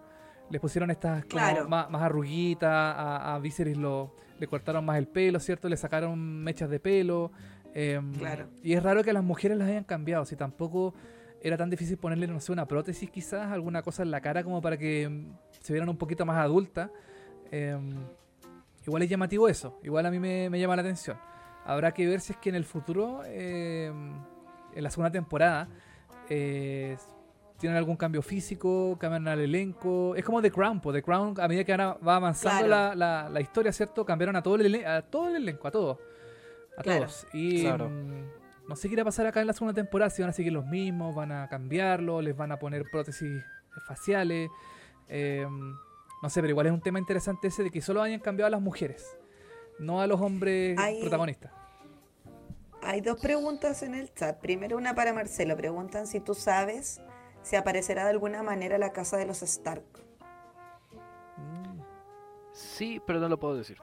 Les 0.50 0.60
pusieron 0.60 0.90
estas 0.90 1.24
Claro. 1.24 1.66
más, 1.66 1.88
más 1.88 2.02
arruguitas, 2.02 2.68
a, 2.70 3.34
a 3.34 3.38
Viserys 3.38 3.78
lo, 3.78 4.14
le 4.38 4.46
cortaron 4.48 4.84
más 4.84 4.98
el 4.98 5.08
pelo, 5.08 5.40
¿cierto? 5.40 5.66
Le 5.70 5.78
sacaron 5.78 6.18
mechas 6.44 6.68
de 6.68 6.78
pelo. 6.78 7.32
em, 7.72 8.12
Claro. 8.12 8.48
Y 8.62 8.74
es 8.74 8.82
raro 8.82 9.02
que 9.02 9.08
a 9.08 9.14
las 9.14 9.24
mujeres 9.24 9.56
las 9.56 9.66
hayan 9.70 9.84
cambiado, 9.84 10.26
si 10.26 10.36
tampoco 10.36 10.92
era 11.42 11.56
tan 11.56 11.68
difícil 11.70 11.96
ponerle, 11.98 12.26
no 12.28 12.40
sé, 12.40 12.52
una 12.52 12.66
prótesis 12.66 13.10
quizás, 13.10 13.50
alguna 13.52 13.82
cosa 13.82 14.02
en 14.02 14.10
la 14.10 14.20
cara 14.20 14.42
como 14.44 14.60
para 14.62 14.76
que 14.78 15.02
em, 15.02 15.32
se 15.60 15.72
vieran 15.72 15.88
un 15.88 15.96
poquito 15.98 16.24
más 16.24 16.38
adultas. 16.38 16.90
Em, 17.50 17.90
igual 18.86 19.02
es 19.02 19.10
llamativo 19.10 19.48
eso, 19.48 19.78
igual 19.82 20.06
a 20.06 20.10
mí 20.10 20.18
me, 20.18 20.48
me 20.50 20.58
llama 20.60 20.76
la 20.76 20.82
atención. 20.82 21.16
Habrá 21.64 21.92
que 21.92 22.06
ver 22.06 22.20
si 22.20 22.32
es 22.32 22.38
que 22.38 22.48
en 22.48 22.54
el 22.56 22.64
futuro, 22.64 23.22
em, 23.24 24.12
en 24.74 24.82
la 24.82 24.90
segunda 24.90 25.10
temporada, 25.10 25.68
eh, 26.28 26.96
tienen 27.58 27.76
algún 27.76 27.96
cambio 27.96 28.22
físico, 28.22 28.96
cambian 28.98 29.28
al 29.28 29.38
elenco. 29.38 30.16
Es 30.16 30.24
como 30.24 30.42
The 30.42 30.50
Crown, 30.50 30.80
po. 30.80 30.92
The 30.92 31.02
Crown, 31.02 31.34
a 31.40 31.46
medida 31.46 31.62
que 31.62 31.76
va 31.76 32.16
avanzando 32.16 32.66
Claro. 32.66 32.94
la, 32.96 33.22
la- 33.22 33.28
la 33.28 33.40
historia, 33.40 33.70
¿cierto? 33.72 34.04
Cambiaron 34.04 34.34
a 34.34 34.42
todo 34.42 34.56
el, 34.56 34.84
a 34.84 35.02
todo 35.02 35.28
el 35.28 35.36
elenco, 35.36 35.68
a 35.68 35.70
todos. 35.70 35.98
A 36.76 36.82
Claro. 36.82 37.00
todos. 37.02 37.26
Y 37.32 37.60
Claro. 37.62 37.88
mm, 37.88 38.31
no 38.68 38.76
sé 38.76 38.88
qué 38.88 38.94
irá 38.94 39.02
a 39.02 39.04
pasar 39.06 39.26
acá 39.26 39.40
en 39.40 39.46
la 39.46 39.52
segunda 39.52 39.74
temporada, 39.74 40.10
si 40.10 40.22
van 40.22 40.30
a 40.30 40.32
seguir 40.32 40.52
los 40.52 40.64
mismos, 40.66 41.14
van 41.14 41.32
a 41.32 41.48
cambiarlo, 41.48 42.20
les 42.22 42.36
van 42.36 42.52
a 42.52 42.58
poner 42.58 42.84
prótesis 42.90 43.42
faciales. 43.86 44.50
em, 45.08 45.74
no 46.22 46.30
sé, 46.30 46.40
pero 46.40 46.50
igual 46.52 46.66
es 46.66 46.72
un 46.72 46.80
tema 46.80 46.98
interesante 46.98 47.48
ese 47.48 47.64
de 47.64 47.70
que 47.70 47.82
solo 47.82 48.00
hayan 48.02 48.20
cambiado 48.20 48.46
a 48.46 48.50
las 48.50 48.60
mujeres, 48.62 49.16
no 49.78 50.00
a 50.00 50.06
los 50.06 50.20
hombres 50.20 50.78
Hay- 50.78 51.00
protagonistas. 51.00 51.50
Hay 52.84 53.00
dos 53.00 53.20
preguntas 53.20 53.82
en 53.82 53.94
el 53.94 54.12
chat. 54.14 54.38
Primero 54.40 54.76
una 54.76 54.94
para 54.94 55.12
Marcelo. 55.12 55.56
Preguntan 55.56 56.06
si 56.08 56.18
tú 56.20 56.34
sabes 56.34 57.00
si 57.42 57.54
aparecerá 57.56 58.04
de 58.04 58.10
alguna 58.10 58.42
manera 58.42 58.76
la 58.78 58.92
casa 58.92 59.16
de 59.16 59.26
los 59.26 59.42
Stark. 59.42 59.84
Mm. 61.36 61.80
Sí, 62.52 63.00
pero 63.06 63.20
no 63.20 63.28
lo 63.28 63.38
puedo 63.38 63.56
decir. 63.56 63.78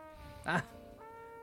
Ah, 0.45 0.63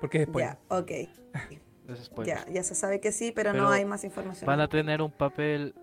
porque 0.00 0.22
es 0.22 0.28
spoiler. 0.28 0.50
Ya, 0.68 0.76
ok. 0.76 0.90
Es 1.88 2.04
spoiler. 2.04 2.36
Ya, 2.46 2.52
ya 2.52 2.62
se 2.62 2.74
sabe 2.74 3.00
que 3.00 3.12
sí, 3.12 3.32
pero, 3.32 3.52
no 3.52 3.68
hay 3.68 3.84
más 3.84 4.04
información. 4.04 4.46
Van 4.46 4.60
a 4.60 4.68
tener 4.68 5.00
un 5.02 5.10
papel 5.12 5.74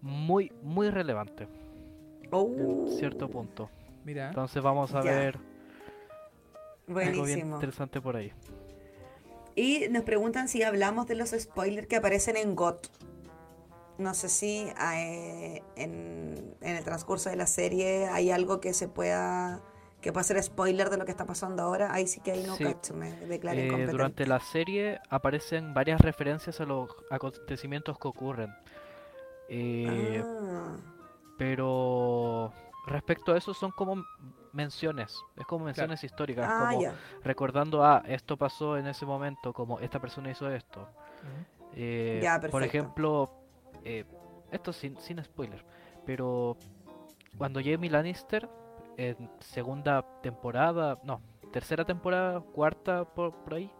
muy, 0.00 0.52
muy 0.62 0.90
relevante 0.90 1.48
Oh, 2.30 2.86
en 2.88 2.98
cierto 2.98 3.28
punto. 3.28 3.70
Mira. 4.04 4.28
Entonces 4.28 4.62
vamos 4.62 4.94
a 4.94 5.02
Ya. 5.02 5.10
ver 5.12 5.36
algo 6.88 6.98
bien 7.00 7.16
buenísimo. 7.18 7.54
interesante 7.56 8.00
por 8.00 8.16
ahí. 8.16 8.32
Y 9.54 9.88
nos 9.90 10.04
preguntan 10.04 10.48
si 10.48 10.62
hablamos 10.62 11.06
de 11.08 11.14
los 11.16 11.30
spoilers 11.30 11.86
que 11.88 11.96
aparecen 11.96 12.36
en 12.36 12.54
GOT. 12.54 12.88
No 13.98 14.14
sé 14.14 14.28
si 14.28 14.68
eh, 14.94 15.62
en, 15.74 16.54
en 16.60 16.76
el 16.76 16.84
transcurso 16.84 17.30
de 17.30 17.36
la 17.36 17.46
serie 17.46 18.06
hay 18.06 18.30
algo 18.30 18.60
que 18.60 18.72
se 18.72 18.86
pueda 18.88 19.60
que 20.00 20.12
pueda 20.12 20.24
ser 20.24 20.42
spoiler 20.42 20.90
de 20.90 20.96
lo 20.96 21.04
que 21.04 21.10
está 21.10 21.26
pasando 21.26 21.62
ahora. 21.62 21.92
Ahí 21.92 22.06
sí 22.06 22.20
que 22.20 22.32
ahí 22.32 22.44
no 22.44 22.54
Sí. 22.54 22.64
cacho, 22.64 22.94
me 22.94 23.10
declaré 23.26 23.60
Eh, 23.62 23.64
incompetente. 23.66 23.92
durante 23.92 24.26
la 24.26 24.40
serie 24.40 25.00
aparecen 25.10 25.74
varias 25.74 26.00
referencias 26.00 26.60
a 26.60 26.64
los 26.64 26.88
acontecimientos 27.10 27.98
que 27.98 28.08
ocurren. 28.08 28.54
Eh, 29.48 30.22
Ah, 30.24 30.76
Pero 31.36 32.52
respecto 32.86 33.32
a 33.32 33.38
eso 33.38 33.54
son 33.54 33.70
como 33.70 34.04
menciones, 34.52 35.16
es 35.36 35.46
como 35.46 35.66
menciones 35.66 36.02
históricas, 36.02 36.48
ah, 36.50 36.66
como 36.68 36.82
recordando, 37.22 37.84
ah, 37.84 38.02
esto 38.06 38.36
pasó 38.36 38.76
en 38.76 38.86
ese 38.88 39.06
momento, 39.06 39.52
como 39.52 39.78
esta 39.78 40.00
persona 40.00 40.30
hizo 40.30 40.50
esto. 40.50 40.88
Eh, 41.74 42.18
Ya, 42.22 42.40
por 42.40 42.62
ejemplo, 42.64 43.30
eh, 43.84 44.04
esto 44.50 44.72
sin, 44.72 44.96
sin 45.00 45.22
spoiler, 45.22 45.64
pero 46.04 46.56
cuando 47.36 47.60
Jamie 47.62 47.90
Lannister 47.90 48.48
en 48.98 49.30
segunda 49.40 50.04
temporada, 50.22 50.98
no, 51.04 51.22
tercera 51.52 51.84
temporada, 51.86 52.40
cuarta 52.40 53.04
por, 53.06 53.32
por 53.44 53.54
ahí, 53.54 53.70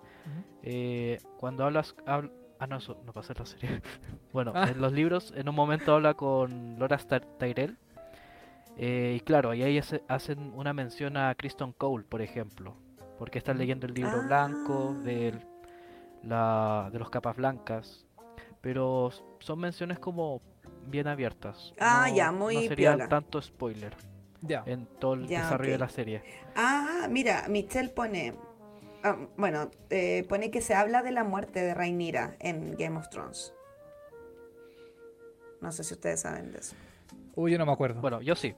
eh, 0.62 1.18
cuando 1.38 1.64
hablas, 1.64 1.94
habl- 2.06 2.32
ah 2.60 2.66
no, 2.66 2.76
eso 2.76 3.00
no 3.04 3.12
pasa 3.12 3.32
en 3.34 3.38
la 3.40 3.46
serie. 3.46 3.82
bueno, 4.32 4.52
Ah. 4.54 4.68
en 4.70 4.80
los 4.80 4.92
libros 4.92 5.32
en 5.36 5.48
un 5.48 5.54
momento 5.54 5.94
habla 5.94 6.14
con 6.14 6.78
Laura 6.78 6.98
Tyrell. 7.38 7.76
eh, 8.76 9.14
y 9.16 9.20
claro, 9.20 9.50
ahí 9.50 9.76
hace- 9.76 10.02
hacen 10.08 10.52
una 10.54 10.72
mención 10.72 11.16
a 11.16 11.34
Kristen 11.34 11.72
Cole, 11.72 12.04
por 12.08 12.22
ejemplo, 12.22 12.76
porque 13.18 13.38
están 13.38 13.56
Ujú. 13.56 13.60
leyendo 13.62 13.86
el 13.86 13.94
libro 13.94 14.22
blanco 14.22 14.94
Ah. 14.96 15.02
del 15.02 15.40
la, 16.22 16.88
de 16.92 16.98
los 16.98 17.10
capas 17.10 17.36
blancas, 17.36 18.04
pero 18.60 19.10
son 19.40 19.58
menciones 19.60 19.98
como 19.98 20.42
bien 20.86 21.06
abiertas. 21.08 21.72
Ah, 21.80 22.06
no- 22.08 22.14
ya, 22.16 22.30
muy 22.32 22.54
No 22.54 22.60
serían 22.62 22.94
piola. 22.96 23.08
tanto 23.08 23.40
spoiler 23.42 23.96
En 24.66 24.86
todo 24.98 25.14
el 25.14 25.26
desarrollo 25.26 25.72
de 25.72 25.78
la 25.78 25.88
serie. 25.88 26.22
Ah, 26.54 27.06
mira, 27.10 27.46
Michelle 27.48 27.88
pone 27.88 28.34
ah, 29.02 29.16
bueno, 29.36 29.70
eh, 29.90 30.24
pone 30.28 30.50
que 30.50 30.60
se 30.60 30.74
habla 30.74 31.02
de 31.02 31.10
la 31.12 31.24
muerte 31.24 31.60
de 31.60 31.74
Rhaenyra 31.74 32.36
en 32.40 32.76
Game 32.76 32.96
of 32.98 33.08
Thrones. 33.10 33.52
No 35.60 35.72
sé 35.72 35.82
si 35.84 35.94
ustedes 35.94 36.20
saben 36.20 36.52
de 36.52 36.58
eso. 36.58 36.76
Uy, 37.34 37.52
yo 37.52 37.58
no 37.58 37.66
me 37.66 37.72
acuerdo. 37.72 38.00
Bueno, 38.00 38.20
yo 38.22 38.34
sí. 38.36 38.54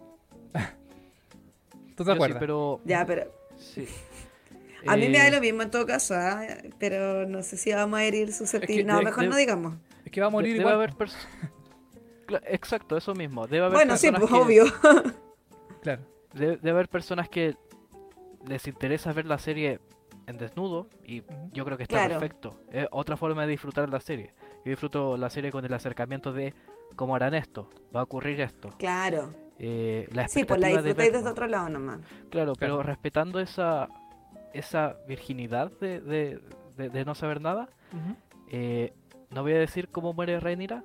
¿Tú 1.96 2.04
te 2.04 2.04
yo 2.04 2.04
sí, 2.04 2.10
acuerdas? 2.12 2.38
pero 2.40 2.80
Ya, 2.84 3.06
pero 3.06 3.32
sí. 3.58 3.86
a 4.86 4.96
mí 4.96 5.08
me 5.08 5.18
da 5.18 5.28
Eh, 5.28 5.30
lo 5.30 5.40
mismo 5.40 5.62
en 5.62 5.70
todo 5.70 5.86
caso, 5.86 6.14
¿ah? 6.14 6.42
pero 6.78 7.26
no 7.26 7.42
sé 7.42 7.56
si 7.56 7.72
vamos 7.72 7.98
a 7.98 8.04
herir 8.04 8.32
susceptibles. 8.32 8.78
Es 8.80 8.84
que 8.84 8.92
no, 8.92 8.98
de- 8.98 9.04
mejor 9.04 9.22
de- 9.24 9.28
no 9.30 9.36
digamos. 9.36 9.74
Es 10.04 10.10
que 10.12 10.20
va 10.20 10.26
a 10.26 10.30
morir 10.30 10.52
debe 10.58 10.60
igual. 10.70 10.74
haber 10.74 10.94
Exacto, 12.46 12.96
eso 12.96 13.14
mismo. 13.14 13.46
Debe 13.46 13.64
haber 13.66 13.76
Bueno, 13.78 13.96
sí, 13.96 14.10
pues 14.12 14.30
que- 14.30 14.36
obvio. 14.36 14.64
Claro. 15.82 16.02
Debe, 16.34 16.56
debe 16.56 16.70
haber 16.70 16.88
personas 16.88 17.28
que 17.28 17.56
les 18.46 18.66
interesa 18.66 19.12
ver 19.12 19.26
la 19.26 19.38
serie 19.38 19.80
en 20.26 20.36
desnudo 20.38 20.86
y 21.04 21.22
yo 21.52 21.64
creo 21.64 21.76
que 21.76 21.84
está 21.84 21.96
Claro. 22.06 22.20
perfecto. 22.20 22.60
Es 22.70 22.86
otra 22.90 23.16
forma 23.16 23.42
de 23.42 23.48
disfrutar 23.52 23.88
la 23.88 24.00
serie. 24.00 24.32
Yo 24.64 24.70
disfruto 24.70 25.16
la 25.16 25.28
serie 25.30 25.50
con 25.50 25.64
el 25.64 25.72
acercamiento 25.74 26.32
de 26.32 26.54
cómo 26.96 27.14
harán 27.16 27.34
esto, 27.34 27.68
va 27.94 28.00
a 28.00 28.02
ocurrir 28.04 28.40
esto. 28.40 28.68
Claro. 28.78 29.34
Eh, 29.58 30.08
la 30.12 30.26
Sí, 30.28 30.44
pues 30.44 30.60
la 30.60 30.68
expectativa 30.68 30.82
de 30.82 30.88
disfrutáis 30.88 31.12
desde 31.12 31.28
otro 31.30 31.46
lado 31.46 31.68
nomás. 31.68 32.00
Claro, 32.30 32.52
pero 32.58 32.76
Claro. 32.76 32.82
respetando 32.82 33.40
esa 33.40 33.88
esa 34.52 34.96
virginidad 35.06 35.70
de, 35.80 36.00
de, 36.00 36.40
de- 36.76 36.88
de 36.88 37.04
no 37.04 37.14
saber 37.14 37.40
nada, 37.40 37.68
eh, 38.48 38.92
no 39.30 39.42
voy 39.42 39.52
a 39.52 39.58
decir 39.60 39.88
cómo 39.90 40.12
muere 40.12 40.40
Rhaenyra, 40.40 40.82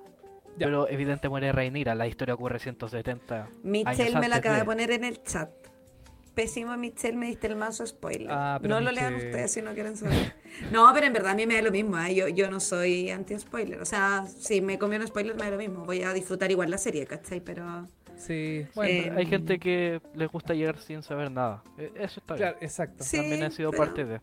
Ya. 0.58 0.68
pero 0.68 0.90
evidente 0.90 1.28
muere 1.30 1.52
Rhaenyra. 1.52 1.96
La 1.96 2.08
historia 2.08 2.34
ocurre 2.34 2.60
170 2.60 3.50
Michelle 3.64 4.20
me 4.20 4.28
la 4.30 4.38
acaba 4.38 4.56
de 4.56 4.62
de- 4.62 4.66
poner 4.66 4.92
en 4.92 5.04
el 5.04 5.22
chat. 5.24 5.50
Pésimo, 6.34 6.76
Michelle, 6.76 7.16
me 7.16 7.28
diste 7.28 7.48
el 7.48 7.56
mazo 7.56 7.88
spoiler. 7.88 8.28
Ah, 8.30 8.60
no 8.62 8.82
lo 8.82 8.92
lean 8.92 9.16
ustedes 9.16 9.52
si 9.54 9.62
no 9.62 9.74
quieren 9.74 9.96
saber. 9.96 10.36
No, 10.70 10.92
pero 10.94 11.06
en 11.08 11.14
verdad 11.14 11.32
a 11.32 11.36
mí 11.36 11.46
me 11.48 11.56
da 11.56 11.62
lo 11.62 11.72
mismo. 11.72 11.98
¿eh? 11.98 12.14
Yo, 12.14 12.28
yo 12.28 12.52
no 12.52 12.60
soy 12.60 13.10
anti-spoiler. 13.10 13.82
O 13.82 13.86
sea, 13.86 14.26
si 14.28 14.60
me 14.60 14.78
comí 14.78 14.98
un 14.98 15.08
spoiler 15.08 15.34
me 15.36 15.44
da 15.44 15.52
lo 15.52 15.58
mismo. 15.58 15.86
Voy 15.86 16.04
a 16.04 16.12
disfrutar 16.12 16.52
igual 16.52 16.70
la 16.70 16.78
serie, 16.78 17.06
¿cachai? 17.06 17.40
Pero 17.40 17.88
Sí, 18.18 18.66
bueno. 18.76 18.92
Eh, 18.92 19.14
Hay 19.16 19.26
gente 19.28 19.60
que 19.60 20.02
les 20.14 20.30
gusta 20.30 20.54
llegar 20.54 20.78
sin 20.80 21.04
saber 21.04 21.32
nada. 21.32 21.64
Eh, 21.78 21.92
Eso 21.96 22.20
está 22.20 22.34
bien. 22.36 22.50
claro, 22.50 22.58
exacto. 22.62 23.04
Sí, 23.06 23.18
También 23.18 23.44
he 23.44 23.52
sido 23.52 23.72
pero- 23.72 23.84
parte 23.86 24.04
de. 24.06 24.22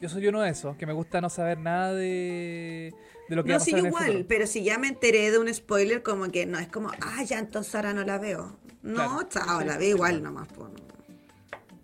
Yo 0.00 0.08
soy 0.08 0.26
uno 0.28 0.40
de 0.42 0.50
esos, 0.50 0.76
que 0.76 0.86
me 0.86 0.92
gusta 0.92 1.20
no 1.20 1.28
saber 1.28 1.58
nada 1.58 1.92
de, 1.92 2.94
de 3.28 3.36
lo 3.36 3.42
que 3.42 3.50
va 3.50 3.56
no, 3.58 3.62
a 3.62 3.64
sí, 3.64 3.72
pasar 3.72 3.78
en 3.80 3.86
el 3.86 3.88
igual. 3.88 4.26
Pero 4.28 4.46
si 4.46 4.62
ya 4.62 4.78
me 4.78 4.88
enteré 4.88 5.30
de 5.30 5.38
un 5.38 5.52
spoiler, 5.52 6.02
como 6.02 6.30
que 6.30 6.46
no 6.46 6.58
es 6.58 6.68
como, 6.68 6.90
ah, 7.00 7.22
ya 7.24 7.38
entonces 7.38 7.74
ahora 7.74 7.92
no 7.92 8.04
la 8.04 8.18
veo. 8.18 8.56
No, 8.82 8.94
Claro. 8.94 9.22
chao, 9.28 9.60
Sí, 9.60 9.66
la 9.66 9.72
sí, 9.74 9.78
veo 9.80 9.88
igual 9.96 10.22
nomás. 10.22 10.46
pues, 10.54 10.68
no. 10.70 10.88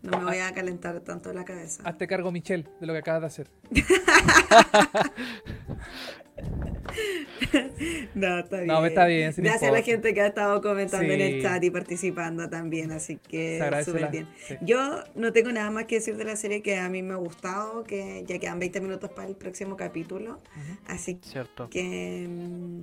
No 0.05 0.19
me 0.19 0.25
voy 0.25 0.39
a 0.39 0.53
calentar 0.53 1.01
tanto 1.01 1.33
la 1.33 1.45
cabeza. 1.45 1.83
Hazte 1.85 2.07
cargo, 2.07 2.31
Michelle, 2.31 2.69
de 2.81 2.87
lo 2.87 2.93
que 2.93 2.99
acabas 2.99 3.23
de 3.23 3.27
hacer. 3.27 3.51
No, 8.15 8.39
está 8.39 8.57
bien. 8.59 8.67
No, 8.69 8.87
está 8.87 9.07
bien, 9.07 9.33
Gracias 9.37 9.71
a 9.71 9.73
la 9.73 9.83
gente 9.83 10.15
que 10.15 10.21
ha 10.21 10.27
estado 10.29 10.61
comentando 10.61 11.13
en 11.13 11.21
el 11.21 11.43
chat 11.43 11.63
y 11.63 11.71
participando 11.71 12.49
también, 12.49 12.93
así 12.93 13.17
que 13.17 13.61
súper 13.85 14.11
bien. 14.11 14.29
sí. 14.47 14.57
Yo 14.61 15.03
no 15.15 15.33
tengo 15.33 15.51
nada 15.53 15.71
más 15.71 15.87
que 15.87 15.97
decir 15.97 16.17
de 16.17 16.25
la 16.25 16.37
serie 16.37 16.63
que 16.63 16.77
a 16.77 16.89
mí 16.89 17.03
me 17.03 17.15
ha 17.15 17.17
gustado, 17.17 17.85
que 17.85 18.25
ya 18.27 18.39
quedan 18.39 18.59
20 18.59 18.81
minutos 18.81 19.11
para 19.11 19.29
el 19.29 19.37
próximo 19.37 19.77
capítulo, 19.77 20.41
así 20.87 21.19
Cierto. 21.23 21.69
que... 21.71 22.27
mm, 22.29 22.83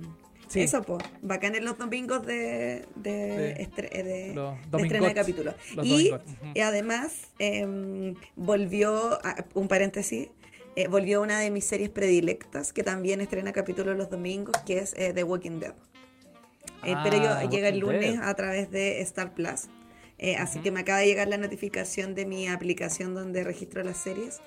Sí. 0.52 0.60
Eso, 0.60 0.82
pues, 0.82 1.02
bacán 1.22 1.54
en 1.54 1.64
los 1.64 1.78
domingos 1.78 2.26
de, 2.26 2.84
de, 2.96 3.56
estre- 3.56 3.88
eh, 3.90 4.02
de- 4.02 4.34
los 4.34 4.54
de 4.70 4.82
estreno 4.82 5.06
de 5.06 5.14
domingots. 5.14 5.14
capítulo. 5.14 5.54
Los 5.74 5.86
Y, 5.86 6.12
y 6.54 6.60
además 6.60 7.12
em, 7.38 8.14
volvió, 8.36 9.14
a- 9.24 9.46
un 9.54 9.66
paréntesis, 9.68 10.28
eh, 10.76 10.88
volvió 10.88 11.22
una 11.22 11.40
de 11.40 11.50
mis 11.50 11.64
series 11.64 11.88
predilectas 11.88 12.74
que 12.74 12.82
también 12.82 13.22
estrena 13.22 13.52
capítulos 13.52 13.96
los 13.96 14.10
domingos, 14.10 14.54
que 14.66 14.78
es 14.80 14.92
eh, 14.98 15.12
The 15.14 15.24
Walking 15.24 15.58
Dead. 15.60 15.72
Eh, 16.84 16.94
pero 17.02 17.16
Ah, 17.28 17.44
yo 17.44 17.50
llega 17.50 17.68
el 17.68 17.78
lunes 17.78 18.00
Dead. 18.18 18.22
a 18.22 18.34
través 18.34 18.70
de 18.70 19.00
Star 19.02 19.32
Plus. 19.34 19.68
Eh, 20.18 20.36
así 20.36 20.58
que 20.60 20.70
me 20.70 20.80
acaba 20.80 20.98
de 20.98 21.06
llegar 21.06 21.28
la 21.28 21.38
notificación 21.38 22.14
de 22.14 22.26
mi 22.26 22.46
aplicación 22.48 23.14
donde 23.14 23.42
registro 23.42 23.82
las 23.82 23.96
series. 23.96 24.40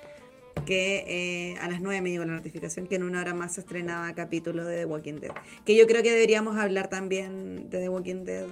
Que 0.64 1.52
eh, 1.52 1.58
a 1.60 1.68
las 1.68 1.80
9 1.80 2.00
me 2.00 2.10
llegó 2.10 2.24
la 2.24 2.32
notificación 2.34 2.86
que 2.86 2.96
en 2.96 3.04
una 3.04 3.20
hora 3.20 3.34
más 3.34 3.54
se 3.54 3.60
estrenaba 3.60 4.12
capítulo 4.14 4.64
de 4.64 4.78
The 4.78 4.84
Walking 4.86 5.20
Dead. 5.20 5.30
Que 5.64 5.76
yo 5.76 5.86
creo 5.86 6.02
que 6.02 6.10
deberíamos 6.10 6.56
hablar 6.56 6.88
también 6.88 7.68
de 7.70 7.78
The 7.80 7.88
Walking 7.88 8.24
Dead 8.24 8.46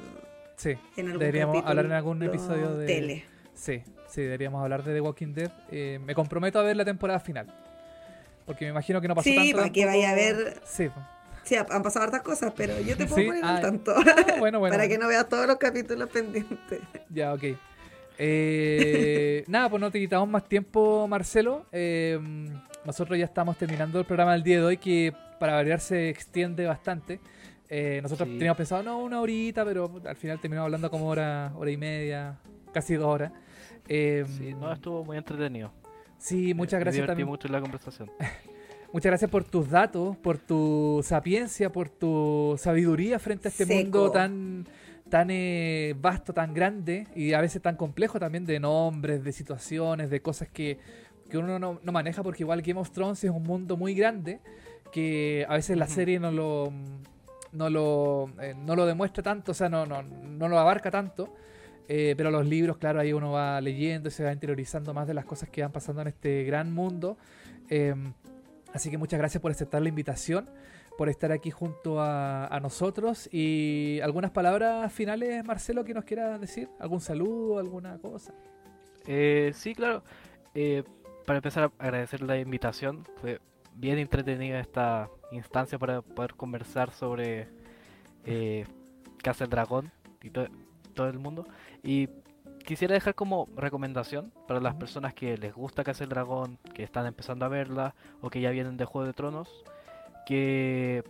Sí, 0.56 0.76
en 0.96 1.06
algún 1.06 1.18
deberíamos 1.18 1.54
capítulo 1.54 1.70
hablar 1.70 1.86
en 1.86 1.92
algún 1.92 2.22
episodio 2.22 2.76
de 2.76 2.86
tele. 2.86 3.24
Sí, 3.54 3.82
sí, 4.08 4.22
deberíamos 4.22 4.62
hablar 4.62 4.84
de 4.84 4.92
The 4.94 5.00
Walking 5.00 5.34
Dead. 5.34 5.50
Eh, 5.72 5.98
me 6.04 6.14
comprometo 6.14 6.60
a 6.60 6.62
ver 6.62 6.76
la 6.76 6.84
temporada 6.84 7.18
final. 7.18 7.52
Porque 8.46 8.66
me 8.66 8.70
imagino 8.70 9.00
que 9.00 9.08
no 9.08 9.14
pasó 9.16 9.28
Sí, 9.28 9.34
tanto. 9.36 9.56
para 9.56 9.70
que 9.72 9.86
vaya 9.86 10.10
a 10.10 10.14
ver- 10.14 10.60
Sí. 10.64 10.88
Sí, 11.42 11.56
ha- 11.56 11.66
han 11.70 11.82
pasado 11.82 12.04
hartas 12.04 12.22
cosas, 12.22 12.52
pero 12.56 12.78
yo 12.80 12.96
te 12.96 13.06
puedo 13.06 13.16
Sí, 13.22 13.26
poner 13.26 13.44
al 13.44 13.60
tanto. 13.60 13.92
Ah, 13.96 14.36
bueno, 14.38 14.60
bueno. 14.60 14.72
para 14.76 14.86
que 14.88 14.96
no 14.98 15.08
veas 15.08 15.28
todos 15.28 15.46
los 15.46 15.56
capítulos 15.56 16.08
pendientes. 16.10 16.80
Ya, 17.10 17.34
ok. 17.34 17.42
Eh, 18.18 19.44
nada, 19.48 19.68
pues 19.68 19.80
no 19.80 19.90
te 19.90 19.98
quitamos 20.00 20.28
más 20.28 20.48
tiempo, 20.48 21.06
Marcelo. 21.08 21.66
Eh, 21.72 22.18
nosotros 22.84 23.18
ya 23.18 23.24
estamos 23.24 23.56
terminando 23.56 23.98
el 23.98 24.04
programa 24.06 24.32
del 24.32 24.42
día 24.42 24.58
de 24.58 24.64
hoy, 24.64 24.76
que 24.76 25.12
para 25.38 25.54
variar 25.54 25.80
se 25.80 26.08
extiende 26.08 26.66
bastante. 26.66 27.20
Eh, 27.68 28.00
nosotros 28.02 28.28
Sí. 28.28 28.34
teníamos 28.38 28.56
pensado, 28.58 28.82
no, 28.82 28.98
una 28.98 29.20
horita, 29.20 29.64
pero 29.64 29.90
al 30.06 30.16
final 30.16 30.38
terminamos 30.40 30.66
hablando 30.66 30.90
como 30.90 31.06
hora, 31.08 31.52
hora 31.56 31.70
y 31.70 31.76
media, 31.76 32.38
casi 32.72 32.94
dos 32.94 33.06
horas. 33.06 33.32
Eh, 33.88 34.24
Sí, 34.38 34.54
no, 34.54 34.72
estuvo 34.72 35.04
muy 35.04 35.16
entretenido. 35.16 35.72
sí, 36.18 36.54
muchas 36.54 36.78
Me 36.78 36.84
gracias 36.84 36.94
divertí 36.94 37.10
también. 37.10 37.28
mucho 37.28 37.48
en 37.48 37.52
la 37.52 37.60
conversación. 37.60 38.10
Muchas 38.92 39.10
gracias 39.10 39.28
por 39.28 39.42
tus 39.42 39.68
datos, 39.70 40.16
por 40.18 40.38
tu 40.38 41.00
sapiencia, 41.02 41.68
por 41.72 41.88
tu 41.88 42.54
sabiduría 42.56 43.18
frente 43.18 43.48
a 43.48 43.50
este 43.50 43.64
Seco. 43.66 43.74
mundo 43.82 44.10
tan 44.12 44.68
tan 45.14 45.28
eh, 45.30 45.94
vasto, 45.96 46.32
tan 46.32 46.52
grande 46.52 47.06
y 47.14 47.34
a 47.34 47.40
veces 47.40 47.62
tan 47.62 47.76
complejo 47.76 48.18
también 48.18 48.44
de 48.46 48.58
nombres, 48.58 49.22
de 49.22 49.30
situaciones, 49.30 50.10
de 50.10 50.20
cosas 50.20 50.48
que, 50.48 50.76
que 51.30 51.38
uno 51.38 51.60
no, 51.60 51.78
no 51.80 51.92
maneja 51.92 52.24
porque 52.24 52.42
igual 52.42 52.62
Game 52.62 52.80
of 52.80 52.90
Thrones 52.90 53.22
es 53.22 53.30
un 53.30 53.44
mundo 53.44 53.76
muy 53.76 53.94
grande 53.94 54.40
que 54.90 55.46
a 55.48 55.54
veces 55.54 55.76
la 55.78 55.86
serie 55.86 56.18
no 56.18 56.32
lo 56.32 56.72
no 57.52 57.70
lo, 57.70 58.28
eh, 58.40 58.54
no 58.56 58.74
lo 58.74 58.86
demuestra 58.86 59.22
tanto, 59.22 59.52
o 59.52 59.54
sea, 59.54 59.68
no, 59.68 59.86
no, 59.86 60.02
no 60.02 60.48
lo 60.48 60.58
abarca 60.58 60.90
tanto. 60.90 61.32
eh, 61.86 62.14
pero 62.16 62.32
los 62.32 62.44
libros, 62.44 62.76
claro, 62.78 62.98
ahí 62.98 63.12
uno 63.12 63.30
va 63.30 63.60
leyendo 63.60 64.08
y 64.08 64.10
se 64.10 64.24
va 64.24 64.32
interiorizando 64.32 64.92
más 64.94 65.06
de 65.06 65.14
las 65.14 65.24
cosas 65.26 65.48
que 65.48 65.62
van 65.62 65.70
pasando 65.70 66.02
en 66.02 66.08
este 66.08 66.42
gran 66.42 66.72
mundo. 66.72 67.16
Em, 67.68 68.14
Así 68.74 68.90
que 68.90 68.98
muchas 68.98 69.18
gracias 69.20 69.40
por 69.40 69.52
aceptar 69.52 69.80
la 69.82 69.88
invitación, 69.88 70.50
por 70.96 71.08
estar 71.08 71.32
aquí 71.32 71.50
junto 71.50 72.00
a, 72.00 72.46
a 72.46 72.60
nosotros. 72.60 73.28
Y 73.32 74.00
algunas 74.02 74.30
palabras 74.30 74.92
finales, 74.92 75.44
Marcelo, 75.44 75.84
que 75.84 75.94
nos 75.94 76.04
quieras 76.04 76.40
decir. 76.40 76.68
¿Algún 76.78 77.00
saludo, 77.00 77.58
alguna 77.58 77.98
cosa? 77.98 78.34
Eh, 79.06 79.52
sí, 79.54 79.74
claro. 79.74 80.02
Eh, 80.54 80.84
para 81.26 81.38
empezar, 81.38 81.64
a 81.64 81.84
agradecer 81.84 82.22
la 82.22 82.38
invitación. 82.38 83.04
Fue 83.16 83.40
bien 83.74 83.98
entretenida 83.98 84.60
esta 84.60 85.08
instancia 85.32 85.78
para 85.78 86.00
poder 86.02 86.34
conversar 86.34 86.90
sobre 86.92 87.48
eh, 88.24 88.64
Casa 89.22 89.44
del 89.44 89.50
Dragón 89.50 89.90
y 90.22 90.30
to- 90.30 90.48
todo 90.94 91.08
el 91.08 91.18
mundo. 91.18 91.46
Y 91.82 92.08
quisiera 92.64 92.94
dejar 92.94 93.14
como 93.14 93.48
recomendación 93.56 94.32
para 94.46 94.60
las 94.60 94.74
personas 94.76 95.12
que 95.12 95.36
les 95.36 95.52
gusta 95.54 95.82
Casa 95.82 96.00
del 96.04 96.10
Dragón, 96.10 96.58
que 96.72 96.82
están 96.82 97.04
empezando 97.06 97.44
a 97.44 97.48
verla 97.48 97.94
o 98.20 98.30
que 98.30 98.40
ya 98.40 98.50
vienen 98.50 98.76
de 98.76 98.84
Juego 98.84 99.06
de 99.06 99.12
Tronos, 99.12 99.64
que 100.26 101.04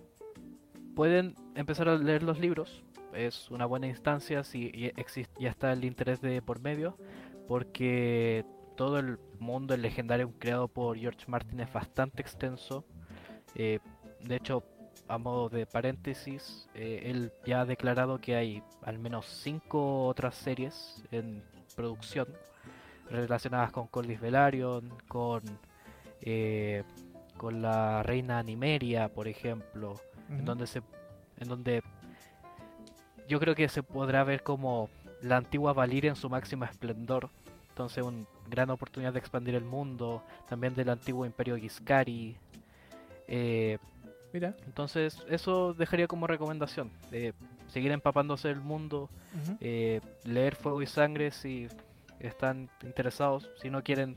pueden 0.95 1.35
empezar 1.55 1.89
a 1.89 1.97
leer 1.97 2.23
los 2.23 2.39
libros. 2.39 2.85
Es 3.13 3.51
una 3.51 3.67
buena 3.67 3.87
instancia 3.87 4.43
si 4.43 4.93
ya 5.39 5.51
está 5.51 5.73
el 5.73 5.85
interés 5.85 6.21
de 6.21 6.43
por 6.43 6.61
medio, 6.61 6.97
porque 7.47 8.45
todo 8.77 8.99
el 8.99 9.19
mundo, 9.39 9.75
el 9.75 9.83
legendario 9.83 10.33
creado 10.39 10.69
por 10.69 10.99
George 10.99 11.25
Martin 11.29 11.61
es 11.61 11.73
bastante 11.73 12.23
extenso. 12.23 12.85
Eh, 13.55 13.79
de 14.21 14.37
hecho, 14.37 14.65
a 15.09 15.19
modo 15.19 15.49
de 15.49 15.67
paréntesis, 15.67 16.69
eh, 16.75 17.03
él 17.05 17.33
ya 17.45 17.61
ha 17.61 17.65
declarado 17.67 18.19
que 18.19 18.37
hay 18.37 18.63
al 18.83 18.99
menos 18.99 19.27
cinco 19.27 20.07
otras 20.07 20.35
series 20.35 21.05
en 21.11 21.43
producción 21.77 22.29
relacionadas 23.11 23.71
con 23.71 23.87
Corlys 23.87 24.21
Velaryon, 24.21 24.93
con, 25.09 25.43
eh, 26.23 26.85
con 27.37 27.63
la 27.63 28.03
reina 28.03 28.43
Nimeria, 28.43 29.09
por 29.09 29.29
ejemplo, 29.29 29.95
en 30.29 30.45
donde 30.45 30.67
se 30.67 30.83
en 31.39 31.49
donde 31.49 31.83
yo 33.29 33.41
creo 33.41 33.55
que 33.55 33.69
se 33.69 33.83
podrá 33.83 34.25
ver 34.25 34.43
como 34.43 34.89
la 35.23 35.37
antigua 35.37 35.73
Valyria 35.73 36.11
en 36.11 36.17
su 36.17 36.29
máximo 36.29 36.65
esplendor. 36.65 37.31
Entonces 37.71 38.05
una 38.05 38.25
gran 38.49 38.71
oportunidad 38.71 39.13
de 39.13 39.19
expandir 39.19 39.55
el 39.55 39.65
mundo 39.65 40.23
también 40.49 40.75
del 40.75 40.91
antiguo 40.91 41.27
imperio 41.27 41.57
Giscari. 41.57 42.37
Eh, 43.27 43.79
Mira. 44.33 44.55
entonces 44.67 45.25
eso 45.29 45.75
dejaría 45.75 46.07
como 46.07 46.27
recomendación 46.27 46.91
eh, 47.11 47.33
seguir 47.69 47.91
empapándose 47.93 48.49
del 48.49 48.61
mundo 48.61 49.09
eh, 49.61 50.01
leer 50.25 50.57
Fuego 50.57 50.83
y 50.83 50.87
Sangre 50.87 51.31
si 51.31 51.69
están 52.19 52.69
interesados 52.83 53.49
si 53.63 53.71
no 53.71 53.83
quieren 53.83 54.17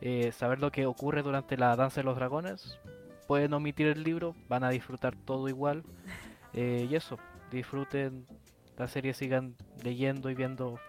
eh, 0.00 0.32
saber 0.32 0.58
lo 0.60 0.70
que 0.70 0.86
ocurre 0.86 1.22
durante 1.22 1.56
la 1.56 1.76
danza 1.76 2.00
de 2.00 2.04
los 2.04 2.16
dragones. 2.16 2.78
Pueden 3.26 3.52
omitir 3.52 3.86
el 3.86 4.02
libro, 4.02 4.34
van 4.48 4.64
a 4.64 4.70
disfrutar 4.70 5.14
todo 5.16 5.48
igual. 5.48 5.84
Eh, 6.52 6.88
y 6.90 6.96
eso, 6.96 7.16
disfruten 7.52 8.26
la 8.76 8.88
serie, 8.88 9.14
sigan 9.14 9.54
leyendo 9.84 10.30
y 10.30 10.34
viendo 10.34 10.80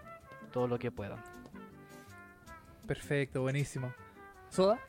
todo 0.51 0.67
lo 0.67 0.79
que 0.79 0.89
puedan. 0.89 1.19
Perfecto, 2.87 3.43
buenísimo. 3.43 3.93
¿Soda? 4.49 4.79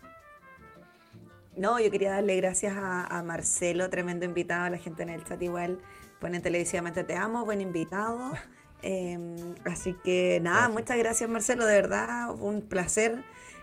No, 1.56 1.78
yo 1.78 1.90
quería 1.90 2.12
darle 2.12 2.36
gracias 2.36 2.74
a, 2.74 3.04
a 3.04 3.22
Marcelo, 3.22 3.90
tremendo 3.90 4.24
invitado, 4.24 4.64
a 4.64 4.70
la 4.70 4.78
gente 4.78 5.02
en 5.02 5.10
el 5.10 5.24
chat 5.24 5.42
igual. 5.42 5.78
Ponen 6.20 6.40
televisivamente 6.40 7.04
te 7.04 7.16
amo, 7.16 7.44
buen 7.44 7.60
invitado. 7.60 8.32
Em, 8.84 9.54
así 9.64 9.94
que 10.02 10.40
nada, 10.42 10.66
Gracias. 10.66 10.72
muchas 10.72 10.98
gracias 10.98 11.30
Marcelo, 11.30 11.66
de 11.66 11.74
verdad, 11.74 12.34
un 12.36 12.62
placer 12.62 13.22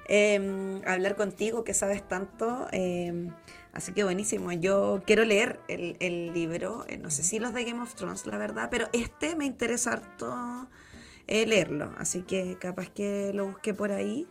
em, 0.10 0.82
hablar 0.86 1.16
contigo, 1.16 1.64
que 1.64 1.74
sabes 1.74 2.06
tanto. 2.08 2.68
em, 2.72 3.30
así 3.74 3.94
que 3.94 4.04
buenísimo, 4.04 4.52
yo 4.52 5.02
quiero 5.06 5.24
leer 5.24 5.60
el, 5.68 5.96
el 6.00 6.34
libro, 6.34 6.84
eh, 6.90 6.98
no 6.98 7.12
sé 7.12 7.24
si 7.24 7.40
los 7.40 7.54
de 7.54 7.64
Game 7.64 7.80
of 7.82 7.94
Thrones, 7.96 8.26
la 8.26 8.38
verdad, 8.38 8.70
pero 8.72 8.88
este 8.92 9.36
me 9.36 9.46
interesa 9.46 9.94
harto 9.94 10.68
eh, 11.28 11.46
leerlo, 11.46 11.94
así 11.98 12.24
que 12.24 12.58
capaz 12.60 12.90
que 12.90 13.32
lo 13.34 13.46
busqué 13.48 13.74
por 13.74 13.92
ahí. 13.92 14.28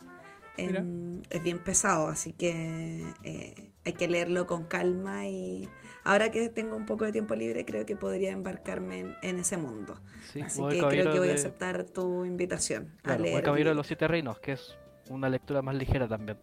Em, 0.57 1.23
es 1.31 1.41
bien 1.45 1.61
pesado, 1.61 2.09
así 2.09 2.33
que 2.33 3.15
eh, 3.23 3.71
hay 3.85 3.93
que 3.93 4.09
leerlo 4.09 4.49
con 4.49 4.65
calma 4.65 5.29
y 5.29 5.69
ahora 6.03 6.33
que 6.33 6.49
tengo 6.49 6.75
un 6.75 6.85
poco 6.85 7.05
de 7.05 7.13
tiempo 7.13 7.37
libre 7.37 7.65
creo 7.65 7.87
que 7.87 7.95
podría 7.95 8.33
embarcarme 8.33 8.99
en, 8.99 9.15
en 9.23 9.39
ese 9.39 9.57
mundo. 9.57 10.01
Sí, 10.33 10.41
así 10.41 10.61
que 10.69 10.81
creo 10.81 11.13
que 11.13 11.19
voy 11.21 11.31
a 11.31 11.35
aceptar 11.35 11.85
tu 11.85 12.25
invitación 12.25 12.97
a 13.05 13.17
claro, 13.17 13.23
leer. 13.23 13.37
el 13.37 13.43
Caballero 13.45 13.71
de 13.71 13.77
los 13.77 13.87
Siete 13.87 14.09
Reinos, 14.09 14.41
que 14.41 14.53
es 14.53 14.77
una 15.11 15.29
lectura 15.29 15.63
más 15.63 15.75
ligera 15.75 16.07
también. 16.09 16.39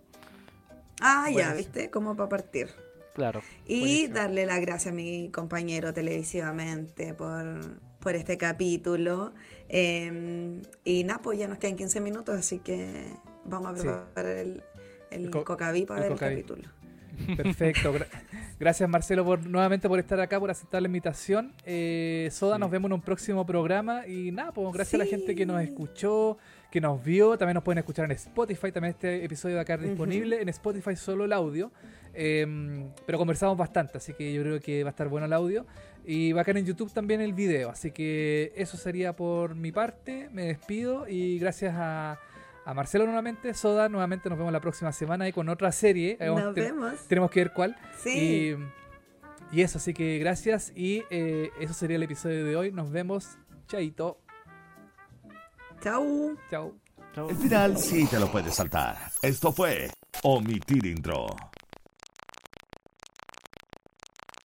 Ah, 1.02 1.30
ya. 1.34 1.54
¿viste? 1.54 1.90
Como 1.90 2.16
para 2.16 2.30
partir. 2.30 2.70
Claro. 3.14 3.42
Y 3.66 3.80
Buenísimo. 3.80 4.14
darle 4.16 4.46
las 4.46 4.60
gracias 4.62 4.92
a 4.92 4.96
mi 4.96 5.30
compañero 5.32 5.94
televisivamente 5.94 7.14
por, 7.14 7.80
por 8.00 8.16
este 8.16 8.38
capítulo. 8.38 9.34
Eh, 9.70 10.62
y 10.84 11.04
nada, 11.06 11.22
pues 11.22 11.40
ya 11.40 11.48
nos 11.48 11.58
quedan 11.58 11.76
15 11.76 12.02
minutos, 12.02 12.36
así 12.36 12.60
que 12.60 13.06
vamos 13.46 13.74
a 13.74 13.82
Sí. 13.82 13.88
preparar 13.88 14.38
el, 14.38 14.64
el, 15.12 15.26
El 15.26 15.30
co- 15.32 15.44
cocaví 15.46 15.86
para 15.86 16.00
el 16.00 16.04
ver 16.04 16.12
el 16.12 16.18
cocaví. 16.18 16.36
capítulo. 16.36 16.70
Perfecto. 17.38 17.94
gra- 17.94 18.08
Gracias 18.60 18.90
Marcelo 18.90 19.24
por 19.24 19.46
nuevamente 19.48 19.88
por 19.88 20.00
estar 20.00 20.20
acá, 20.20 20.38
por 20.40 20.52
aceptar 20.52 20.82
la 20.82 20.88
invitación. 20.88 21.54
Eh, 21.66 22.28
Soda, 22.32 22.56
Sí. 22.56 22.60
nos 22.60 22.70
vemos 22.72 22.90
en 22.90 22.94
un 22.94 23.02
próximo 23.02 23.46
programa. 23.46 24.06
Y 24.08 24.32
nada, 24.32 24.52
pues 24.52 24.72
gracias 24.74 24.96
a 24.96 25.04
la 25.06 25.10
gente 25.10 25.34
que 25.36 25.46
nos 25.46 25.62
escuchó, 25.62 26.38
que 26.76 26.82
nos 26.82 27.02
vio. 27.02 27.38
También 27.38 27.54
nos 27.54 27.64
pueden 27.64 27.78
escuchar 27.78 28.04
en 28.04 28.12
Spotify. 28.12 28.70
También 28.70 28.92
este 28.96 29.24
episodio 29.24 29.56
va 29.56 29.62
a 29.62 29.66
quedar 29.66 29.80
disponible. 29.80 30.42
En 30.42 30.50
Spotify 30.50 30.94
solo 30.98 31.24
el 31.24 31.32
audio. 31.32 31.72
Eh, 32.14 32.86
pero 33.06 33.18
conversamos 33.18 33.58
bastante, 33.58 33.98
así 33.98 34.14
que 34.14 34.34
yo 34.34 34.42
creo 34.42 34.60
que 34.60 34.84
va 34.84 34.90
a 34.90 34.92
estar 34.92 35.08
bueno 35.08 35.26
el 35.26 35.32
audio. 35.32 35.66
Y 36.06 36.34
va 36.34 36.42
a 36.42 36.44
quedar 36.44 36.58
en 36.58 36.66
YouTube 36.66 36.92
también 36.92 37.22
el 37.22 37.32
video. 37.32 37.70
Así 37.70 37.92
que 37.92 38.52
eso 38.58 38.76
sería 38.76 39.16
por 39.16 39.56
mi 39.56 39.72
parte. 39.72 40.28
Me 40.34 40.44
despido 40.48 41.08
y 41.08 41.40
gracias 41.40 41.74
a, 41.78 42.20
a 42.66 42.74
Marcelo 42.74 43.06
nuevamente. 43.06 43.54
Soda, 43.54 43.88
nuevamente 43.88 44.28
nos 44.30 44.38
vemos 44.38 44.52
la 44.52 44.60
próxima 44.60 44.92
semana 44.92 45.30
y 45.30 45.32
con 45.32 45.48
otra 45.48 45.72
serie. 45.72 46.18
Nos 46.20 46.54
te- 46.54 46.62
vemos. 46.62 47.08
tenemos 47.08 47.32
que 47.32 47.40
ver 47.40 47.54
cuál. 47.54 47.78
Sí. 48.04 48.58
Y, 49.54 49.58
y 49.58 49.62
eso, 49.62 49.78
así 49.78 49.94
que 49.94 50.20
gracias. 50.20 50.74
Y 50.76 51.04
eh, 51.10 51.52
eso 51.62 51.74
sería 51.74 51.96
el 51.96 52.04
episodio 52.04 52.44
de 52.44 52.56
hoy. 52.58 52.72
Nos 52.74 52.92
vemos. 52.92 53.38
Chaito. 53.68 54.18
Chau. 55.86 56.36
Chao. 56.50 56.74
Chao. 57.14 57.30
El 57.30 57.36
final 57.36 57.78
sí 57.78 58.08
te 58.08 58.20
lo 58.20 58.28
puedes 58.32 58.56
saltar. 58.56 58.98
Esto 59.22 59.52
fue 59.52 59.92
Omitir 60.24 60.84
Intro. 60.84 61.28